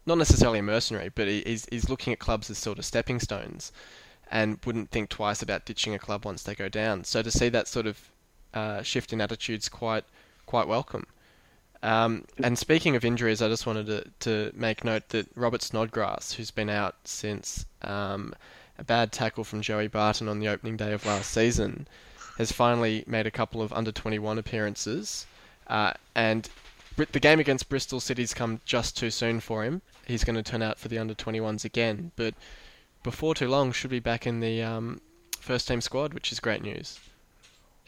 not 0.06 0.20
necessarily 0.20 0.60
a 0.60 0.64
mercenary, 0.64 1.10
but 1.10 1.28
he, 1.28 1.42
he's 1.42 1.66
he's 1.72 1.90
looking 1.90 2.14
at 2.14 2.20
clubs 2.20 2.52
as 2.52 2.60
sort 2.60 2.78
of 2.78 2.86
stepping 2.86 3.20
stones, 3.20 3.72
and 4.30 4.60
wouldn't 4.64 4.92
think 4.92 5.10
twice 5.10 5.42
about 5.42 5.66
ditching 5.66 5.96
a 5.96 6.00
club 6.00 6.24
once 6.24 6.44
they 6.44 6.54
go 6.54 6.70
down. 6.70 7.04
So 7.04 7.24
to 7.24 7.32
see 7.32 7.50
that 7.50 7.68
sort 7.68 7.88
of 7.88 8.12
uh, 8.54 8.82
shift 8.82 9.14
in 9.14 9.22
attitudes 9.22 9.70
quite 9.70 10.06
quite 10.46 10.68
welcome. 10.68 11.06
Um, 11.82 12.26
and 12.44 12.58
speaking 12.58 12.96
of 12.96 13.06
injuries, 13.06 13.42
I 13.42 13.48
just 13.48 13.66
wanted 13.66 13.86
to, 13.88 14.04
to 14.22 14.52
make 14.56 14.84
note 14.84 15.10
that 15.10 15.28
Robert 15.36 15.62
Snodgrass, 15.62 16.34
who's 16.34 16.52
been 16.52 16.70
out 16.70 16.96
since 17.06 17.66
um, 17.84 18.34
a 18.78 18.84
bad 18.84 19.12
tackle 19.12 19.44
from 19.44 19.62
Joey 19.62 19.88
Barton 19.88 20.28
on 20.28 20.40
the 20.40 20.50
opening 20.50 20.76
day 20.76 20.92
of 20.92 21.06
last 21.06 21.32
season, 21.32 21.88
has 22.38 22.52
finally 22.52 23.04
made 23.08 23.28
a 23.28 23.32
couple 23.32 23.62
of 23.62 23.72
under 23.72 23.92
21 23.92 24.38
appearances. 24.38 25.26
Uh, 25.68 25.94
and 26.16 26.50
the 26.98 27.20
game 27.20 27.40
against 27.40 27.70
Bristol 27.70 28.00
City's 28.00 28.34
come 28.34 28.60
just 28.66 28.98
too 28.98 29.10
soon 29.10 29.40
for 29.40 29.64
him. 29.64 29.82
He's 30.06 30.24
going 30.24 30.36
to 30.36 30.44
turn 30.44 30.62
out 30.62 30.80
for 30.80 30.88
the 30.88 30.98
under 30.98 31.14
21s 31.14 31.64
again, 31.64 32.12
but 32.16 32.34
before 33.04 33.36
too 33.36 33.48
long 33.48 33.72
should 33.72 33.92
be 33.92 34.00
back 34.00 34.28
in 34.28 34.40
the 34.42 34.62
um, 34.64 35.00
first 35.40 35.68
team 35.68 35.80
squad, 35.80 36.14
which 36.14 36.32
is 36.32 36.40
great 36.40 36.62
news. 36.62 37.00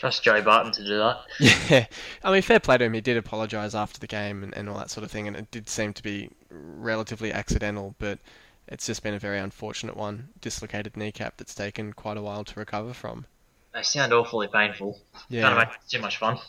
Trust 0.02 0.23
Joey 0.23 0.41
Barton 0.41 0.72
to 0.72 0.84
do 0.84 0.98
that. 0.98 1.19
Yeah, 1.69 1.86
I 2.23 2.32
mean, 2.32 2.41
fair 2.41 2.60
play 2.60 2.76
to 2.76 2.86
him. 2.86 2.94
He 2.94 3.02
did 3.02 3.18
apologise 3.18 3.76
after 3.76 3.99
the 3.99 4.07
game 4.07 4.41
and, 4.41 4.52
and 4.57 4.68
all 4.68 4.80
that 4.80 4.90
sort 4.90 5.03
of 5.03 5.11
thing, 5.11 5.28
and 5.28 5.38
it 5.38 5.52
did 5.52 5.69
seem 5.69 5.94
to 5.94 6.02
be 6.02 6.32
relatively 6.49 7.32
accidental, 7.32 7.94
but 7.99 8.18
it's 8.68 8.88
just 8.88 9.03
been 9.03 9.14
a 9.14 9.19
very 9.19 9.38
unfortunate 9.38 9.95
one. 9.95 10.30
Dislocated 10.41 10.98
kneecap 10.98 11.38
that's 11.38 11.53
taken 11.53 11.94
quite 11.94 12.18
a 12.18 12.22
while 12.23 12.44
to 12.45 12.60
recover 12.60 12.95
from. 12.95 13.28
They 13.76 13.84
sound 13.84 14.11
awfully 14.11 14.48
painful. 14.48 14.99
Yeah. 15.30 15.44
Kind 15.44 15.69
of 15.69 15.88
too 15.88 15.99
much 16.02 16.18
fun. 16.18 16.40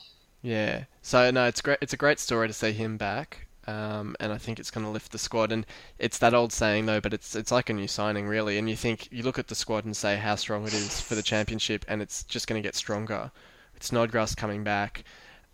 Yeah. 0.41 0.85
So 1.03 1.31
no, 1.31 1.45
it's 1.45 1.61
great. 1.61 1.77
It's 1.83 1.93
a 1.93 1.99
great 1.99 2.21
story 2.21 2.49
to 2.49 2.55
see 2.55 2.73
him 2.73 2.97
back, 2.97 3.49
um, 3.67 4.17
and 4.21 4.33
I 4.33 4.39
think 4.39 4.59
it's 4.59 4.71
going 4.71 4.85
to 4.85 4.91
lift 4.91 5.13
the 5.13 5.19
squad. 5.19 5.53
And 5.53 5.67
it's 5.99 6.19
that 6.19 6.35
old 6.35 6.53
saying 6.53 6.87
though, 6.87 7.01
but 7.01 7.15
it's 7.15 7.35
it's 7.35 7.53
like 7.53 7.71
a 7.71 7.73
new 7.73 7.89
signing 7.89 8.27
really. 8.27 8.59
And 8.59 8.69
you 8.69 8.77
think 8.77 9.09
you 9.11 9.23
look 9.23 9.39
at 9.39 9.49
the 9.49 9.55
squad 9.55 9.85
and 9.85 9.97
say 9.97 10.17
how 10.17 10.37
strong 10.37 10.67
it 10.67 10.75
is 10.75 11.01
for 11.01 11.15
the 11.15 11.23
championship, 11.23 11.85
and 11.89 12.03
it's 12.03 12.25
just 12.25 12.47
going 12.47 12.61
to 12.61 12.67
get 12.67 12.75
stronger. 12.75 13.31
It's 13.77 13.87
Snodgrass 13.87 14.35
coming 14.35 14.65
back. 14.65 15.05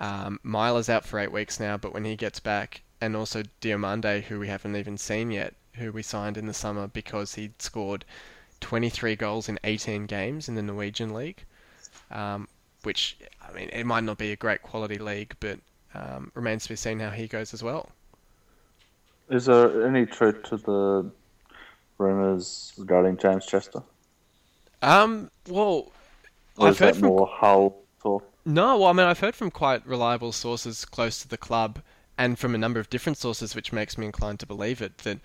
Um, 0.00 0.38
Meyler's 0.42 0.88
out 0.88 1.04
for 1.04 1.18
eight 1.18 1.32
weeks 1.32 1.58
now, 1.58 1.76
but 1.76 1.92
when 1.92 2.04
he 2.04 2.16
gets 2.16 2.40
back, 2.40 2.82
and 3.00 3.16
also 3.16 3.42
Diomande, 3.60 4.22
who 4.22 4.38
we 4.38 4.48
haven't 4.48 4.76
even 4.76 4.96
seen 4.98 5.30
yet, 5.30 5.54
who 5.74 5.92
we 5.92 6.02
signed 6.02 6.36
in 6.36 6.46
the 6.46 6.54
summer 6.54 6.86
because 6.88 7.34
he'd 7.34 7.60
scored 7.62 8.04
23 8.60 9.16
goals 9.16 9.48
in 9.48 9.58
18 9.64 10.06
games 10.06 10.48
in 10.48 10.54
the 10.54 10.62
Norwegian 10.62 11.14
league. 11.14 11.44
Um, 12.10 12.48
which 12.82 13.16
I 13.46 13.52
mean, 13.52 13.70
it 13.70 13.84
might 13.84 14.04
not 14.04 14.18
be 14.18 14.32
a 14.32 14.36
great 14.36 14.62
quality 14.62 14.98
league, 14.98 15.34
but 15.40 15.58
um, 15.94 16.30
remains 16.34 16.64
to 16.64 16.70
be 16.70 16.76
seen 16.76 17.00
how 17.00 17.10
he 17.10 17.26
goes 17.26 17.52
as 17.52 17.62
well. 17.62 17.90
Is 19.30 19.46
there 19.46 19.86
any 19.86 20.06
truth 20.06 20.42
to 20.44 20.56
the 20.56 21.10
rumours 21.98 22.72
regarding 22.78 23.16
James 23.18 23.46
Chester? 23.46 23.82
Um, 24.82 25.30
well, 25.48 25.92
Or 26.56 26.68
I've 26.68 26.78
heard 26.78 26.96
from 26.96 27.08
more 27.08 27.26
Hull 27.26 27.76
talk? 28.02 28.24
no, 28.44 28.78
well, 28.78 28.88
I 28.88 28.92
mean, 28.92 29.06
I've 29.06 29.20
heard 29.20 29.34
from 29.34 29.50
quite 29.50 29.86
reliable 29.86 30.32
sources 30.32 30.84
close 30.84 31.20
to 31.22 31.28
the 31.28 31.36
club, 31.36 31.80
and 32.16 32.38
from 32.38 32.54
a 32.54 32.58
number 32.58 32.80
of 32.80 32.90
different 32.90 33.18
sources, 33.18 33.54
which 33.54 33.72
makes 33.72 33.96
me 33.98 34.06
inclined 34.06 34.40
to 34.40 34.46
believe 34.46 34.80
it. 34.82 34.98
That 34.98 35.18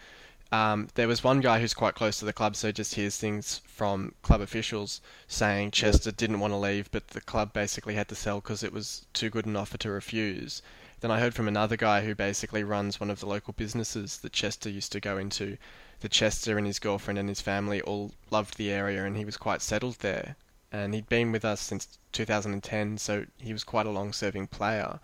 um, 0.52 0.90
there 0.96 1.08
was 1.08 1.24
one 1.24 1.42
guy 1.42 1.60
who's 1.60 1.74
quite 1.74 1.96
close 1.96 2.20
to 2.20 2.26
the 2.26 2.34
club, 2.34 2.56
so 2.56 2.72
just 2.72 2.96
hears 2.96 3.18
things 3.18 3.62
from 3.66 4.14
club 4.22 4.42
officials 4.42 5.02
saying 5.28 5.72
Chester 5.72 6.12
didn't 6.12 6.40
want 6.40 6.52
to 6.54 6.58
leave, 6.58 6.92
but 6.92 7.10
the 7.10 7.22
club 7.22 7.54
basically 7.54 7.96
had 7.96 8.08
to 8.10 8.16
sell 8.16 8.42
because 8.42 8.64
it 8.64 8.74
was 8.74 9.06
too 9.14 9.30
good 9.30 9.46
an 9.46 9.56
offer 9.56 9.78
to 9.80 9.90
refuse. 9.90 10.62
Then 11.04 11.12
I 11.12 11.20
heard 11.20 11.34
from 11.34 11.50
another 11.50 11.76
guy 11.76 12.06
who 12.06 12.16
basically 12.16 12.64
runs 12.64 12.98
one 12.98 13.10
of 13.10 13.20
the 13.20 13.26
local 13.26 13.52
businesses 13.52 14.20
that 14.20 14.32
Chester 14.32 14.70
used 14.70 14.94
to 14.94 15.02
go 15.02 15.18
into. 15.18 15.58
That 16.00 16.14
Chester 16.14 16.58
and 16.58 16.66
his 16.66 16.80
girlfriend 16.80 17.20
and 17.20 17.28
his 17.28 17.42
family 17.42 17.82
all 17.82 18.14
loved 18.32 18.56
the 18.56 18.72
area, 18.72 19.04
and 19.04 19.18
he 19.18 19.26
was 19.26 19.36
quite 19.36 19.62
settled 19.62 19.96
there. 19.96 20.38
And 20.72 20.94
he'd 20.94 21.10
been 21.10 21.34
with 21.34 21.44
us 21.44 21.60
since 21.60 21.98
2010, 22.14 23.00
so 23.00 23.26
he 23.38 23.52
was 23.52 23.66
quite 23.66 23.86
a 23.86 23.90
long-serving 23.90 24.48
player. 24.48 25.02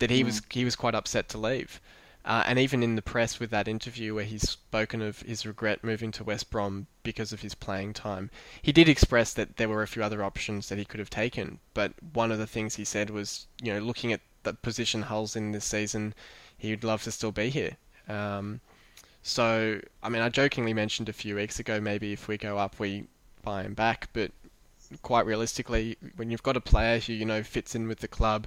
That 0.00 0.10
he 0.10 0.22
was 0.22 0.42
he 0.50 0.66
was 0.66 0.76
quite 0.76 0.94
upset 0.94 1.30
to 1.30 1.38
leave. 1.38 1.80
Uh, 2.26 2.42
and 2.44 2.58
even 2.58 2.82
in 2.82 2.94
the 2.94 3.00
press 3.00 3.40
with 3.40 3.48
that 3.48 3.68
interview 3.68 4.14
where 4.14 4.24
he's 4.24 4.50
spoken 4.50 5.00
of 5.00 5.22
his 5.22 5.46
regret 5.46 5.82
moving 5.82 6.12
to 6.12 6.24
West 6.24 6.50
Brom 6.50 6.88
because 7.02 7.32
of 7.32 7.40
his 7.40 7.54
playing 7.54 7.94
time, 7.94 8.30
he 8.60 8.70
did 8.70 8.86
express 8.86 9.32
that 9.32 9.56
there 9.56 9.70
were 9.70 9.82
a 9.82 9.88
few 9.88 10.04
other 10.04 10.22
options 10.22 10.68
that 10.68 10.76
he 10.76 10.84
could 10.84 11.00
have 11.00 11.08
taken. 11.08 11.58
But 11.72 11.94
one 12.12 12.30
of 12.30 12.36
the 12.36 12.46
things 12.46 12.74
he 12.74 12.84
said 12.84 13.08
was, 13.08 13.46
you 13.62 13.72
know, 13.72 13.80
looking 13.80 14.12
at 14.12 14.20
the 14.42 14.54
position 14.54 15.02
Hull's 15.02 15.36
in 15.36 15.52
this 15.52 15.64
season, 15.64 16.14
he 16.56 16.70
would 16.70 16.84
love 16.84 17.02
to 17.04 17.10
still 17.10 17.32
be 17.32 17.50
here. 17.50 17.76
Um, 18.08 18.60
so, 19.22 19.80
I 20.02 20.08
mean, 20.08 20.22
I 20.22 20.28
jokingly 20.28 20.72
mentioned 20.72 21.08
a 21.08 21.12
few 21.12 21.36
weeks 21.36 21.58
ago 21.58 21.80
maybe 21.80 22.12
if 22.12 22.28
we 22.28 22.38
go 22.38 22.58
up, 22.58 22.78
we 22.78 23.06
buy 23.42 23.62
him 23.62 23.74
back. 23.74 24.08
But 24.12 24.32
quite 25.02 25.26
realistically, 25.26 25.96
when 26.16 26.30
you've 26.30 26.42
got 26.42 26.56
a 26.56 26.60
player 26.60 26.98
who 26.98 27.12
you 27.12 27.24
know 27.24 27.42
fits 27.42 27.74
in 27.74 27.88
with 27.88 28.00
the 28.00 28.08
club, 28.08 28.46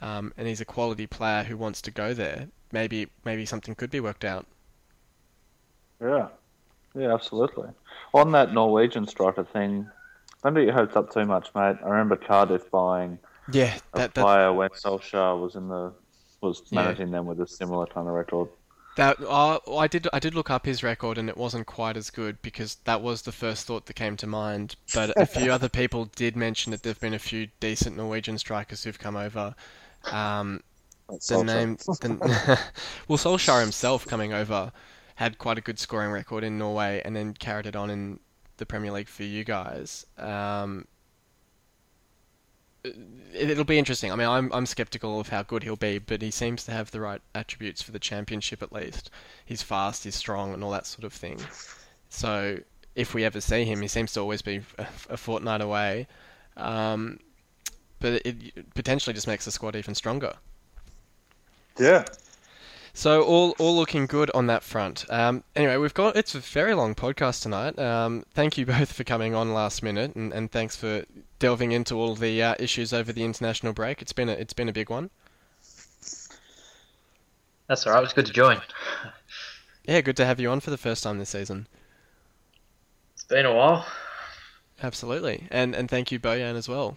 um, 0.00 0.32
and 0.36 0.46
he's 0.46 0.60
a 0.60 0.64
quality 0.64 1.06
player 1.06 1.44
who 1.44 1.56
wants 1.56 1.82
to 1.82 1.90
go 1.90 2.14
there, 2.14 2.48
maybe 2.72 3.08
maybe 3.24 3.46
something 3.46 3.74
could 3.74 3.90
be 3.90 4.00
worked 4.00 4.24
out. 4.24 4.46
Yeah, 6.00 6.28
yeah, 6.94 7.12
absolutely. 7.12 7.68
On 8.14 8.32
that 8.32 8.52
Norwegian 8.52 9.06
striker 9.06 9.44
thing, 9.44 9.88
don't 10.42 10.54
get 10.54 10.64
your 10.64 10.74
hopes 10.74 10.96
up 10.96 11.12
too 11.12 11.24
much, 11.24 11.48
mate. 11.54 11.76
I 11.84 11.88
remember 11.88 12.16
Cardiff 12.16 12.70
buying 12.70 13.18
Yeah, 13.52 13.76
a 13.94 13.98
that 13.98 14.14
that 14.14 14.22
player 14.24 14.52
when 14.52 14.68
Solskjaer 14.70 15.40
was 15.40 15.54
in 15.56 15.68
the 15.68 15.92
was 16.40 16.62
Yeah. 16.70 16.82
managing 16.82 17.10
them 17.10 17.26
with 17.26 17.40
a 17.40 17.46
similar 17.46 17.86
kind 17.86 18.06
of 18.08 18.14
record. 18.14 18.48
that 18.96 19.20
uh, 19.20 19.58
I 19.76 19.86
did 19.86 20.06
I 20.12 20.18
did 20.18 20.34
look 20.34 20.50
up 20.50 20.66
his 20.66 20.82
record 20.82 21.18
and 21.18 21.28
it 21.28 21.36
wasn't 21.36 21.66
quite 21.66 21.96
as 21.96 22.10
good 22.10 22.40
because 22.42 22.76
that 22.84 23.00
was 23.00 23.22
the 23.22 23.32
first 23.32 23.66
thought 23.66 23.86
that 23.86 23.94
came 23.94 24.16
to 24.18 24.26
mind. 24.26 24.76
But 24.94 25.14
a 25.18 25.26
few 25.26 25.52
other 25.56 25.68
people 25.68 26.06
did 26.16 26.36
mention 26.36 26.70
that 26.72 26.82
there've 26.82 27.00
been 27.00 27.14
a 27.14 27.18
few 27.18 27.48
decent 27.60 27.96
Norwegian 27.96 28.38
strikers 28.38 28.84
who've 28.84 28.98
come 28.98 29.16
over. 29.16 29.54
Um, 30.10 30.62
That's 31.08 31.28
the 31.28 31.34
Solskjaer. 31.36 31.44
name, 31.44 31.76
the, 31.76 32.60
well, 33.08 33.18
Solskjaer 33.18 33.60
himself 33.60 34.06
coming 34.06 34.32
over 34.32 34.72
had 35.16 35.38
quite 35.38 35.58
a 35.58 35.60
good 35.60 35.78
scoring 35.80 36.12
record 36.12 36.44
in 36.44 36.58
Norway, 36.58 37.02
and 37.04 37.16
then 37.16 37.34
carried 37.34 37.66
it 37.66 37.74
on 37.74 37.90
in 37.90 38.20
the 38.58 38.66
Premier 38.66 38.92
League 38.92 39.08
for 39.08 39.24
you 39.24 39.42
guys. 39.42 40.06
Um, 40.16 40.86
it'll 43.32 43.64
be 43.64 43.78
interesting. 43.78 44.12
I 44.12 44.16
mean, 44.16 44.28
I'm 44.28 44.52
I'm 44.52 44.66
skeptical 44.66 45.20
of 45.20 45.28
how 45.28 45.42
good 45.42 45.62
he'll 45.62 45.76
be, 45.76 45.98
but 45.98 46.22
he 46.22 46.30
seems 46.30 46.64
to 46.64 46.72
have 46.72 46.90
the 46.90 47.00
right 47.00 47.20
attributes 47.34 47.82
for 47.82 47.92
the 47.92 47.98
championship 47.98 48.62
at 48.62 48.72
least. 48.72 49.10
He's 49.44 49.62
fast, 49.62 50.04
he's 50.04 50.16
strong, 50.16 50.54
and 50.54 50.62
all 50.62 50.70
that 50.72 50.86
sort 50.86 51.04
of 51.04 51.12
thing. 51.12 51.38
So 52.08 52.58
if 52.94 53.14
we 53.14 53.24
ever 53.24 53.40
see 53.40 53.64
him, 53.64 53.80
he 53.80 53.88
seems 53.88 54.12
to 54.14 54.20
always 54.20 54.42
be 54.42 54.62
a, 54.78 55.16
fortnight 55.16 55.60
away. 55.60 56.06
Um, 56.56 57.20
but 58.00 58.22
it 58.24 58.74
potentially 58.74 59.14
just 59.14 59.26
makes 59.26 59.44
the 59.44 59.50
squad 59.50 59.76
even 59.76 59.94
stronger. 59.94 60.34
Yeah. 61.78 62.04
So 62.98 63.22
all 63.22 63.54
all 63.60 63.76
looking 63.76 64.06
good 64.06 64.28
on 64.34 64.48
that 64.48 64.64
front. 64.64 65.04
Um, 65.08 65.44
anyway, 65.54 65.76
we've 65.76 65.94
got 65.94 66.16
it's 66.16 66.34
a 66.34 66.40
very 66.40 66.74
long 66.74 66.96
podcast 66.96 67.42
tonight. 67.42 67.78
Um, 67.78 68.24
thank 68.34 68.58
you 68.58 68.66
both 68.74 68.92
for 68.92 69.04
coming 69.04 69.36
on 69.36 69.54
last 69.54 69.84
minute, 69.84 70.16
and, 70.16 70.32
and 70.32 70.50
thanks 70.50 70.74
for 70.74 71.04
delving 71.38 71.70
into 71.70 71.94
all 71.94 72.16
the 72.16 72.42
uh, 72.42 72.56
issues 72.58 72.92
over 72.92 73.12
the 73.12 73.22
international 73.22 73.72
break. 73.72 74.02
It's 74.02 74.12
been 74.12 74.28
a 74.28 74.32
it's 74.32 74.52
been 74.52 74.68
a 74.68 74.72
big 74.72 74.90
one. 74.90 75.10
That's 77.68 77.86
all 77.86 77.92
right. 77.92 78.00
It 78.00 78.02
was 78.02 78.12
good 78.12 78.26
to 78.26 78.32
join. 78.32 78.60
Yeah, 79.84 80.00
good 80.00 80.16
to 80.16 80.26
have 80.26 80.40
you 80.40 80.50
on 80.50 80.58
for 80.58 80.70
the 80.70 80.76
first 80.76 81.04
time 81.04 81.20
this 81.20 81.30
season. 81.30 81.68
It's 83.14 83.22
been 83.22 83.46
a 83.46 83.54
while. 83.54 83.86
Absolutely, 84.82 85.46
and 85.52 85.76
and 85.76 85.88
thank 85.88 86.10
you 86.10 86.18
Bojan 86.18 86.56
as 86.56 86.68
well. 86.68 86.96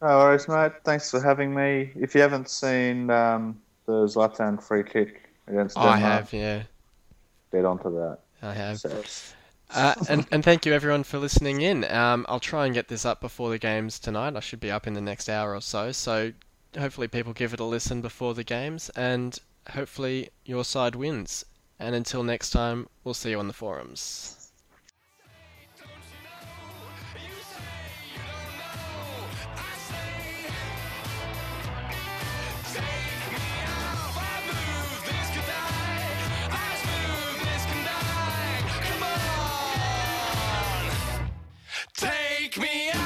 No 0.00 0.08
worries, 0.08 0.48
mate. 0.48 0.72
Thanks 0.84 1.10
for 1.10 1.20
having 1.20 1.54
me. 1.54 1.92
If 1.96 2.14
you 2.14 2.22
haven't 2.22 2.48
seen 2.48 3.10
um, 3.10 3.60
the 3.90 4.06
Zlatan 4.06 4.62
free 4.62 4.84
kick 4.84 5.28
against 5.46 5.76
Oh, 5.76 5.82
I 5.82 5.96
have, 5.98 6.32
yeah, 6.32 6.62
get 7.52 7.64
onto 7.64 7.90
that. 7.94 8.18
I 8.42 8.54
have. 8.54 8.78
So, 8.80 9.02
Uh, 9.72 9.94
and, 10.08 10.26
and 10.32 10.42
thank 10.42 10.66
you 10.66 10.72
everyone 10.72 11.04
for 11.04 11.18
listening 11.18 11.60
in. 11.60 11.84
Um, 11.84 12.26
I'll 12.28 12.40
try 12.40 12.64
and 12.66 12.74
get 12.74 12.88
this 12.88 13.04
up 13.04 13.20
before 13.20 13.50
the 13.50 13.58
games 13.58 14.00
tonight. 14.00 14.34
I 14.34 14.40
should 14.40 14.58
be 14.58 14.70
up 14.70 14.86
in 14.86 14.94
the 14.94 15.00
next 15.00 15.28
hour 15.28 15.54
or 15.54 15.60
so. 15.60 15.92
So 15.92 16.32
hopefully 16.76 17.06
people 17.06 17.32
give 17.32 17.54
it 17.54 17.60
a 17.60 17.64
listen 17.64 18.00
before 18.00 18.34
the 18.34 18.42
games, 18.44 18.90
and 18.96 19.38
hopefully 19.70 20.30
your 20.44 20.64
side 20.64 20.96
wins. 20.96 21.44
And 21.78 21.94
until 21.94 22.22
next 22.24 22.50
time, 22.50 22.88
we'll 23.04 23.14
see 23.14 23.30
you 23.30 23.38
on 23.38 23.46
the 23.46 23.52
forums. 23.54 24.39
Wake 42.56 42.62
me 42.62 42.90
up. 42.90 42.99